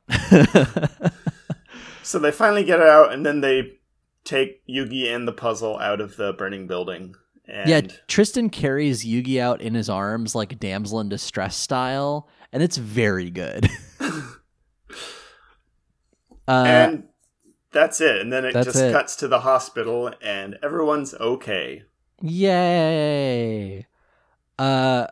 So 2.07 2.21
they 2.21 2.31
finally 2.31 2.63
get 2.63 2.79
it 2.79 2.87
out, 2.87 3.13
and 3.13 3.27
then 3.27 3.41
they 3.41 3.79
take 4.23 4.65
Yugi 4.69 5.13
and 5.13 5.27
the 5.27 5.33
puzzle 5.33 5.77
out 5.79 6.01
of 6.01 6.17
the 6.17 6.33
burning 6.33 6.69
building. 6.69 7.17
And 7.49 7.69
yeah, 7.69 7.81
Tristan 8.07 8.49
carries 8.49 9.05
Yugi 9.05 9.41
out 9.41 9.61
in 9.61 9.75
his 9.75 9.91
arms 9.91 10.33
like 10.33 10.61
damsel 10.61 11.01
in 11.01 11.09
distress 11.09 11.57
style, 11.57 12.29
and 12.53 12.63
it's 12.63 12.77
very 12.77 13.29
good. 13.29 13.69
uh, 16.47 16.65
and 16.65 17.05
that's 17.73 18.01
it. 18.01 18.21
And 18.21 18.33
then 18.33 18.45
it 18.45 18.53
just 18.53 18.77
it. 18.77 18.93
cuts 18.93 19.17
to 19.17 19.27
the 19.27 19.41
hospital, 19.41 20.13
and 20.23 20.59
everyone's 20.63 21.13
okay. 21.15 21.83
Yay! 22.23 23.85
Uh, 24.59 25.07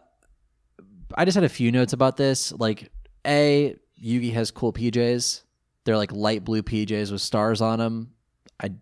I 1.15 1.25
just 1.25 1.35
had 1.35 1.45
a 1.45 1.49
few 1.49 1.71
notes 1.71 1.93
about 1.93 2.16
this. 2.16 2.53
Like, 2.53 2.91
a 3.27 3.77
Yugi 4.03 4.33
has 4.33 4.51
cool 4.51 4.73
PJs. 4.73 5.43
They're 5.85 5.97
like 5.97 6.12
light 6.12 6.45
blue 6.45 6.62
PJs 6.62 7.12
with 7.12 7.21
stars 7.21 7.61
on 7.61 7.79
them. 7.79 8.12
I 8.61 8.73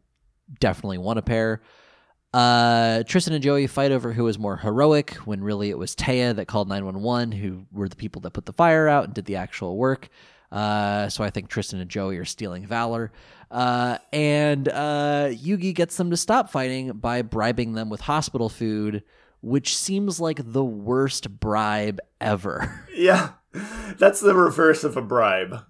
definitely 0.61 0.99
want 0.99 1.19
a 1.19 1.23
pair. 1.23 1.63
Uh, 2.33 3.03
Tristan 3.03 3.35
and 3.35 3.43
Joey 3.43 3.67
fight 3.67 3.93
over 3.93 4.13
who 4.13 4.25
was 4.25 4.39
more 4.39 4.57
heroic 4.57 5.15
when 5.27 5.43
really 5.43 5.69
it 5.69 5.77
was 5.77 5.95
Téa 5.95 6.35
that 6.37 6.47
called 6.47 6.69
911, 6.69 7.33
who 7.33 7.67
were 7.71 7.89
the 7.89 7.97
people 7.97 8.23
that 8.23 8.33
put 8.33 8.47
the 8.47 8.53
fire 8.53 8.89
out 8.89 9.05
and 9.05 9.15
did 9.15 9.27
the 9.27 9.37
actual 9.37 9.77
work. 9.77 10.09
Uh, 10.51 11.09
so 11.09 11.25
I 11.25 11.31
think 11.31 11.49
Tristan 11.49 11.81
and 11.81 11.91
Joey 11.91 12.19
are 12.19 12.25
stealing 12.25 12.67
valor. 12.67 13.13
Uh, 13.51 13.99
and 14.13 14.69
uh, 14.69 15.29
Yugi 15.31 15.75
gets 15.75 15.97
them 15.97 16.11
to 16.11 16.17
stop 16.17 16.51
fighting 16.51 16.93
by 16.93 17.23
bribing 17.23 17.75
them 17.75 17.91
with 17.91 18.03
hospital 18.03 18.49
food, 18.49 19.03
which 19.43 19.77
seems 19.77 20.21
like 20.21 20.41
the 20.53 20.65
worst 20.65 21.39
bribe 21.41 22.01
ever. 22.21 22.79
Yeah, 22.95 23.31
that's 23.99 24.21
the 24.21 24.35
reverse 24.35 24.85
of 24.85 24.97
a 24.97 25.03
bribe. 25.03 25.65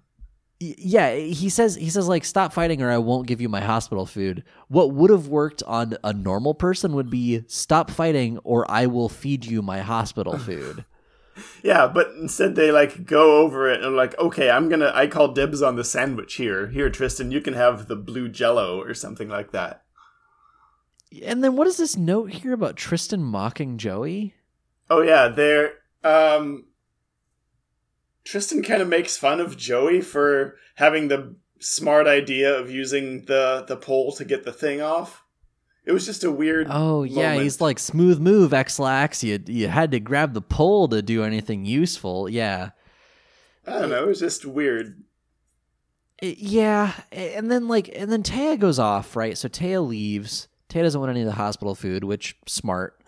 Yeah, 0.59 1.15
he 1.15 1.49
says 1.49 1.75
he 1.75 1.89
says 1.89 2.07
like 2.07 2.25
stop 2.25 2.53
fighting 2.53 2.81
or 2.81 2.91
I 2.91 2.97
won't 2.97 3.27
give 3.27 3.41
you 3.41 3.49
my 3.49 3.61
hospital 3.61 4.05
food. 4.05 4.43
What 4.67 4.93
would 4.93 5.09
have 5.09 5.27
worked 5.27 5.63
on 5.63 5.97
a 6.03 6.13
normal 6.13 6.53
person 6.53 6.93
would 6.93 7.09
be 7.09 7.43
stop 7.47 7.89
fighting 7.89 8.37
or 8.43 8.69
I 8.69 8.85
will 8.85 9.09
feed 9.09 9.45
you 9.45 9.61
my 9.61 9.79
hospital 9.79 10.37
food. 10.37 10.85
Yeah, 11.63 11.87
but 11.87 12.11
instead 12.19 12.55
they 12.55 12.71
like 12.71 13.05
go 13.05 13.37
over 13.41 13.69
it 13.69 13.81
and 13.81 13.95
like, 13.95 14.17
okay, 14.19 14.49
I'm 14.51 14.69
gonna 14.69 14.91
I 14.93 15.07
call 15.07 15.29
dibs 15.29 15.61
on 15.61 15.75
the 15.75 15.83
sandwich 15.83 16.35
here. 16.35 16.67
Here, 16.67 16.89
Tristan, 16.89 17.31
you 17.31 17.41
can 17.41 17.55
have 17.55 17.87
the 17.87 17.95
blue 17.95 18.29
jello 18.29 18.79
or 18.81 18.93
something 18.93 19.29
like 19.29 19.51
that. 19.51 19.83
And 21.23 21.43
then 21.43 21.55
what 21.55 21.67
is 21.67 21.77
this 21.77 21.95
note 21.97 22.31
here 22.31 22.53
about 22.53 22.75
Tristan 22.77 23.21
mocking 23.23 23.77
Joey? 23.77 24.33
Oh 24.89 25.01
yeah, 25.01 25.27
there 25.27 25.73
um 26.03 26.65
Tristan 28.23 28.63
kind 28.63 28.81
of 28.81 28.87
makes 28.87 29.17
fun 29.17 29.39
of 29.39 29.57
Joey 29.57 30.01
for 30.01 30.55
having 30.75 31.07
the 31.09 31.35
smart 31.59 32.07
idea 32.07 32.53
of 32.57 32.69
using 32.71 33.25
the 33.25 33.65
the 33.67 33.77
pole 33.77 34.11
to 34.13 34.25
get 34.25 34.43
the 34.43 34.53
thing 34.53 34.81
off. 34.81 35.23
It 35.85 35.91
was 35.91 36.05
just 36.05 36.23
a 36.23 36.31
weird 36.31 36.67
Oh 36.69 37.03
yeah, 37.03 37.29
moment. 37.29 37.41
he's 37.43 37.59
like 37.59 37.77
smooth 37.79 38.19
move, 38.19 38.53
Ex-Lax. 38.53 39.23
You 39.23 39.39
you 39.47 39.67
had 39.67 39.91
to 39.91 39.99
grab 39.99 40.33
the 40.33 40.41
pole 40.41 40.87
to 40.89 41.01
do 41.01 41.23
anything 41.23 41.65
useful. 41.65 42.29
Yeah. 42.29 42.69
I 43.67 43.79
don't 43.79 43.89
know, 43.89 44.03
it 44.03 44.07
was 44.07 44.19
just 44.19 44.45
weird. 44.45 45.03
I- 46.21 46.35
yeah, 46.37 46.93
and 47.11 47.51
then 47.51 47.67
like 47.67 47.89
and 47.93 48.09
then 48.11 48.23
Téa 48.23 48.57
goes 48.57 48.79
off, 48.79 49.15
right? 49.15 49.37
So 49.37 49.49
Téa 49.49 49.85
leaves. 49.85 50.47
Téa 50.73 50.81
doesn't 50.81 50.99
want 50.99 51.11
any 51.11 51.21
of 51.21 51.27
the 51.27 51.33
hospital 51.33 51.75
food, 51.75 52.03
which 52.03 52.35
smart. 52.47 52.99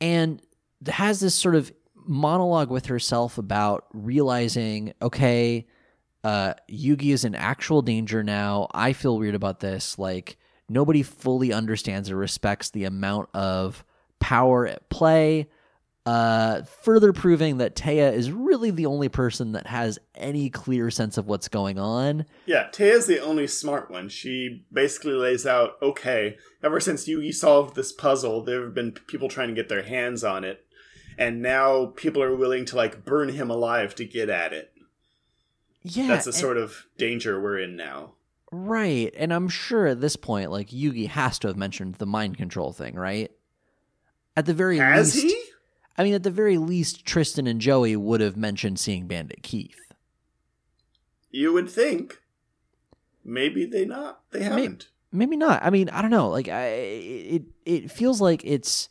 And 0.00 0.40
has 0.86 1.18
this 1.18 1.34
sort 1.34 1.56
of 1.56 1.72
monologue 2.06 2.70
with 2.70 2.86
herself 2.86 3.38
about 3.38 3.86
realizing, 3.92 4.94
okay, 5.02 5.66
uh 6.22 6.54
Yugi 6.70 7.12
is 7.12 7.24
in 7.24 7.34
actual 7.34 7.82
danger 7.82 8.22
now. 8.22 8.68
I 8.72 8.92
feel 8.92 9.18
weird 9.18 9.34
about 9.34 9.60
this. 9.60 9.98
Like 9.98 10.38
nobody 10.68 11.02
fully 11.02 11.52
understands 11.52 12.10
or 12.10 12.16
respects 12.16 12.70
the 12.70 12.84
amount 12.84 13.30
of 13.34 13.84
power 14.20 14.66
at 14.66 14.88
play. 14.90 15.48
Uh, 16.06 16.62
further 16.62 17.12
proving 17.12 17.58
that 17.58 17.76
Téa 17.76 18.12
is 18.12 18.32
really 18.32 18.70
the 18.70 18.86
only 18.86 19.08
person 19.10 19.52
that 19.52 19.66
has 19.66 19.98
any 20.14 20.48
clear 20.48 20.90
sense 20.90 21.18
of 21.18 21.26
what's 21.26 21.46
going 21.48 21.78
on. 21.78 22.24
Yeah, 22.46 22.68
Téa's 22.72 23.06
the 23.06 23.20
only 23.20 23.46
smart 23.46 23.90
one. 23.90 24.08
She 24.08 24.64
basically 24.72 25.12
lays 25.12 25.46
out, 25.46 25.74
okay, 25.82 26.36
ever 26.62 26.80
since 26.80 27.06
Yugi 27.06 27.34
solved 27.34 27.76
this 27.76 27.92
puzzle, 27.92 28.42
there 28.42 28.62
have 28.64 28.74
been 28.74 28.92
people 28.92 29.28
trying 29.28 29.48
to 29.48 29.54
get 29.54 29.68
their 29.68 29.82
hands 29.82 30.24
on 30.24 30.42
it, 30.42 30.64
and 31.18 31.42
now 31.42 31.86
people 31.96 32.22
are 32.22 32.34
willing 32.34 32.64
to 32.66 32.76
like 32.76 33.04
burn 33.04 33.28
him 33.28 33.50
alive 33.50 33.94
to 33.96 34.04
get 34.06 34.30
at 34.30 34.54
it. 34.54 34.72
Yeah, 35.82 36.08
That's 36.08 36.24
the 36.24 36.32
sort 36.32 36.56
of 36.56 36.86
danger 36.98 37.40
we're 37.40 37.58
in 37.58 37.76
now. 37.76 38.14
right. 38.50 39.12
And 39.16 39.32
I'm 39.32 39.48
sure 39.48 39.86
at 39.86 40.00
this 40.00 40.16
point, 40.16 40.50
like 40.50 40.70
Yugi 40.70 41.08
has 41.08 41.38
to 41.40 41.48
have 41.48 41.56
mentioned 41.56 41.96
the 41.96 42.06
mind 42.06 42.36
control 42.38 42.72
thing, 42.72 42.94
right? 42.96 43.30
At 44.36 44.46
the 44.46 44.54
very 44.54 44.78
Has 44.78 45.14
least, 45.14 45.26
he? 45.26 45.39
I 46.00 46.02
mean, 46.02 46.14
at 46.14 46.22
the 46.22 46.30
very 46.30 46.56
least, 46.56 47.04
Tristan 47.04 47.46
and 47.46 47.60
Joey 47.60 47.94
would 47.94 48.22
have 48.22 48.34
mentioned 48.34 48.80
seeing 48.80 49.06
Bandit 49.06 49.42
Keith. 49.42 49.92
You 51.30 51.52
would 51.52 51.68
think. 51.68 52.22
Maybe 53.22 53.66
they 53.66 53.84
not. 53.84 54.22
They 54.30 54.42
haven't. 54.42 54.88
maybe 55.12 55.36
not 55.36 55.62
i 55.64 55.70
mean 55.70 55.88
i 55.88 56.00
don't 56.00 56.12
know 56.12 56.28
like 56.28 56.48
i 56.48 56.66
it 56.66 57.42
it 57.66 57.90
feels 57.90 58.20
like 58.20 58.42
it's 58.44 58.88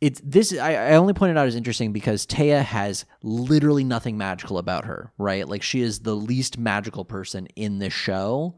it's 0.00 0.20
this 0.24 0.56
I, 0.56 0.74
I 0.74 0.92
only 0.94 1.12
pointed 1.14 1.36
out 1.36 1.48
as 1.48 1.56
interesting 1.56 1.92
because 1.92 2.26
Téa 2.26 2.62
has 2.62 3.04
literally 3.22 3.82
nothing 3.82 4.16
magical 4.16 4.56
about 4.56 4.84
her 4.84 5.12
right 5.18 5.48
like 5.48 5.62
she 5.62 5.80
is 5.80 6.00
the 6.00 6.14
least 6.14 6.58
magical 6.58 7.04
person 7.04 7.46
in 7.56 7.80
this 7.80 7.92
show 7.92 8.54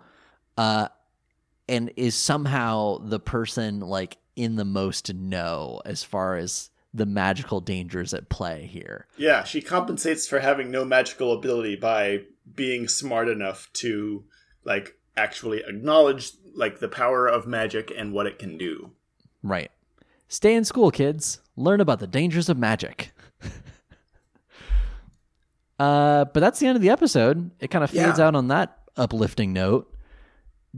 uh 0.58 0.88
and 1.68 1.90
is 1.96 2.14
somehow 2.14 2.98
the 2.98 3.18
person 3.18 3.80
like 3.80 4.18
in 4.36 4.56
the 4.56 4.64
most 4.66 5.14
know 5.14 5.80
as 5.86 6.04
far 6.04 6.36
as 6.36 6.70
the 6.94 7.06
magical 7.06 7.60
dangers 7.60 8.12
at 8.12 8.28
play 8.28 8.66
here 8.70 9.06
Yeah, 9.16 9.44
she 9.44 9.62
compensates 9.62 10.26
for 10.26 10.40
having 10.40 10.70
no 10.70 10.84
magical 10.84 11.32
ability 11.32 11.76
by 11.76 12.22
being 12.54 12.86
smart 12.88 13.28
enough 13.28 13.70
to 13.74 14.24
like 14.64 14.96
actually 15.16 15.62
acknowledge 15.66 16.32
like 16.54 16.80
the 16.80 16.88
power 16.88 17.26
of 17.26 17.46
magic 17.46 17.90
and 17.96 18.12
what 18.12 18.26
it 18.26 18.38
can 18.38 18.58
do. 18.58 18.90
Right. 19.42 19.70
Stay 20.28 20.54
in 20.54 20.64
school, 20.64 20.90
kids. 20.90 21.40
Learn 21.56 21.80
about 21.80 21.98
the 21.98 22.06
dangers 22.06 22.48
of 22.48 22.58
magic. 22.58 23.12
uh, 25.78 26.24
but 26.26 26.40
that's 26.40 26.58
the 26.58 26.66
end 26.66 26.76
of 26.76 26.82
the 26.82 26.90
episode. 26.90 27.50
It 27.60 27.70
kind 27.70 27.82
of 27.84 27.90
fades 27.90 28.18
Yeah. 28.18 28.26
out 28.26 28.34
on 28.36 28.48
that 28.48 28.78
uplifting 28.96 29.52
note. 29.52 29.92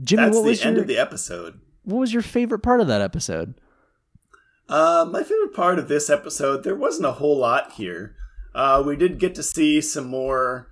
Jimmy, 0.01 0.23
That's 0.23 0.35
what 0.35 0.43
the 0.43 0.49
was 0.49 0.61
end 0.65 0.77
of 0.77 0.87
the 0.87 0.97
episode. 0.97 1.59
what 1.83 1.99
was 1.99 2.13
your 2.13 2.21
favorite 2.21 2.59
part 2.59 2.81
of 2.81 2.87
that 2.87 3.01
episode? 3.01 3.55
Uh, 4.67 5.05
my 5.09 5.21
favorite 5.23 5.53
part 5.53 5.77
of 5.79 5.87
this 5.87 6.09
episode, 6.09 6.63
there 6.63 6.75
wasn't 6.75 7.05
a 7.05 7.13
whole 7.13 7.37
lot 7.37 7.73
here. 7.73 8.15
Uh, 8.53 8.81
we 8.85 8.95
did 8.95 9.19
get 9.19 9.35
to 9.35 9.43
see 9.43 9.79
some 9.81 10.07
more 10.07 10.67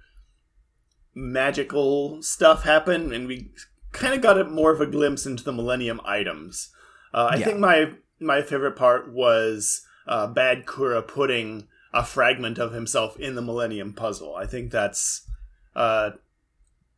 magical 1.13 2.21
stuff 2.23 2.63
happen, 2.63 3.13
and 3.13 3.27
we 3.27 3.51
kind 3.91 4.13
of 4.13 4.21
got 4.21 4.39
a 4.39 4.43
more 4.45 4.71
of 4.71 4.81
a 4.81 4.85
glimpse 4.87 5.25
into 5.25 5.43
the 5.43 5.53
Millennium 5.53 6.01
items. 6.05 6.69
Uh, 7.13 7.29
I 7.31 7.35
Yeah. 7.37 7.45
think 7.45 7.59
my 7.59 7.93
my 8.19 8.41
favorite 8.41 8.75
part 8.77 9.11
was 9.11 9.85
uh, 10.07 10.27
Bakura 10.27 11.05
putting 11.05 11.67
a 11.93 12.03
fragment 12.03 12.57
of 12.57 12.71
himself 12.71 13.17
in 13.19 13.35
the 13.35 13.41
Millennium 13.41 13.93
Puzzle. 13.93 14.35
I 14.35 14.45
think 14.45 14.71
that's 14.71 15.27
uh, 15.75 16.11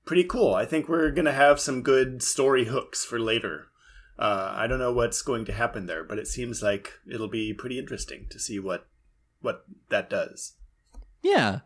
pretty 0.05 0.23
cool. 0.23 0.53
I 0.53 0.65
think 0.65 0.88
we're 0.88 1.11
gonna 1.11 1.31
have 1.34 1.59
some 1.59 1.81
good 1.81 2.22
story 2.22 2.65
hooks 2.65 3.03
for 3.03 3.19
later. 3.19 3.67
Uh, 4.18 4.54
I 4.56 4.68
don't 4.68 4.80
know 4.80 4.94
what's 4.94 5.22
going 5.22 5.46
to 5.46 5.54
happen 5.54 5.88
there, 5.88 6.04
but 6.04 6.18
it 6.18 6.28
seems 6.28 6.64
like 6.64 6.94
it'll 7.12 7.28
be 7.28 7.54
pretty 7.54 7.78
interesting 7.78 8.28
to 8.30 8.40
see 8.40 8.60
what 8.60 8.88
what 9.42 9.66
that 9.90 10.10
does. 10.10 10.54
Yeah. 11.22 11.60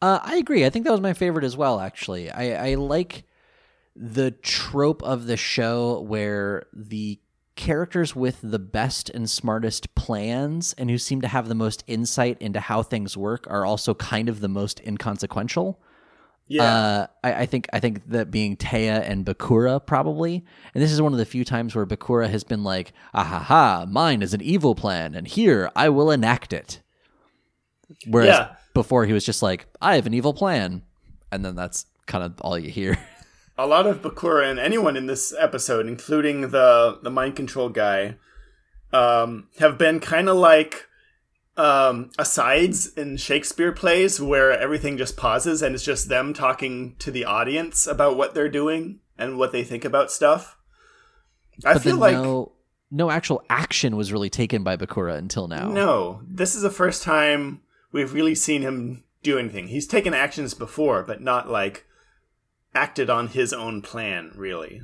Uh, 0.00 0.18
I 0.22 0.36
agree. 0.36 0.64
I 0.64 0.70
think 0.70 0.84
that 0.84 0.90
was 0.90 1.00
my 1.00 1.12
favorite 1.12 1.44
as 1.44 1.56
well, 1.56 1.78
actually. 1.78 2.30
I, 2.30 2.70
I 2.70 2.74
like 2.74 3.24
the 3.94 4.32
trope 4.32 5.02
of 5.02 5.26
the 5.26 5.36
show 5.36 6.00
where 6.00 6.66
the 6.72 7.20
characters 7.54 8.16
with 8.16 8.38
the 8.42 8.58
best 8.58 9.10
and 9.10 9.28
smartest 9.28 9.94
plans 9.94 10.72
and 10.78 10.90
who 10.90 10.98
seem 10.98 11.20
to 11.20 11.28
have 11.28 11.48
the 11.48 11.54
most 11.54 11.84
insight 11.86 12.40
into 12.40 12.58
how 12.58 12.82
things 12.82 13.16
work 13.16 13.46
are 13.48 13.64
also 13.66 13.94
kind 13.94 14.28
of 14.28 14.40
the 14.40 14.48
most 14.48 14.80
inconsequential. 14.80 15.80
Yeah, 16.48 16.64
Uh, 16.64 17.06
I, 17.24 17.34
I 17.42 17.46
think 17.46 17.68
I 17.72 17.80
think 17.80 18.08
that 18.10 18.30
being 18.30 18.56
Téa 18.56 19.08
and 19.08 19.24
Bakura 19.24 19.84
probably, 19.84 20.44
and 20.74 20.82
this 20.82 20.92
is 20.92 21.00
one 21.00 21.12
of 21.12 21.18
the 21.18 21.24
few 21.24 21.44
times 21.44 21.74
where 21.74 21.86
Bakura 21.86 22.28
has 22.28 22.44
been 22.44 22.62
like, 22.64 22.92
"Ah 23.14 23.24
ha 23.24 23.38
ha, 23.38 23.86
mine 23.88 24.20
is 24.22 24.34
an 24.34 24.42
evil 24.42 24.74
plan, 24.74 25.14
and 25.14 25.26
here 25.26 25.70
I 25.74 25.88
will 25.88 26.10
enact 26.10 26.52
it." 26.52 26.80
Whereas 28.06 28.28
Yeah. 28.28 28.54
before 28.74 29.06
he 29.06 29.12
was 29.12 29.24
just 29.24 29.42
like, 29.42 29.66
"I 29.80 29.94
have 29.94 30.06
an 30.06 30.14
evil 30.14 30.34
plan," 30.34 30.82
and 31.30 31.44
then 31.44 31.54
that's 31.54 31.86
kind 32.06 32.24
of 32.24 32.34
all 32.40 32.58
you 32.58 32.70
hear. 32.70 32.98
a 33.58 33.66
lot 33.66 33.86
of 33.86 34.02
Bakura 34.02 34.50
and 34.50 34.58
anyone 34.58 34.96
in 34.96 35.06
this 35.06 35.32
episode, 35.38 35.86
including 35.86 36.50
the 36.50 36.98
the 37.02 37.10
mind 37.10 37.36
control 37.36 37.68
guy, 37.68 38.16
um, 38.92 39.48
have 39.58 39.78
been 39.78 40.00
kind 40.00 40.28
of 40.28 40.36
like 40.36 40.86
um, 41.56 42.10
asides 42.18 42.92
in 42.94 43.16
Shakespeare 43.16 43.72
plays 43.72 44.20
where 44.20 44.52
everything 44.58 44.96
just 44.96 45.16
pauses 45.16 45.62
and 45.62 45.74
it's 45.74 45.84
just 45.84 46.08
them 46.08 46.32
talking 46.32 46.96
to 46.98 47.10
the 47.10 47.24
audience 47.24 47.86
about 47.86 48.16
what 48.16 48.34
they're 48.34 48.48
doing 48.48 49.00
and 49.18 49.38
what 49.38 49.52
they 49.52 49.62
think 49.62 49.84
about 49.84 50.10
stuff. 50.10 50.56
I 51.64 51.74
but 51.74 51.82
feel 51.82 51.96
like 51.98 52.14
no, 52.14 52.52
no 52.90 53.10
actual 53.10 53.42
action 53.50 53.96
was 53.96 54.12
really 54.12 54.30
taken 54.30 54.62
by 54.62 54.76
Bakura 54.76 55.16
until 55.16 55.48
now. 55.48 55.68
No, 55.70 56.22
this 56.26 56.54
is 56.54 56.62
the 56.62 56.70
first 56.70 57.02
time 57.02 57.60
we've 57.92 58.14
really 58.14 58.34
seen 58.34 58.62
him 58.62 59.04
do 59.22 59.38
anything. 59.38 59.68
He's 59.68 59.86
taken 59.86 60.14
actions 60.14 60.54
before, 60.54 61.02
but 61.02 61.20
not 61.20 61.50
like 61.50 61.86
acted 62.74 63.10
on 63.10 63.28
his 63.28 63.52
own 63.52 63.82
plan, 63.82 64.32
really. 64.34 64.82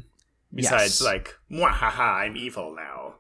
Besides, 0.55 1.01
Yes. 1.01 1.03
like, 1.03 1.35
mwahaha, 1.51 2.23
I'm 2.23 2.36
evil 2.36 2.74
now. 2.74 3.16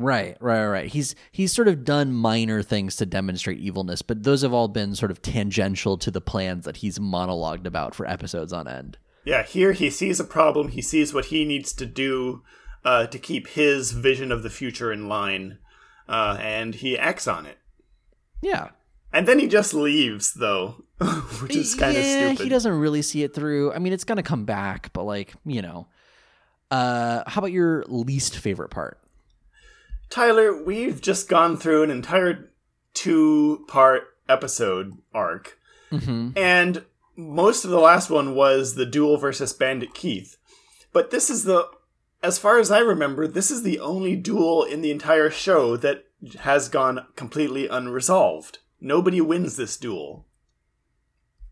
Right, 0.00 0.36
right, 0.40 0.66
right. 0.66 0.88
He's 0.88 1.14
he's 1.30 1.52
sort 1.52 1.68
of 1.68 1.84
done 1.84 2.12
minor 2.14 2.62
things 2.62 2.96
to 2.96 3.06
demonstrate 3.06 3.58
evilness, 3.58 4.00
but 4.00 4.22
those 4.22 4.40
have 4.40 4.52
all 4.54 4.68
been 4.68 4.94
sort 4.94 5.10
of 5.10 5.20
tangential 5.20 5.98
to 5.98 6.10
the 6.10 6.22
plans 6.22 6.64
that 6.64 6.78
he's 6.78 6.98
monologued 6.98 7.66
about 7.66 7.94
for 7.94 8.06
episodes 8.06 8.52
on 8.52 8.66
end. 8.66 8.96
Yeah, 9.26 9.42
here 9.42 9.72
he 9.72 9.90
sees 9.90 10.18
a 10.18 10.24
problem, 10.24 10.68
he 10.68 10.80
sees 10.80 11.12
what 11.12 11.26
he 11.26 11.44
needs 11.44 11.74
to 11.74 11.84
do 11.84 12.42
uh, 12.82 13.08
to 13.08 13.18
keep 13.18 13.48
his 13.48 13.92
vision 13.92 14.32
of 14.32 14.42
the 14.42 14.48
future 14.48 14.90
in 14.90 15.06
line, 15.06 15.58
uh, 16.08 16.38
and 16.40 16.76
he 16.76 16.98
acts 16.98 17.28
on 17.28 17.44
it. 17.44 17.58
Yeah. 18.40 18.70
And 19.12 19.28
then 19.28 19.38
he 19.38 19.48
just 19.48 19.74
leaves, 19.74 20.32
though, 20.32 20.84
which 21.42 21.56
is 21.56 21.74
kind 21.74 21.94
of 21.94 22.02
stupid. 22.02 22.20
yeah, 22.20 22.26
stupid. 22.28 22.42
he 22.44 22.48
doesn't 22.48 22.72
really 22.72 23.02
see 23.02 23.22
it 23.22 23.34
through. 23.34 23.74
I 23.74 23.78
mean, 23.78 23.92
it's 23.92 24.04
gonna 24.04 24.22
come 24.22 24.46
back, 24.46 24.94
but 24.94 25.04
like, 25.04 25.34
you 25.44 25.60
know. 25.60 25.88
Uh 26.70 27.24
how 27.26 27.40
about 27.40 27.50
your 27.50 27.84
least 27.88 28.38
favorite 28.38 28.70
part? 28.70 28.98
Tyler, 30.10 30.62
we've 30.62 31.00
just 31.00 31.28
gone 31.28 31.56
through 31.56 31.82
an 31.84 31.90
entire 31.90 32.50
two 32.94 33.64
part 33.68 34.02
episode 34.28 34.94
arc, 35.14 35.56
Mm-hmm. 35.92 36.30
and 36.36 36.84
most 37.16 37.64
of 37.64 37.70
the 37.70 37.80
last 37.80 38.10
one 38.10 38.34
was 38.36 38.74
the 38.76 38.86
duel 38.86 39.16
versus 39.16 39.52
Bandit 39.52 39.92
Keith. 39.94 40.36
But 40.92 41.10
this 41.10 41.28
is 41.30 41.42
the, 41.44 41.68
as 42.22 42.38
far 42.38 42.58
as 42.60 42.70
I 42.70 42.78
remember, 42.78 43.26
this 43.26 43.50
is 43.50 43.62
the 43.64 43.80
only 43.80 44.14
duel 44.16 44.62
in 44.62 44.82
the 44.82 44.90
entire 44.92 45.30
show 45.30 45.76
that 45.78 46.04
has 46.40 46.68
gone 46.68 47.06
completely 47.16 47.66
unresolved. 47.66 48.58
nobody 48.80 49.20
wins 49.20 49.56
this 49.56 49.76
duel. 49.76 50.26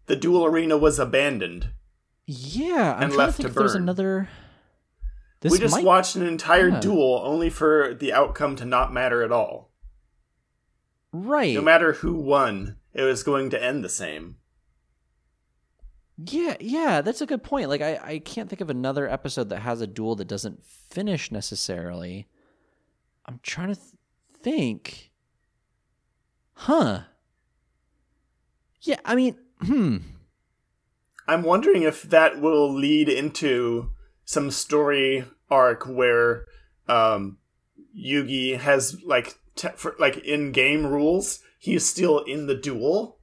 The 0.06 0.16
duel 0.16 0.44
arena 0.46 0.76
was 0.76 0.98
abandoned. 0.98 1.70
Yeah, 2.26 2.94
I'm 2.96 3.02
And 3.04 3.12
trying 3.12 3.18
left 3.18 3.36
to 3.38 3.42
think 3.42 3.46
to 3.46 3.50
if 3.50 3.54
there's 3.58 3.74
another. 3.74 4.28
This 5.40 5.52
we 5.52 5.58
just 5.58 5.74
might... 5.74 5.84
watched 5.84 6.16
an 6.16 6.26
entire 6.26 6.68
yeah. 6.68 6.80
duel 6.80 7.22
only 7.24 7.50
for 7.50 7.94
the 7.94 8.12
outcome 8.12 8.56
to 8.56 8.64
not 8.64 8.92
matter 8.92 9.22
at 9.22 9.32
all. 9.32 9.70
right. 11.12 11.54
No 11.54 11.62
matter 11.62 11.92
who 11.94 12.14
won, 12.14 12.76
it 12.92 13.02
was 13.02 13.22
going 13.22 13.50
to 13.50 13.62
end 13.62 13.84
the 13.84 13.88
same. 13.88 14.36
Yeah, 16.18 16.56
yeah, 16.58 17.00
that's 17.00 17.20
a 17.20 17.26
good 17.26 17.44
point. 17.44 17.68
Like 17.68 17.80
I, 17.80 18.00
I 18.02 18.18
can't 18.18 18.48
think 18.48 18.60
of 18.60 18.70
another 18.70 19.08
episode 19.08 19.50
that 19.50 19.60
has 19.60 19.80
a 19.80 19.86
duel 19.86 20.16
that 20.16 20.26
doesn't 20.26 20.64
finish 20.64 21.30
necessarily. 21.30 22.26
I'm 23.24 23.38
trying 23.44 23.68
to 23.68 23.76
th- 23.76 23.94
think. 24.42 25.12
Huh. 26.54 27.02
Yeah, 28.80 28.98
I 29.04 29.14
mean, 29.14 29.36
hmm. 29.60 29.98
I'm 31.28 31.42
wondering 31.42 31.82
if 31.82 32.02
that 32.02 32.40
will 32.40 32.72
lead 32.72 33.08
into 33.08 33.92
some 34.28 34.50
story 34.50 35.24
arc 35.50 35.86
where 35.86 36.44
um, 36.86 37.38
Yugi 37.98 38.58
has 38.58 39.02
like 39.02 39.38
te- 39.56 39.70
for, 39.74 39.94
like 39.98 40.18
in 40.18 40.52
game 40.52 40.84
rules, 40.84 41.40
he's 41.58 41.88
still 41.88 42.18
in 42.24 42.46
the 42.46 42.54
duel, 42.54 43.20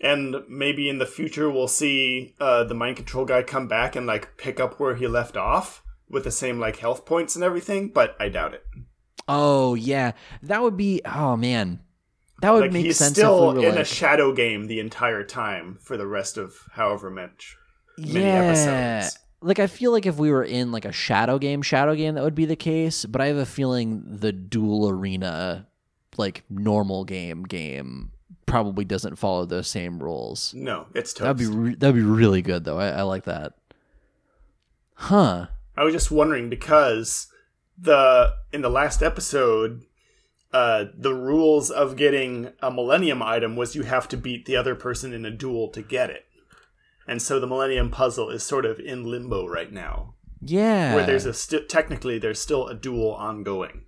and 0.00 0.34
maybe 0.48 0.88
in 0.88 0.98
the 0.98 1.06
future 1.06 1.48
we'll 1.48 1.68
see 1.68 2.34
uh, 2.40 2.64
the 2.64 2.74
mind 2.74 2.96
control 2.96 3.24
guy 3.24 3.44
come 3.44 3.68
back 3.68 3.94
and 3.94 4.04
like 4.04 4.36
pick 4.36 4.58
up 4.58 4.80
where 4.80 4.96
he 4.96 5.06
left 5.06 5.36
off 5.36 5.84
with 6.08 6.24
the 6.24 6.32
same 6.32 6.58
like 6.58 6.78
health 6.78 7.06
points 7.06 7.36
and 7.36 7.44
everything. 7.44 7.90
But 7.90 8.16
I 8.18 8.28
doubt 8.28 8.52
it. 8.54 8.64
Oh 9.28 9.76
yeah, 9.76 10.10
that 10.42 10.60
would 10.60 10.76
be. 10.76 11.02
Oh 11.04 11.36
man, 11.36 11.78
that 12.42 12.50
would 12.50 12.62
Like 12.62 12.72
make 12.72 12.84
he's 12.84 12.98
sense. 12.98 13.12
still 13.12 13.52
if 13.52 13.58
we 13.58 13.66
in 13.66 13.78
a 13.78 13.84
shadow 13.84 14.32
game 14.32 14.66
the 14.66 14.80
entire 14.80 15.22
time 15.22 15.78
for 15.80 15.96
the 15.96 16.06
rest 16.08 16.36
of 16.36 16.56
however 16.72 17.10
much 17.10 17.56
many 17.96 18.24
yeah. 18.24 18.42
episodes. 18.42 19.18
Like 19.40 19.58
I 19.58 19.66
feel 19.66 19.92
like 19.92 20.06
if 20.06 20.16
we 20.16 20.30
were 20.30 20.44
in 20.44 20.72
like 20.72 20.84
a 20.84 20.92
shadow 20.92 21.38
game, 21.38 21.62
shadow 21.62 21.94
game, 21.94 22.14
that 22.14 22.24
would 22.24 22.34
be 22.34 22.46
the 22.46 22.56
case. 22.56 23.04
But 23.04 23.20
I 23.20 23.26
have 23.26 23.36
a 23.36 23.46
feeling 23.46 24.02
the 24.06 24.32
duel 24.32 24.88
arena, 24.88 25.66
like 26.16 26.42
normal 26.48 27.04
game 27.04 27.42
game, 27.44 28.12
probably 28.46 28.84
doesn't 28.84 29.16
follow 29.16 29.44
those 29.44 29.68
same 29.68 30.02
rules. 30.02 30.54
No, 30.54 30.86
it's 30.94 31.12
toast. 31.12 31.24
That'd 31.24 31.38
be 31.38 31.46
re- 31.46 31.74
that'd 31.74 31.94
be 31.94 32.02
really 32.02 32.42
good 32.42 32.64
though. 32.64 32.78
I, 32.78 32.88
I 32.88 33.02
like 33.02 33.24
that. 33.24 33.54
Huh. 34.94 35.46
I 35.76 35.84
was 35.84 35.92
just 35.92 36.10
wondering 36.10 36.48
because 36.48 37.28
the 37.78 38.34
in 38.52 38.62
the 38.62 38.70
last 38.70 39.02
episode, 39.02 39.84
uh, 40.52 40.86
the 40.96 41.14
rules 41.14 41.70
of 41.70 41.96
getting 41.96 42.52
a 42.62 42.70
Millennium 42.70 43.22
item 43.22 43.56
was 43.56 43.76
you 43.76 43.82
have 43.82 44.08
to 44.08 44.16
beat 44.16 44.46
the 44.46 44.56
other 44.56 44.74
person 44.74 45.12
in 45.12 45.26
a 45.26 45.30
duel 45.30 45.68
to 45.68 45.82
get 45.82 46.08
it, 46.08 46.24
and 47.06 47.20
so 47.22 47.38
the 47.40 47.46
Millennium 47.46 47.90
puzzle 47.90 48.30
is 48.30 48.42
sort 48.42 48.64
of 48.66 48.78
in 48.80 49.04
limbo 49.04 49.46
right 49.46 49.72
now, 49.72 50.14
Yeah. 50.40 50.94
where 50.94 51.06
there's 51.06 51.26
a 51.26 51.32
sti- 51.34 51.66
technically 51.68 52.18
there's 52.18 52.40
still 52.40 52.66
a 52.68 52.74
duel 52.74 53.12
ongoing. 53.12 53.82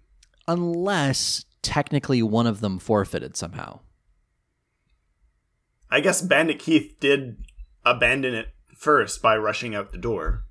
unless 0.47 1.45
technically 1.61 2.23
one 2.23 2.47
of 2.47 2.61
them 2.61 2.79
forfeited 2.79 3.37
somehow. 3.37 3.81
I 5.91 6.01
guess 6.01 6.23
Bandit 6.23 6.59
Keith 6.59 6.97
did 7.01 7.45
abandon 7.85 8.35
it 8.35 8.49
first 8.75 9.21
by 9.23 9.37
rushing 9.37 9.75
out 9.75 9.91
the 9.91 9.99
door. 9.99 10.45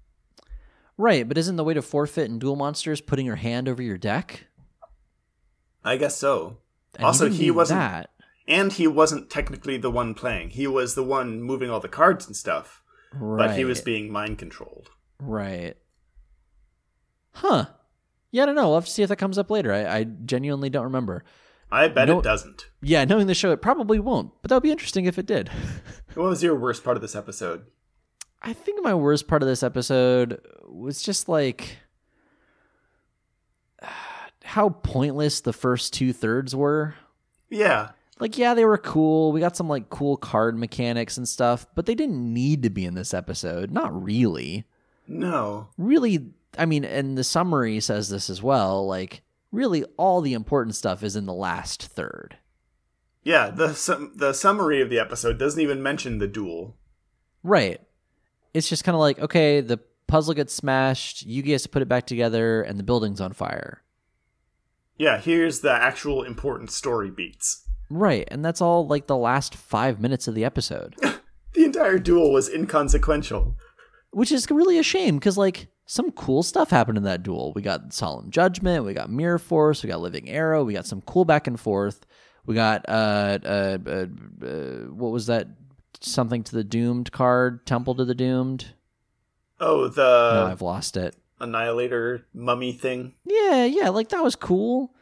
Right, 0.98 1.27
but 1.27 1.38
isn't 1.38 1.56
the 1.56 1.64
way 1.64 1.73
to 1.76 1.81
forfeit 1.81 2.30
in 2.30 2.39
Duel 2.39 2.56
Monsters 2.56 3.02
putting 3.02 3.26
your 3.26 3.35
hand 3.35 3.68
over 3.69 3.81
your 3.81 3.98
deck? 3.98 4.45
I 5.84 5.98
guess 5.98 6.18
so. 6.18 6.57
And 6.95 7.06
Also, 7.06 7.26
didn't 7.26 7.38
he 7.39 7.52
wasn't- 7.52 7.80
that. 7.80 8.10
And 8.48 8.72
he 8.72 8.88
wasn't 8.88 9.30
technically 9.30 9.78
the 9.78 9.91
one 9.91 10.14
playing. 10.14 10.52
He 10.52 10.68
was 10.68 10.95
the 10.95 11.03
one 11.03 11.41
moving 11.41 11.69
all 11.69 11.80
the 11.82 11.90
cards 11.90 12.26
and 12.28 12.36
stuff. 12.36 12.82
Right. 13.14 13.48
But 13.48 13.57
he 13.57 13.65
was 13.65 13.82
being 13.82 14.11
mind 14.11 14.38
controlled. 14.38 14.90
right. 15.19 15.76
Huh. 17.34 17.65
Yeah, 18.32 18.44
I 18.44 18.45
don't 18.48 18.56
know. 18.56 18.68
We'll 18.69 18.76
have 18.78 18.86
to 18.86 18.91
see 18.91 19.03
if 19.03 19.10
that 19.10 19.18
comes 19.18 19.38
up 19.38 19.49
later. 19.52 19.72
I, 19.74 19.99
I 19.99 20.03
genuinely 20.03 20.69
don't 20.69 20.84
remember. 20.86 21.24
I 21.72 21.88
bet 21.88 22.07
No- 22.07 22.19
it 22.19 22.24
doesn't. 22.24 22.65
Yeah, 22.82 23.06
knowing 23.06 23.28
the 23.28 23.34
show, 23.36 23.52
it 23.52 23.61
probably 23.61 23.99
won't. 23.99 24.32
But 24.41 24.49
that 24.49 24.56
would 24.56 24.64
be 24.64 24.72
interesting 24.72 25.06
if 25.06 25.18
it 25.19 25.26
did. 25.26 25.49
What 26.14 26.30
was 26.30 26.41
your 26.41 26.56
worst 26.56 26.84
part 26.84 26.98
of 26.98 27.02
this 27.02 27.15
episode? 27.15 27.65
I 28.41 28.52
think 28.53 28.84
my 28.84 28.95
worst 28.95 29.28
part 29.28 29.44
of 29.44 29.48
this 29.48 29.61
episode 29.61 30.41
was 30.68 31.03
just 31.03 31.30
like 31.30 31.78
how 34.44 34.69
pointless 34.69 35.41
the 35.41 35.53
first 35.53 35.94
two 35.94 36.14
thirds 36.14 36.56
were. 36.56 36.95
Yeah. 37.52 37.90
Like, 38.19 38.38
yeah, 38.38 38.53
they 38.53 38.65
were 38.65 38.77
cool. 38.77 39.31
We 39.31 39.39
got 39.39 39.56
some 39.56 39.69
like 39.69 39.89
cool 39.89 40.18
card 40.18 40.57
mechanics 40.57 41.18
and 41.18 41.27
stuff, 41.27 41.68
but 41.76 41.85
they 41.85 41.95
didn't 41.95 42.34
need 42.34 42.64
to 42.64 42.69
be 42.69 42.85
in 42.85 42.95
this 42.95 43.14
episode. 43.14 43.72
Not 43.72 44.03
really. 44.03 44.65
No. 45.07 45.69
Really, 45.77 46.31
I 46.57 46.65
mean, 46.65 46.84
and 46.84 47.18
the 47.18 47.23
summary 47.23 47.80
says 47.80 48.10
this 48.10 48.30
as 48.30 48.41
well. 48.41 48.85
Like, 48.88 49.22
really, 49.52 49.84
all 49.98 50.22
the 50.22 50.34
important 50.34 50.76
stuff 50.76 51.03
is 51.03 51.15
in 51.15 51.26
the 51.26 51.34
last 51.34 51.84
third. 51.84 52.38
Yeah, 53.23 53.49
the 53.49 53.73
sum- 53.73 54.14
the 54.15 54.34
summary 54.34 54.81
of 54.81 54.89
the 54.89 54.99
episode 54.99 55.38
doesn't 55.38 55.61
even 55.61 55.84
mention 55.84 56.18
the 56.18 56.27
duel. 56.27 56.77
Right. 57.44 57.81
It's 58.53 58.69
just 58.69 58.84
kind 58.84 58.95
of 58.95 58.99
like, 58.99 59.19
okay, 59.19 59.61
the 59.61 59.80
puzzle 60.07 60.34
gets 60.34 60.53
smashed, 60.53 61.27
Yugi 61.27 61.52
has 61.52 61.64
to 61.64 61.69
put 61.69 61.81
it 61.81 61.89
back 61.89 62.07
together, 62.07 62.61
and 62.61 62.80
the 62.80 62.84
building's 62.84 63.22
on 63.22 63.34
fire. 63.34 63.84
Yeah, 64.98 65.19
here's 65.19 65.60
the 65.60 65.72
actual 65.72 66.23
important 66.23 66.72
story 66.72 67.11
beats. 67.11 67.66
Right. 67.89 68.27
And 68.30 68.43
that's 68.43 68.61
all 68.61 68.88
like 68.88 69.07
the 69.07 69.18
last 69.18 69.55
five 69.55 69.99
minutes 69.99 70.27
of 70.27 70.35
the 70.35 70.45
episode, 70.45 70.95
The 71.53 71.64
entire 71.64 71.97
duel 71.97 72.31
was 72.31 72.49
inconsequential. 72.49 73.55
which 74.11 74.31
is 74.31 74.49
really 74.51 74.77
a 74.77 74.84
shame 74.84 75.18
because, 75.18 75.38
like, 75.38 75.68
some 75.85 76.11
cool 76.11 76.43
stuff 76.43 76.69
happened 76.69 76.97
in 76.97 77.03
that 77.05 77.23
duel. 77.23 77.53
We 77.55 77.61
got 77.61 77.93
Solemn 77.93 78.30
Judgment, 78.30 78.85
we 78.85 78.93
got 78.93 79.09
Mirror 79.09 79.39
Force, 79.39 79.81
we 79.81 79.89
got 79.89 80.01
Living 80.01 80.30
Arrow, 80.30 80.64
we 80.64 80.73
got 80.73 80.85
some 80.85 81.01
cool 81.01 81.26
back 81.26 81.47
and 81.47 81.59
forth. 81.59 82.05
We 82.45 82.55
got, 82.55 82.88
uh, 82.88 83.39
uh, 83.43 83.77
uh, 83.85 84.45
uh 84.45 84.45
what 84.91 85.11
was 85.11 85.27
that? 85.27 85.47
Something 85.99 86.43
to 86.43 86.55
the 86.55 86.64
Doomed 86.64 87.11
card, 87.11 87.65
Temple 87.65 87.95
to 87.95 88.05
the 88.05 88.14
Doomed. 88.14 88.73
Oh, 89.59 89.88
the 89.88 90.31
no, 90.34 90.45
I've 90.45 90.61
lost 90.61 90.95
it. 90.95 91.15
Annihilator 91.39 92.26
mummy 92.34 92.73
thing. 92.73 93.15
Yeah, 93.26 93.65
yeah, 93.65 93.89
like 93.89 94.09
that 94.09 94.23
was 94.23 94.35
cool. 94.35 94.93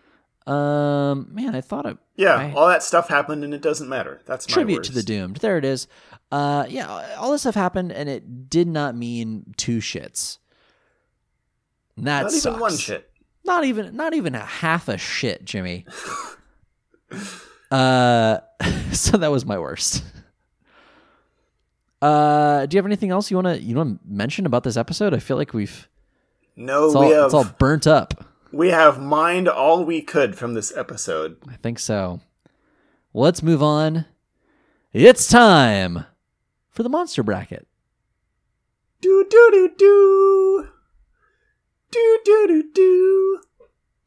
Um, 0.48 1.28
man, 1.34 1.56
I 1.56 1.62
thought 1.62 1.86
it. 1.88 1.98
Yeah, 2.16 2.36
I- 2.36 2.52
all 2.54 2.68
that 2.68 2.84
stuff 2.84 3.08
happened 3.10 3.44
and 3.44 3.54
it 3.54 3.62
doesn't 3.62 3.90
matter. 3.90 4.22
That's 4.26 4.48
my 4.48 4.54
tribute 4.54 4.84
to 4.84 4.92
the 4.94 5.02
doomed 5.04 5.38
there 5.38 5.58
it 5.58 5.66
is 5.66 5.88
uh 6.32 6.66
yeah 6.68 7.16
all 7.20 7.32
this 7.32 7.42
stuff 7.42 7.54
happened 7.56 7.92
and 7.92 8.10
it 8.10 8.50
did 8.50 8.68
not 8.68 8.96
mean 8.96 9.54
two 9.58 9.78
shits 9.78 10.40
And 11.98 12.08
that 12.08 12.24
Not 12.24 12.32
sucks. 12.32 12.46
even 12.48 12.60
one 12.60 12.78
shit. 12.78 13.12
not 13.44 13.64
even 13.64 13.96
not 13.96 14.14
even 14.16 14.34
a 14.34 14.40
half 14.40 14.88
a 14.90 14.98
shit 14.98 15.46
jimmy 15.46 15.86
uh 17.72 18.40
so 18.92 19.18
that 19.18 19.30
was 19.32 19.46
my 19.46 19.60
worst 19.60 20.04
uh 22.02 22.66
do 22.66 22.76
you 22.76 22.80
have 22.80 22.86
anything 22.86 23.12
else 23.12 23.30
you 23.32 23.38
want 23.38 23.48
to 23.48 23.62
you 23.62 23.76
want 23.76 24.00
to 24.02 24.08
mention 24.12 24.46
about 24.48 24.64
this 24.64 24.78
episode 24.78 25.14
i 25.14 25.20
feel 25.20 25.38
like 25.38 25.54
we've 25.54 25.88
No, 26.56 26.86
it's 26.88 26.96
all, 26.96 27.06
we 27.08 27.14
have 27.14 27.26
it's 27.26 27.34
all 27.34 27.46
burnt 27.60 27.86
up 27.88 28.26
we 28.56 28.70
have 28.70 29.02
mined 29.02 29.50
all 29.50 29.84
we 29.84 30.02
could 30.02 30.38
from 30.38 30.54
this 30.54 30.76
episode. 30.76 31.38
i 31.50 31.56
think 31.56 31.78
so 31.78 32.22
let's 33.14 33.44
move 33.44 33.62
on 33.62 34.06
it's 34.94 35.28
time 35.28 36.06
for 36.70 36.84
the 36.84 36.90
monster 36.90 37.22
bracket 37.24 37.68
Do 39.02 39.26
do 39.30 39.50
do 39.52 39.70
do. 39.78 40.68
Do 41.92 42.20
do 42.26 42.48
do 42.48 42.64
do. 42.74 43.42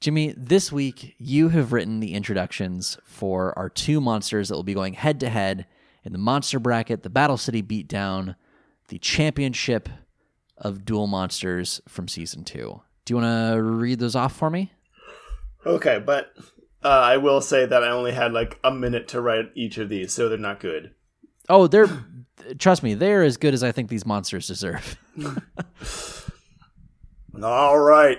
Jimmy, 0.00 0.34
this 0.36 0.72
week 0.72 1.14
you 1.18 1.50
have 1.50 1.72
written 1.72 2.00
the 2.00 2.14
introductions 2.14 2.98
for 3.04 3.56
our 3.58 3.68
two 3.68 4.00
monsters 4.00 4.48
that 4.48 4.54
will 4.54 4.62
be 4.62 4.74
going 4.74 4.94
head 4.94 5.20
to 5.20 5.28
head 5.28 5.66
in 6.04 6.12
the 6.12 6.18
monster 6.18 6.58
bracket, 6.58 7.02
the 7.02 7.10
Battle 7.10 7.36
City 7.36 7.62
Beatdown, 7.62 8.34
the 8.88 8.98
championship 8.98 9.88
of 10.56 10.84
Duel 10.84 11.06
Monsters 11.06 11.80
from 11.86 12.08
season 12.08 12.44
two. 12.44 12.80
Do 13.08 13.14
you 13.14 13.20
want 13.22 13.54
to 13.54 13.62
read 13.62 13.98
those 14.00 14.14
off 14.14 14.36
for 14.36 14.50
me? 14.50 14.70
Okay, 15.64 15.98
but 15.98 16.34
uh, 16.84 16.88
I 16.88 17.16
will 17.16 17.40
say 17.40 17.64
that 17.64 17.82
I 17.82 17.88
only 17.88 18.12
had 18.12 18.34
like 18.34 18.58
a 18.62 18.70
minute 18.70 19.08
to 19.08 19.22
write 19.22 19.50
each 19.54 19.78
of 19.78 19.88
these, 19.88 20.12
so 20.12 20.28
they're 20.28 20.36
not 20.36 20.60
good. 20.60 20.92
Oh, 21.48 21.66
they're, 21.66 21.88
trust 22.58 22.82
me, 22.82 22.92
they're 22.92 23.22
as 23.22 23.38
good 23.38 23.54
as 23.54 23.64
I 23.64 23.72
think 23.72 23.88
these 23.88 24.04
monsters 24.04 24.46
deserve. 24.46 24.98
All 27.42 27.78
right. 27.78 28.18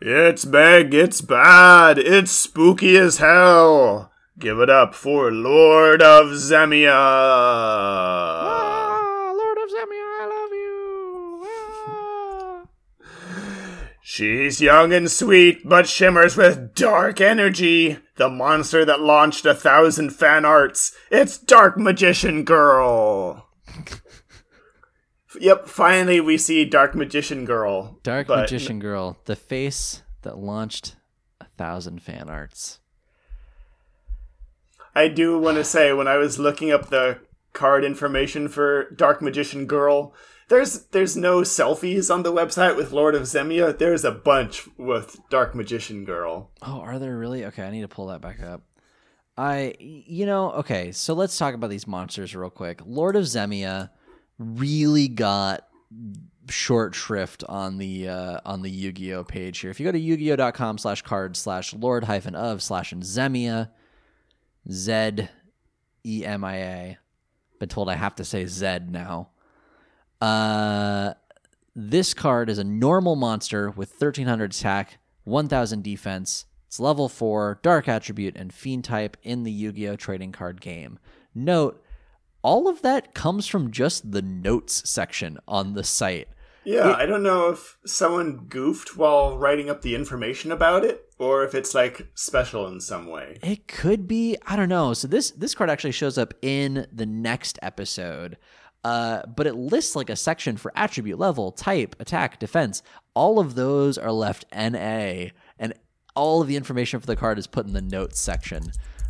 It's 0.00 0.46
big, 0.46 0.94
it's 0.94 1.20
bad, 1.20 1.98
it's 1.98 2.32
spooky 2.32 2.96
as 2.96 3.18
hell. 3.18 4.10
Give 4.38 4.58
it 4.58 4.70
up 4.70 4.94
for 4.94 5.30
Lord 5.30 6.00
of 6.00 6.28
Zemia. 6.28 6.90
Ah, 8.40 8.62
Lord 9.36 9.58
of 9.58 9.68
Zemia, 9.68 10.20
I 10.20 10.26
love 10.26 10.50
you. 10.50 11.42
Ah. 11.46 12.64
She's 14.06 14.60
young 14.60 14.92
and 14.92 15.10
sweet, 15.10 15.66
but 15.66 15.88
shimmers 15.88 16.36
with 16.36 16.74
dark 16.74 17.22
energy. 17.22 17.96
The 18.16 18.28
monster 18.28 18.84
that 18.84 19.00
launched 19.00 19.46
a 19.46 19.54
thousand 19.54 20.10
fan 20.10 20.44
arts. 20.44 20.94
It's 21.10 21.38
Dark 21.38 21.78
Magician 21.78 22.44
Girl. 22.44 23.48
yep, 25.40 25.66
finally 25.68 26.20
we 26.20 26.36
see 26.36 26.66
Dark 26.66 26.94
Magician 26.94 27.46
Girl. 27.46 27.98
Dark 28.02 28.26
But- 28.26 28.40
Magician 28.40 28.78
Girl, 28.78 29.16
the 29.24 29.36
face 29.36 30.02
that 30.20 30.36
launched 30.36 30.96
a 31.40 31.46
thousand 31.56 32.02
fan 32.02 32.28
arts. 32.28 32.80
I 34.94 35.08
do 35.08 35.38
want 35.38 35.56
to 35.56 35.64
say 35.64 35.94
when 35.94 36.08
I 36.08 36.18
was 36.18 36.38
looking 36.38 36.70
up 36.70 36.90
the 36.90 37.20
card 37.54 37.84
information 37.84 38.48
for 38.48 38.90
Dark 38.90 39.22
Magician 39.22 39.64
Girl, 39.64 40.12
there's 40.48 40.84
there's 40.86 41.16
no 41.16 41.40
selfies 41.40 42.12
on 42.12 42.22
the 42.22 42.32
website 42.32 42.76
with 42.76 42.92
Lord 42.92 43.14
of 43.14 43.22
Zemia. 43.22 43.76
There's 43.76 44.04
a 44.04 44.12
bunch 44.12 44.68
with 44.76 45.18
Dark 45.30 45.54
Magician 45.54 46.04
Girl. 46.04 46.50
Oh, 46.62 46.80
are 46.80 46.98
there 46.98 47.16
really? 47.16 47.44
Okay, 47.46 47.62
I 47.62 47.70
need 47.70 47.82
to 47.82 47.88
pull 47.88 48.06
that 48.08 48.20
back 48.20 48.42
up. 48.42 48.62
I, 49.36 49.74
you 49.78 50.26
know, 50.26 50.52
okay, 50.52 50.92
so 50.92 51.12
let's 51.14 51.36
talk 51.36 51.54
about 51.54 51.70
these 51.70 51.88
monsters 51.88 52.36
real 52.36 52.50
quick. 52.50 52.80
Lord 52.86 53.16
of 53.16 53.24
Zemia 53.24 53.90
really 54.38 55.08
got 55.08 55.66
short 56.48 56.94
shrift 56.94 57.42
on 57.48 57.78
the 57.78 58.08
uh, 58.08 58.40
on 58.44 58.62
the 58.62 58.70
Yu-Gi-Oh 58.70 59.24
page 59.24 59.58
here. 59.58 59.70
If 59.70 59.80
you 59.80 59.84
go 59.84 59.92
to 59.92 59.98
yu-gi-oh.com 59.98 60.78
slash 60.78 61.02
card 61.02 61.36
slash 61.36 61.74
lord 61.74 62.04
hyphen 62.04 62.34
of 62.34 62.62
slash 62.62 62.92
Zemia, 62.94 63.70
Z 64.70 65.28
E 66.06 66.24
M 66.24 66.44
I 66.44 66.56
A. 66.56 66.98
Been 67.58 67.68
told 67.68 67.88
I 67.88 67.96
have 67.96 68.14
to 68.16 68.24
say 68.24 68.46
Z 68.46 68.80
now. 68.88 69.30
Uh, 70.24 71.12
this 71.76 72.14
card 72.14 72.48
is 72.48 72.58
a 72.58 72.64
normal 72.64 73.14
monster 73.14 73.70
with 73.70 73.90
1300 73.90 74.52
attack, 74.52 74.98
1000 75.24 75.82
defense. 75.82 76.46
It's 76.66 76.80
level 76.80 77.08
4, 77.10 77.60
dark 77.62 77.88
attribute, 77.88 78.34
and 78.36 78.52
fiend 78.52 78.84
type 78.84 79.16
in 79.22 79.42
the 79.42 79.52
Yu 79.52 79.72
Gi 79.72 79.88
Oh! 79.90 79.96
trading 79.96 80.32
card 80.32 80.60
game. 80.62 80.98
Note, 81.34 81.82
all 82.42 82.68
of 82.68 82.80
that 82.82 83.12
comes 83.14 83.46
from 83.46 83.70
just 83.70 84.12
the 84.12 84.22
notes 84.22 84.88
section 84.88 85.38
on 85.46 85.74
the 85.74 85.84
site. 85.84 86.28
Yeah, 86.64 86.94
I 86.96 87.04
don't 87.04 87.22
know 87.22 87.50
if 87.50 87.76
someone 87.84 88.46
goofed 88.48 88.96
while 88.96 89.36
writing 89.36 89.68
up 89.68 89.82
the 89.82 89.94
information 89.94 90.50
about 90.50 90.82
it, 90.84 91.02
or 91.18 91.44
if 91.44 91.54
it's 91.54 91.74
like 91.74 92.08
special 92.14 92.66
in 92.68 92.80
some 92.80 93.06
way. 93.06 93.38
It 93.42 93.68
could 93.68 94.08
be, 94.08 94.38
I 94.46 94.56
don't 94.56 94.70
know. 94.70 94.94
So 94.94 95.06
this 95.06 95.30
this 95.32 95.54
card 95.54 95.68
actually 95.68 95.92
shows 95.92 96.16
up 96.16 96.32
in 96.40 96.86
the 96.90 97.04
next 97.04 97.58
episode. 97.60 98.38
Uh, 98.84 99.22
but 99.26 99.46
it 99.46 99.54
lists 99.54 99.96
like 99.96 100.10
a 100.10 100.16
section 100.16 100.58
for 100.58 100.70
attribute 100.76 101.18
level, 101.18 101.50
type, 101.50 101.96
attack, 101.98 102.38
defense. 102.38 102.82
All 103.14 103.38
of 103.38 103.54
those 103.54 103.96
are 103.96 104.12
left 104.12 104.44
NA, 104.54 105.30
and 105.58 105.72
all 106.14 106.42
of 106.42 106.48
the 106.48 106.56
information 106.56 107.00
for 107.00 107.06
the 107.06 107.16
card 107.16 107.38
is 107.38 107.46
put 107.46 107.66
in 107.66 107.72
the 107.72 107.80
notes 107.80 108.20
section. 108.20 108.62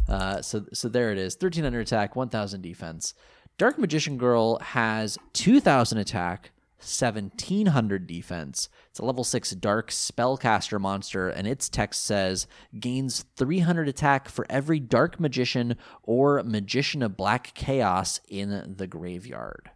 Uh, 0.09 0.40
so 0.40 0.64
so 0.72 0.88
there 0.88 1.10
it 1.10 1.18
is: 1.18 1.34
thirteen 1.34 1.64
hundred 1.64 1.80
attack, 1.80 2.14
one 2.14 2.28
thousand 2.28 2.62
defense. 2.62 3.14
Dark 3.59 3.78
Magician 3.78 4.16
Girl 4.16 4.59
has 4.60 5.18
two 5.32 5.60
thousand 5.60 5.98
attack, 5.98 6.52
1700 6.78 8.06
defense. 8.06 8.68
It's 8.90 8.98
a 8.98 9.05
level 9.05 9.24
6 9.24 9.51
dark 9.52 9.90
spellcaster 9.90 10.80
monster, 10.80 11.28
and 11.28 11.46
its 11.46 11.68
text 11.68 12.05
says 12.05 12.46
gains 12.78 13.24
300 13.36 13.88
attack 13.88 14.28
for 14.28 14.46
every 14.51 14.80
dark 14.80 15.18
magician 15.18 15.76
or 16.02 16.42
magician 16.42 17.02
of 17.02 17.16
black 17.16 17.55
chaos 17.55 18.20
in 18.28 18.74
the 18.76 18.86
graveyard. 18.86 19.70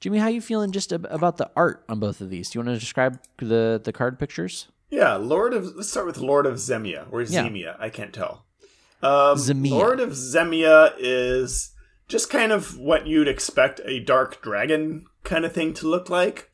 Jimmy, 0.00 0.18
how 0.18 0.28
you 0.28 0.40
feeling 0.40 0.70
just 0.70 0.92
ab- 0.92 1.06
about 1.10 1.38
the 1.38 1.50
art 1.56 1.84
on 1.88 1.98
both 1.98 2.20
of 2.20 2.30
these? 2.30 2.50
Do 2.50 2.58
you 2.58 2.64
want 2.64 2.76
to 2.76 2.80
describe 2.80 3.20
the, 3.38 3.80
the 3.82 3.92
card 3.92 4.18
pictures? 4.18 4.68
Yeah, 4.90 5.16
Lord 5.16 5.52
of 5.52 5.74
let's 5.76 5.90
start 5.90 6.06
with 6.06 6.18
Lord 6.18 6.46
of 6.46 6.54
Zemia 6.54 7.06
or 7.10 7.20
Yeah. 7.22 7.44
Zemia. 7.44 7.76
I 7.78 7.90
can't 7.90 8.12
tell. 8.12 8.44
Um, 9.02 9.36
Zemia. 9.36 9.70
Lord 9.70 10.00
of 10.00 10.10
Zemia 10.10 10.92
is 10.98 11.72
just 12.08 12.30
kind 12.30 12.52
of 12.52 12.78
what 12.78 13.06
you'd 13.06 13.28
expect 13.28 13.80
a 13.84 14.00
dark 14.00 14.42
dragon 14.42 15.04
kind 15.24 15.44
of 15.44 15.52
thing 15.52 15.74
to 15.74 15.86
look 15.88 16.08
like. 16.08 16.50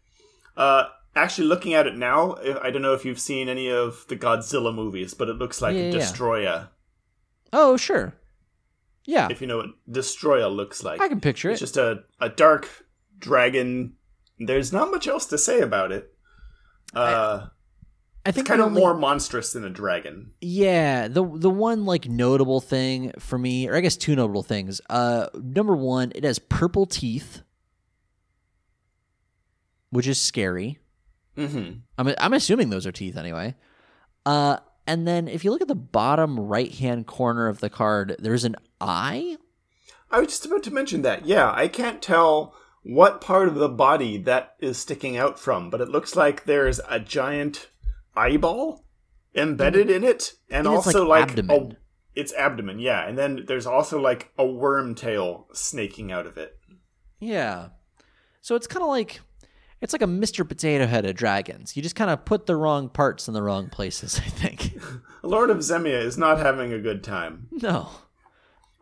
Uh, 0.57 0.85
actually, 1.17 1.47
looking 1.47 1.75
at 1.75 1.87
it 1.87 1.97
now, 1.97 2.37
I 2.63 2.71
don't 2.71 2.83
know 2.83 2.95
if 2.95 3.05
you've 3.05 3.21
seen 3.21 3.49
any 3.49 3.71
of 3.71 4.05
the 4.09 4.17
Godzilla 4.17 4.75
movies, 4.75 5.15
but 5.15 5.29
it 5.29 5.37
looks 5.37 5.63
like 5.63 5.75
Yeah, 5.75 5.83
a 5.83 5.93
Destroyer. 5.93 6.43
yeah. 6.43 6.67
Oh, 7.53 7.77
sure. 7.77 8.15
Yeah, 9.07 9.29
If 9.31 9.41
you 9.41 9.47
know 9.47 9.59
what 9.59 9.71
Destroyer 9.91 10.49
looks 10.49 10.83
like, 10.83 11.01
I 11.01 11.09
can 11.09 11.21
picture 11.21 11.51
it's 11.51 11.61
it. 11.61 11.65
just 11.65 11.77
a 11.77 12.05
a 12.21 12.29
dark 12.31 12.69
dragon. 13.19 13.95
There's 14.39 14.73
not 14.73 14.91
much 14.91 15.07
else 15.07 15.27
to 15.27 15.37
say 15.39 15.61
about 15.61 15.93
it. 15.93 16.13
Uh, 16.95 17.49
I 18.27 18.31
think 18.31 18.45
it's 18.45 18.49
kind 18.49 18.61
of 18.61 18.69
only- 18.69 18.81
more 18.81 18.95
monstrous 18.95 19.53
than 19.53 19.65
a 19.65 19.71
dragon. 19.71 20.33
Yeah, 20.41 21.09
the 21.09 21.25
the 21.25 21.51
one 21.51 21.85
like 21.85 22.09
notable 22.09 22.61
thing 22.61 23.13
for 23.19 23.39
me, 23.39 23.69
or 23.69 23.77
I 23.77 23.81
guess 23.81 23.97
two 23.97 24.17
notable 24.17 24.43
things. 24.43 24.81
Uh, 24.89 25.27
number 25.35 25.77
one, 25.77 26.13
it 26.15 26.25
has 26.25 26.39
purple 26.39 26.87
teeth, 26.87 27.43
which 29.91 30.07
is 30.07 30.21
scary. 30.21 30.79
Mm-hmm. 31.37 31.79
I'm 31.99 32.15
I'm 32.19 32.33
assuming 32.33 32.71
those 32.71 32.87
are 32.87 32.93
teeth 32.93 33.17
anyway. 33.17 33.55
Uh, 34.25 34.59
and 34.87 35.07
then 35.07 35.29
if 35.29 35.45
you 35.45 35.51
look 35.51 35.63
at 35.63 35.69
the 35.69 35.75
bottom 35.75 36.39
right 36.39 36.73
hand 36.73 37.07
corner 37.07 37.49
of 37.49 37.61
the 37.61 37.71
card, 37.71 38.17
there's 38.19 38.45
an 38.45 38.57
eye. 38.81 39.37
I 40.11 40.21
was 40.21 40.29
just 40.29 40.47
about 40.47 40.63
to 40.65 40.71
mention 40.71 41.03
that. 41.03 41.27
Yeah, 41.27 41.51
I 41.53 41.69
can't 41.69 42.01
tell 42.01 42.55
what 42.83 43.21
part 43.21 43.49
of 43.49 43.55
the 43.55 43.69
body 43.69 44.19
that 44.19 44.55
is 44.61 44.79
sticking 44.79 45.17
out 45.17 45.39
from, 45.39 45.71
but 45.71 45.81
it 45.81 45.89
looks 45.89 46.15
like 46.15 46.45
there's 46.45 46.81
a 46.89 47.01
giant 47.01 47.69
eyeball 48.17 48.85
embedded 49.35 49.91
in 49.91 50.05
it, 50.05 50.35
and 50.51 50.67
also 50.67 51.07
like 51.07 51.21
like, 51.21 51.31
abdomen. 51.31 51.73
A, 51.73 51.77
it's 52.21 52.33
abdomen, 52.35 52.79
yeah, 52.79 53.07
and 53.07 53.19
then 53.19 53.45
there's 53.47 53.67
also 53.67 54.01
like 54.01 54.33
a 54.39 54.47
worm 54.47 54.95
tail 54.95 55.49
snaking 55.53 56.13
out 56.13 56.27
of 56.27 56.37
it. 56.37 56.59
Yeah, 57.21 57.69
so 58.41 58.55
it's 58.55 58.67
kind 58.67 58.83
of 58.83 58.89
like 58.89 59.21
it's 59.81 59.93
like 59.93 60.03
a 60.03 60.07
Mr. 60.07 60.49
Potato 60.49 60.87
Head 60.87 61.05
of 61.05 61.15
dragons. 61.15 61.77
You 61.77 61.83
just 61.83 61.97
kind 61.97 62.11
of 62.11 62.25
put 62.25 62.47
the 62.47 62.57
wrong 62.57 62.89
parts 62.89 63.29
in 63.29 63.35
the 63.35 63.43
wrong 63.43 63.69
places. 63.69 64.19
I 64.25 64.29
think. 64.29 64.79
Lord 65.23 65.51
of 65.51 65.59
Zemia 65.59 66.01
is 66.01 66.19
not 66.19 66.39
having 66.39 66.73
a 66.73 66.79
good 66.79 67.03
time. 67.03 67.49
no. 67.51 67.89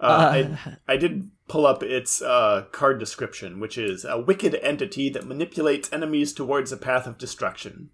Uh, 0.00 0.56
I, 0.88 0.94
I 0.94 0.96
did 0.96 1.30
pull 1.46 1.64
up 1.64 1.84
its 1.84 2.20
uh, 2.20 2.64
card 2.72 2.98
description, 2.98 3.60
which 3.60 3.78
is 3.78 4.04
a 4.04 4.20
wicked 4.20 4.56
entity 4.56 5.08
that 5.10 5.28
manipulates 5.28 5.92
enemies 5.92 6.32
towards 6.32 6.72
a 6.72 6.76
path 6.76 7.06
of 7.06 7.18
destruction. 7.18 7.90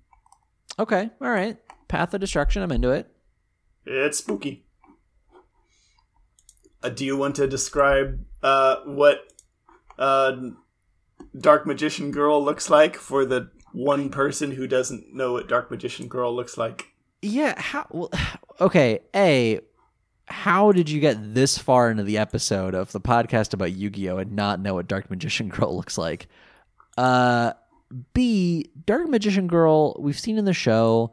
Okay. 0.78 1.10
All 1.20 1.30
right. 1.30 1.56
Path 1.88 2.14
of 2.14 2.20
destruction. 2.20 2.62
I'm 2.62 2.72
into 2.72 2.90
it. 2.90 3.10
It's 3.84 4.18
spooky. 4.18 4.64
Uh, 6.82 6.90
do 6.90 7.04
you 7.04 7.16
want 7.16 7.36
to 7.36 7.46
describe 7.48 8.24
uh, 8.42 8.76
what 8.84 9.32
uh, 9.98 10.36
Dark 11.36 11.66
Magician 11.66 12.10
Girl 12.10 12.42
looks 12.42 12.70
like 12.70 12.96
for 12.96 13.24
the 13.24 13.50
one 13.72 14.10
person 14.10 14.52
who 14.52 14.66
doesn't 14.66 15.12
know 15.14 15.32
what 15.32 15.48
Dark 15.48 15.70
Magician 15.70 16.06
Girl 16.06 16.34
looks 16.34 16.56
like? 16.56 16.86
Yeah. 17.22 17.60
How? 17.60 17.86
Well, 17.90 18.10
okay. 18.60 19.00
A. 19.14 19.60
How 20.26 20.72
did 20.72 20.90
you 20.90 21.00
get 21.00 21.34
this 21.34 21.56
far 21.56 21.90
into 21.90 22.02
the 22.02 22.18
episode 22.18 22.74
of 22.74 22.92
the 22.92 23.00
podcast 23.00 23.54
about 23.54 23.72
Yu-Gi-Oh 23.72 24.18
and 24.18 24.32
not 24.32 24.60
know 24.60 24.74
what 24.74 24.86
Dark 24.86 25.08
Magician 25.08 25.48
Girl 25.48 25.74
looks 25.74 25.96
like? 25.96 26.28
Uh, 26.98 27.54
B. 28.12 28.70
Dark 28.86 29.08
Magician 29.08 29.46
Girl. 29.46 29.96
We've 29.98 30.18
seen 30.18 30.38
in 30.38 30.44
the 30.44 30.52
show. 30.52 31.12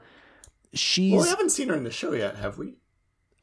She's. 0.74 1.14
Well, 1.14 1.24
we 1.24 1.30
haven't 1.30 1.50
seen 1.52 1.70
her 1.70 1.76
in 1.76 1.84
the 1.84 1.92
show 1.92 2.14
yet, 2.14 2.36
have 2.38 2.58
we? 2.58 2.76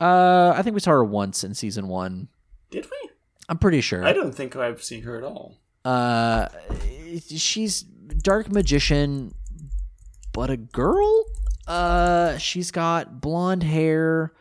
uh, 0.01 0.53
I 0.57 0.63
think 0.63 0.75
we 0.75 0.81
saw 0.81 0.91
her 0.91 1.05
once 1.05 1.45
in 1.45 1.55
season 1.55 1.89
one. 1.89 2.29
Did 2.71 2.87
we? 2.87 3.11
I'm 3.49 3.59
pretty 3.59 3.81
sure. 3.81 4.05
I 4.05 4.13
don't 4.13 4.35
think 4.35 4.57
I've 4.57 4.83
seen 4.83 5.03
her 5.03 5.17
at 5.17 5.25
all. 5.25 5.59
Uh, 5.85 6.49
she's 7.37 7.83
dark 7.83 8.51
magician, 8.51 9.35
but 10.33 10.51
a 10.51 10.57
girl. 10.57 11.25
Uh, 11.67 12.37
she's 12.39 12.71
got 12.71 13.21
blonde 13.21 13.63
hair. 13.63 14.33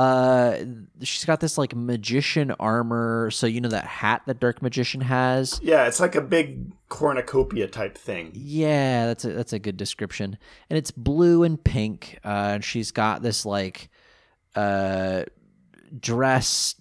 Uh, 0.00 0.64
she's 1.02 1.26
got 1.26 1.40
this 1.40 1.58
like 1.58 1.76
magician 1.76 2.52
armor. 2.52 3.30
So 3.30 3.46
you 3.46 3.60
know 3.60 3.68
that 3.68 3.84
hat 3.84 4.22
that 4.24 4.40
dark 4.40 4.62
magician 4.62 5.02
has. 5.02 5.60
Yeah, 5.62 5.86
it's 5.86 6.00
like 6.00 6.14
a 6.14 6.22
big 6.22 6.72
cornucopia 6.88 7.68
type 7.68 7.98
thing. 7.98 8.30
Yeah, 8.32 9.04
that's 9.08 9.26
a 9.26 9.32
that's 9.34 9.52
a 9.52 9.58
good 9.58 9.76
description. 9.76 10.38
And 10.70 10.78
it's 10.78 10.90
blue 10.90 11.42
and 11.42 11.62
pink. 11.62 12.18
Uh, 12.24 12.52
and 12.54 12.64
she's 12.64 12.92
got 12.92 13.20
this 13.20 13.44
like 13.44 13.90
uh 14.56 15.24
dress 16.00 16.76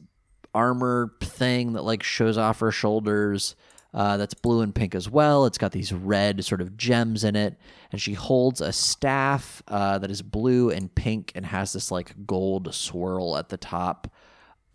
armor 0.55 1.13
thing 1.19 1.73
that 1.73 1.83
like 1.83 2.03
shows 2.03 2.37
off 2.37 2.61
her 2.61 2.71
shoulders. 2.71 3.57
Uh, 3.91 4.17
that's 4.17 4.35
blue 4.35 4.61
and 4.61 4.75
pink 4.75 4.93
as 4.93 5.09
well. 5.09 5.45
It's 5.45 5.57
got 5.57 5.71
these 5.71 5.91
red 5.91 6.45
sort 6.45 6.61
of 6.61 6.77
gems 6.77 7.23
in 7.23 7.35
it, 7.35 7.57
and 7.91 7.99
she 7.99 8.13
holds 8.13 8.61
a 8.61 8.71
staff 8.71 9.63
uh, 9.67 9.97
that 9.97 10.11
is 10.11 10.21
blue 10.21 10.69
and 10.69 10.93
pink 10.93 11.31
and 11.33 11.45
has 11.45 11.73
this 11.73 11.89
like 11.91 12.13
gold 12.27 12.73
swirl 12.73 13.35
at 13.35 13.49
the 13.49 13.57
top. 13.57 14.11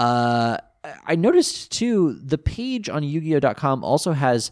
Uh, 0.00 0.58
I 1.06 1.14
noticed 1.14 1.70
too 1.70 2.14
the 2.14 2.38
page 2.38 2.88
on 2.88 3.04
Yu-Gi-Oh.com 3.04 3.84
also 3.84 4.12
has 4.12 4.50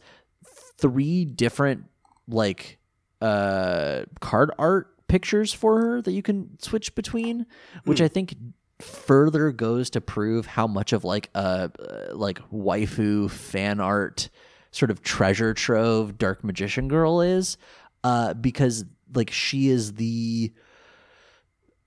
three 0.78 1.24
different 1.24 1.84
like 2.28 2.78
uh, 3.20 4.04
card 4.20 4.52
art 4.58 5.06
pictures 5.08 5.52
for 5.52 5.80
her 5.80 6.02
that 6.02 6.12
you 6.12 6.22
can 6.22 6.58
switch 6.60 6.94
between, 6.94 7.46
which 7.84 8.00
I 8.00 8.08
think 8.08 8.34
further 8.80 9.52
goes 9.52 9.90
to 9.90 10.00
prove 10.00 10.46
how 10.46 10.66
much 10.66 10.92
of 10.92 11.04
like 11.04 11.30
a 11.34 11.38
uh, 11.38 11.68
like 12.12 12.38
waifu 12.50 13.30
fan 13.30 13.80
art 13.80 14.30
sort 14.72 14.90
of 14.90 15.02
treasure 15.02 15.54
trove 15.54 16.18
dark 16.18 16.42
magician 16.42 16.88
girl 16.88 17.20
is 17.20 17.56
uh 18.02 18.34
because 18.34 18.84
like 19.14 19.30
she 19.30 19.68
is 19.68 19.92
the 19.94 20.52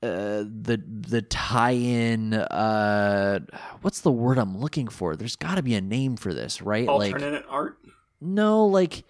uh, 0.04 0.44
the 0.44 0.82
the 0.88 1.22
tie-in 1.24 2.34
uh 2.34 3.40
what's 3.82 4.02
the 4.02 4.12
word 4.12 4.38
I'm 4.38 4.58
looking 4.60 4.88
for? 4.88 5.16
There's 5.16 5.36
got 5.36 5.56
to 5.56 5.64
be 5.64 5.74
a 5.74 5.82
name 5.82 6.16
for 6.16 6.34
this, 6.34 6.62
right? 6.62 6.88
Like 6.88 7.14
Alternate 7.14 7.46
art. 7.50 7.78
no, 8.22 8.66
like 8.68 9.04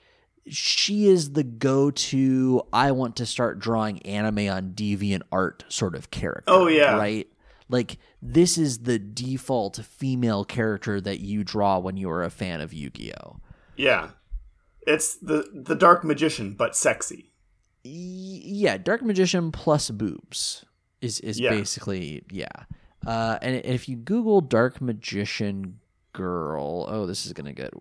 she 0.47 1.07
is 1.07 1.33
the 1.33 1.43
go-to 1.43 2.61
I 2.71 2.91
want 2.91 3.15
to 3.17 3.25
start 3.25 3.59
drawing 3.59 4.01
anime 4.03 4.47
on 4.47 4.71
deviant 4.73 5.23
art 5.31 5.65
sort 5.67 5.95
of 5.95 6.11
character. 6.11 6.43
Oh, 6.47 6.67
yeah. 6.67 6.95
Right? 6.97 7.27
Like 7.67 7.97
this 8.21 8.57
is 8.57 8.79
the 8.79 8.99
default 8.99 9.77
female 9.77 10.45
character 10.45 11.01
that 11.01 11.19
you 11.19 11.43
draw 11.43 11.79
when 11.79 11.97
you 11.97 12.09
are 12.09 12.23
a 12.23 12.29
fan 12.29 12.61
of 12.61 12.73
Yu-Gi-Oh. 12.73 13.37
Yeah, 13.77 14.09
it's 14.87 15.15
the 15.17 15.49
the 15.53 15.75
dark 15.75 16.03
magician, 16.03 16.53
but 16.53 16.75
sexy. 16.75 17.31
Y- 17.83 17.91
yeah, 18.43 18.77
Dark 18.77 19.03
Magician 19.03 19.51
plus 19.51 19.91
boobs 19.91 20.65
is 21.01 21.19
is 21.19 21.39
Yeah. 21.39 21.51
basically 21.51 22.23
yeah. 22.31 22.47
Uh, 23.05 23.37
and 23.43 23.63
if 23.63 23.87
you 23.87 23.95
Google 23.95 24.41
Dark 24.41 24.81
Magician 24.81 25.79
girl, 26.13 26.87
oh, 26.89 27.05
this 27.05 27.25
is 27.27 27.33
gonna 27.33 27.53
get 27.53 27.71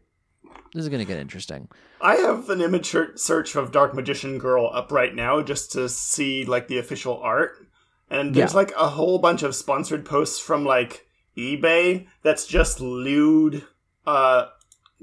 this 0.74 0.82
is 0.82 0.88
gonna 0.90 1.04
get 1.06 1.18
interesting. 1.18 1.68
I 2.02 2.16
have 2.16 2.50
an 2.50 2.60
image 2.60 2.94
search 3.14 3.56
of 3.56 3.72
Dark 3.72 3.94
Magician 3.94 4.38
Girl 4.38 4.68
up 4.74 4.92
right 4.92 5.14
now 5.14 5.40
just 5.40 5.72
to 5.72 5.88
see 5.88 6.44
like 6.44 6.68
the 6.68 6.78
official 6.78 7.18
art. 7.22 7.66
And 8.10 8.34
there's 8.34 8.52
Yeah. 8.52 8.56
like 8.58 8.72
a 8.76 8.88
whole 8.90 9.18
bunch 9.18 9.42
of 9.42 9.54
sponsored 9.54 10.04
posts 10.04 10.38
from 10.38 10.64
like 10.66 11.06
eBay 11.38 12.06
that's 12.22 12.46
just 12.46 12.80
lewd 12.80 13.64
uh 14.06 14.48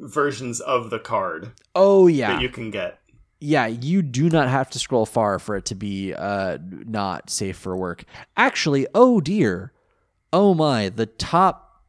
versions 0.01 0.59
of 0.59 0.89
the 0.89 0.99
card 0.99 1.51
Oh 1.75 2.07
yeah, 2.07 2.33
that 2.33 2.41
you 2.41 2.49
can 2.49 2.71
get. 2.71 2.99
yeah. 3.39 3.67
You 3.67 4.01
do 4.01 4.29
not 4.29 4.49
have 4.49 4.69
to 4.71 4.79
scroll 4.79 5.05
far 5.05 5.39
for 5.39 5.55
it 5.55 5.65
to 5.65 5.75
be 5.75 6.13
uh 6.13 6.57
not 6.61 7.29
safe 7.29 7.57
for 7.57 7.75
work. 7.77 8.03
Actually, 8.35 8.87
oh 8.93 9.21
dear, 9.21 9.71
oh 10.33 10.53
my, 10.53 10.89
the 10.89 11.05
top. 11.05 11.83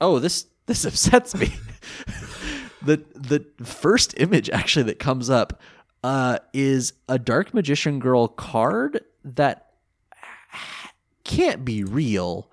Oh, 0.00 0.18
this 0.18 0.46
this 0.66 0.84
upsets 0.90 1.34
me. 1.34 1.54
the 2.82 3.02
the 3.14 3.44
first 3.64 4.14
image 4.18 4.50
actually 4.50 4.82
that 4.84 4.98
comes 4.98 5.30
up 5.30 5.60
uh, 6.02 6.38
is 6.52 6.92
a 7.08 7.18
dark 7.18 7.54
magician 7.54 7.98
girl 7.98 8.28
card 8.28 9.00
that 9.24 9.70
can't 11.24 11.64
be 11.64 11.82
real. 11.82 12.50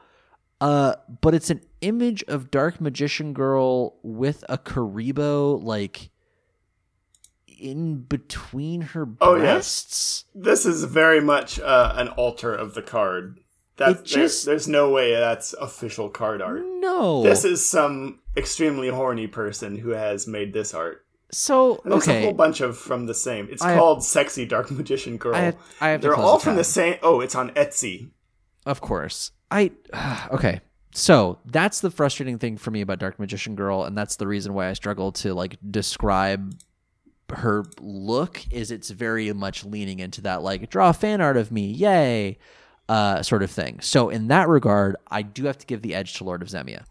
Uh, 0.62 0.96
but 1.22 1.34
it's 1.34 1.50
an 1.50 1.60
image 1.82 2.24
of 2.28 2.52
dark 2.52 2.80
magician 2.80 3.34
girl 3.34 3.98
with 4.04 4.46
a 4.48 4.58
Kuriboh 4.60 5.62
like 5.64 6.12
in 7.48 7.98
between 8.02 8.82
her 8.82 9.08
Oh, 9.20 9.36
yeah. 9.36 9.42
breasts. 9.42 10.26
This 10.34 10.66
is 10.66 10.84
very 10.84 11.20
much 11.22 11.60
uh, 11.60 11.94
an 11.96 12.10
altar 12.10 12.54
of 12.54 12.74
the 12.76 12.82
card. 12.82 13.40
That 13.78 14.04
just- 14.04 14.46
there's 14.46 14.68
no 14.68 14.90
way 14.92 15.12
that's 15.14 15.54
official 15.54 16.10
card 16.10 16.42
art. 16.42 16.62
No. 16.64 17.24
This 17.24 17.44
is 17.44 17.66
some 17.68 18.20
extremely 18.38 18.90
horny 18.90 19.28
person 19.28 19.78
who 19.78 19.90
has 19.90 20.28
made 20.28 20.54
this 20.54 20.74
art. 20.74 21.04
so 21.32 21.82
And 21.84 21.94
There's 21.94 22.08
a 22.08 22.22
whole 22.22 22.34
bunch 22.34 22.62
of 22.62 22.78
from 22.78 23.08
the 23.08 23.14
same. 23.16 23.48
It's 23.52 23.62
I- 23.64 23.76
called 23.76 24.04
Sexy 24.04 24.46
Dark 24.46 24.70
Magician 24.70 25.18
Girl. 25.18 25.34
I 25.36 25.40
have, 25.42 25.56
I 25.80 25.88
have 25.90 26.02
They're 26.02 26.16
all 26.16 26.38
the 26.38 26.44
from 26.44 26.56
the 26.56 26.64
same. 26.64 26.98
Oh, 27.02 27.20
it's 27.22 27.34
on 27.36 27.50
Etsy. 27.52 28.10
Of 28.66 28.80
course. 28.82 29.32
I 29.52 29.72
okay. 30.32 30.62
So 30.94 31.40
that's 31.46 31.80
the 31.82 31.92
frustrating 31.92 32.38
thing 32.38 32.58
for 32.58 32.72
me 32.72 32.82
about 32.82 33.00
Dark 33.00 33.20
Magician 33.20 33.56
Girl, 33.56 33.84
and 33.84 33.98
that's 33.98 34.16
the 34.18 34.28
reason 34.28 34.54
why 34.54 34.68
I 34.70 34.74
struggle 34.74 35.12
to 35.14 35.34
like 35.34 35.58
describe 35.70 36.54
her 37.32 37.64
look. 37.80 38.42
Is 38.52 38.72
it's 38.72 38.90
very 38.90 39.32
much 39.34 39.64
leaning 39.64 40.00
into 40.00 40.22
that 40.22 40.42
like 40.42 40.70
draw 40.70 40.92
fan 40.92 41.22
art 41.22 41.38
of 41.38 41.52
me, 41.52 41.66
yay, 41.68 42.40
uh, 42.90 43.22
sort 43.24 43.42
of 43.44 43.50
thing. 43.52 43.80
So 43.82 44.10
in 44.10 44.28
that 44.28 44.50
regard, 44.50 44.96
I 45.10 45.22
do 45.22 45.46
have 45.46 45.58
to 45.60 45.66
give 45.66 45.82
the 45.82 45.96
edge 45.96 46.16
to 46.16 46.24
Lord 46.26 46.42
of 46.42 46.50
Zemia, 46.50 46.84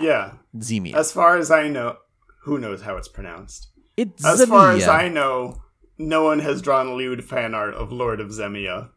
Yeah. 0.00 0.32
Zemia. 0.56 0.94
As 0.96 1.12
far 1.12 1.36
as 1.36 1.50
I 1.52 1.68
know, 1.68 1.96
who 2.42 2.58
knows 2.58 2.82
how 2.82 2.96
it's 2.96 3.08
pronounced? 3.08 3.68
it's 3.96 4.22
Zemia. 4.24 4.32
As 4.42 4.48
far 4.48 4.72
as 4.72 4.88
I 4.88 5.08
know, 5.08 5.62
no 5.96 6.24
one 6.24 6.38
has 6.40 6.60
drawn 6.62 6.94
lewd 6.94 7.24
fan 7.24 7.54
art 7.54 7.74
of 7.74 7.92
Lord 7.92 8.18
of 8.20 8.28
Zemia. 8.30 8.90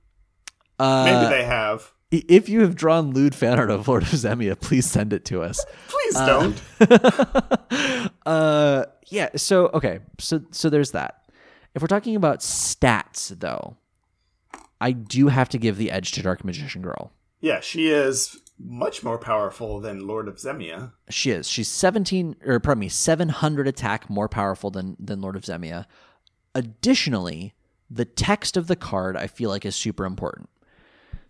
uh, 0.80 1.04
Maybe 1.06 1.30
they 1.36 1.44
have. 1.44 1.92
If 2.12 2.50
you 2.50 2.62
have 2.62 2.76
drawn 2.76 3.12
lewd 3.12 3.34
fan 3.34 3.58
art 3.58 3.72
of 3.72 3.88
Lord 3.88 4.04
of 4.04 4.10
Zemia, 4.10 4.60
please 4.60 4.86
send 4.86 5.14
it 5.14 5.24
to 5.26 5.42
us. 5.42 5.64
Please 5.88 6.14
don't. 6.16 6.62
uh 8.26 8.84
yeah 9.08 9.30
so 9.36 9.70
okay 9.74 10.00
so 10.20 10.42
so 10.52 10.70
there's 10.70 10.92
that 10.92 11.24
if 11.74 11.82
we're 11.82 11.88
talking 11.88 12.16
about 12.16 12.40
stats 12.40 13.30
though 13.40 13.78
i 14.80 14.92
do 14.92 15.28
have 15.28 15.50
to 15.50 15.58
give 15.58 15.78
the 15.78 15.90
edge 15.92 16.12
to 16.12 16.22
dark 16.22 16.44
magician 16.44 16.82
girl 16.82 17.12
Yeah, 17.40 17.60
she 17.62 17.90
is 17.90 18.40
much 18.64 19.02
more 19.04 19.18
powerful 19.18 19.80
than 19.80 20.06
Lord 20.06 20.28
of 20.28 20.36
Zemia. 20.36 20.92
she 21.10 21.32
is 21.32 21.48
she's 21.50 21.68
17 21.68 22.36
or 22.46 22.60
pardon 22.60 22.80
me 22.82 22.90
700 22.90 23.68
attack 23.68 24.10
more 24.10 24.30
powerful 24.30 24.70
than 24.70 24.96
than 25.00 25.20
lord 25.22 25.36
of 25.36 25.44
zemia 25.44 25.86
additionally 26.54 27.54
the 27.90 28.06
text 28.06 28.56
of 28.58 28.68
the 28.68 28.76
card 28.76 29.18
i 29.18 29.26
feel 29.28 29.50
like 29.50 29.66
is 29.66 29.76
super 29.76 30.06
important 30.06 30.48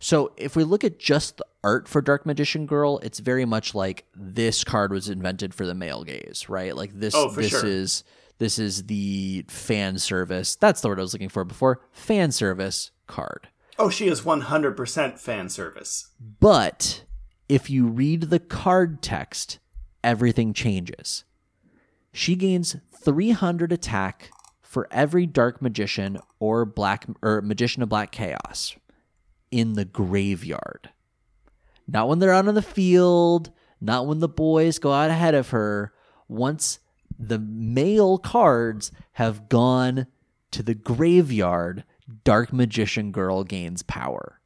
so 0.02 0.34
if 0.36 0.56
we 0.56 0.64
look 0.64 0.84
at 0.84 0.98
just 0.99 1.38
the 1.38 1.45
art 1.64 1.88
for 1.88 2.02
Dark 2.02 2.26
Magician 2.26 2.65
Girl, 2.65 2.98
it's 3.03 3.19
very 3.19 3.45
much 3.45 3.76
like 3.76 4.06
this 4.15 4.64
card 4.64 4.91
was 4.91 5.07
invented 5.07 5.53
for 5.53 5.68
the 5.68 5.76
male 5.76 6.03
gaze, 6.03 6.49
right? 6.49 6.76
Like 6.76 6.91
this 6.94 7.14
Oh, 7.15 7.30
this 7.30 7.52
sure. 7.52 7.65
is 7.65 8.03
this 8.40 8.57
is 8.57 8.88
the 8.88 9.45
fan 9.48 9.99
service. 9.99 10.56
That's 10.56 10.82
the 10.82 10.88
word 10.88 10.98
I 10.98 11.03
was 11.03 11.14
looking 11.14 11.30
for 11.30 11.44
before. 11.44 11.82
Fan 11.91 12.32
service 12.32 12.90
card. 13.06 13.49
Oh, 13.78 13.90
she 13.91 14.07
is 14.07 14.22
100% 14.22 15.19
fan 15.19 15.49
service. 15.49 16.10
But 16.40 17.03
if 17.48 17.69
you 17.69 17.86
read 17.86 18.23
the 18.23 18.40
card 18.40 19.03
text, 19.03 19.60
everything 20.03 20.53
changes. 20.53 21.23
She 22.11 22.36
gains 22.36 22.78
300 23.03 23.72
attack 23.72 24.32
for 24.64 24.88
every 24.90 25.28
dark 25.28 25.61
magician 25.61 26.18
or 26.40 26.65
black 26.65 27.06
or 27.22 27.41
magician 27.44 27.84
of 27.84 27.90
black 27.90 28.11
chaos 28.11 28.76
in 29.52 29.73
the 29.73 29.86
graveyard. 29.86 30.90
Not 31.88 32.07
when 32.07 32.19
they're 32.19 32.34
out 32.34 32.48
on 32.48 32.56
the 32.56 32.61
field, 32.61 33.52
not 33.80 34.07
when 34.07 34.19
the 34.19 34.30
boys 34.30 34.80
go 34.80 34.91
out 34.94 35.10
ahead 35.10 35.36
of 35.36 35.49
her. 35.49 35.94
Once 36.28 36.80
the 37.19 37.40
male 37.40 38.18
cards 38.18 38.91
have 39.14 39.49
gone 39.49 40.07
to 40.52 40.64
the 40.64 40.76
graveyard, 40.76 41.84
Dark 42.23 42.53
Magician 42.53 43.11
Girl 43.11 43.44
gains 43.44 43.84
power. 43.84 44.40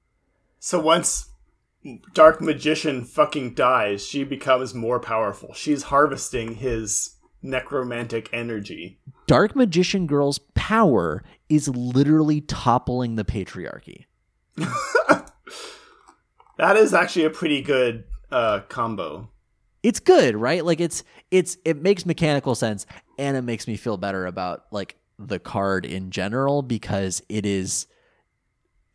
So 0.60 0.80
once 0.80 1.30
Dark 2.14 2.42
Magician 2.42 3.06
fucking 3.06 3.54
dies, 3.54 4.06
she 4.06 4.24
becomes 4.24 4.74
more 4.74 5.00
powerful. 5.00 5.54
She's 5.54 5.84
harvesting 5.84 6.56
his 6.56 7.16
necromantic 7.44 8.30
energy. 8.34 9.00
Dark 9.28 9.56
Magician 9.56 10.08
Girl's 10.08 10.40
power 10.56 11.24
is 11.50 11.68
literally 11.68 12.42
toppling 12.42 13.16
the 13.16 13.26
patriarchy. 13.26 14.06
That 16.58 16.78
is 16.78 16.94
actually 16.94 17.26
a 17.26 17.30
pretty 17.30 17.62
good 17.62 18.06
uh, 18.32 18.62
combo. 18.70 19.30
It's 19.84 20.00
good, 20.00 20.36
right? 20.38 20.64
Like 20.64 20.80
it's 20.80 21.04
it's 21.30 21.58
it 21.66 21.82
makes 21.82 22.06
mechanical 22.06 22.56
sense 22.56 22.86
and 23.20 23.36
it 23.36 23.42
makes 23.42 23.68
me 23.68 23.76
feel 23.76 23.98
better 23.98 24.26
about 24.26 24.64
like 24.72 24.96
the 25.20 25.38
card 25.38 25.86
in 25.86 26.12
general 26.12 26.62
because 26.62 27.22
it 27.28 27.46
is 27.46 27.88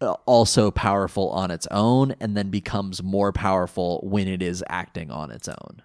uh, 0.00 0.12
also 0.24 0.70
powerful 0.70 1.28
on 1.30 1.50
its 1.50 1.66
own 1.70 2.14
and 2.18 2.34
then 2.34 2.48
becomes 2.48 3.02
more 3.02 3.30
powerful 3.30 4.00
when 4.04 4.26
it 4.26 4.40
is 4.42 4.64
acting 4.68 5.10
on 5.10 5.30
its 5.30 5.46
own. 5.46 5.82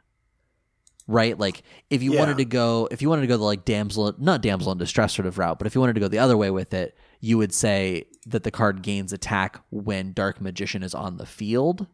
Right? 1.07 1.37
Like 1.37 1.61
if 1.89 2.01
you 2.01 2.13
Yeah. 2.13 2.21
wanted 2.21 2.37
to 2.37 2.45
go 2.45 2.87
if 2.89 3.01
you 3.01 3.09
wanted 3.09 3.23
to 3.23 3.27
go 3.27 3.35
the 3.37 3.43
like 3.43 3.65
damsel 3.65 4.15
not 4.17 4.41
damsel 4.41 4.71
in 4.71 4.77
distress 4.77 5.13
sort 5.13 5.25
of 5.27 5.37
route, 5.37 5.57
but 5.59 5.67
if 5.67 5.75
you 5.75 5.81
wanted 5.81 5.95
to 5.95 5.99
go 5.99 6.07
the 6.07 6.19
other 6.19 6.37
way 6.37 6.49
with 6.51 6.73
it, 6.73 6.97
you 7.25 7.39
would 7.39 7.51
say 7.51 8.05
that 8.27 8.43
the 8.43 8.51
card 8.51 8.83
gains 8.83 9.11
attack 9.11 9.59
when 9.71 10.13
Dark 10.13 10.39
Magician 10.39 10.83
is 10.83 10.93
on 10.93 11.17
the 11.17 11.25
field. 11.25 11.87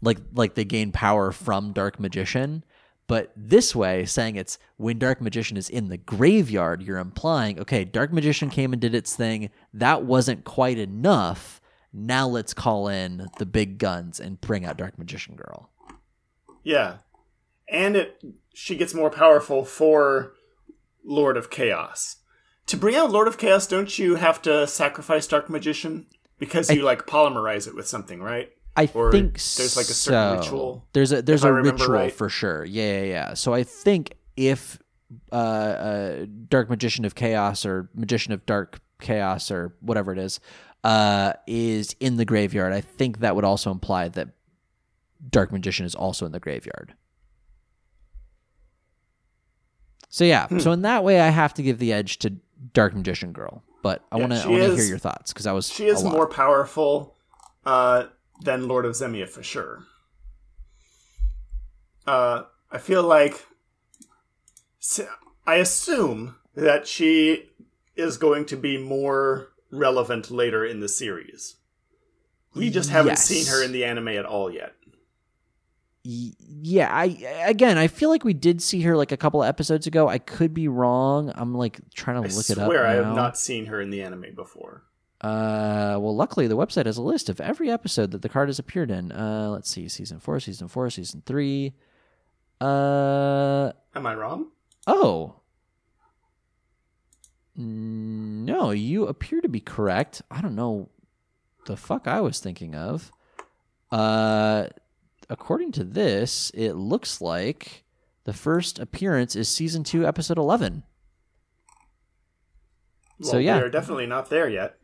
Like 0.00 0.16
like 0.32 0.54
they 0.54 0.64
gain 0.64 0.90
power 0.90 1.30
from 1.30 1.74
Dark 1.74 2.00
Magician. 2.00 2.64
But 3.06 3.32
this 3.36 3.76
way, 3.76 4.06
saying 4.06 4.36
it's 4.36 4.58
when 4.78 4.98
Dark 4.98 5.20
Magician 5.20 5.58
is 5.58 5.68
in 5.68 5.88
the 5.88 5.98
graveyard, 5.98 6.80
you're 6.82 6.96
implying, 6.96 7.60
okay, 7.60 7.84
Dark 7.84 8.14
Magician 8.14 8.48
came 8.48 8.72
and 8.72 8.80
did 8.80 8.94
its 8.94 9.14
thing. 9.14 9.50
That 9.74 10.04
wasn't 10.04 10.44
quite 10.44 10.78
enough. 10.78 11.60
Now 11.92 12.26
let's 12.28 12.54
call 12.54 12.88
in 12.88 13.28
the 13.38 13.44
big 13.44 13.76
guns 13.76 14.18
and 14.18 14.40
bring 14.40 14.64
out 14.64 14.78
Dark 14.78 14.98
Magician 14.98 15.34
Girl. 15.34 15.68
Yeah. 16.64 16.98
And 17.68 17.94
it 17.94 18.24
she 18.54 18.74
gets 18.74 18.94
more 18.94 19.10
powerful 19.10 19.66
for 19.66 20.32
Lord 21.04 21.36
of 21.36 21.50
Chaos. 21.50 22.19
To 22.66 22.76
bring 22.76 22.94
out 22.94 23.10
Lord 23.10 23.26
of 23.28 23.36
Chaos, 23.38 23.66
don't 23.66 23.98
you 23.98 24.14
have 24.16 24.40
to 24.42 24.66
sacrifice 24.66 25.26
Dark 25.26 25.50
Magician 25.50 26.06
because 26.38 26.70
you 26.70 26.82
like 26.82 27.06
polymerize 27.06 27.66
it 27.66 27.74
with 27.74 27.88
something, 27.88 28.22
right? 28.22 28.50
I 28.76 28.88
Or 28.94 29.10
think 29.10 29.34
there's 29.34 29.76
like 29.76 29.86
a 29.86 29.92
certain 29.92 30.36
so. 30.36 30.40
ritual, 30.44 30.84
There's 30.92 31.10
a 31.12 31.20
there's 31.22 31.44
I 31.44 31.48
a 31.48 31.52
ritual 31.52 31.88
right. 31.88 32.12
for 32.12 32.28
sure. 32.28 32.64
Yeah, 32.64 33.00
yeah, 33.00 33.04
yeah. 33.04 33.34
So 33.34 33.52
I 33.52 33.64
think 33.64 34.14
if 34.36 34.78
uh, 35.32 35.34
uh, 35.34 36.26
Dark 36.48 36.70
Magician 36.70 37.04
of 37.04 37.16
Chaos 37.16 37.66
or 37.66 37.90
Magician 37.94 38.32
of 38.32 38.46
Dark 38.46 38.80
Chaos 39.00 39.50
or 39.50 39.74
whatever 39.80 40.12
it 40.12 40.18
is 40.18 40.38
uh, 40.84 41.32
is 41.48 41.96
in 41.98 42.16
the 42.16 42.24
graveyard, 42.24 42.72
I 42.72 42.80
think 42.80 43.18
that 43.18 43.34
would 43.34 43.44
also 43.44 43.72
imply 43.72 44.08
that 44.10 44.28
Dark 45.28 45.50
Magician 45.50 45.84
is 45.84 45.96
also 45.96 46.24
in 46.24 46.30
the 46.32 46.40
graveyard. 46.40 46.94
So 50.08 50.24
yeah, 50.24 50.46
Hmm. 50.46 50.58
so 50.60 50.72
in 50.72 50.82
that 50.82 51.02
way, 51.04 51.20
I 51.20 51.28
have 51.28 51.54
to 51.54 51.62
give 51.62 51.78
the 51.78 51.92
edge 51.92 52.18
to 52.20 52.34
Dark 52.72 52.94
Magician 52.94 53.32
Girl. 53.32 53.62
But 53.82 54.04
I 54.12 54.16
Yeah, 54.18 54.26
want 54.26 54.32
to 54.60 54.74
hear 54.74 54.84
your 54.84 54.98
thoughts 54.98 55.32
because 55.32 55.46
I 55.46 55.52
was 55.52 55.68
She 55.70 55.86
is 55.86 56.04
more 56.04 56.26
powerful 56.26 57.16
uh, 57.64 58.04
than 58.40 58.68
Lord 58.68 58.84
of 58.84 58.92
Zemia 58.92 59.28
for 59.28 59.42
sure. 59.42 59.84
Uh, 62.06 62.44
I 62.70 62.78
feel 62.78 63.02
like 63.02 63.46
I 65.46 65.56
assume 65.56 66.36
that 66.54 66.86
she 66.86 67.50
is 67.96 68.16
going 68.16 68.44
to 68.46 68.56
be 68.56 68.76
more 68.78 69.48
relevant 69.70 70.30
later 70.30 70.64
in 70.64 70.80
the 70.80 70.88
series. 70.88 71.56
We 72.54 72.70
just 72.70 72.90
haven't 72.90 73.12
Yes. 73.12 73.24
seen 73.26 73.46
her 73.46 73.62
in 73.62 73.72
the 73.72 73.84
anime 73.84 74.08
at 74.08 74.24
all 74.26 74.50
yet. 74.50 74.74
Yeah 76.02 76.88
i 76.90 77.04
again 77.46 77.76
i 77.76 77.86
feel 77.86 78.08
like 78.08 78.24
we 78.24 78.32
did 78.32 78.62
see 78.62 78.80
her 78.82 78.96
like 78.96 79.12
a 79.12 79.18
couple 79.18 79.42
of 79.42 79.48
episodes 79.48 79.86
ago. 79.86 80.08
I 80.08 80.18
could 80.18 80.54
be 80.54 80.66
wrong. 80.66 81.30
I'm 81.34 81.54
like 81.54 81.78
trying 81.94 82.22
to 82.22 82.28
I 82.28 82.32
look 82.32 82.48
it 82.48 82.58
up 82.58 82.66
swear 82.68 82.86
I 82.86 82.94
have 82.94 83.14
not 83.14 83.36
seen 83.36 83.66
her 83.66 83.80
in 83.82 83.90
the 83.90 84.00
anime 84.02 84.34
before. 84.34 84.82
uh 85.20 85.98
well 86.00 86.16
luckily 86.16 86.46
the 86.46 86.56
website 86.56 86.86
has 86.86 86.96
a 86.96 87.02
list 87.02 87.28
of 87.28 87.38
every 87.40 87.70
episode 87.70 88.12
that 88.12 88.22
the 88.22 88.30
card 88.30 88.48
has 88.48 88.58
appeared 88.58 88.90
in. 88.90 89.12
Uh 89.12 89.50
let's 89.50 89.68
see 89.68 89.88
season 89.88 90.20
four 90.20 90.40
season 90.40 90.68
four 90.68 90.88
season 90.88 91.22
three. 91.26 91.74
Uh 92.60 93.72
Am 93.94 94.06
I 94.06 94.14
wrong? 94.14 94.46
oh. 94.86 95.34
No 97.56 98.70
you 98.70 99.06
appear 99.06 99.42
to 99.42 99.48
be 99.48 99.60
correct. 99.60 100.22
I 100.30 100.40
don't 100.40 100.54
know 100.54 100.88
the 101.66 101.76
fuck 101.76 102.06
i 102.08 102.20
was 102.22 102.40
thinking 102.40 102.74
of. 102.74 103.12
Uh 103.92 104.68
according 105.30 105.72
to 105.72 105.84
this 105.84 106.50
it 106.54 106.72
looks 106.74 107.20
like 107.22 107.84
the 108.24 108.32
first 108.34 108.78
appearance 108.78 109.34
is 109.34 109.48
season 109.48 109.82
2 109.82 110.06
episode 110.06 110.36
11 110.36 110.82
Well, 113.20 113.30
So, 113.30 113.38
yeah. 113.38 113.56
we 113.58 113.62
are 113.62 113.70
definitely 113.70 114.06
not 114.06 114.28
there 114.30 114.48
yet. 114.48 114.76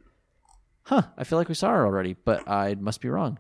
huh 0.84 1.02
i 1.18 1.24
feel 1.24 1.38
like 1.38 1.48
we 1.48 1.54
saw 1.54 1.70
her 1.70 1.84
already 1.84 2.14
but 2.14 2.48
i 2.48 2.74
must 2.76 3.00
be 3.00 3.08
wrong 3.08 3.38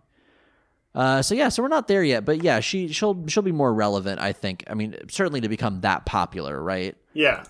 uh, 0.94 1.20
so 1.20 1.34
yeah, 1.34 1.50
so 1.50 1.62
we're 1.62 1.68
not 1.68 1.88
there 1.88 2.02
yet, 2.02 2.24
but 2.24 2.42
yeah, 2.42 2.58
she 2.58 2.88
she'll 2.88 3.26
she'll 3.28 3.42
be 3.42 3.52
more 3.52 3.74
relevant, 3.74 4.18
I 4.18 4.32
think. 4.32 4.64
I 4.66 4.72
mean, 4.72 4.96
certainly 5.10 5.42
to 5.42 5.48
become 5.50 5.82
that 5.82 6.06
popular, 6.06 6.58
right? 6.62 6.96
Yeah. 7.12 7.44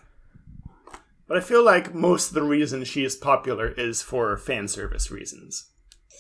But 1.29 1.37
I 1.37 1.41
feel 1.41 1.65
like 1.65 1.95
most 1.95 2.31
of 2.31 2.35
the 2.35 2.43
reason 2.43 2.83
she 2.83 3.05
is 3.05 3.15
popular 3.15 3.69
is 3.69 4.03
for 4.03 4.37
fan 4.37 4.67
service 4.67 5.13
reasons. 5.13 5.71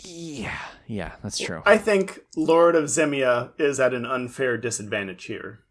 Yeah, 0.08 0.58
yeah, 0.86 1.12
that's 1.22 1.38
true. 1.38 1.62
I 1.66 1.78
think 1.78 2.20
Lord 2.36 2.76
of 2.76 2.84
Zemia 2.84 3.50
is 3.58 3.80
at 3.80 3.92
an 3.92 4.06
unfair 4.06 4.56
disadvantage 4.56 5.24
here 5.24 5.64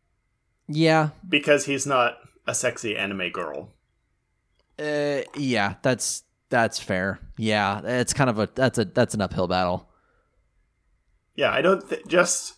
Yeah, 0.68 1.10
because 1.28 1.66
he's 1.66 1.88
not 1.88 2.18
a 2.46 2.54
sexy 2.54 2.98
anime 2.98 3.32
girl. 3.32 3.74
uh, 4.78 5.22
yeah, 5.38 5.76
that's 5.82 6.24
that's 6.50 6.80
fair. 6.80 7.20
Yeah, 7.38 7.82
it's 7.86 8.14
kind 8.14 8.30
of 8.30 8.38
a 8.40 8.50
that's 8.54 8.78
a 8.78 8.86
that's 8.86 9.14
an 9.14 9.22
uphill 9.22 9.48
battle. 9.48 9.90
Yeah, 11.36 11.52
I 11.52 11.62
don't 11.62 11.88
th- 11.90 12.06
just 12.08 12.56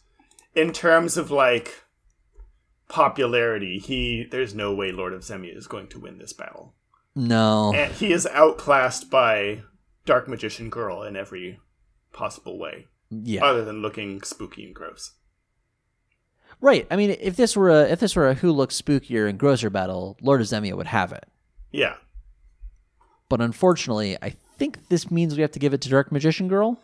in 0.56 0.74
terms 0.74 1.16
of 1.18 1.30
like 1.32 1.84
popularity, 2.90 3.80
he 3.80 4.26
there's 4.30 4.56
no 4.56 4.74
way 4.74 4.92
Lord 4.92 5.14
of 5.14 5.22
Zemia 5.22 5.56
is 5.56 5.68
going 5.68 5.88
to 5.90 6.00
win 6.00 6.18
this 6.18 6.34
battle. 6.34 6.74
No, 7.16 7.74
And 7.74 7.92
he 7.94 8.12
is 8.14 8.28
outclassed 8.28 9.10
by 9.10 9.64
Dark 10.06 10.28
Magician 10.28 10.70
Girl 10.70 11.02
in 11.02 11.16
every 11.16 11.60
possible 12.18 12.58
way, 12.58 12.88
yeah, 13.10 13.44
other 13.46 13.64
than 13.64 13.82
looking 13.82 14.22
spooky 14.24 14.66
and 14.66 14.74
gross. 14.76 15.12
right. 16.62 16.88
I 16.90 16.96
mean, 16.96 17.16
if 17.20 17.36
this 17.36 17.56
were 17.56 17.70
a 17.70 17.84
if 17.84 18.00
this 18.00 18.16
were 18.16 18.28
a 18.30 18.34
who 18.34 18.52
looks 18.52 18.82
spookier 18.82 19.30
and 19.30 19.38
grosser 19.40 19.70
battle, 19.70 20.18
Lord 20.22 20.42
of 20.42 20.48
Zemia 20.48 20.76
would 20.76 20.88
have 20.88 21.12
it. 21.14 21.26
Yeah. 21.72 21.96
But 23.30 23.42
unfortunately, 23.42 24.18
I 24.22 24.36
think 24.58 24.88
this 24.90 25.12
means 25.12 25.36
we 25.36 25.42
have 25.42 25.52
to 25.52 25.60
give 25.60 25.74
it 25.74 25.82
to 25.82 25.90
Dark 25.90 26.12
Magician 26.12 26.48
Girl. 26.48 26.80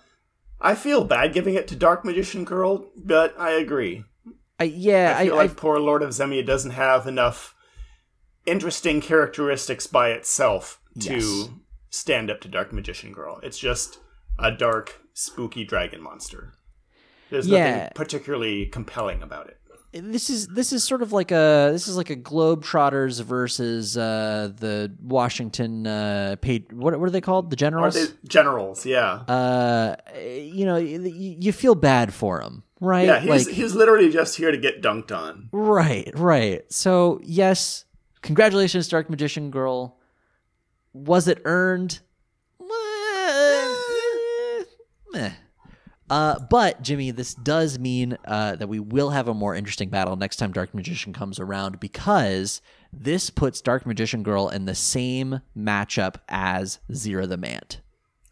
I 0.61 0.75
feel 0.75 1.03
bad 1.03 1.33
giving 1.33 1.55
it 1.55 1.67
to 1.69 1.75
Dark 1.75 2.05
Magician 2.05 2.43
Girl, 2.45 2.89
but 2.95 3.33
I 3.39 3.51
agree. 3.51 4.03
I 4.59 4.65
yeah, 4.65 5.15
I 5.17 5.25
feel 5.25 5.33
I, 5.33 5.37
like 5.37 5.51
I 5.51 5.53
poor 5.55 5.79
Lord 5.79 6.03
of 6.03 6.09
Zemia 6.11 6.45
doesn't 6.45 6.71
have 6.71 7.07
enough 7.07 7.55
interesting 8.45 9.01
characteristics 9.01 9.87
by 9.87 10.09
itself 10.11 10.79
to 10.99 11.13
Yes. 11.15 11.49
stand 11.89 12.29
up 12.29 12.39
to 12.41 12.47
Dark 12.47 12.71
Magician 12.73 13.11
Girl. 13.13 13.39
It's 13.41 13.57
just 13.57 13.99
a 14.37 14.51
dark, 14.51 15.01
spooky 15.13 15.63
dragon 15.63 16.01
monster. 16.01 16.53
There's 17.29 17.47
Yeah. 17.47 17.75
nothing 17.77 17.91
particularly 17.95 18.65
compelling 18.67 19.21
about 19.23 19.47
it. 19.47 19.57
this 19.95 20.31
is 20.31 20.47
this 20.47 20.73
is 20.73 20.83
sort 20.83 21.03
of 21.03 21.11
like 21.11 21.31
a 21.31 21.69
this 21.71 21.87
is 21.87 21.95
like 21.95 22.09
a 22.09 22.15
Globetrotters 22.15 23.21
versus 23.23 23.95
uh, 23.95 24.51
the 24.59 24.91
Washington 25.01 25.85
uh, 25.85 26.35
paid 26.41 26.71
what 26.73 26.99
what 26.99 27.05
are 27.07 27.11
they 27.11 27.21
called 27.21 27.51
the 27.51 27.55
Generals? 27.55 28.11
generals? 28.27 28.87
Yeah. 28.87 29.11
uh, 29.27 29.95
you 30.17 30.65
know, 30.65 30.77
you, 30.77 30.99
you 31.39 31.51
feel 31.51 31.75
bad 31.75 32.11
for 32.11 32.41
him, 32.41 32.63
right? 32.81 33.05
yeah, 33.05 33.19
he's, 33.19 33.45
like, 33.47 33.55
he's 33.55 33.75
literally 33.75 34.09
just 34.09 34.35
here 34.35 34.49
to 34.51 34.57
get 34.57 34.81
dunked 34.81 35.15
on. 35.15 35.49
right, 35.51 36.09
right. 36.15 36.63
So 36.73 37.19
yes, 37.23 37.85
congratulations, 38.23 38.87
Dark 38.87 39.11
Magician 39.11 39.51
Girl. 39.51 39.99
Was 40.93 41.27
it 41.27 41.39
earned? 41.45 41.99
Eh, 42.61 44.63
meh. 45.13 45.31
Uh, 46.09 46.37
but 46.49 46.81
Jimmy, 46.81 47.11
this 47.11 47.33
does 47.33 47.79
mean 47.79 48.17
uh, 48.25 48.55
that 48.57 48.67
we 48.67 48.79
will 48.79 49.11
have 49.11 49.27
a 49.29 49.33
more 49.33 49.55
interesting 49.55 49.89
battle 49.89 50.15
next 50.15 50.35
time 50.35 50.51
Dark 50.51 50.73
Magician 50.73 51.13
comes 51.13 51.39
around 51.39 51.79
because 51.79 52.61
this 52.91 53.29
puts 53.29 53.61
Dark 53.61 53.85
Magician 53.85 54.21
Girl 54.21 54.49
in 54.49 54.65
the 54.65 54.75
same 54.75 55.39
matchup 55.57 56.15
as 56.27 56.79
Zera 56.91 57.27
the 57.27 57.37
Mant. 57.37 57.79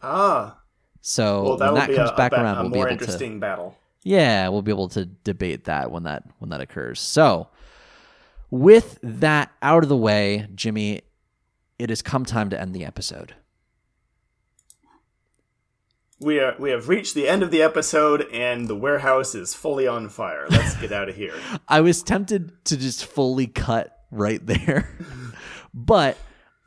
Ah, 0.03 0.57
So 1.01 1.43
well, 1.43 1.57
that 1.57 1.73
when 1.73 1.87
that 1.87 1.95
comes 1.95 2.09
a, 2.11 2.15
back 2.15 2.33
a, 2.33 2.41
around, 2.41 2.57
a 2.57 2.61
we'll 2.63 2.71
be 2.71 2.77
able 2.79 2.87
to 2.87 2.93
interesting 2.93 3.39
battle. 3.39 3.77
yeah, 4.03 4.49
we'll 4.49 4.61
be 4.61 4.71
able 4.71 4.89
to 4.89 5.05
debate 5.05 5.63
that 5.65 5.91
when 5.91 6.03
that 6.03 6.23
when 6.39 6.49
that 6.49 6.59
occurs. 6.61 6.99
So, 6.99 7.47
with 8.51 8.99
that 9.01 9.49
out 9.61 9.83
of 9.83 9.89
the 9.89 9.97
way, 9.97 10.45
Jimmy, 10.53 11.01
it 11.79 11.89
has 11.89 12.01
come 12.01 12.25
time 12.25 12.49
to 12.49 12.59
end 12.59 12.75
the 12.75 12.83
episode. 12.85 13.33
We 16.21 16.39
are 16.39 16.55
we 16.59 16.69
have 16.69 16.87
reached 16.87 17.15
the 17.15 17.27
end 17.27 17.41
of 17.41 17.49
the 17.49 17.63
episode, 17.63 18.27
and 18.31 18.67
the 18.67 18.75
warehouse 18.75 19.33
is 19.33 19.55
fully 19.55 19.87
on 19.87 20.07
fire. 20.07 20.45
Let's 20.49 20.75
get 20.75 20.91
out 20.91 21.09
of 21.09 21.15
here. 21.15 21.33
I 21.67 21.81
was 21.81 22.03
tempted 22.03 22.63
to 22.65 22.77
just 22.77 23.05
fully 23.05 23.47
cut 23.47 24.05
right 24.11 24.45
there. 24.45 24.87
but 25.73 26.17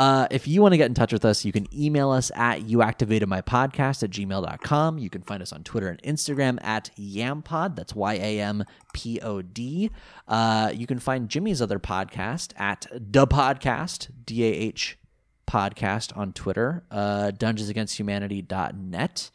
uh, 0.01 0.27
if 0.33 0.49
you 0.49 0.61
want 0.61 0.73
to 0.73 0.77
get 0.77 0.87
in 0.87 0.95
touch 0.95 1.13
with 1.13 1.25
us, 1.25 1.45
you 1.45 1.53
can 1.53 1.69
email 1.73 2.11
us 2.11 2.33
at 2.35 2.63
youactivatedmypodcast 2.63 4.03
at 4.03 4.11
gmail.com. 4.11 4.99
You 4.99 5.09
can 5.09 5.23
find 5.23 5.41
us 5.41 5.53
on 5.53 5.63
Twitter 5.63 5.89
and 5.89 6.03
Instagram 6.03 6.59
at 6.65 6.91
yampod. 6.99 7.77
That's 7.77 7.95
Y 7.95 8.15
A 8.15 8.41
M 8.41 8.65
P 8.93 9.21
O 9.21 9.41
D. 9.41 9.93
Uh, 10.27 10.73
you 10.75 10.89
can 10.89 10.99
find 10.99 11.29
Jimmy's 11.29 11.63
other 11.63 11.79
podcast 11.79 12.55
at 12.57 12.89
The 12.91 13.29
Podcast, 13.29 14.09
D 14.27 14.45
A 14.45 14.49
H 14.49 14.99
podcast 15.47 16.17
on 16.17 16.33
Twitter, 16.33 16.83
uh, 16.91 17.31
dungeonsagainsthumanity.net. 17.37 19.31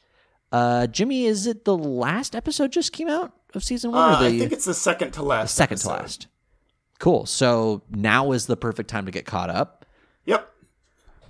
Uh, 0.51 0.87
Jimmy, 0.87 1.25
is 1.25 1.45
it 1.45 1.65
the 1.65 1.77
last 1.77 2.35
episode 2.35 2.71
just 2.71 2.91
came 2.91 3.07
out 3.07 3.33
of 3.53 3.63
season 3.63 3.91
one? 3.91 4.13
Uh, 4.13 4.17
or 4.17 4.19
the... 4.29 4.35
I 4.35 4.39
think 4.39 4.51
it's 4.51 4.65
the 4.65 4.73
second 4.73 5.11
to 5.11 5.23
last. 5.23 5.55
second 5.55 5.75
episode. 5.75 5.89
to 5.89 6.01
last. 6.01 6.27
Cool. 6.99 7.25
So 7.25 7.83
now 7.89 8.31
is 8.31 8.47
the 8.47 8.57
perfect 8.57 8.89
time 8.89 9.05
to 9.05 9.11
get 9.11 9.25
caught 9.25 9.49
up. 9.49 9.85
Yep. 10.25 10.51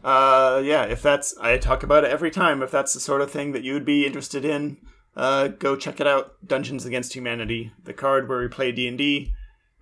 Uh, 0.04 0.62
yeah. 0.64 0.84
If 0.84 1.02
that's 1.02 1.38
I 1.40 1.58
talk 1.58 1.84
about 1.84 2.04
it 2.04 2.12
every 2.12 2.32
time. 2.32 2.64
If 2.64 2.72
that's 2.72 2.94
the 2.94 3.00
sort 3.00 3.22
of 3.22 3.30
thing 3.30 3.52
that 3.52 3.64
you 3.64 3.74
would 3.74 3.86
be 3.86 4.06
interested 4.06 4.46
in, 4.46 4.78
uh, 5.16 5.50
go 5.50 5.76
check 5.76 6.00
it 6.00 6.08
out. 6.08 6.46
Dungeons 6.46 6.86
Against 6.86 7.14
Humanity, 7.14 7.72
the 7.84 7.94
card 7.94 8.28
where 8.28 8.40
we 8.40 8.48
play 8.48 8.72
D 8.72 8.88
and 8.88 8.98
D, 8.98 9.34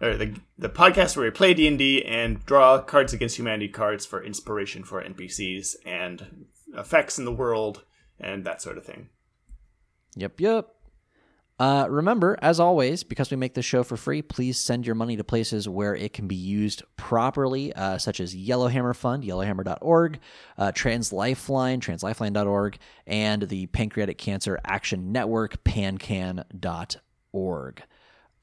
or 0.01 0.17
the 0.17 0.35
the 0.57 0.69
podcast 0.69 1.15
where 1.15 1.25
we 1.25 1.31
play 1.31 1.53
D 1.53 1.67
and 1.67 1.77
D 1.77 2.03
and 2.03 2.45
draw 2.45 2.81
Cards 2.81 3.13
Against 3.13 3.37
Humanity 3.37 3.69
cards 3.69 4.05
for 4.05 4.23
inspiration 4.23 4.83
for 4.83 5.01
NPCs 5.01 5.75
and 5.85 6.47
effects 6.75 7.17
in 7.17 7.25
the 7.25 7.31
world 7.31 7.83
and 8.19 8.43
that 8.43 8.61
sort 8.61 8.77
of 8.77 8.85
thing. 8.85 9.09
Yep, 10.17 10.39
yep. 10.39 10.73
Uh, 11.59 11.87
remember, 11.89 12.37
as 12.41 12.59
always, 12.59 13.03
because 13.03 13.31
we 13.31 13.37
make 13.37 13.55
this 13.55 13.65
show 13.65 13.83
for 13.83 13.97
free, 13.97 14.21
please 14.21 14.59
send 14.59 14.85
your 14.85 14.93
money 14.93 15.17
to 15.17 15.23
places 15.23 15.67
where 15.67 15.95
it 15.95 16.13
can 16.13 16.27
be 16.27 16.35
used 16.35 16.83
properly, 16.97 17.73
uh, 17.73 17.97
such 17.97 18.19
as 18.19 18.35
Yellowhammer 18.35 18.93
Fund, 18.93 19.23
yellowhammer.org, 19.23 20.19
uh, 20.59 20.71
Trans 20.73 21.11
Lifeline, 21.11 21.81
translifeline.org, 21.81 22.77
and 23.07 23.41
the 23.43 23.65
Pancreatic 23.67 24.19
Cancer 24.19 24.59
Action 24.65 25.11
Network, 25.11 25.63
pancan.org. 25.63 26.43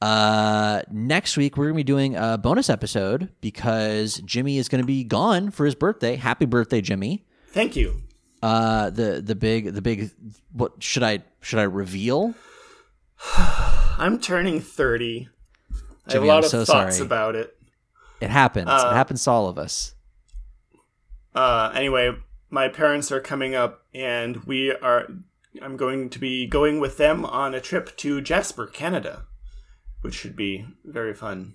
Uh, 0.02 0.82
next 0.90 1.36
week, 1.36 1.56
we're 1.56 1.66
going 1.66 1.74
to 1.74 1.78
be 1.78 1.84
doing 1.84 2.16
a 2.16 2.36
bonus 2.36 2.68
episode 2.68 3.30
because 3.40 4.16
Jimmy 4.24 4.58
is 4.58 4.68
going 4.68 4.82
to 4.82 4.86
be 4.86 5.04
gone 5.04 5.52
for 5.52 5.64
his 5.64 5.76
birthday. 5.76 6.16
Happy 6.16 6.46
birthday, 6.46 6.80
Jimmy! 6.80 7.24
Thank 7.52 7.76
you. 7.76 8.02
Uh, 8.44 8.90
the 8.90 9.22
the 9.22 9.34
big 9.34 9.72
the 9.72 9.80
big 9.80 10.10
what 10.52 10.82
should 10.82 11.02
I 11.02 11.22
should 11.40 11.58
I 11.58 11.62
reveal? 11.62 12.34
I'm 13.38 14.20
turning 14.20 14.60
30. 14.60 15.30
I 16.06 16.12
have 16.12 16.22
a 16.22 16.26
lot 16.26 16.38
I'm 16.38 16.44
of 16.44 16.50
so 16.50 16.64
thoughts 16.66 16.96
sorry. 16.98 17.06
about 17.06 17.36
it. 17.36 17.56
It 18.20 18.28
happens. 18.28 18.68
Uh, 18.68 18.90
it 18.92 18.94
happens 18.94 19.24
to 19.24 19.30
all 19.30 19.48
of 19.48 19.56
us. 19.56 19.94
Uh, 21.34 21.72
anyway, 21.74 22.16
my 22.50 22.68
parents 22.68 23.10
are 23.10 23.20
coming 23.20 23.54
up, 23.54 23.86
and 23.94 24.44
we 24.44 24.72
are. 24.74 25.08
I'm 25.62 25.78
going 25.78 26.10
to 26.10 26.18
be 26.18 26.46
going 26.46 26.80
with 26.80 26.98
them 26.98 27.24
on 27.24 27.54
a 27.54 27.62
trip 27.62 27.96
to 27.96 28.20
Jasper, 28.20 28.66
Canada, 28.66 29.24
which 30.02 30.12
should 30.14 30.36
be 30.36 30.66
very 30.84 31.14
fun. 31.14 31.54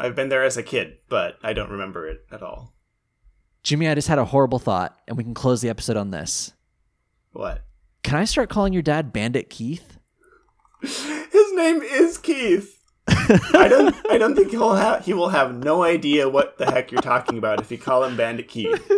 I've 0.00 0.16
been 0.16 0.30
there 0.30 0.42
as 0.42 0.56
a 0.56 0.64
kid, 0.64 0.98
but 1.08 1.38
I 1.44 1.52
don't 1.52 1.70
remember 1.70 2.08
it 2.08 2.26
at 2.32 2.42
all. 2.42 2.72
Jimmy, 3.66 3.88
I 3.88 3.96
just 3.96 4.06
had 4.06 4.20
a 4.20 4.24
horrible 4.24 4.60
thought, 4.60 4.96
and 5.08 5.16
we 5.16 5.24
can 5.24 5.34
close 5.34 5.60
the 5.60 5.68
episode 5.68 5.96
on 5.96 6.12
this. 6.12 6.52
What? 7.32 7.64
Can 8.04 8.14
I 8.14 8.24
start 8.24 8.48
calling 8.48 8.72
your 8.72 8.80
dad 8.80 9.12
Bandit 9.12 9.50
Keith? 9.50 9.98
His 10.82 11.52
name 11.52 11.82
is 11.82 12.16
Keith. 12.16 12.80
I 13.08 13.66
don't. 13.68 13.92
I 14.10 14.18
don't 14.18 14.36
think 14.36 14.52
he'll 14.52 14.76
have. 14.76 15.04
He 15.04 15.14
will 15.14 15.30
have 15.30 15.52
no 15.52 15.82
idea 15.82 16.28
what 16.28 16.58
the 16.58 16.66
heck 16.66 16.92
you're 16.92 17.02
talking 17.02 17.38
about 17.38 17.60
if 17.60 17.72
you 17.72 17.76
call 17.76 18.04
him 18.04 18.16
Bandit 18.16 18.46
Keith. 18.46 18.88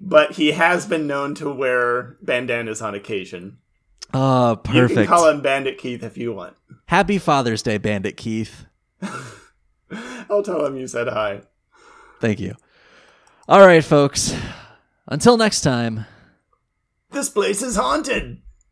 But 0.00 0.30
he 0.32 0.52
has 0.52 0.86
been 0.86 1.08
known 1.08 1.34
to 1.36 1.52
wear 1.52 2.16
bandanas 2.22 2.80
on 2.80 2.94
occasion. 2.94 3.58
Oh, 4.12 4.60
You 4.72 4.86
can 4.86 5.06
call 5.08 5.28
him 5.28 5.40
Bandit 5.40 5.78
Keith 5.78 6.04
if 6.04 6.16
you 6.16 6.32
want. 6.32 6.54
Happy 6.86 7.18
Father's 7.18 7.62
Day, 7.62 7.76
Bandit 7.78 8.16
Keith. 8.16 8.66
I'll 10.30 10.44
tell 10.44 10.64
him 10.64 10.76
you 10.76 10.86
said 10.86 11.08
hi. 11.08 11.40
Thank 12.20 12.38
you. 12.38 12.54
All 13.46 13.60
right, 13.60 13.84
folks. 13.84 14.34
Until 15.06 15.36
next 15.36 15.60
time. 15.60 16.06
This 17.10 17.28
place 17.28 17.60
is 17.60 17.76
haunted. 17.76 18.38